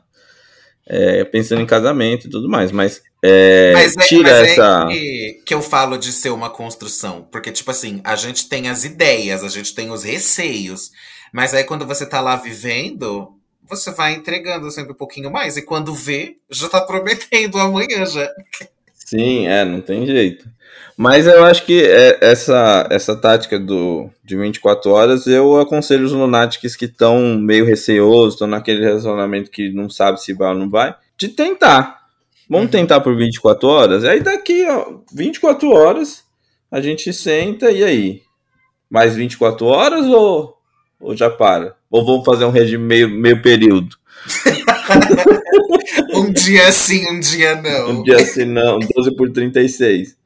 é, 0.86 1.22
pensando 1.22 1.60
em 1.60 1.66
casamento 1.66 2.26
e 2.26 2.30
tudo 2.30 2.48
mais, 2.48 2.72
mas, 2.72 3.02
é, 3.22 3.72
mas 3.74 3.94
é, 3.94 4.00
tira 4.00 4.30
mas 4.30 4.40
é 4.40 4.52
essa... 4.52 4.86
Que, 4.86 5.42
que 5.44 5.52
eu 5.52 5.60
falo 5.60 5.98
de 5.98 6.10
ser 6.14 6.30
uma 6.30 6.48
construção, 6.48 7.28
porque, 7.30 7.52
tipo 7.52 7.70
assim, 7.70 8.00
a 8.04 8.16
gente 8.16 8.48
tem 8.48 8.70
as 8.70 8.84
ideias, 8.84 9.44
a 9.44 9.50
gente 9.50 9.74
tem 9.74 9.90
os 9.90 10.02
receios, 10.02 10.92
mas 11.30 11.52
aí 11.52 11.64
quando 11.64 11.86
você 11.86 12.06
tá 12.06 12.22
lá 12.22 12.36
vivendo, 12.36 13.36
você 13.68 13.90
vai 13.90 14.14
entregando 14.14 14.70
sempre 14.70 14.92
um 14.92 14.96
pouquinho 14.96 15.30
mais, 15.30 15.58
e 15.58 15.62
quando 15.62 15.92
vê, 15.92 16.38
já 16.50 16.70
tá 16.70 16.80
prometendo 16.86 17.58
amanhã 17.58 18.06
já. 18.06 18.30
Sim, 18.94 19.46
é, 19.46 19.62
não 19.62 19.82
tem 19.82 20.06
jeito. 20.06 20.48
Mas 20.96 21.26
eu 21.26 21.44
acho 21.44 21.64
que 21.64 21.82
é, 21.82 22.18
essa, 22.20 22.86
essa 22.90 23.16
tática 23.16 23.58
do, 23.58 24.10
de 24.22 24.36
24 24.36 24.90
horas, 24.90 25.26
eu 25.26 25.58
aconselho 25.58 26.04
os 26.04 26.12
lunáticos 26.12 26.76
que 26.76 26.84
estão 26.84 27.38
meio 27.38 27.64
receosos, 27.64 28.34
estão 28.34 28.46
naquele 28.46 28.84
relacionamento 28.84 29.50
que 29.50 29.72
não 29.72 29.88
sabe 29.88 30.22
se 30.22 30.32
vai 30.32 30.50
ou 30.50 30.58
não 30.58 30.68
vai, 30.68 30.94
de 31.16 31.28
tentar. 31.28 32.02
Vamos 32.48 32.66
uhum. 32.66 32.72
tentar 32.72 33.00
por 33.00 33.16
24 33.16 33.68
horas? 33.68 34.04
Aí 34.04 34.20
daqui, 34.20 34.66
ó, 34.68 34.98
24 35.12 35.70
horas, 35.70 36.22
a 36.70 36.80
gente 36.80 37.12
senta 37.12 37.70
e 37.70 37.82
aí? 37.82 38.22
Mais 38.90 39.14
24 39.14 39.66
horas 39.66 40.06
ou, 40.06 40.58
ou 41.00 41.16
já 41.16 41.30
para? 41.30 41.74
Ou 41.90 42.04
vamos 42.04 42.24
fazer 42.24 42.44
um 42.44 42.50
regime 42.50 42.84
meio, 42.84 43.08
meio 43.08 43.40
período? 43.40 43.96
um 46.14 46.30
dia 46.30 46.70
sim, 46.70 47.08
um 47.10 47.20
dia 47.20 47.56
não. 47.56 47.90
Um 47.90 48.02
dia 48.02 48.18
sim, 48.24 48.44
não. 48.44 48.78
12 48.78 49.16
por 49.16 49.30
36. 49.30 50.16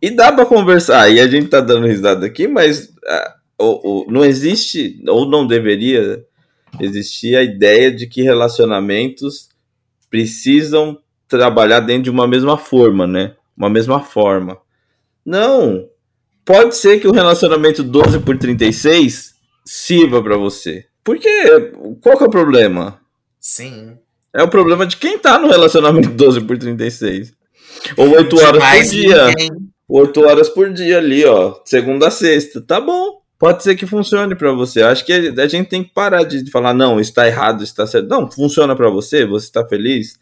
E 0.00 0.10
dá 0.10 0.32
para 0.32 0.46
conversar. 0.46 1.10
E 1.10 1.20
a 1.20 1.26
gente 1.26 1.48
tá 1.48 1.60
dando 1.60 1.86
risada 1.86 2.26
aqui, 2.26 2.48
mas 2.48 2.86
uh, 2.86 3.32
ou, 3.58 3.80
ou, 3.84 4.06
não 4.10 4.24
existe, 4.24 5.02
ou 5.06 5.28
não 5.28 5.46
deveria 5.46 6.24
existir 6.80 7.36
a 7.36 7.42
ideia 7.42 7.90
de 7.90 8.06
que 8.06 8.22
relacionamentos 8.22 9.48
precisam 10.08 10.98
trabalhar 11.28 11.80
dentro 11.80 12.04
de 12.04 12.10
uma 12.10 12.26
mesma 12.26 12.56
forma, 12.56 13.06
né? 13.06 13.34
Uma 13.56 13.70
mesma 13.70 14.00
forma. 14.00 14.58
Não. 15.24 15.88
Pode 16.44 16.74
ser 16.74 16.98
que 17.00 17.06
o 17.06 17.12
relacionamento 17.12 17.82
12 17.82 18.20
por 18.20 18.36
36 18.36 19.34
sirva 19.64 20.22
para 20.22 20.36
você. 20.36 20.86
Porque 21.04 21.28
qual 22.00 22.16
que 22.16 22.24
é 22.24 22.26
o 22.26 22.30
problema? 22.30 23.00
Sim. 23.38 23.96
É 24.34 24.42
o 24.42 24.48
problema 24.48 24.86
de 24.86 24.96
quem 24.96 25.18
tá 25.18 25.38
no 25.38 25.48
relacionamento 25.48 26.08
12 26.10 26.40
por 26.42 26.58
36. 26.58 27.32
Ou 27.96 28.10
8 28.10 28.36
horas 28.36 28.64
por 28.64 28.82
dia. 28.84 29.34
8 29.88 30.20
horas 30.20 30.48
por 30.48 30.72
dia 30.72 30.98
ali, 30.98 31.24
ó. 31.24 31.60
Segunda 31.64 32.08
a 32.08 32.10
sexta. 32.10 32.60
Tá 32.60 32.80
bom. 32.80 33.20
Pode 33.38 33.62
ser 33.62 33.74
que 33.74 33.86
funcione 33.86 34.36
para 34.36 34.52
você. 34.52 34.82
Acho 34.82 35.04
que 35.04 35.12
a 35.12 35.48
gente 35.48 35.68
tem 35.68 35.82
que 35.82 35.94
parar 35.94 36.24
de 36.24 36.50
falar, 36.50 36.74
não, 36.74 37.00
está 37.00 37.26
errado, 37.26 37.64
está 37.64 37.86
certo. 37.86 38.08
Não, 38.08 38.30
funciona 38.30 38.76
para 38.76 38.90
você, 38.90 39.24
você 39.24 39.46
está 39.46 39.66
feliz. 39.66 40.18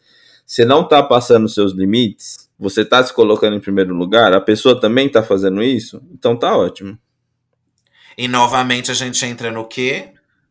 Você 0.48 0.64
não 0.64 0.80
está 0.80 1.02
passando 1.02 1.46
seus 1.46 1.74
limites, 1.74 2.48
você 2.58 2.80
está 2.80 3.04
se 3.04 3.12
colocando 3.12 3.54
em 3.54 3.60
primeiro 3.60 3.94
lugar, 3.94 4.32
a 4.32 4.40
pessoa 4.40 4.80
também 4.80 5.06
está 5.06 5.22
fazendo 5.22 5.62
isso, 5.62 6.00
então 6.10 6.34
tá 6.34 6.56
ótimo. 6.56 6.98
E 8.16 8.26
novamente 8.26 8.90
a 8.90 8.94
gente 8.94 9.22
entra 9.26 9.52
no 9.52 9.66
quê? 9.66 10.08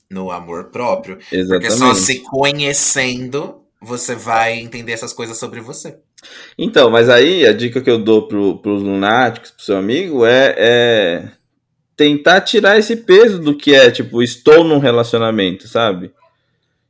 No 0.08 0.30
amor 0.30 0.66
próprio. 0.66 1.18
Exatamente. 1.32 1.68
Porque 1.68 1.72
só 1.72 1.96
se 1.96 2.20
conhecendo 2.20 3.64
você 3.82 4.16
vai 4.16 4.60
entender 4.60 4.92
essas 4.92 5.14
coisas 5.14 5.36
sobre 5.40 5.62
você. 5.62 5.98
Então, 6.58 6.90
mas 6.90 7.10
aí 7.10 7.46
a 7.46 7.54
dica 7.54 7.82
que 7.82 7.90
eu 7.90 7.98
dou 7.98 8.28
pro, 8.28 8.58
pros 8.58 8.82
lunáticos, 8.82 9.52
pro 9.52 9.64
seu 9.64 9.78
amigo, 9.78 10.26
é, 10.26 10.56
é 10.58 11.24
tentar 11.96 12.42
tirar 12.42 12.78
esse 12.78 12.96
peso 12.96 13.40
do 13.40 13.56
que 13.56 13.74
é, 13.74 13.90
tipo, 13.92 14.22
estou 14.22 14.64
num 14.64 14.80
relacionamento, 14.80 15.68
sabe? 15.68 16.12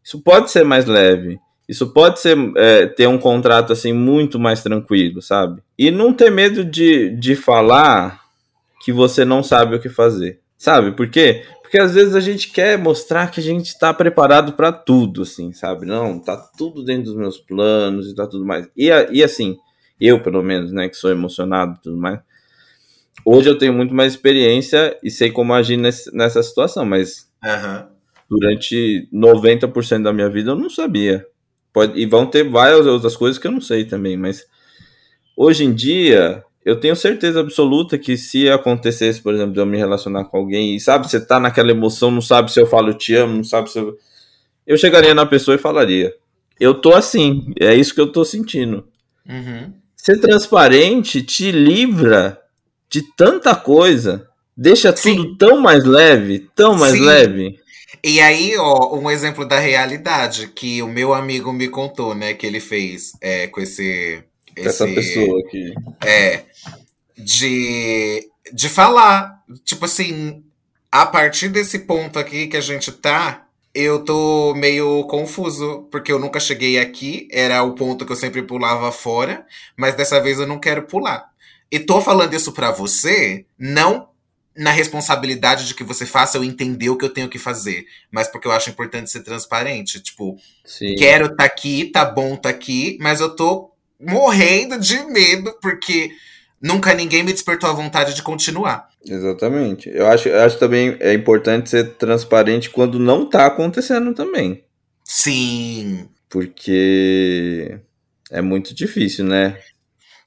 Isso 0.04 0.22
pode 0.22 0.52
ser 0.52 0.64
mais 0.64 0.86
leve. 0.86 1.40
Isso 1.68 1.88
pode 1.88 2.20
ser 2.22 2.38
é, 2.56 2.86
ter 2.86 3.08
um 3.08 3.18
contrato 3.18 3.74
assim 3.74 3.92
muito 3.92 4.40
mais 4.40 4.64
tranquilo, 4.64 5.22
sabe? 5.22 5.62
E 5.78 5.92
não 5.92 6.14
ter 6.14 6.32
medo 6.32 6.64
de, 6.64 7.10
de 7.18 7.36
falar 7.36 8.22
que 8.84 8.94
você 8.94 9.26
não 9.26 9.44
sabe 9.44 9.76
o 9.76 9.80
que 9.80 9.90
fazer. 9.90 10.40
Sabe 10.58 10.92
por 10.92 11.10
quê? 11.10 11.46
Porque 11.68 11.82
às 11.82 11.94
vezes 11.94 12.16
a 12.16 12.22
gente 12.22 12.50
quer 12.50 12.78
mostrar 12.78 13.30
que 13.30 13.42
a 13.42 13.44
gente 13.44 13.66
está 13.66 13.94
preparado 13.94 14.54
para 14.54 14.72
tudo, 14.72 15.24
assim, 15.24 15.52
sabe? 15.52 15.86
Não, 15.86 16.18
tá 16.18 16.38
tudo 16.58 16.82
dentro 16.82 17.12
dos 17.12 17.16
meus 17.16 17.38
planos 17.38 18.10
e 18.10 18.16
tá 18.16 18.26
tudo 18.26 18.46
mais. 18.46 18.70
E, 18.74 18.88
e 19.12 19.22
assim, 19.22 19.58
eu 20.00 20.24
pelo 20.24 20.42
menos, 20.42 20.72
né, 20.72 20.88
que 20.88 20.96
sou 20.96 21.12
emocionado 21.12 21.78
e 21.78 21.84
tudo 21.84 21.98
mais, 21.98 22.22
hoje 23.26 23.50
eu 23.50 23.58
tenho 23.58 23.74
muito 23.74 23.94
mais 23.94 24.14
experiência 24.14 24.98
e 25.04 25.12
sei 25.12 25.30
como 25.30 25.54
agir 25.54 25.76
nesse, 25.76 26.10
nessa 26.16 26.42
situação, 26.42 26.86
mas 26.86 27.30
uhum. 27.44 27.86
durante 28.30 29.10
90% 29.14 30.04
da 30.04 30.14
minha 30.14 30.30
vida 30.30 30.52
eu 30.52 30.56
não 30.56 30.70
sabia. 30.70 31.28
Pode, 31.74 32.00
e 32.00 32.06
vão 32.06 32.26
ter 32.26 32.50
várias 32.50 32.86
outras 32.86 33.18
coisas 33.18 33.38
que 33.38 33.46
eu 33.46 33.52
não 33.52 33.60
sei 33.60 33.84
também, 33.84 34.16
mas 34.16 34.46
hoje 35.36 35.66
em 35.66 35.74
dia 35.74 36.46
eu 36.68 36.78
tenho 36.78 36.98
certeza 36.98 37.40
absoluta 37.40 37.98
que 37.98 38.18
se 38.18 38.50
acontecesse, 38.50 39.22
por 39.22 39.34
exemplo, 39.34 39.54
de 39.54 39.60
eu 39.62 39.66
me 39.66 39.78
relacionar 39.78 40.26
com 40.26 40.36
alguém 40.36 40.76
e 40.76 40.82
sabe, 40.82 41.10
você 41.10 41.18
tá 41.18 41.40
naquela 41.40 41.72
emoção, 41.72 42.12
não 42.12 42.20
sabe 42.20 42.52
se 42.52 42.60
eu 42.60 42.68
falo 42.68 42.94
te 42.94 43.16
amo, 43.16 43.38
não 43.38 43.44
sabe 43.46 43.72
se 43.72 43.80
eu. 43.80 43.98
Eu 44.66 44.78
chegaria 44.78 45.16
na 45.16 45.26
pessoa 45.26 45.56
e 45.56 45.58
falaria. 45.58 46.14
Eu 46.60 46.74
tô 46.74 46.94
assim, 46.94 47.54
é 47.58 47.74
isso 47.74 47.96
que 47.96 48.02
eu 48.02 48.12
tô 48.12 48.26
sentindo. 48.26 48.86
Uhum. 49.26 49.72
Ser 49.96 50.20
transparente 50.20 51.22
te 51.22 51.54
livra 51.54 52.38
de 52.90 53.02
tanta 53.16 53.56
coisa, 53.56 54.28
deixa 54.56 54.94
Sim. 54.94 55.16
tudo 55.16 55.38
tão 55.38 55.62
mais 55.62 55.86
leve, 55.86 56.50
tão 56.54 56.76
mais 56.76 56.98
Sim. 56.98 57.06
leve. 57.06 57.60
E 58.04 58.20
aí, 58.20 58.58
ó, 58.58 58.94
um 58.94 59.10
exemplo 59.10 59.48
da 59.48 59.58
realidade 59.58 60.50
que 60.50 60.82
o 60.82 60.88
meu 60.90 61.14
amigo 61.14 61.54
me 61.54 61.70
contou, 61.70 62.14
né, 62.14 62.34
que 62.34 62.46
ele 62.46 62.60
fez 62.60 63.14
é, 63.22 63.48
com 63.48 63.62
esse 63.62 64.22
essa 64.66 64.86
pessoa 64.86 65.40
aqui. 65.42 65.74
É. 66.06 66.44
De, 67.18 68.30
de 68.54 68.70
falar. 68.70 69.44
Tipo 69.64 69.86
assim, 69.86 70.44
a 70.92 71.06
partir 71.06 71.50
desse 71.50 71.80
ponto 71.80 72.20
aqui 72.20 72.48
que 72.48 72.58
a 72.58 72.62
gente 72.62 72.92
tá, 72.92 73.48
eu 73.74 74.04
tô 74.04 74.56
meio 74.56 75.04
confuso, 75.06 75.88
porque 75.92 76.12
eu 76.12 76.20
nunca 76.20 76.40
cheguei 76.40 76.80
aqui, 76.80 77.28
era 77.32 77.62
o 77.64 77.74
ponto 77.74 78.06
que 78.06 78.12
eu 78.12 78.16
sempre 78.16 78.42
pulava 78.42 78.92
fora, 78.92 79.46
mas 79.78 79.96
dessa 79.96 80.20
vez 80.20 80.40
eu 80.40 80.48
não 80.48 80.60
quero 80.60 80.84
pular. 80.84 81.30
E 81.72 81.80
tô 81.80 82.02
falando 82.02 82.34
isso 82.34 82.52
para 82.54 82.72
você, 82.72 83.46
não 83.58 84.10
na 84.56 84.72
responsabilidade 84.72 85.68
de 85.68 85.76
que 85.76 85.84
você 85.84 86.04
faça 86.04 86.38
eu 86.38 86.44
entender 86.44 86.90
o 86.90 86.98
que 86.98 87.06
eu 87.06 87.14
tenho 87.14 87.30
que 87.30 87.38
fazer, 87.38 87.86
mas 88.10 88.28
porque 88.28 88.48
eu 88.48 88.52
acho 88.52 88.72
importante 88.72 89.12
ser 89.12 89.22
transparente. 89.22 90.00
Tipo, 90.00 90.36
Sim. 90.66 90.96
quero 90.96 91.36
tá 91.36 91.44
aqui, 91.44 91.86
tá 91.86 92.04
bom 92.04 92.36
tá 92.36 92.50
aqui, 92.50 92.98
mas 93.00 93.20
eu 93.22 93.36
tô 93.36 93.72
morrendo 94.00 94.80
de 94.80 95.04
medo, 95.06 95.58
porque 95.62 96.12
nunca 96.62 96.94
ninguém 96.94 97.24
me 97.24 97.32
despertou 97.32 97.70
a 97.70 97.74
vontade 97.74 98.14
de 98.14 98.24
continuar. 98.24 98.90
Exatamente. 99.06 99.90
Eu 99.90 100.08
acho, 100.08 100.28
eu 100.30 100.42
acho 100.42 100.60
também 100.60 100.98
é 101.00 101.14
importante 101.14 101.70
ser 101.70 101.96
transparente 101.96 102.70
quando 102.70 103.00
não 103.00 103.30
tá 103.30 103.46
acontecendo 103.46 104.14
também. 104.14 104.64
Sim. 105.04 106.10
Porque 106.30 107.80
é 108.30 108.42
muito 108.42 108.74
difícil, 108.74 109.26
né? 109.26 109.58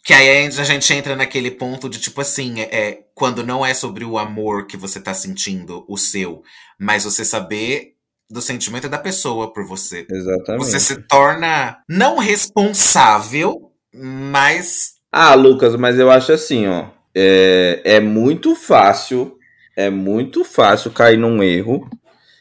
Que 0.02 0.14
aí 0.14 0.46
a 0.46 0.64
gente 0.64 0.92
entra 0.94 1.14
naquele 1.14 1.50
ponto 1.50 1.88
de 1.88 2.00
tipo 2.00 2.22
assim, 2.22 2.60
é, 2.60 2.64
é, 2.72 3.04
quando 3.14 3.44
não 3.44 3.64
é 3.64 3.74
sobre 3.74 4.04
o 4.04 4.18
amor 4.18 4.66
que 4.66 4.76
você 4.76 4.98
tá 4.98 5.12
sentindo, 5.12 5.84
o 5.86 5.98
seu, 5.98 6.42
mas 6.78 7.04
você 7.04 7.22
saber 7.22 7.94
do 8.30 8.40
sentimento 8.40 8.88
da 8.88 8.98
pessoa 8.98 9.52
por 9.52 9.66
você. 9.66 10.06
Exatamente. 10.10 10.64
Você 10.64 10.80
se 10.80 11.02
torna 11.02 11.78
não 11.88 12.18
responsável, 12.18 13.72
mas. 13.92 14.94
Ah, 15.10 15.34
Lucas, 15.34 15.74
mas 15.76 15.98
eu 15.98 16.10
acho 16.10 16.32
assim, 16.32 16.66
ó. 16.66 16.86
É, 17.14 17.80
é 17.84 18.00
muito 18.00 18.54
fácil 18.54 19.36
é 19.80 19.88
muito 19.88 20.44
fácil 20.44 20.90
cair 20.90 21.16
num 21.16 21.42
erro, 21.42 21.88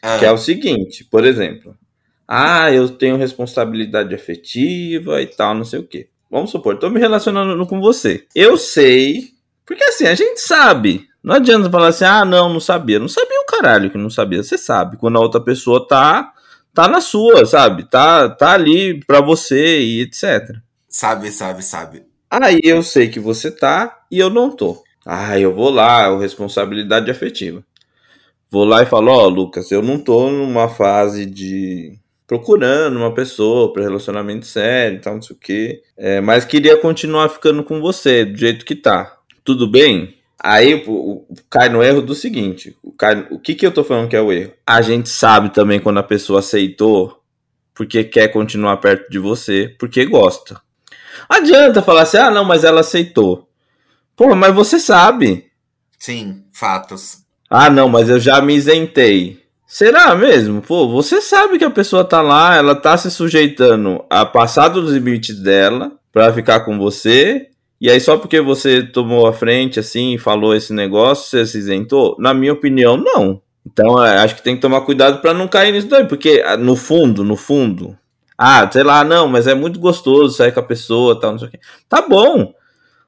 Ah, 0.02 0.18
que 0.18 0.26
é 0.26 0.32
o 0.32 0.38
seguinte, 0.38 1.06
por 1.06 1.26
exemplo, 1.26 1.76
ah, 2.28 2.72
eu 2.72 2.90
tenho 2.90 3.18
responsabilidade 3.18 4.14
afetiva 4.14 5.22
e 5.22 5.28
tal, 5.28 5.56
não 5.56 5.66
sei 5.66 5.80
o 5.80 5.88
quê. 5.88 6.10
Vamos 6.30 6.52
supor, 6.52 6.78
tô 6.78 6.90
me 6.90 7.00
relacionando 7.00 7.66
com 7.66 7.80
você. 7.80 8.26
Eu 8.36 8.58
sei, 8.58 9.30
porque 9.66 9.84
assim, 9.84 10.06
a 10.06 10.14
gente 10.14 10.40
sabe. 10.40 11.08
Não 11.24 11.36
adianta 11.36 11.70
falar 11.70 11.88
assim, 11.88 12.06
ah, 12.06 12.24
não, 12.24 12.52
não 12.52 12.60
sabia. 12.60 13.00
Não 13.00 13.08
sabia 13.08 13.40
o 13.42 13.46
caralho 13.46 13.90
que 13.90 13.98
não 13.98 14.10
sabia. 14.10 14.42
Você 14.42 14.58
sabe, 14.58 14.98
quando 14.98 15.18
a 15.18 15.22
outra 15.22 15.42
pessoa 15.42 15.88
tá 15.88 16.34
tá 16.74 16.88
na 16.88 17.02
sua, 17.02 17.46
sabe? 17.46 17.84
Tá 17.90 18.30
tá 18.30 18.54
ali 18.54 19.04
pra 19.06 19.22
você 19.22 19.82
e 19.82 20.02
etc. 20.02 20.58
Sabe, 20.88 21.32
sabe, 21.32 21.64
sabe. 21.64 22.04
Aí 22.30 22.60
eu 22.64 22.82
sei 22.84 23.10
que 23.10 23.20
você 23.20 23.52
tá 23.52 24.00
e 24.12 24.20
eu 24.20 24.30
não 24.30 24.52
tô. 24.52 24.84
Ah, 25.06 25.40
eu 25.40 25.54
vou 25.54 25.70
lá, 25.70 26.12
o 26.12 26.20
responsabilidade 26.20 27.10
afetiva. 27.10 27.64
Vou 28.52 28.66
lá 28.66 28.84
e 28.84 28.86
falo, 28.86 29.12
ó, 29.12 29.28
Lucas, 29.28 29.72
eu 29.72 29.82
não 29.82 30.00
tô 30.00 30.30
numa 30.30 30.70
fase 30.70 31.26
de 31.26 31.98
procurando 32.28 32.98
uma 32.98 33.14
pessoa 33.14 33.74
para 33.74 33.82
relacionamento 33.82 34.46
sério 34.46 34.98
e 34.98 35.02
tal, 35.02 35.16
não 35.16 35.22
sei 35.22 35.36
o 35.36 35.40
quê. 35.40 35.82
É, 35.98 36.22
mas 36.22 36.46
queria 36.46 36.78
continuar 36.78 37.30
ficando 37.30 37.64
com 37.64 37.82
você, 37.82 38.24
do 38.24 38.38
jeito 38.38 38.66
que 38.66 38.76
tá. 38.76 39.18
Tudo 39.44 39.68
bem? 39.68 40.19
Aí 40.42 40.84
o- 40.88 40.92
o- 40.92 41.28
cai 41.50 41.70
no 41.70 41.84
erro 41.84 42.02
do 42.02 42.16
seguinte: 42.16 42.76
o, 42.82 42.92
cai- 42.92 43.28
o 43.30 43.40
que, 43.40 43.54
que 43.56 43.66
eu 43.66 43.72
tô 43.72 43.84
falando 43.84 44.08
que 44.10 44.16
é 44.16 44.22
o 44.22 44.32
erro? 44.32 44.54
A 44.66 44.82
gente 44.82 45.10
sabe 45.10 45.50
também 45.54 45.80
quando 45.80 45.98
a 46.00 46.04
pessoa 46.04 46.40
aceitou 46.40 47.20
porque 47.74 48.04
quer 48.04 48.28
continuar 48.30 48.78
perto 48.78 49.10
de 49.10 49.20
você, 49.20 49.74
porque 49.80 50.06
gosta. 50.06 50.60
Adianta 51.30 51.82
falar 51.82 52.02
assim, 52.04 52.18
ah, 52.18 52.30
não, 52.32 52.44
mas 52.44 52.64
ela 52.64 52.82
aceitou. 52.82 53.48
Porra, 54.16 54.36
mas 54.36 54.54
você 54.54 54.80
sabe. 54.80 55.46
Sim, 55.98 56.44
fatos. 56.52 57.20
Ah, 57.50 57.70
não, 57.70 57.88
mas 57.88 58.10
eu 58.10 58.20
já 58.20 58.42
me 58.42 58.54
isentei. 58.56 59.44
Será 59.68 60.16
mesmo? 60.16 60.62
Pô, 60.62 60.90
você 60.90 61.22
sabe 61.22 61.58
que 61.58 61.64
a 61.64 61.70
pessoa 61.70 62.04
tá 62.04 62.22
lá, 62.22 62.56
ela 62.56 62.76
tá 62.76 62.98
se 62.98 63.10
sujeitando 63.12 64.04
a 64.10 64.26
passar 64.26 64.68
dos 64.70 64.92
limites 64.92 65.40
dela 65.40 65.92
pra 66.12 66.34
ficar 66.34 66.62
com 66.62 66.78
você. 66.78 67.49
E 67.82 67.90
aí, 67.90 68.00
só 68.00 68.18
porque 68.18 68.42
você 68.42 68.84
tomou 68.84 69.26
a 69.26 69.34
frente 69.34 69.80
assim 69.80 70.18
falou 70.18 70.54
esse 70.54 70.74
negócio, 70.74 71.30
você 71.30 71.46
se 71.46 71.58
isentou? 71.60 72.16
Na 72.20 72.34
minha 72.34 72.54
opinião, 72.54 72.98
não. 72.98 73.42
Então, 73.66 74.04
é, 74.04 74.18
acho 74.20 74.36
que 74.36 74.44
tem 74.44 74.56
que 74.56 74.62
tomar 74.62 74.82
cuidado 74.82 75.22
pra 75.22 75.34
não 75.34 75.48
cair 75.48 75.72
nisso 75.72 75.88
daí, 75.88 76.06
porque 76.06 76.44
ah, 76.46 76.58
no 76.58 76.76
fundo, 76.76 77.24
no 77.24 77.36
fundo, 77.36 77.98
ah, 78.38 78.70
sei 78.72 78.84
lá, 78.84 79.04
não, 79.04 79.28
mas 79.28 79.48
é 79.48 79.54
muito 79.54 79.80
gostoso 79.80 80.36
sair 80.36 80.52
com 80.52 80.60
a 80.60 80.64
pessoa, 80.64 81.20
tal, 81.20 81.32
não 81.32 81.40
sei 81.40 81.48
o 81.50 81.52
quê. 81.52 81.60
Tá 81.88 82.02
bom, 82.02 82.54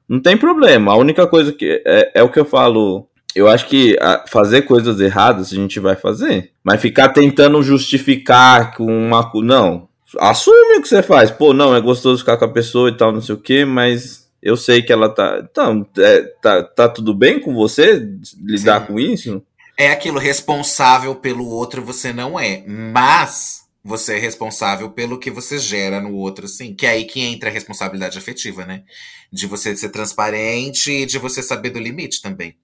não 0.08 0.20
tem 0.20 0.36
problema. 0.36 0.92
A 0.92 0.96
única 0.96 1.26
coisa 1.26 1.52
que 1.52 1.82
é, 1.86 2.12
é 2.14 2.22
o 2.22 2.28
que 2.28 2.38
eu 2.38 2.44
falo. 2.44 3.08
Eu 3.34 3.48
acho 3.48 3.66
que 3.66 3.96
ah, 4.00 4.24
fazer 4.28 4.62
coisas 4.62 5.00
erradas 5.00 5.52
a 5.52 5.56
gente 5.56 5.80
vai 5.80 5.96
fazer, 5.96 6.50
mas 6.62 6.80
ficar 6.80 7.08
tentando 7.08 7.62
justificar 7.62 8.76
com 8.76 8.84
uma. 8.86 9.30
Não, 9.36 9.88
assume 10.20 10.76
o 10.78 10.82
que 10.82 10.88
você 10.88 11.02
faz. 11.02 11.30
Pô, 11.30 11.54
não, 11.54 11.74
é 11.74 11.80
gostoso 11.80 12.18
ficar 12.18 12.36
com 12.36 12.44
a 12.44 12.52
pessoa 12.52 12.90
e 12.90 12.96
tal, 12.96 13.10
não 13.10 13.22
sei 13.22 13.34
o 13.34 13.38
quê, 13.38 13.64
mas 13.64 14.21
eu 14.42 14.56
sei 14.56 14.82
que 14.82 14.92
ela 14.92 15.08
tá. 15.08 15.40
Então, 15.48 15.86
é, 15.96 16.22
tá, 16.42 16.62
tá 16.62 16.88
tudo 16.88 17.14
bem 17.14 17.40
com 17.40 17.54
você 17.54 18.04
lidar 18.38 18.80
Sim. 18.80 18.86
com 18.86 19.00
isso? 19.00 19.42
É 19.78 19.90
aquilo, 19.90 20.18
responsável 20.18 21.14
pelo 21.14 21.46
outro 21.46 21.84
você 21.84 22.12
não 22.12 22.38
é. 22.38 22.64
Mas 22.66 23.62
você 23.84 24.16
é 24.16 24.18
responsável 24.18 24.90
pelo 24.90 25.18
que 25.18 25.30
você 25.30 25.58
gera 25.58 26.00
no 26.00 26.14
outro, 26.14 26.46
sim. 26.46 26.74
Que 26.74 26.86
é 26.86 26.90
aí 26.90 27.04
que 27.04 27.20
entra 27.20 27.50
a 27.50 27.52
responsabilidade 27.52 28.18
afetiva, 28.18 28.66
né? 28.66 28.84
De 29.32 29.46
você 29.46 29.76
ser 29.76 29.88
transparente 29.88 30.90
e 30.90 31.06
de 31.06 31.18
você 31.18 31.42
saber 31.42 31.70
do 31.70 31.78
limite 31.78 32.20
também. 32.20 32.56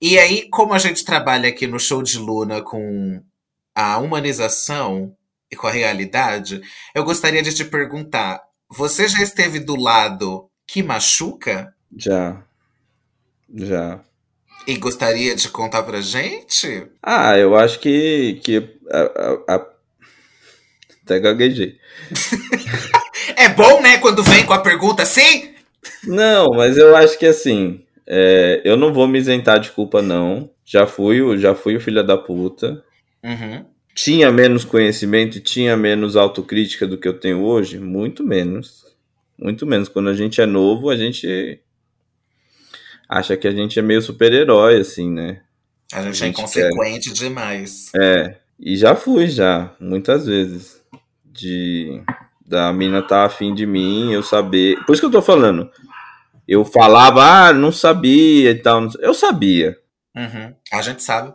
E 0.00 0.18
aí, 0.18 0.48
como 0.50 0.72
a 0.72 0.78
gente 0.78 1.04
trabalha 1.04 1.48
aqui 1.48 1.66
no 1.66 1.78
show 1.78 2.02
de 2.02 2.18
Luna 2.18 2.62
com 2.62 3.22
a 3.74 3.98
humanização 3.98 5.14
e 5.50 5.56
com 5.56 5.66
a 5.66 5.70
realidade, 5.70 6.60
eu 6.94 7.04
gostaria 7.04 7.42
de 7.42 7.54
te 7.54 7.64
perguntar: 7.64 8.42
você 8.68 9.06
já 9.08 9.22
esteve 9.22 9.60
do 9.60 9.76
lado 9.76 10.49
que 10.72 10.82
machuca? 10.82 11.74
Já. 11.96 12.42
Já. 13.54 14.00
E 14.68 14.76
gostaria 14.76 15.34
de 15.34 15.48
contar 15.48 15.82
pra 15.82 16.00
gente? 16.00 16.86
Ah, 17.02 17.36
eu 17.36 17.56
acho 17.56 17.80
que. 17.80 18.38
que 18.42 18.56
a, 18.90 19.00
a- 19.00 19.56
a- 19.56 19.66
Até 21.04 21.18
gaguejei. 21.20 21.76
É 23.36 23.48
bom, 23.48 23.80
né, 23.80 23.96
quando 23.98 24.22
vem 24.22 24.44
com 24.44 24.52
a 24.52 24.58
pergunta 24.60 25.02
assim? 25.02 25.54
Não, 26.04 26.48
mas 26.54 26.76
eu 26.76 26.94
acho 26.94 27.18
que 27.18 27.24
assim, 27.26 27.82
é, 28.06 28.60
eu 28.64 28.76
não 28.76 28.92
vou 28.92 29.08
me 29.08 29.18
isentar 29.18 29.58
de 29.60 29.70
culpa, 29.70 30.02
não. 30.02 30.50
Já 30.64 30.86
fui, 30.86 31.22
o- 31.22 31.38
já 31.38 31.54
fui 31.54 31.76
o 31.76 31.80
filho 31.80 32.04
da 32.04 32.18
puta. 32.18 32.82
Uhum. 33.24 33.64
Tinha 33.94 34.30
menos 34.30 34.64
conhecimento 34.64 35.38
e 35.38 35.40
tinha 35.40 35.74
menos 35.76 36.16
autocrítica 36.16 36.86
do 36.86 36.98
que 36.98 37.08
eu 37.08 37.18
tenho 37.18 37.42
hoje? 37.42 37.78
Muito 37.78 38.22
menos. 38.24 38.84
Muito 39.40 39.66
menos. 39.66 39.88
Quando 39.88 40.10
a 40.10 40.14
gente 40.14 40.40
é 40.40 40.46
novo, 40.46 40.90
a 40.90 40.96
gente 40.96 41.60
acha 43.08 43.36
que 43.36 43.48
a 43.48 43.52
gente 43.52 43.78
é 43.78 43.82
meio 43.82 44.02
super-herói, 44.02 44.78
assim, 44.78 45.10
né? 45.10 45.40
A 45.92 46.02
gente, 46.02 46.06
A 46.06 46.10
é 46.10 46.12
gente 46.12 46.38
inconsequente 46.38 47.12
demais. 47.12 47.90
É, 48.00 48.36
e 48.58 48.76
já 48.76 48.94
fui, 48.94 49.28
já, 49.28 49.74
muitas 49.80 50.26
vezes. 50.26 50.78
De 51.32 52.02
da 52.44 52.72
mina 52.72 53.00
tá 53.00 53.24
afim 53.24 53.54
de 53.54 53.64
mim, 53.64 54.12
eu 54.12 54.22
saber. 54.22 54.76
Por 54.84 54.92
isso 54.92 55.00
que 55.00 55.06
eu 55.06 55.10
tô 55.10 55.22
falando. 55.22 55.70
Eu 56.46 56.64
falava, 56.64 57.22
ah, 57.22 57.52
não 57.52 57.70
sabia 57.70 58.50
e 58.50 58.56
tal. 58.56 58.88
Eu 58.98 59.14
sabia. 59.14 59.78
Uhum. 60.16 60.52
A 60.72 60.82
gente 60.82 61.00
sabe. 61.02 61.32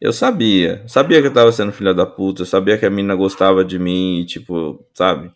Eu 0.00 0.14
sabia. 0.14 0.82
Sabia 0.88 1.20
que 1.20 1.28
eu 1.28 1.32
tava 1.32 1.52
sendo 1.52 1.72
filha 1.72 1.92
da 1.92 2.06
puta. 2.06 2.46
Sabia 2.46 2.78
que 2.78 2.86
a 2.86 2.90
mina 2.90 3.14
gostava 3.14 3.62
de 3.62 3.78
mim, 3.78 4.20
e, 4.20 4.24
tipo, 4.24 4.82
sabe? 4.94 5.30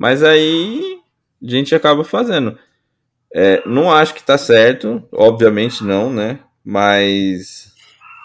Mas 0.00 0.22
aí 0.22 0.98
a 1.46 1.50
gente 1.50 1.74
acaba 1.74 2.02
fazendo. 2.02 2.58
É, 3.34 3.62
não 3.68 3.92
acho 3.92 4.14
que 4.14 4.22
tá 4.22 4.38
certo. 4.38 5.06
Obviamente 5.12 5.84
não, 5.84 6.10
né? 6.10 6.40
Mas. 6.64 7.74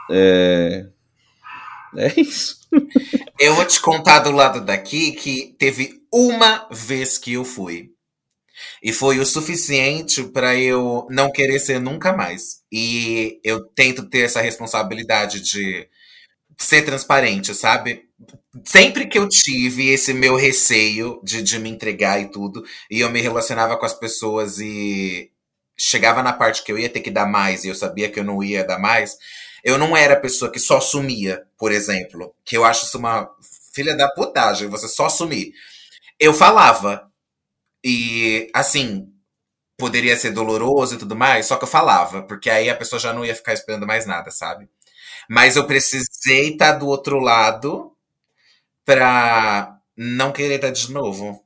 É. 0.09 0.85
É 1.97 2.13
isso. 2.15 2.61
Eu 3.37 3.55
vou 3.55 3.65
te 3.65 3.81
contar 3.81 4.19
do 4.19 4.31
lado 4.31 4.61
daqui 4.61 5.11
que 5.11 5.53
teve 5.59 6.01
uma 6.13 6.65
vez 6.71 7.17
que 7.17 7.33
eu 7.33 7.43
fui. 7.43 7.91
E 8.81 8.93
foi 8.93 9.19
o 9.19 9.25
suficiente 9.25 10.23
pra 10.23 10.55
eu 10.55 11.05
não 11.09 11.29
querer 11.29 11.59
ser 11.59 11.81
nunca 11.81 12.13
mais. 12.13 12.61
E 12.71 13.37
eu 13.43 13.65
tento 13.65 14.09
ter 14.09 14.21
essa 14.21 14.39
responsabilidade 14.39 15.41
de 15.41 15.89
ser 16.57 16.83
transparente, 16.83 17.53
sabe? 17.53 18.04
Sempre 18.63 19.07
que 19.07 19.17
eu 19.17 19.27
tive 19.27 19.89
esse 19.89 20.13
meu 20.13 20.35
receio 20.35 21.19
de, 21.23 21.41
de 21.43 21.59
me 21.59 21.69
entregar 21.69 22.21
e 22.21 22.29
tudo, 22.31 22.63
e 22.89 23.01
eu 23.01 23.09
me 23.09 23.21
relacionava 23.21 23.77
com 23.77 23.85
as 23.85 23.93
pessoas 23.93 24.59
e 24.59 25.31
chegava 25.77 26.23
na 26.23 26.31
parte 26.33 26.63
que 26.63 26.71
eu 26.71 26.79
ia 26.79 26.89
ter 26.89 27.01
que 27.01 27.11
dar 27.11 27.25
mais 27.25 27.63
e 27.65 27.67
eu 27.67 27.75
sabia 27.75 28.09
que 28.09 28.19
eu 28.19 28.23
não 28.23 28.41
ia 28.41 28.63
dar 28.65 28.79
mais, 28.79 29.17
eu 29.63 29.77
não 29.77 29.95
era 29.95 30.13
a 30.13 30.19
pessoa 30.19 30.49
que 30.51 30.59
só 30.59 30.79
sumia, 30.79 31.43
por 31.57 31.71
exemplo. 31.71 32.33
Que 32.45 32.55
eu 32.57 32.63
acho 32.63 32.85
isso 32.85 32.97
uma 32.97 33.29
filha 33.73 33.95
da 33.95 34.09
putagem, 34.09 34.69
você 34.69 34.87
só 34.87 35.09
sumir. 35.09 35.53
Eu 36.19 36.33
falava. 36.33 37.09
E, 37.85 38.49
assim, 38.53 39.07
poderia 39.77 40.17
ser 40.17 40.31
doloroso 40.31 40.95
e 40.95 40.97
tudo 40.97 41.15
mais, 41.15 41.47
só 41.47 41.57
que 41.57 41.63
eu 41.65 41.67
falava, 41.67 42.23
porque 42.23 42.49
aí 42.49 42.69
a 42.69 42.75
pessoa 42.75 42.99
já 42.99 43.13
não 43.13 43.25
ia 43.25 43.35
ficar 43.35 43.53
esperando 43.53 43.87
mais 43.87 44.05
nada, 44.05 44.31
sabe? 44.31 44.69
Mas 45.29 45.55
eu 45.57 45.67
precisei 45.67 46.51
estar 46.53 46.73
do 46.73 46.87
outro 46.87 47.19
lado 47.19 47.94
pra 48.85 49.79
não 49.97 50.31
querer 50.31 50.55
estar 50.55 50.69
de 50.71 50.91
novo. 50.91 51.43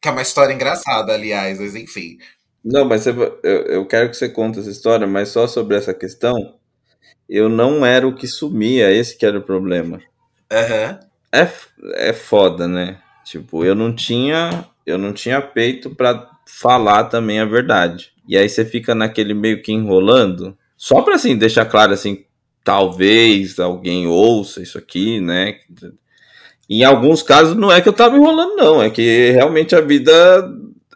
Que 0.00 0.08
é 0.08 0.12
uma 0.12 0.22
história 0.22 0.52
engraçada, 0.52 1.14
aliás, 1.14 1.58
mas 1.58 1.74
enfim. 1.74 2.18
Não, 2.64 2.84
mas 2.84 3.06
eu, 3.06 3.40
eu 3.42 3.86
quero 3.86 4.10
que 4.10 4.16
você 4.16 4.28
conte 4.28 4.58
essa 4.58 4.70
história, 4.70 5.06
mas 5.06 5.30
só 5.30 5.46
sobre 5.46 5.76
essa 5.76 5.94
questão. 5.94 6.56
Eu 7.28 7.48
não 7.48 7.84
era 7.84 8.06
o 8.06 8.14
que 8.14 8.26
sumia, 8.26 8.92
esse 8.92 9.16
que 9.16 9.24
era 9.24 9.38
o 9.38 9.42
problema. 9.42 10.00
Aham. 10.52 11.00
É, 11.32 11.48
é 12.10 12.12
foda, 12.12 12.68
né? 12.68 12.98
Tipo, 13.24 13.64
eu 13.64 13.74
não 13.74 13.94
tinha, 13.94 14.66
eu 14.86 14.98
não 14.98 15.12
tinha 15.12 15.40
peito 15.40 15.90
pra 15.94 16.30
falar 16.46 17.04
também 17.04 17.40
a 17.40 17.44
verdade. 17.44 18.12
E 18.28 18.36
aí 18.36 18.48
você 18.48 18.64
fica 18.64 18.94
naquele 18.94 19.34
meio 19.34 19.62
que 19.62 19.72
enrolando, 19.72 20.56
só 20.76 21.02
pra 21.02 21.14
assim 21.14 21.36
deixar 21.36 21.64
claro 21.66 21.92
assim, 21.92 22.24
talvez 22.62 23.58
alguém 23.58 24.06
ouça 24.06 24.62
isso 24.62 24.78
aqui, 24.78 25.20
né? 25.20 25.58
Em 26.68 26.82
alguns 26.82 27.22
casos 27.22 27.56
não 27.56 27.70
é 27.70 27.80
que 27.80 27.88
eu 27.88 27.92
tava 27.92 28.16
enrolando 28.16 28.56
não, 28.56 28.82
é 28.82 28.88
que 28.88 29.30
realmente 29.32 29.74
a 29.76 29.80
vida 29.80 30.12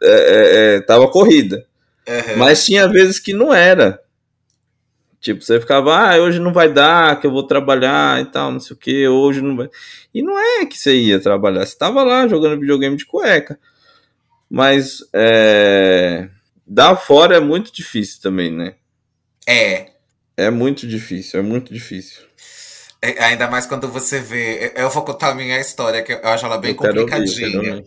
é, 0.03 0.09
é, 0.09 0.77
é, 0.77 0.81
tava 0.81 1.09
corrida. 1.09 1.67
aham. 2.09 2.37
Mas 2.37 2.65
tinha 2.65 2.89
vezes 2.89 3.19
que 3.19 3.33
não 3.33 3.53
era. 3.53 4.01
Tipo, 5.21 5.43
você 5.43 5.61
ficava, 5.61 5.97
ah, 5.97 6.17
hoje 6.19 6.39
não 6.39 6.53
vai 6.53 6.73
dar, 6.73 7.21
que 7.21 7.27
eu 7.27 7.33
vou 7.33 7.43
trabalhar 7.43 8.21
e 8.23 8.27
tal, 8.27 8.53
não 8.53 8.61
sei 8.61 8.75
o 8.75 8.79
que, 8.79 9.09
hoje 9.09 9.43
não 9.43 9.57
vai. 9.57 9.69
E 10.15 10.23
não 10.23 10.39
é 10.39 10.65
que 10.65 10.79
você 10.79 10.95
ia 10.95 11.19
trabalhar, 11.21 11.67
você 11.67 11.77
tava 11.77 12.05
lá 12.05 12.29
jogando 12.29 12.61
videogame 12.61 12.97
de 12.97 13.05
cueca. 13.05 13.59
Mas 14.49 15.01
é... 15.13 16.29
dar 16.67 16.97
fora 16.97 17.37
é 17.37 17.41
muito 17.41 17.73
difícil 17.73 18.23
também, 18.23 18.51
né? 18.51 18.75
É. 19.47 19.91
É 20.37 20.51
muito 20.51 20.87
difícil, 20.87 21.41
é 21.41 21.43
muito 21.43 21.75
difícil. 21.75 22.23
É, 23.01 23.25
ainda 23.25 23.49
mais 23.49 23.67
quando 23.67 23.89
você 23.89 24.21
vê. 24.21 24.73
Eu 24.75 24.91
vou 24.91 25.05
contar 25.05 25.31
a 25.31 25.35
minha 25.35 25.59
história, 25.61 26.03
que 26.03 26.13
eu 26.13 26.29
acho 26.29 26.45
ela 26.45 26.59
bem 26.59 26.73
eu 26.73 26.77
complicadinha. 26.77 27.59
Ouvir, 27.59 27.87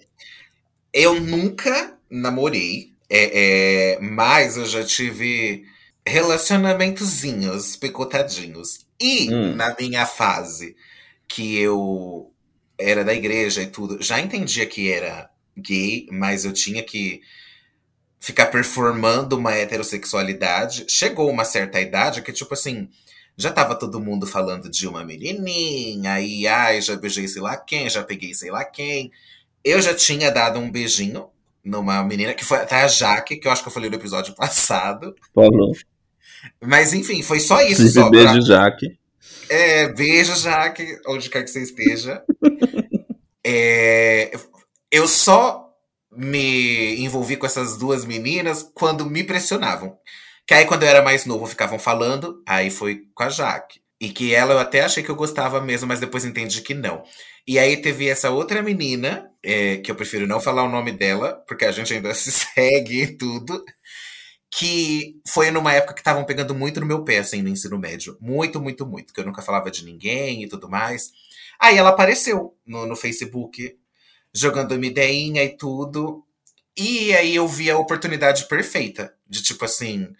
eu, 0.94 1.16
eu 1.16 1.22
nunca 1.22 1.98
namorei, 2.10 2.94
é, 3.10 3.96
é, 3.96 4.00
mas 4.00 4.58
eu 4.58 4.66
já 4.66 4.84
tive 4.84 5.66
relacionamentozinhos 6.06 7.76
picotadinhos. 7.76 8.86
E 9.00 9.30
hum. 9.34 9.56
na 9.56 9.76
minha 9.78 10.06
fase 10.06 10.76
que 11.28 11.58
eu 11.58 12.32
era 12.78 13.04
da 13.04 13.14
igreja 13.14 13.62
e 13.62 13.68
tudo, 13.68 14.02
já 14.02 14.20
entendia 14.20 14.66
que 14.66 14.92
era 14.92 15.30
gay, 15.58 16.08
mas 16.12 16.46
eu 16.46 16.54
tinha 16.54 16.84
que 16.84 17.22
ficar 18.20 18.48
performando 18.48 19.38
uma 19.38 19.54
heterossexualidade. 19.54 20.86
Chegou 20.88 21.30
uma 21.30 21.44
certa 21.44 21.82
idade 21.82 22.22
que, 22.22 22.32
tipo 22.32 22.54
assim, 22.54 22.90
já 23.38 23.52
tava 23.52 23.76
todo 23.76 24.00
mundo 24.00 24.28
falando 24.28 24.70
de 24.70 24.88
uma 24.88 25.04
menininha, 25.04 26.20
e 26.22 26.48
ai, 26.48 26.82
já 26.82 26.96
beijei 26.96 27.28
sei 27.28 27.42
lá 27.42 27.58
quem, 27.58 27.90
já 27.90 28.04
peguei 28.04 28.34
sei 28.34 28.52
lá 28.52 28.64
quem. 28.64 29.12
Eu 29.64 29.82
já 29.82 29.94
tinha 29.94 30.32
dado 30.32 30.60
um 30.60 30.72
beijinho 30.72 31.30
numa 31.64 32.04
menina, 32.04 32.34
que 32.34 32.46
foi 32.46 32.58
até 32.60 32.84
a 32.84 32.88
Jaque, 32.88 33.38
que 33.38 33.48
eu 33.48 33.52
acho 33.52 33.62
que 33.62 33.68
eu 33.68 33.74
falei 33.74 33.90
no 33.90 33.96
episódio 33.96 34.34
passado. 34.36 35.16
Falou. 35.34 35.74
Mas 36.60 36.94
enfim, 36.94 37.22
foi 37.22 37.40
só 37.40 37.62
isso. 37.62 37.88
Só 37.90 38.10
beijo, 38.10 38.34
pra... 38.34 38.42
Jaque. 38.42 38.98
É, 39.50 39.90
beijo, 39.90 40.36
Jaque, 40.36 41.00
onde 41.08 41.30
quer 41.30 41.44
que 41.44 41.50
você 41.50 41.62
esteja. 41.62 42.24
é, 43.46 44.32
eu 44.92 45.08
só 45.08 45.70
me 46.12 47.02
envolvi 47.02 47.38
com 47.38 47.46
essas 47.46 47.78
duas 47.78 48.04
meninas 48.06 48.70
quando 48.74 49.06
me 49.06 49.24
pressionavam. 49.24 49.98
Que 50.52 50.56
aí, 50.56 50.66
quando 50.66 50.84
eu 50.84 50.90
era 50.90 51.02
mais 51.02 51.26
novo, 51.26 51.48
ficavam 51.48 51.80
falando, 51.80 52.44
aí 52.46 52.70
foi 52.70 53.04
com 53.16 53.24
a 53.24 53.30
Jaque. 53.30 53.80
E 54.02 54.10
que 54.10 54.36
ela 54.36 54.52
eu 54.54 54.60
até 54.60 54.82
achei 54.82 55.02
que 55.02 55.10
eu 55.10 55.16
gostava 55.16 55.62
mesmo, 55.62 55.88
mas 55.88 56.02
depois 56.02 56.26
entendi 56.26 56.62
que 56.62 56.74
não. 56.74 57.04
E 57.48 57.58
aí 57.58 57.78
teve 57.78 58.10
essa 58.10 58.30
outra 58.32 58.62
menina, 58.62 59.32
é, 59.42 59.78
que 59.78 59.90
eu 59.90 59.96
prefiro 59.96 60.28
não 60.28 60.42
falar 60.42 60.64
o 60.64 60.70
nome 60.70 60.92
dela, 60.92 61.42
porque 61.48 61.64
a 61.64 61.72
gente 61.72 61.94
ainda 61.94 62.12
se 62.14 62.34
segue 62.34 63.04
e 63.04 63.18
tudo. 63.18 63.64
Que 64.54 65.22
foi 65.26 65.52
numa 65.52 65.72
época 65.72 65.94
que 65.94 66.02
estavam 66.02 66.26
pegando 66.26 66.54
muito 66.54 66.82
no 66.82 66.86
meu 66.86 67.02
pé, 67.06 67.20
assim, 67.20 67.42
no 67.42 67.48
ensino 67.48 67.80
médio. 67.80 68.18
Muito, 68.20 68.60
muito, 68.60 68.86
muito. 68.86 69.14
Que 69.14 69.22
eu 69.22 69.26
nunca 69.26 69.42
falava 69.42 69.72
de 69.72 69.86
ninguém 69.86 70.44
e 70.44 70.50
tudo 70.50 70.68
mais. 70.70 71.14
Aí 71.62 71.78
ela 71.78 71.92
apareceu 71.92 72.58
no, 72.68 72.86
no 72.86 72.98
Facebook 72.98 73.74
jogando 74.34 74.74
uma 74.76 74.86
ideinha 74.86 75.46
e 75.46 75.56
tudo. 75.56 76.26
E 76.76 77.16
aí 77.16 77.38
eu 77.38 77.48
vi 77.48 77.72
a 77.72 77.78
oportunidade 77.78 78.50
perfeita 78.50 79.14
de 79.26 79.42
tipo 79.42 79.64
assim, 79.64 80.14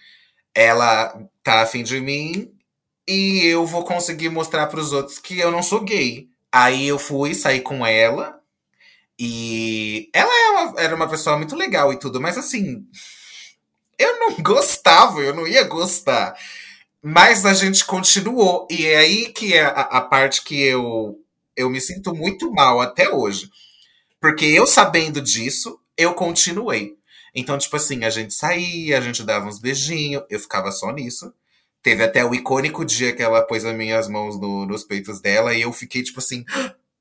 ela 0.56 1.14
tá 1.44 1.62
afim 1.62 1.84
de 1.84 2.00
mim 2.02 2.52
e 3.08 3.46
eu 3.46 3.66
vou 3.66 3.84
conseguir 3.86 4.30
mostrar 4.30 4.68
para 4.68 4.80
os 4.80 4.94
outros 4.94 5.20
que 5.20 5.40
eu 5.40 5.52
não 5.52 5.64
sou 5.64 5.82
gay. 5.82 6.30
Aí 6.52 6.88
eu 6.88 7.00
fui 7.00 7.34
sair 7.36 7.62
com 7.62 7.86
ela 7.86 8.40
e 9.20 10.10
ela 10.14 10.32
é 10.34 10.50
uma, 10.52 10.82
era 10.82 10.96
uma 10.96 11.10
pessoa 11.10 11.38
muito 11.38 11.56
legal 11.56 11.94
e 11.94 12.00
tudo, 12.00 12.22
mas 12.22 12.38
assim, 12.38 12.86
eu 13.98 14.20
não 14.20 14.36
gostava, 14.42 15.20
eu 15.22 15.36
não 15.36 15.48
ia 15.48 15.64
gostar. 15.64 16.36
Mas 17.02 17.46
a 17.46 17.54
gente 17.54 17.86
continuou 17.86 18.68
e 18.70 18.86
é 18.88 18.98
aí 18.98 19.30
que 19.34 19.54
é 19.54 19.64
a, 19.66 19.70
a 19.72 20.02
parte 20.02 20.44
que 20.44 20.62
eu 20.62 21.20
eu 21.56 21.70
me 21.70 21.82
sinto 21.82 22.16
muito 22.16 22.52
mal 22.52 22.80
até 22.82 23.10
hoje 23.10 23.50
porque 24.22 24.46
eu 24.46 24.68
sabendo 24.68 25.22
disso, 25.22 25.80
eu 25.98 26.14
continuei. 26.14 26.96
Então, 27.34 27.58
tipo 27.58 27.76
assim, 27.76 28.04
a 28.04 28.10
gente 28.10 28.34
saía, 28.34 28.98
a 28.98 29.02
gente 29.02 29.24
dava 29.24 29.48
uns 29.48 29.60
beijinhos, 29.60 30.24
eu 30.30 30.40
ficava 30.40 30.72
só 30.72 30.92
nisso. 30.92 31.34
Teve 31.82 32.04
até 32.04 32.24
o 32.24 32.36
icônico 32.36 32.86
dia 32.86 33.14
que 33.14 33.24
ela 33.24 33.42
pôs 33.42 33.66
as 33.66 33.76
minhas 33.76 34.08
mãos 34.08 34.40
no, 34.40 34.66
nos 34.66 34.84
peitos 34.84 35.20
dela 35.20 35.54
e 35.54 35.62
eu 35.62 35.74
fiquei 35.74 36.04
tipo 36.04 36.20
assim: 36.20 36.46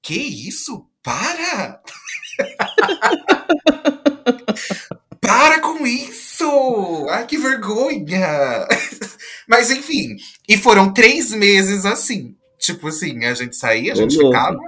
Que 0.01 0.15
isso? 0.15 0.87
Para! 1.03 1.83
Para 5.21 5.61
com 5.61 5.87
isso! 5.87 7.07
Ai, 7.11 7.27
que 7.27 7.37
vergonha! 7.37 8.67
Mas 9.47 9.71
enfim, 9.71 10.17
e 10.49 10.57
foram 10.57 10.93
três 10.93 11.31
meses 11.31 11.85
assim. 11.85 12.37
Tipo 12.59 12.89
assim, 12.89 13.25
a 13.25 13.35
gente 13.35 13.57
saía, 13.57 13.93
a 13.93 13.97
gente 13.97 14.17
ficava, 14.17 14.59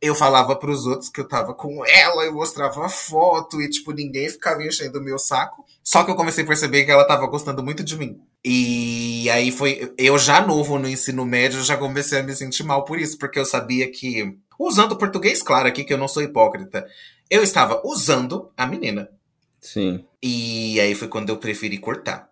eu 0.00 0.14
falava 0.14 0.54
para 0.54 0.70
os 0.70 0.86
outros 0.86 1.08
que 1.08 1.20
eu 1.20 1.26
tava 1.26 1.54
com 1.54 1.84
ela, 1.86 2.24
eu 2.24 2.34
mostrava 2.34 2.88
foto 2.88 3.60
e, 3.60 3.70
tipo, 3.70 3.92
ninguém 3.92 4.28
ficava 4.28 4.62
enchendo 4.62 4.98
o 4.98 5.02
meu 5.02 5.18
saco. 5.18 5.64
Só 5.82 6.04
que 6.04 6.10
eu 6.10 6.16
comecei 6.16 6.44
a 6.44 6.46
perceber 6.46 6.84
que 6.84 6.90
ela 6.90 7.06
tava 7.06 7.26
gostando 7.26 7.62
muito 7.62 7.82
de 7.82 7.96
mim. 7.96 8.20
E 8.44 9.28
aí 9.30 9.50
foi. 9.50 9.92
Eu 9.96 10.18
já 10.18 10.44
novo 10.46 10.78
no 10.78 10.88
ensino 10.88 11.24
médio, 11.24 11.62
já 11.62 11.76
comecei 11.76 12.20
a 12.20 12.22
me 12.22 12.34
sentir 12.34 12.62
mal 12.62 12.84
por 12.84 12.98
isso, 13.00 13.18
porque 13.18 13.38
eu 13.38 13.44
sabia 13.44 13.90
que. 13.90 14.36
Usando 14.58 14.92
o 14.92 14.96
português, 14.96 15.42
claro, 15.42 15.68
aqui 15.68 15.84
que 15.84 15.92
eu 15.92 15.98
não 15.98 16.08
sou 16.08 16.22
hipócrita. 16.22 16.86
Eu 17.28 17.42
estava 17.42 17.82
usando 17.84 18.50
a 18.56 18.66
menina. 18.66 19.08
Sim. 19.60 20.04
E 20.22 20.78
aí 20.80 20.94
foi 20.94 21.08
quando 21.08 21.30
eu 21.30 21.38
preferi 21.38 21.78
cortar. 21.78 22.30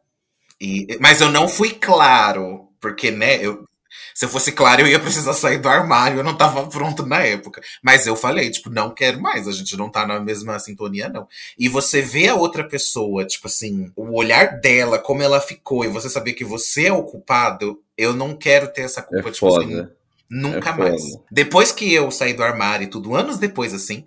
E, 0.61 0.87
mas 1.01 1.21
eu 1.21 1.31
não 1.31 1.49
fui 1.49 1.71
claro, 1.71 2.69
porque, 2.81 3.11
né, 3.11 3.45
eu, 3.45 3.67
se 4.15 4.25
eu 4.25 4.29
fosse 4.29 4.53
claro, 4.53 4.83
eu 4.83 4.87
ia 4.87 5.01
precisar 5.01 5.35
sair 5.35 5.59
do 5.59 5.69
armário, 5.69 6.19
eu 6.19 6.25
não 6.25 6.37
tava 6.37 6.67
pronto 6.69 7.05
na 7.05 7.23
época. 7.23 7.61
Mas 7.83 8.07
eu 8.07 8.17
falei, 8.17 8.51
tipo, 8.51 8.71
não 8.71 8.95
quero 8.95 9.21
mais, 9.21 9.49
a 9.49 9.53
gente 9.53 9.77
não 9.77 9.91
tá 9.91 10.07
na 10.07 10.21
mesma 10.21 10.59
sintonia, 10.59 11.09
não. 11.09 11.27
E 11.59 11.69
você 11.69 12.01
vê 12.01 12.29
a 12.29 12.35
outra 12.35 12.63
pessoa, 12.63 13.25
tipo 13.25 13.47
assim, 13.47 13.91
o 13.97 14.17
olhar 14.17 14.61
dela, 14.61 14.99
como 14.99 15.23
ela 15.23 15.41
ficou, 15.41 15.85
e 15.85 15.89
você 15.89 16.09
saber 16.09 16.35
que 16.35 16.45
você 16.45 16.87
é 16.87 16.93
o 16.93 17.03
culpado, 17.03 17.81
eu 17.97 18.13
não 18.13 18.37
quero 18.37 18.73
ter 18.73 18.83
essa 18.83 19.03
culpa, 19.03 19.29
é 19.29 19.33
tipo 19.33 19.49
foda. 19.51 19.65
assim. 19.65 19.89
Nunca 20.31 20.71
é 20.71 20.77
mais. 20.77 21.03
Depois 21.31 21.73
que 21.73 21.93
eu 21.93 22.11
saí 22.11 22.35
do 22.35 22.43
armário 22.43 22.85
e 22.85 22.91
tudo, 22.91 23.15
anos 23.15 23.39
depois, 23.39 23.75
assim, 23.75 24.05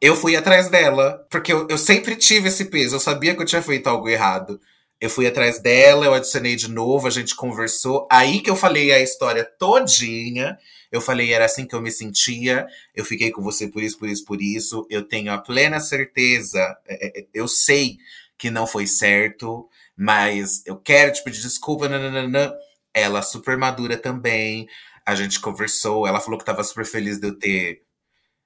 eu 0.00 0.14
fui 0.14 0.36
atrás 0.36 0.68
dela, 0.68 1.26
porque 1.30 1.52
eu, 1.52 1.66
eu 1.68 1.78
sempre 1.78 2.16
tive 2.16 2.48
esse 2.48 2.66
peso, 2.66 2.96
eu 2.96 3.00
sabia 3.00 3.34
que 3.34 3.42
eu 3.42 3.46
tinha 3.46 3.62
feito 3.62 3.88
algo 3.88 4.08
errado. 4.08 4.60
Eu 5.00 5.10
fui 5.10 5.26
atrás 5.26 5.60
dela, 5.60 6.06
eu 6.06 6.14
adicionei 6.14 6.56
de 6.56 6.68
novo, 6.70 7.06
a 7.06 7.10
gente 7.10 7.34
conversou. 7.34 8.06
Aí 8.10 8.40
que 8.40 8.48
eu 8.48 8.56
falei 8.56 8.92
a 8.92 9.00
história 9.00 9.44
todinha. 9.44 10.58
Eu 10.90 11.00
falei, 11.00 11.32
era 11.32 11.44
assim 11.44 11.66
que 11.66 11.74
eu 11.74 11.82
me 11.82 11.90
sentia. 11.90 12.66
Eu 12.94 13.04
fiquei 13.04 13.30
com 13.30 13.42
você 13.42 13.66
por 13.68 13.82
isso, 13.82 13.98
por 13.98 14.08
isso, 14.08 14.24
por 14.24 14.40
isso. 14.40 14.86
Eu 14.88 15.02
tenho 15.02 15.32
a 15.32 15.38
plena 15.38 15.80
certeza. 15.80 16.60
É, 16.86 17.06
é, 17.06 17.20
é, 17.20 17.26
eu 17.34 17.48
sei 17.48 17.98
que 18.38 18.50
não 18.50 18.66
foi 18.66 18.86
certo, 18.86 19.68
mas 19.96 20.64
eu 20.66 20.76
quero 20.76 21.12
te 21.12 21.22
pedir 21.24 21.42
desculpa. 21.42 21.88
Nananana. 21.88 22.54
Ela 22.94 23.22
super 23.22 23.56
madura 23.56 23.98
também. 23.98 24.68
A 25.04 25.16
gente 25.16 25.40
conversou. 25.40 26.06
Ela 26.06 26.20
falou 26.20 26.38
que 26.38 26.44
estava 26.44 26.62
super 26.62 26.86
feliz 26.86 27.18
de 27.18 27.26
eu 27.26 27.38
ter 27.38 27.82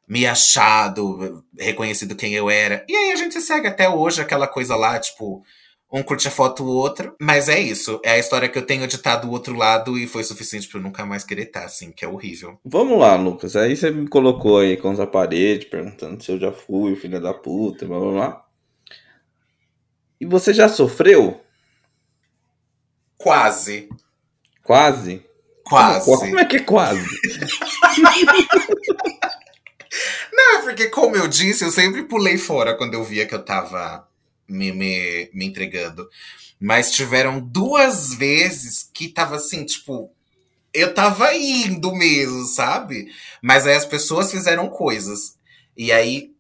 me 0.08 0.26
achado, 0.26 1.44
reconhecido 1.58 2.16
quem 2.16 2.32
eu 2.32 2.48
era. 2.48 2.84
E 2.88 2.96
aí 2.96 3.12
a 3.12 3.16
gente 3.16 3.38
segue 3.42 3.66
até 3.68 3.90
hoje 3.90 4.22
aquela 4.22 4.48
coisa 4.48 4.74
lá, 4.74 4.98
tipo, 4.98 5.44
um 5.92 6.02
curte 6.02 6.28
a 6.28 6.30
foto 6.30 6.62
o 6.64 6.68
outro. 6.68 7.14
Mas 7.20 7.48
é 7.48 7.58
isso. 7.58 8.00
É 8.04 8.12
a 8.12 8.18
história 8.18 8.48
que 8.48 8.58
eu 8.58 8.66
tenho 8.66 8.86
de 8.86 8.96
estar 8.96 9.16
do 9.16 9.30
outro 9.30 9.54
lado 9.54 9.98
e 9.98 10.06
foi 10.06 10.22
suficiente 10.22 10.68
para 10.68 10.78
eu 10.78 10.82
nunca 10.82 11.04
mais 11.06 11.24
querer 11.24 11.44
estar, 11.44 11.64
assim, 11.64 11.90
que 11.90 12.04
é 12.04 12.08
horrível. 12.08 12.58
Vamos 12.64 12.98
lá, 12.98 13.16
Lucas. 13.16 13.56
Aí 13.56 13.76
você 13.76 13.90
me 13.90 14.06
colocou 14.08 14.58
aí 14.58 14.76
contra 14.76 15.04
a 15.04 15.06
parede, 15.06 15.66
perguntando 15.66 16.22
se 16.22 16.30
eu 16.30 16.38
já 16.38 16.52
fui, 16.52 16.94
filho 16.96 17.20
da 17.20 17.32
puta, 17.32 17.86
blá 17.86 17.98
blá 17.98 18.12
blá. 18.12 18.44
E 20.20 20.26
você 20.26 20.52
já 20.52 20.68
sofreu? 20.68 21.40
Quase. 23.16 23.88
Quase? 24.62 25.24
Quase. 25.64 26.04
Como, 26.04 26.18
como 26.18 26.38
é 26.38 26.44
que 26.44 26.56
é 26.56 26.60
quase? 26.60 27.06
Não, 30.32 30.58
é 30.58 30.62
porque, 30.62 30.88
como 30.88 31.16
eu 31.16 31.26
disse, 31.26 31.64
eu 31.64 31.70
sempre 31.70 32.04
pulei 32.04 32.36
fora 32.38 32.74
quando 32.76 32.94
eu 32.94 33.02
via 33.02 33.26
que 33.26 33.34
eu 33.34 33.44
tava 33.44 34.07
me, 34.48 34.72
me, 34.72 35.30
me 35.32 35.46
entregando. 35.46 36.08
Mas 36.60 36.92
tiveram 36.92 37.40
duas 37.40 38.14
vezes 38.14 38.90
que 38.92 39.08
tava 39.08 39.36
assim, 39.36 39.64
tipo, 39.64 40.10
eu 40.74 40.92
tava 40.92 41.34
indo 41.34 41.94
mesmo, 41.94 42.44
sabe? 42.46 43.08
Mas 43.42 43.66
aí 43.66 43.74
as 43.76 43.86
pessoas 43.86 44.30
fizeram 44.30 44.68
coisas. 44.68 45.36
E 45.76 45.92
aí 45.92 46.32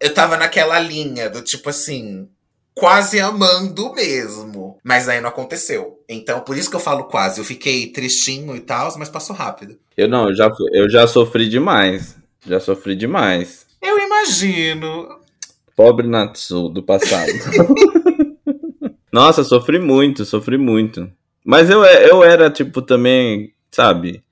eu 0.00 0.12
tava 0.12 0.36
naquela 0.36 0.78
linha 0.78 1.30
do 1.30 1.40
tipo 1.42 1.70
assim, 1.70 2.28
quase 2.74 3.18
amando 3.18 3.92
mesmo. 3.94 4.78
Mas 4.84 5.08
aí 5.08 5.20
não 5.20 5.30
aconteceu. 5.30 5.98
Então, 6.08 6.40
por 6.40 6.56
isso 6.56 6.70
que 6.70 6.76
eu 6.76 6.80
falo 6.80 7.04
quase. 7.04 7.40
Eu 7.40 7.44
fiquei 7.44 7.90
tristinho 7.90 8.54
e 8.54 8.60
tal, 8.60 8.96
mas 8.98 9.08
passou 9.08 9.34
rápido. 9.34 9.78
Eu 9.96 10.08
não, 10.08 10.28
eu 10.28 10.34
já, 10.34 10.52
eu 10.72 10.88
já 10.88 11.06
sofri 11.06 11.48
demais. 11.48 12.16
Já 12.46 12.60
sofri 12.60 12.94
demais. 12.94 13.66
Eu 13.82 13.98
imagino. 13.98 15.18
Pobre 15.76 16.08
Natsu 16.08 16.70
do 16.70 16.82
passado. 16.82 17.30
Nossa, 19.12 19.44
sofri 19.44 19.78
muito, 19.78 20.24
sofri 20.24 20.56
muito. 20.56 21.10
Mas 21.44 21.68
eu, 21.68 21.84
eu 21.84 22.24
era, 22.24 22.50
tipo, 22.50 22.80
também, 22.80 23.52
sabe? 23.70 24.22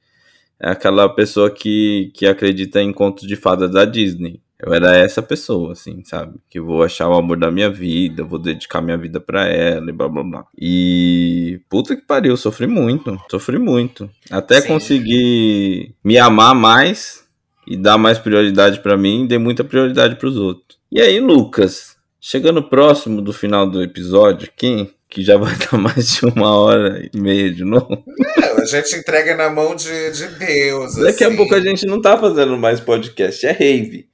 Aquela 0.58 1.08
pessoa 1.08 1.50
que, 1.50 2.10
que 2.14 2.26
acredita 2.26 2.80
em 2.80 2.92
contos 2.92 3.28
de 3.28 3.36
fadas 3.36 3.70
da 3.70 3.84
Disney. 3.84 4.40
Eu 4.58 4.72
era 4.72 4.96
essa 4.96 5.20
pessoa, 5.20 5.72
assim, 5.72 6.02
sabe? 6.04 6.38
Que 6.48 6.58
vou 6.58 6.82
achar 6.82 7.08
o 7.08 7.14
amor 7.14 7.36
da 7.36 7.50
minha 7.50 7.68
vida, 7.68 8.24
vou 8.24 8.38
dedicar 8.38 8.80
minha 8.80 8.96
vida 8.96 9.20
para 9.20 9.46
ela 9.46 9.90
e 9.90 9.92
blá 9.92 10.08
blá 10.08 10.22
blá. 10.22 10.46
E 10.58 11.60
puta 11.68 11.94
que 11.94 12.02
pariu, 12.02 12.36
sofri 12.36 12.66
muito, 12.66 13.20
sofri 13.30 13.58
muito. 13.58 14.08
Até 14.30 14.62
Sim. 14.62 14.68
conseguir 14.68 15.94
me 16.02 16.16
amar 16.16 16.54
mais 16.54 17.24
e 17.66 17.76
dar 17.76 17.98
mais 17.98 18.18
prioridade 18.18 18.80
para 18.80 18.96
mim, 18.96 19.26
dei 19.26 19.38
muita 19.38 19.62
prioridade 19.62 20.16
para 20.16 20.28
os 20.28 20.36
outros. 20.36 20.78
E 20.94 21.00
aí, 21.00 21.18
Lucas, 21.18 21.96
chegando 22.20 22.62
próximo 22.62 23.20
do 23.20 23.32
final 23.32 23.68
do 23.68 23.82
episódio, 23.82 24.48
quem 24.56 24.94
que 25.10 25.24
já 25.24 25.36
vai 25.36 25.52
dar 25.68 25.76
mais 25.76 26.14
de 26.14 26.24
uma 26.24 26.56
hora 26.56 27.04
e 27.12 27.18
meia 27.18 27.52
de 27.52 27.64
novo. 27.64 28.04
Não, 28.06 28.58
a 28.58 28.64
gente 28.64 28.94
entrega 28.94 29.36
na 29.36 29.50
mão 29.50 29.74
de, 29.74 30.12
de 30.12 30.28
Deus. 30.38 30.94
Daqui 30.94 31.24
assim. 31.24 31.34
a 31.34 31.36
pouco 31.36 31.52
a 31.52 31.60
gente 31.60 31.84
não 31.84 32.00
tá 32.00 32.16
fazendo 32.16 32.56
mais 32.56 32.78
podcast, 32.78 33.44
é 33.44 33.50
rave. 33.50 34.08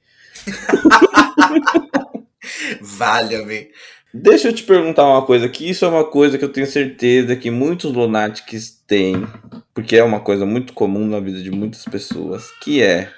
Valha-me. 2.81 3.69
Deixa 4.11 4.47
eu 4.47 4.53
te 4.53 4.63
perguntar 4.63 5.05
uma 5.05 5.23
coisa, 5.23 5.47
que 5.47 5.69
isso 5.69 5.85
é 5.85 5.87
uma 5.87 6.05
coisa 6.05 6.39
que 6.39 6.43
eu 6.43 6.51
tenho 6.51 6.65
certeza 6.65 7.35
que 7.35 7.51
muitos 7.51 7.93
lunáticos 7.93 8.71
têm, 8.87 9.27
porque 9.71 9.97
é 9.97 10.03
uma 10.03 10.19
coisa 10.19 10.47
muito 10.47 10.73
comum 10.73 11.05
na 11.05 11.19
vida 11.19 11.43
de 11.43 11.51
muitas 11.51 11.85
pessoas, 11.85 12.49
que 12.63 12.81
é 12.81 13.11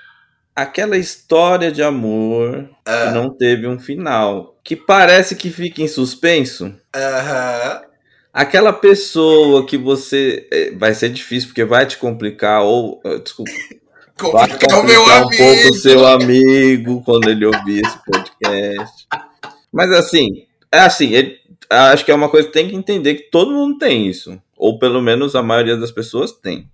aquela 0.56 0.98
história 0.98 1.72
de 1.72 1.82
amor 1.82 2.70
que 2.86 3.12
não 3.14 3.30
teve 3.30 3.68
um 3.68 3.80
final, 3.80 4.58
que 4.64 4.76
parece 4.76 5.36
que 5.36 5.50
fica 5.50 5.82
em 5.82 5.88
suspenso. 5.88 6.74
Aham. 6.96 7.82
Aquela 8.34 8.74
pessoa 8.74 9.66
que 9.66 9.78
você. 9.78 10.48
É, 10.52 10.72
vai 10.72 10.94
ser 10.94 11.10
difícil 11.10 11.50
porque 11.50 11.64
vai 11.64 11.86
te 11.86 11.98
complicar, 11.98 12.64
ou. 12.64 13.02
Ah, 13.06 13.18
desculpa. 13.18 13.52
Vai 14.16 14.48
complicar 14.48 14.80
o 14.80 14.84
meu 14.84 15.02
um 15.02 15.10
amigo. 15.10 15.38
pouco 15.38 15.70
o 15.70 15.74
seu 15.74 16.06
amigo 16.06 17.04
quando 17.04 17.30
ele 17.30 17.48
ouvir 17.48 17.82
esse 17.84 17.98
podcast. 18.06 19.08
Mas 19.72 19.92
assim, 19.92 20.46
é 20.72 20.80
assim, 20.80 21.14
ele, 21.14 21.40
acho 21.68 22.06
que 22.06 22.12
é 22.12 22.16
uma 22.16 22.30
coisa 22.30 22.48
que 22.48 22.54
tem 22.54 22.70
que 22.70 22.76
entender 22.76 23.16
que 23.16 23.32
todo 23.32 23.52
mundo 23.52 23.80
tem 23.80 24.08
isso. 24.08 24.40
Ou 24.56 24.78
pelo 24.78 25.02
menos 25.02 25.36
a 25.36 25.42
maioria 25.42 25.76
das 25.76 25.92
pessoas 25.92 26.32
tem 26.32 26.70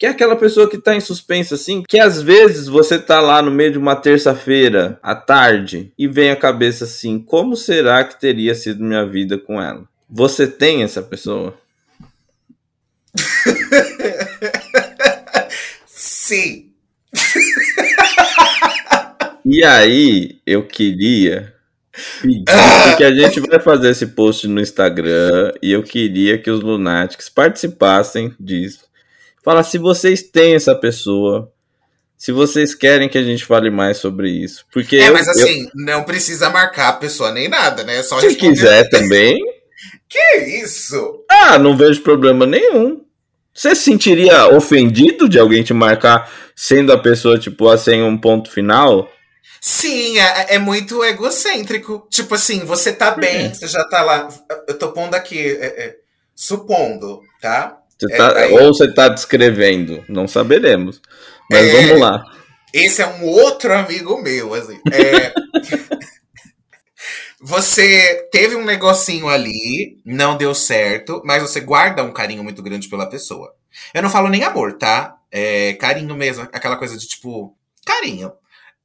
que 0.00 0.06
é 0.06 0.08
aquela 0.08 0.34
pessoa 0.34 0.66
que 0.66 0.78
tá 0.78 0.96
em 0.96 1.00
suspenso 1.00 1.52
assim, 1.52 1.82
que 1.86 2.00
às 2.00 2.22
vezes 2.22 2.68
você 2.68 2.98
tá 2.98 3.20
lá 3.20 3.42
no 3.42 3.50
meio 3.50 3.72
de 3.72 3.76
uma 3.76 3.94
terça-feira 3.94 4.98
à 5.02 5.14
tarde 5.14 5.92
e 5.98 6.08
vem 6.08 6.30
a 6.30 6.36
cabeça 6.36 6.84
assim, 6.84 7.18
como 7.18 7.54
será 7.54 8.02
que 8.02 8.18
teria 8.18 8.54
sido 8.54 8.82
minha 8.82 9.04
vida 9.04 9.36
com 9.36 9.60
ela? 9.60 9.84
Você 10.08 10.46
tem 10.46 10.82
essa 10.82 11.02
pessoa? 11.02 11.54
Sim. 15.86 16.70
E 19.44 19.62
aí, 19.62 20.40
eu 20.46 20.66
queria 20.66 21.52
pedir 22.22 22.96
que 22.96 23.04
a 23.04 23.14
gente 23.14 23.38
vai 23.40 23.60
fazer 23.60 23.90
esse 23.90 24.06
post 24.06 24.48
no 24.48 24.62
Instagram 24.62 25.52
e 25.62 25.72
eu 25.72 25.82
queria 25.82 26.38
que 26.38 26.50
os 26.50 26.62
Lunatics 26.62 27.28
participassem 27.28 28.34
disso 28.40 28.88
Fala 29.42 29.62
se 29.62 29.78
vocês 29.78 30.22
têm 30.22 30.54
essa 30.54 30.74
pessoa. 30.74 31.52
Se 32.16 32.32
vocês 32.32 32.74
querem 32.74 33.08
que 33.08 33.16
a 33.16 33.22
gente 33.22 33.46
fale 33.46 33.70
mais 33.70 33.96
sobre 33.96 34.30
isso. 34.30 34.66
Porque 34.70 34.96
é, 34.96 35.08
eu, 35.08 35.12
mas 35.14 35.26
assim, 35.26 35.62
eu... 35.62 35.70
não 35.74 36.04
precisa 36.04 36.50
marcar 36.50 36.88
a 36.88 36.92
pessoa 36.94 37.32
nem 37.32 37.48
nada, 37.48 37.82
né? 37.82 37.98
É 37.98 38.02
só 38.02 38.20
Se 38.20 38.34
quiser 38.34 38.88
também. 38.90 39.38
que 40.06 40.36
isso? 40.62 41.24
Ah, 41.30 41.58
não 41.58 41.76
vejo 41.76 42.02
problema 42.02 42.44
nenhum. 42.44 43.02
Você 43.54 43.74
se 43.74 43.82
sentiria 43.82 44.54
ofendido 44.54 45.28
de 45.28 45.38
alguém 45.38 45.62
te 45.62 45.72
marcar 45.72 46.30
sendo 46.54 46.92
a 46.92 46.98
pessoa, 46.98 47.38
tipo, 47.38 47.68
assim, 47.68 48.02
um 48.02 48.18
ponto 48.18 48.50
final? 48.50 49.10
Sim, 49.60 50.18
é, 50.18 50.54
é, 50.54 50.58
muito 50.58 51.02
egocêntrico. 51.04 52.06
Tipo 52.10 52.34
assim, 52.34 52.60
você 52.60 52.92
tá 52.92 53.12
bem, 53.12 53.46
é. 53.46 53.54
você 53.54 53.66
já 53.66 53.82
tá 53.84 54.02
lá. 54.02 54.28
Eu 54.68 54.78
tô 54.78 54.92
pondo 54.92 55.14
aqui, 55.14 55.38
é, 55.38 55.66
é 55.66 55.96
supondo, 56.34 57.22
tá? 57.40 57.79
Você 58.00 58.16
tá, 58.16 58.40
é, 58.40 58.48
ou 58.48 58.72
você 58.72 58.86
está 58.86 59.08
descrevendo, 59.08 60.02
não 60.08 60.26
saberemos. 60.26 61.02
Mas 61.50 61.66
é, 61.66 61.72
vamos 61.72 62.00
lá. 62.00 62.24
Esse 62.72 63.02
é 63.02 63.06
um 63.06 63.24
outro 63.26 63.74
amigo 63.74 64.22
meu, 64.22 64.54
assim. 64.54 64.80
É, 64.90 65.34
você 67.42 68.26
teve 68.32 68.56
um 68.56 68.64
negocinho 68.64 69.28
ali, 69.28 69.98
não 70.04 70.36
deu 70.36 70.54
certo, 70.54 71.20
mas 71.26 71.42
você 71.42 71.60
guarda 71.60 72.02
um 72.02 72.12
carinho 72.12 72.42
muito 72.42 72.62
grande 72.62 72.88
pela 72.88 73.08
pessoa. 73.08 73.52
Eu 73.92 74.02
não 74.02 74.08
falo 74.08 74.28
nem 74.28 74.44
amor, 74.44 74.78
tá? 74.78 75.16
É 75.30 75.74
carinho 75.74 76.14
mesmo, 76.14 76.48
aquela 76.52 76.76
coisa 76.76 76.96
de 76.96 77.06
tipo, 77.06 77.54
carinho. 77.84 78.32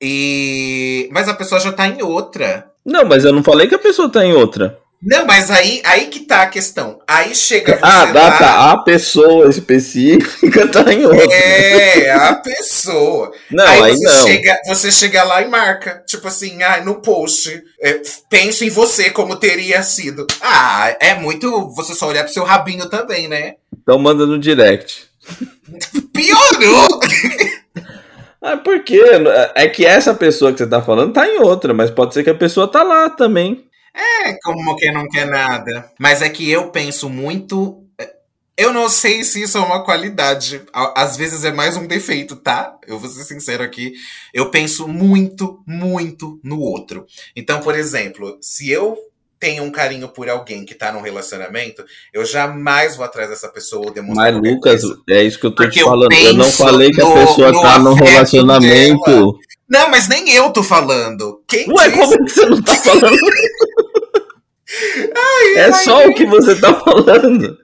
E 0.01 1.07
mas 1.11 1.29
a 1.29 1.33
pessoa 1.33 1.61
já 1.61 1.71
tá 1.71 1.87
em 1.87 2.03
outra. 2.03 2.69
Não, 2.85 3.05
mas 3.05 3.23
eu 3.23 3.31
não 3.31 3.43
falei 3.43 3.67
que 3.67 3.75
a 3.75 3.79
pessoa 3.79 4.11
tá 4.11 4.25
em 4.25 4.33
outra. 4.33 4.77
Não, 5.05 5.23
mas 5.27 5.51
aí, 5.51 5.83
aí 5.85 6.07
que 6.07 6.21
tá 6.21 6.41
a 6.41 6.47
questão. 6.47 6.99
Aí 7.07 7.35
chega 7.35 7.77
você 7.77 7.79
Ah, 7.83 8.05
dá, 8.05 8.23
lá... 8.23 8.37
tá. 8.37 8.71
A 8.71 8.77
pessoa 8.83 9.47
específica 9.47 10.67
tá 10.73 10.91
em 10.91 11.05
outra. 11.05 11.31
É, 11.31 12.09
a 12.09 12.33
pessoa. 12.37 13.31
Não, 13.51 13.63
aí, 13.67 13.83
aí 13.83 13.93
você, 13.93 14.03
não. 14.03 14.27
Chega, 14.27 14.61
você 14.65 14.91
chega 14.91 15.23
lá 15.23 15.43
e 15.43 15.47
marca. 15.47 16.03
Tipo 16.07 16.27
assim, 16.27 16.63
ah, 16.63 16.81
no 16.83 17.01
post. 17.03 17.61
É, 17.79 18.01
penso 18.29 18.63
em 18.65 18.69
você 18.71 19.11
como 19.11 19.35
teria 19.35 19.83
sido. 19.83 20.27
Ah, 20.41 20.95
é 20.99 21.13
muito 21.13 21.69
você 21.75 21.93
só 21.93 22.07
olhar 22.07 22.23
pro 22.23 22.33
seu 22.33 22.43
rabinho 22.43 22.89
também, 22.89 23.27
né? 23.27 23.53
Então 23.79 23.99
manda 23.99 24.25
no 24.25 24.39
direct. 24.39 25.05
Piorou! 26.11 26.87
Ah, 28.47 28.57
por 28.57 28.83
quê? 28.83 29.01
É 29.55 29.67
que 29.67 29.83
essa 29.83 30.13
pessoa 30.13 30.51
que 30.51 30.59
você 30.59 30.67
tá 30.67 30.79
falando 30.79 31.11
tá 31.11 31.27
em 31.27 31.39
outra, 31.39 31.73
mas 31.73 31.89
pode 31.89 32.13
ser 32.13 32.23
que 32.23 32.29
a 32.29 32.35
pessoa 32.35 32.67
tá 32.67 32.83
lá 32.83 33.09
também. 33.09 33.65
É, 33.95 34.33
como 34.43 34.75
quem 34.75 34.91
não 34.91 35.07
quer 35.07 35.25
nada. 35.25 35.89
Mas 35.97 36.21
é 36.21 36.29
que 36.29 36.49
eu 36.49 36.69
penso 36.69 37.09
muito. 37.09 37.81
É, 37.97 38.13
eu 38.57 38.73
não 38.73 38.89
sei 38.89 39.23
se 39.23 39.41
isso 39.41 39.57
é 39.57 39.61
uma 39.61 39.83
qualidade. 39.83 40.61
Às 40.73 41.15
vezes 41.15 41.45
é 41.45 41.51
mais 41.51 41.77
um 41.77 41.87
defeito, 41.87 42.35
tá? 42.35 42.77
Eu 42.85 42.99
vou 42.99 43.09
ser 43.09 43.23
sincero 43.23 43.63
aqui. 43.63 43.93
Eu 44.33 44.51
penso 44.51 44.87
muito, 44.87 45.63
muito 45.65 46.39
no 46.43 46.59
outro. 46.59 47.05
Então, 47.35 47.61
por 47.61 47.73
exemplo, 47.73 48.37
se 48.41 48.69
eu 48.69 48.97
tenho 49.39 49.63
um 49.63 49.71
carinho 49.71 50.09
por 50.09 50.29
alguém 50.29 50.65
que 50.65 50.73
tá 50.73 50.91
num 50.91 51.01
relacionamento, 51.01 51.83
eu 52.13 52.25
jamais 52.25 52.95
vou 52.95 53.05
atrás 53.05 53.29
dessa 53.29 53.47
pessoa 53.47 53.91
demonstrar. 53.91 54.33
Mas, 54.33 54.41
Lucas, 54.41 54.81
coisa. 54.81 55.01
é 55.09 55.23
isso 55.23 55.39
que 55.39 55.45
eu 55.45 55.51
tô 55.51 55.63
Porque 55.63 55.79
te 55.79 55.85
falando. 55.85 56.11
Eu, 56.11 56.19
eu, 56.19 56.33
não 56.33 56.45
falei 56.45 56.91
que 56.91 57.01
no, 57.01 57.11
a 57.11 57.27
pessoa 57.27 57.61
tá 57.61 57.79
num 57.79 57.93
relacionamento. 57.93 59.05
Dela. 59.05 59.33
Não, 59.67 59.89
mas 59.89 60.07
nem 60.07 60.31
eu 60.31 60.51
tô 60.51 60.63
falando. 60.63 61.41
Quem 61.47 61.67
Ué, 61.71 61.89
disse? 61.89 61.99
como 61.99 62.25
que 62.25 62.31
você 62.31 62.45
não 62.45 62.61
tá 62.61 62.77
falando? 62.81 63.17
Ai, 65.15 65.53
é 65.55 65.65
ai, 65.65 65.73
só 65.73 65.97
ai. 65.99 66.07
o 66.07 66.13
que 66.13 66.25
você 66.25 66.59
tá 66.59 66.73
falando. 66.73 67.57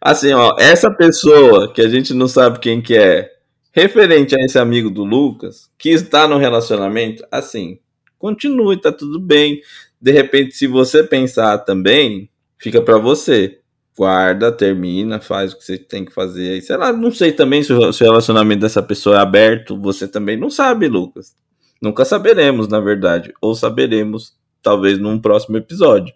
Assim, 0.00 0.32
ó, 0.32 0.56
essa 0.58 0.90
pessoa 0.90 1.72
que 1.72 1.80
a 1.80 1.88
gente 1.88 2.12
não 2.12 2.26
sabe 2.26 2.58
quem 2.58 2.82
que 2.82 2.96
é, 2.96 3.30
referente 3.72 4.34
a 4.34 4.44
esse 4.44 4.58
amigo 4.58 4.90
do 4.90 5.04
Lucas, 5.04 5.70
que 5.78 5.90
está 5.90 6.26
no 6.26 6.38
relacionamento, 6.38 7.24
assim, 7.30 7.78
continue, 8.18 8.80
tá 8.80 8.90
tudo 8.90 9.20
bem. 9.20 9.60
De 10.00 10.10
repente, 10.10 10.56
se 10.56 10.66
você 10.66 11.04
pensar 11.04 11.58
também, 11.58 12.28
fica 12.58 12.82
para 12.82 12.98
você. 12.98 13.60
Guarda, 13.96 14.50
termina, 14.50 15.20
faz 15.20 15.52
o 15.52 15.58
que 15.58 15.64
você 15.64 15.76
tem 15.76 16.04
que 16.04 16.12
fazer. 16.12 16.62
Sei 16.62 16.76
lá, 16.76 16.92
não 16.92 17.10
sei 17.10 17.30
também 17.30 17.62
se 17.62 17.72
o 17.72 17.90
relacionamento 17.90 18.62
dessa 18.62 18.82
pessoa 18.82 19.16
é 19.16 19.20
aberto, 19.20 19.78
você 19.78 20.08
também 20.08 20.36
não 20.36 20.48
sabe, 20.48 20.88
Lucas. 20.88 21.34
Nunca 21.80 22.04
saberemos, 22.04 22.68
na 22.68 22.80
verdade. 22.80 23.34
Ou 23.40 23.54
saberemos 23.54 24.34
talvez 24.62 24.98
num 24.98 25.18
próximo 25.18 25.56
episódio. 25.56 26.14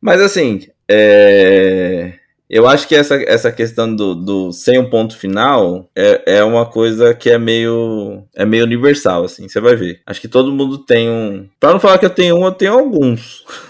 Mas 0.00 0.20
assim, 0.20 0.66
é... 0.88 2.14
eu 2.48 2.66
acho 2.66 2.88
que 2.88 2.96
essa, 2.96 3.14
essa 3.22 3.52
questão 3.52 3.94
do, 3.94 4.14
do 4.14 4.52
sem 4.52 4.78
um 4.78 4.90
ponto 4.90 5.16
final 5.16 5.88
é, 5.94 6.38
é 6.38 6.44
uma 6.44 6.66
coisa 6.66 7.14
que 7.14 7.30
é 7.30 7.38
meio 7.38 8.24
é 8.34 8.44
meio 8.44 8.64
universal, 8.64 9.24
assim, 9.24 9.48
você 9.48 9.60
vai 9.60 9.76
ver. 9.76 10.00
Acho 10.04 10.20
que 10.20 10.28
todo 10.28 10.52
mundo 10.52 10.78
tem 10.78 11.08
um. 11.08 11.48
Para 11.60 11.72
não 11.72 11.80
falar 11.80 11.98
que 11.98 12.06
eu 12.06 12.10
tenho 12.10 12.36
um, 12.36 12.44
eu 12.44 12.52
tenho 12.52 12.72
alguns. 12.72 13.44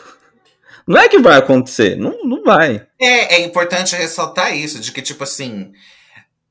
Não 0.86 1.00
é 1.00 1.08
que 1.08 1.18
vai 1.18 1.36
acontecer, 1.36 1.96
não, 1.96 2.24
não 2.24 2.42
vai. 2.42 2.86
É, 3.00 3.36
é 3.36 3.40
importante 3.40 3.94
ressaltar 3.94 4.56
isso, 4.56 4.80
de 4.80 4.92
que, 4.92 5.02
tipo 5.02 5.24
assim, 5.24 5.72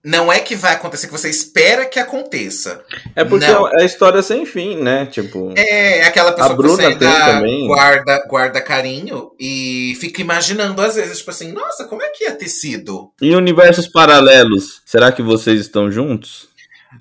não 0.03 0.31
é 0.31 0.39
que 0.39 0.55
vai 0.55 0.73
acontecer 0.73 1.07
que 1.07 1.13
você 1.13 1.29
espera 1.29 1.85
que 1.85 1.99
aconteça. 1.99 2.83
É 3.15 3.23
porque 3.25 3.45
não. 3.45 3.67
é 3.67 3.81
a 3.81 3.85
história 3.85 4.21
sem 4.21 4.45
fim, 4.45 4.77
né? 4.77 5.05
Tipo. 5.05 5.53
É, 5.57 5.99
é 5.99 6.07
aquela 6.07 6.31
pessoa 6.31 6.53
a 6.53 6.55
Bruna 6.55 6.95
que 6.95 7.03
você 7.03 7.25
também. 7.25 7.67
guarda, 7.67 8.25
guarda 8.27 8.61
carinho 8.61 9.31
e 9.37 9.97
fica 9.99 10.21
imaginando 10.21 10.81
às 10.81 10.95
vezes, 10.95 11.19
tipo 11.19 11.31
assim, 11.31 11.51
nossa, 11.51 11.83
como 11.85 12.01
é 12.01 12.09
que 12.09 12.23
ia 12.23 12.31
ter 12.31 12.47
sido? 12.47 13.11
Em 13.21 13.35
universos 13.35 13.87
paralelos, 13.87 14.81
será 14.85 15.11
que 15.11 15.21
vocês 15.21 15.59
estão 15.59 15.91
juntos? 15.91 16.47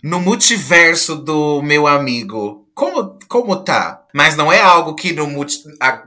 No 0.02 0.20
multiverso 0.20 1.14
do 1.16 1.62
meu 1.62 1.86
amigo, 1.86 2.66
como, 2.74 3.16
como 3.28 3.56
tá? 3.56 3.97
Mas 4.14 4.36
não 4.36 4.52
é 4.52 4.60
algo 4.60 4.94
que 4.94 5.12
no 5.12 5.26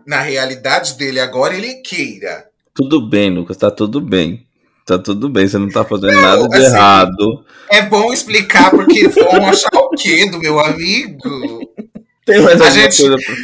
na 0.06 0.22
realidade 0.22 0.95
dele 0.95 1.19
agora 1.19 1.56
ele 1.56 1.76
queira. 1.76 2.48
Tudo 2.73 3.02
bem, 3.07 3.30
Lucas, 3.30 3.57
tá 3.57 3.69
tudo 3.69 4.02
bem. 4.02 4.45
Tá 4.86 4.98
tudo 4.98 5.30
bem, 5.30 5.48
você 5.48 5.57
não 5.60 5.69
tá 5.69 5.86
fazendo 5.86 6.14
não, 6.14 6.22
nada 6.22 6.48
de 6.49 6.56
assim, 6.56 6.65
errado. 6.76 7.45
É 7.69 7.82
bom 7.84 8.11
explicar 8.11 8.72
porque 8.72 9.07
vão 9.07 9.45
achar 9.45 9.69
o 9.76 9.90
quê 9.91 10.30
do 10.30 10.40
meu 10.40 10.60
amigo? 10.60 11.72
Tem 12.26 12.41
mais 12.41 12.60
A 12.60 12.65
alguma 12.65 12.72
gente- 12.72 12.98
coisa 12.98 13.15
pra... 13.18 13.36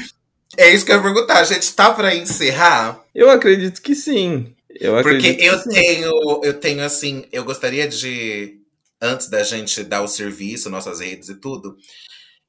É 0.57 0.73
isso 0.73 0.83
que 0.85 0.91
eu 0.91 0.95
ia 0.97 1.03
perguntar. 1.03 1.37
A 1.39 1.43
gente 1.43 1.71
tá 1.73 1.91
pra 1.93 2.15
encerrar? 2.15 2.99
Eu 3.13 3.29
acredito 3.29 3.81
que 3.81 3.93
sim. 3.93 4.53
Eu 4.79 4.93
Porque 4.93 5.09
acredito 5.17 5.41
eu 5.43 5.57
que 5.57 5.63
sim. 5.63 5.69
tenho, 5.69 6.41
eu 6.43 6.53
tenho 6.55 6.83
assim, 6.83 7.25
eu 7.31 7.43
gostaria 7.43 7.87
de, 7.87 8.55
antes 9.01 9.29
da 9.29 9.43
gente 9.43 9.83
dar 9.83 10.01
o 10.01 10.07
serviço, 10.07 10.69
nossas 10.69 10.99
redes 10.99 11.29
e 11.29 11.35
tudo, 11.35 11.75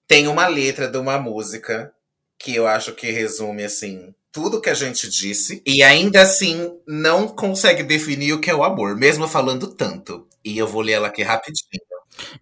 tem 0.07 0.27
uma 0.27 0.47
letra 0.47 0.89
de 0.89 0.97
uma 0.99 1.19
música 1.19 1.93
que 2.39 2.55
eu 2.55 2.67
acho 2.67 2.93
que 2.95 3.11
resume 3.11 3.65
assim 3.65 4.15
tudo 4.33 4.61
que 4.61 4.71
a 4.71 4.75
gente 4.75 5.09
disse 5.09 5.63
e 5.67 5.83
ainda 5.83 6.23
assim 6.23 6.71
não 6.87 7.27
consegue 7.27 7.83
definir 7.83 8.33
o 8.35 8.41
que 8.41 8.51
é 8.51 8.55
o 8.55 8.63
amor, 8.63 8.97
mesmo 8.97 9.27
falando 9.27 9.67
tanto. 9.67 10.27
E 10.45 10.57
eu 10.57 10.67
vou 10.67 10.81
ler 10.81 10.93
ela 10.93 11.09
aqui 11.09 11.23
rapidinho. 11.23 11.83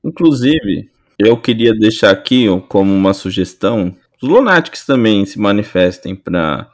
Inclusive, 0.04 0.90
eu 1.18 1.40
queria 1.40 1.72
deixar 1.72 2.10
aqui 2.10 2.46
como 2.68 2.92
uma 2.92 3.14
sugestão, 3.14 3.96
os 4.20 4.28
Lunatics 4.28 4.84
também 4.84 5.24
se 5.24 5.38
manifestem 5.38 6.14
para 6.14 6.70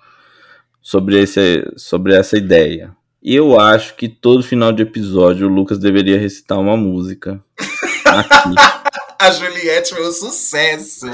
sobre, 0.81 1.21
esse, 1.21 1.65
sobre 1.77 2.15
essa 2.15 2.37
ideia. 2.37 2.95
E 3.23 3.35
eu 3.35 3.59
acho 3.61 3.95
que 3.95 4.09
todo 4.09 4.43
final 4.43 4.73
de 4.73 4.83
episódio 4.83 5.47
o 5.47 5.53
Lucas 5.53 5.79
deveria 5.79 6.19
recitar 6.19 6.59
uma 6.59 6.77
música. 6.77 7.41
Aqui. 8.05 8.82
A 9.23 9.31
Juliette 9.31 9.91
foi 9.91 10.09
um 10.09 10.11
sucesso. 10.11 11.07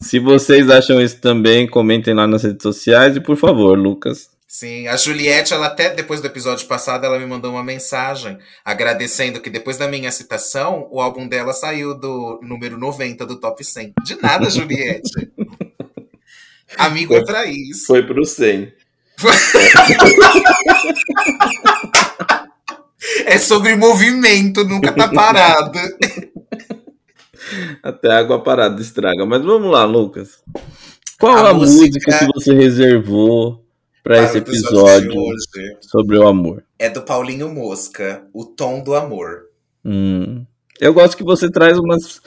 Se 0.00 0.18
vocês 0.18 0.70
acham 0.70 0.98
isso 0.98 1.20
também, 1.20 1.68
comentem 1.68 2.14
lá 2.14 2.26
nas 2.26 2.42
redes 2.42 2.62
sociais 2.62 3.16
e 3.16 3.20
por 3.20 3.36
favor, 3.36 3.78
Lucas. 3.78 4.30
Sim, 4.46 4.88
a 4.88 4.96
Juliette, 4.96 5.52
ela 5.52 5.66
até 5.66 5.94
depois 5.94 6.22
do 6.22 6.26
episódio 6.26 6.66
passado, 6.66 7.04
ela 7.04 7.18
me 7.18 7.26
mandou 7.26 7.50
uma 7.50 7.62
mensagem 7.62 8.38
agradecendo 8.64 9.42
que 9.42 9.50
depois 9.50 9.76
da 9.76 9.86
minha 9.86 10.10
citação, 10.10 10.88
o 10.90 11.02
álbum 11.02 11.28
dela 11.28 11.52
saiu 11.52 11.94
do 11.94 12.40
número 12.42 12.78
90 12.78 13.26
do 13.26 13.38
top 13.38 13.62
100. 13.62 13.92
De 14.02 14.22
nada, 14.22 14.48
Juliette. 14.52 15.30
Amigo 16.78 17.14
é 17.14 17.22
pra 17.22 17.44
isso. 17.44 17.88
Foi 17.88 18.06
pro 18.06 18.24
100. 18.24 18.72
É 23.26 23.38
sobre 23.38 23.76
movimento, 23.76 24.64
nunca 24.64 24.92
tá 24.92 25.08
parado. 25.08 25.78
Até 27.88 28.12
a 28.12 28.18
água 28.18 28.42
parada 28.42 28.82
estraga. 28.82 29.24
Mas 29.24 29.42
vamos 29.42 29.70
lá, 29.70 29.82
Lucas. 29.86 30.40
Qual 31.18 31.34
A 31.34 31.48
a, 31.48 31.54
música... 31.54 31.86
música 31.86 32.18
que 32.18 32.26
você 32.34 32.52
reservou 32.52 33.64
para 34.04 34.16
Para 34.16 34.24
esse 34.24 34.38
episódio 34.38 35.10
sobre 35.80 36.18
o 36.18 36.28
amor? 36.28 36.62
É 36.78 36.90
do 36.90 37.00
Paulinho 37.00 37.48
Mosca, 37.48 38.24
O 38.34 38.44
Tom 38.44 38.82
do 38.82 38.94
Amor. 38.94 39.44
Hum. 39.82 40.44
Eu 40.78 40.92
gosto 40.92 41.16
que 41.16 41.24
você 41.24 41.50
traz 41.50 41.78
umas, 41.78 42.20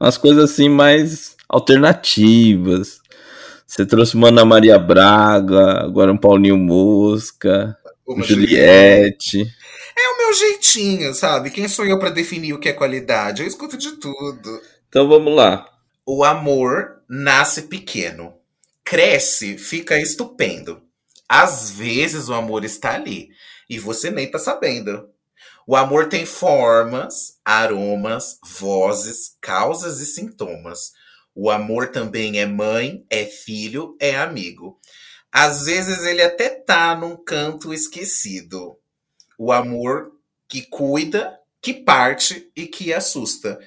umas 0.00 0.16
coisas 0.16 0.52
assim 0.52 0.68
mais 0.68 1.36
alternativas. 1.48 3.00
Você 3.66 3.84
trouxe 3.84 4.14
uma 4.14 4.28
Ana 4.28 4.44
Maria 4.44 4.78
Braga, 4.78 5.80
agora 5.82 6.12
um 6.12 6.16
Paulinho 6.16 6.56
Mosca, 6.56 7.76
Uma 8.06 8.24
Juliette. 8.24 9.40
É 9.98 10.08
o 10.10 10.16
meu 10.16 10.32
jeitinho, 10.32 11.12
sabe? 11.12 11.50
Quem 11.50 11.66
sou 11.66 11.84
eu 11.84 11.98
pra 11.98 12.08
definir 12.08 12.52
o 12.52 12.60
que 12.60 12.68
é 12.68 12.72
qualidade? 12.72 13.42
Eu 13.42 13.48
escuto 13.48 13.76
de 13.76 13.96
tudo. 13.96 14.60
Então 14.88 15.06
vamos 15.06 15.34
lá. 15.34 15.68
O 16.06 16.24
amor 16.24 17.02
nasce 17.06 17.62
pequeno, 17.62 18.34
cresce, 18.82 19.58
fica 19.58 20.00
estupendo. 20.00 20.82
Às 21.28 21.70
vezes 21.72 22.30
o 22.30 22.34
amor 22.34 22.64
está 22.64 22.94
ali 22.94 23.28
e 23.68 23.78
você 23.78 24.10
nem 24.10 24.30
tá 24.30 24.38
sabendo. 24.38 25.10
O 25.66 25.76
amor 25.76 26.08
tem 26.08 26.24
formas, 26.24 27.38
aromas, 27.44 28.38
vozes, 28.42 29.36
causas 29.42 30.00
e 30.00 30.06
sintomas. 30.06 30.94
O 31.34 31.50
amor 31.50 31.88
também 31.88 32.40
é 32.40 32.46
mãe, 32.46 33.04
é 33.10 33.26
filho, 33.26 33.94
é 34.00 34.16
amigo. 34.16 34.80
Às 35.30 35.66
vezes 35.66 36.06
ele 36.06 36.22
até 36.22 36.48
tá 36.48 36.96
num 36.96 37.14
canto 37.14 37.74
esquecido. 37.74 38.78
O 39.36 39.52
amor 39.52 40.12
que 40.48 40.62
cuida, 40.62 41.38
que 41.60 41.74
parte 41.74 42.50
e 42.56 42.66
que 42.66 42.94
assusta 42.94 43.60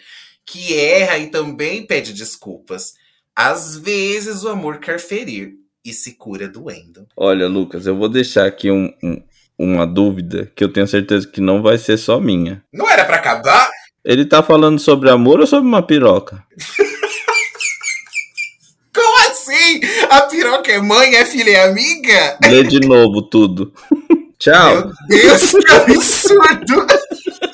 que 0.51 0.77
erra 0.77 1.17
e 1.17 1.27
também 1.27 1.85
pede 1.85 2.11
desculpas. 2.11 2.95
Às 3.33 3.77
vezes 3.77 4.43
o 4.43 4.49
amor 4.49 4.79
quer 4.79 4.99
ferir 4.99 5.53
e 5.83 5.93
se 5.93 6.15
cura 6.15 6.45
doendo. 6.49 7.07
Olha, 7.15 7.47
Lucas, 7.47 7.87
eu 7.87 7.95
vou 7.95 8.09
deixar 8.09 8.45
aqui 8.45 8.69
um- 8.69 8.93
um- 9.01 9.23
uma 9.57 9.87
dúvida 9.87 10.51
que 10.53 10.61
eu 10.61 10.73
tenho 10.73 10.85
certeza 10.87 11.25
que 11.25 11.39
não 11.39 11.61
vai 11.61 11.77
ser 11.77 11.95
só 11.97 12.19
minha. 12.19 12.61
Não 12.73 12.89
era 12.89 13.05
pra 13.05 13.15
acabar? 13.15 13.69
Ele 14.03 14.25
tá 14.25 14.43
falando 14.43 14.77
sobre 14.77 15.09
amor 15.09 15.39
ou 15.39 15.47
sobre 15.47 15.69
uma 15.69 15.81
piroca? 15.81 16.43
Como 18.93 19.17
assim? 19.29 19.79
A 20.09 20.21
piroca 20.23 20.69
é 20.69 20.81
mãe, 20.81 21.15
é 21.15 21.25
filha, 21.25 21.49
é 21.51 21.63
amiga? 21.69 22.37
Lê 22.43 22.63
de 22.63 22.81
novo 22.81 23.21
tudo. 23.21 23.73
Tchau. 24.37 24.91
Meu 25.07 25.17
Deus, 25.21 25.51
que 25.51 25.71
absurdo! 25.71 26.87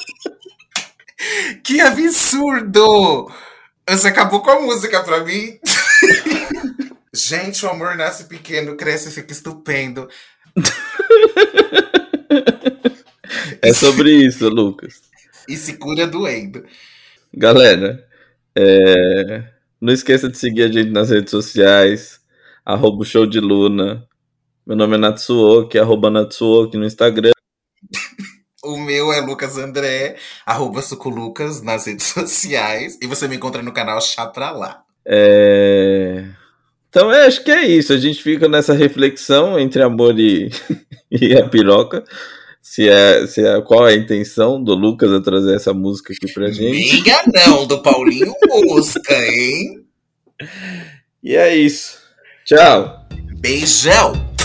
que 1.64 1.82
absurdo! 1.82 3.32
Você 3.90 4.08
acabou 4.10 4.42
com 4.42 4.52
a 4.52 4.60
música 4.60 5.04
pra 5.04 5.24
mim. 5.24 5.60
Gente, 7.14 7.66
o 7.66 7.70
amor 7.70 7.96
nasce 7.96 8.26
pequeno, 8.26 8.76
cresce 8.76 9.10
e 9.10 9.12
fica 9.12 9.32
estupendo. 9.32 10.08
É 13.62 13.74
sobre 13.74 14.12
isso, 14.12 14.48
Lucas. 14.48 15.02
E 15.48 15.58
se 15.58 15.74
cura 15.74 16.08
doendo. 16.08 16.64
Galera, 17.34 18.08
é, 18.56 19.44
não 19.82 19.94
esqueça 19.94 20.30
de 20.30 20.38
seguir 20.38 20.64
a 20.64 20.72
gente 20.72 20.92
nas 20.92 21.10
redes 21.10 21.32
sociais, 21.32 22.22
arroba 22.66 23.04
show 23.04 23.26
de 23.26 23.40
Luna. 23.40 24.08
Meu 24.66 24.76
nome 24.78 24.96
é 24.96 24.98
Natsuoki, 24.98 25.78
arroba 25.78 26.10
Natsuoki 26.10 26.78
no 26.78 26.86
Instagram. 26.86 27.32
O 28.68 28.78
meu 28.78 29.14
é 29.14 29.22
Lucas 29.22 29.58
André, 29.58 30.18
arroba 30.46 30.82
Suculucas 30.82 31.62
nas 31.62 31.86
redes 31.88 32.08
sociais. 32.12 32.98
E 33.02 33.08
você 33.08 33.26
me 33.26 33.38
encontra 33.38 33.64
no 33.64 33.72
canal 33.72 34.02
Chá 34.02 34.26
Pra 34.26 34.52
Lá. 34.52 34.82
É, 35.06 36.26
Então, 36.90 37.10
é, 37.10 37.28
acho 37.28 37.46
que 37.46 37.52
é 37.52 37.66
isso. 37.66 37.94
A 37.94 37.98
gente 37.98 38.22
fica 38.22 38.50
nessa 38.50 38.74
reflexão 38.74 39.58
entre 39.58 39.82
amor 39.82 40.20
e, 40.20 40.52
e 41.10 41.34
a 41.38 41.48
piroca. 41.48 42.04
Se 42.62 42.90
é, 42.90 43.26
se 43.26 43.42
é, 43.46 43.62
qual 43.62 43.88
é 43.88 43.94
a 43.94 43.98
intenção 43.98 44.62
do 44.62 44.76
Lucas 44.76 45.14
a 45.14 45.22
trazer 45.22 45.56
essa 45.56 45.74
música 45.74 46.12
aqui 46.12 46.34
pra 46.34 46.52
gente. 46.52 47.02
Minha 47.02 47.24
não, 47.48 47.66
do 47.66 47.82
Paulinho 47.82 48.34
Mosca, 48.66 49.16
hein? 49.16 49.86
E 51.24 51.38
é 51.38 51.56
isso. 51.56 52.00
Tchau. 52.44 53.08
Beijão! 53.40 54.37